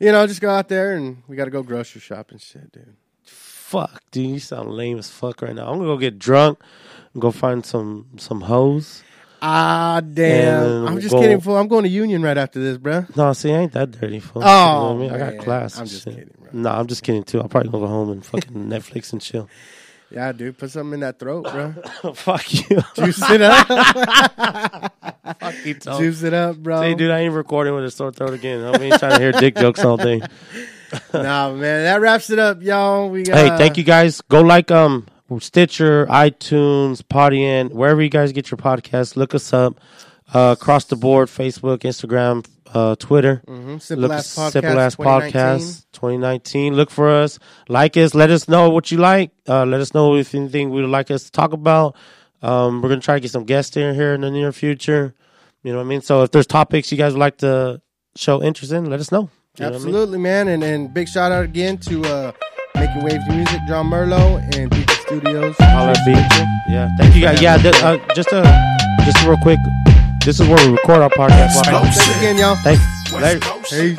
you 0.00 0.12
know, 0.12 0.26
just 0.26 0.40
go 0.40 0.50
out 0.50 0.68
there 0.68 0.96
and 0.96 1.22
we 1.28 1.36
got 1.36 1.44
to 1.46 1.50
go 1.50 1.62
grocery 1.62 2.00
shopping, 2.00 2.38
shit, 2.38 2.72
dude. 2.72 2.96
Fuck, 3.24 4.02
dude, 4.10 4.30
you 4.30 4.38
sound 4.40 4.70
lame 4.70 4.98
as 4.98 5.10
fuck 5.10 5.42
right 5.42 5.54
now. 5.54 5.68
I'm 5.70 5.76
gonna 5.78 5.88
go 5.88 5.98
get 5.98 6.18
drunk, 6.18 6.58
and 7.12 7.22
go 7.22 7.30
find 7.30 7.64
some 7.64 8.06
some 8.16 8.40
hoes. 8.42 9.02
Ah, 9.40 10.00
damn. 10.00 10.62
And 10.64 10.88
I'm 10.88 11.00
just 11.00 11.12
go- 11.14 11.20
kidding, 11.20 11.40
fool. 11.40 11.56
I'm 11.56 11.68
going 11.68 11.84
to 11.84 11.88
Union 11.90 12.22
right 12.22 12.36
after 12.36 12.58
this, 12.60 12.76
bro. 12.78 13.06
No, 13.16 13.32
see, 13.32 13.52
I 13.52 13.58
ain't 13.58 13.72
that 13.72 13.92
dirty, 13.92 14.20
fool. 14.20 14.42
Oh, 14.44 14.48
You 14.48 14.54
know 14.54 14.84
what 14.84 14.90
I 14.90 14.98
mean? 14.98 15.10
I 15.12 15.16
man. 15.26 15.36
got 15.36 15.44
class. 15.44 15.76
I'm 15.76 15.82
and 15.82 15.90
just 15.90 16.04
shit. 16.04 16.14
kidding, 16.14 16.34
bro. 16.40 16.50
No, 16.52 16.70
I'm 16.70 16.86
just 16.86 17.02
kidding 17.02 17.22
too. 17.24 17.40
I'll 17.40 17.48
probably 17.48 17.70
go 17.70 17.86
home 17.86 18.10
and 18.10 18.24
fucking 18.24 18.52
Netflix 18.68 19.12
and 19.12 19.20
chill. 19.22 19.48
Yeah, 20.10 20.32
dude. 20.32 20.56
Put 20.56 20.70
something 20.70 20.94
in 20.94 21.00
that 21.00 21.18
throat, 21.18 21.44
bro. 21.44 21.72
Fuck 22.14 22.52
you. 22.54 22.80
Juice 22.94 23.30
it 23.30 23.42
up. 23.42 23.66
Fuck 25.40 25.54
you, 25.66 25.74
Tom. 25.74 26.00
Juice 26.00 26.22
it 26.22 26.32
up, 26.32 26.56
bro. 26.56 26.80
See, 26.82 26.94
dude, 26.94 27.10
I 27.10 27.18
ain't 27.20 27.34
recording 27.34 27.74
with 27.74 27.84
a 27.84 27.90
sore 27.90 28.10
throat 28.10 28.32
again. 28.32 28.64
I 28.64 28.72
ain't 28.82 28.98
trying 28.98 29.12
to 29.12 29.18
hear 29.20 29.32
dick 29.32 29.54
jokes 29.56 29.84
all 29.84 29.98
day. 29.98 30.20
nah, 31.12 31.52
man. 31.52 31.84
That 31.84 32.00
wraps 32.00 32.30
it 32.30 32.38
up, 32.38 32.62
y'all. 32.62 33.10
We 33.10 33.22
got, 33.24 33.36
Hey, 33.36 33.48
thank 33.58 33.76
you 33.76 33.84
guys. 33.84 34.22
Go 34.22 34.40
like 34.40 34.70
um 34.70 35.06
Stitcher, 35.38 36.06
iTunes, 36.06 37.02
Podien, 37.02 37.70
wherever 37.70 38.00
you 38.00 38.08
guys 38.08 38.32
get 38.32 38.50
your 38.50 38.58
podcasts. 38.58 39.16
Look 39.16 39.34
us 39.34 39.52
up 39.52 39.78
uh, 40.32 40.56
across 40.58 40.86
the 40.86 40.96
board: 40.96 41.28
Facebook, 41.28 41.80
Instagram, 41.80 42.46
uh, 42.72 42.96
Twitter. 42.96 43.42
Mm-hmm. 43.46 43.78
Simple 43.78 44.08
Look 44.08 44.12
Ass 44.12 44.34
Podcast. 44.34 44.50
Simple 44.52 44.80
Ass 44.80 44.96
2019. 44.96 45.32
Podcast 45.32 45.84
2019. 45.92 46.74
Look 46.74 46.90
for 46.90 47.10
us. 47.10 47.38
Like 47.68 47.96
us. 47.96 48.14
Let 48.14 48.30
us 48.30 48.48
know 48.48 48.70
what 48.70 48.90
you 48.90 48.98
like. 48.98 49.32
Uh, 49.46 49.66
let 49.66 49.80
us 49.80 49.92
know 49.92 50.16
if 50.16 50.34
anything 50.34 50.70
we 50.70 50.80
would 50.80 50.90
like 50.90 51.10
us 51.10 51.24
to 51.24 51.30
talk 51.30 51.52
about. 51.52 51.94
Um, 52.40 52.80
we're 52.80 52.88
gonna 52.88 53.00
try 53.00 53.16
to 53.16 53.20
get 53.20 53.30
some 53.30 53.44
guests 53.44 53.76
in 53.76 53.94
here 53.94 54.14
in 54.14 54.22
the 54.22 54.30
near 54.30 54.52
future. 54.52 55.14
You 55.62 55.72
know 55.72 55.78
what 55.78 55.84
I 55.84 55.88
mean? 55.88 56.00
So 56.00 56.22
if 56.22 56.30
there's 56.30 56.46
topics 56.46 56.90
you 56.90 56.98
guys 56.98 57.12
would 57.12 57.20
like 57.20 57.38
to 57.38 57.82
show 58.16 58.42
interest 58.42 58.72
in, 58.72 58.88
let 58.88 59.00
us 59.00 59.12
know. 59.12 59.28
You 59.58 59.64
know 59.64 59.66
I 59.66 59.70
mean? 59.70 59.76
Absolutely, 59.76 60.18
man. 60.18 60.48
And 60.48 60.62
and 60.62 60.94
big 60.94 61.08
shout 61.08 61.32
out 61.32 61.44
again 61.44 61.78
to 61.78 62.02
uh, 62.04 62.32
Making 62.76 63.02
Waves 63.02 63.24
Music, 63.28 63.60
John 63.66 63.90
Merlo, 63.90 64.38
and 64.56 64.87
Studios. 65.08 65.56
Holla 65.58 65.92
at 65.92 66.04
Beacon. 66.04 66.60
Yeah, 66.68 66.90
thank 66.98 67.14
you 67.16 67.22
guys. 67.22 67.40
Yeah, 67.40 67.56
th- 67.56 67.82
uh, 67.82 67.96
just 68.14 68.30
a 68.30 68.42
just 69.06 69.24
real 69.24 69.38
quick. 69.38 69.58
This 70.24 70.38
is 70.38 70.46
where 70.46 70.58
we 70.66 70.72
record 70.72 71.00
our 71.00 71.08
podcast. 71.08 71.64
Thanks 71.64 72.18
again, 72.18 72.36
y'all. 72.36 72.56
Thanks. 72.56 72.82
Later. 73.12 73.40
Coast, 73.40 73.72
Hey. 73.72 73.96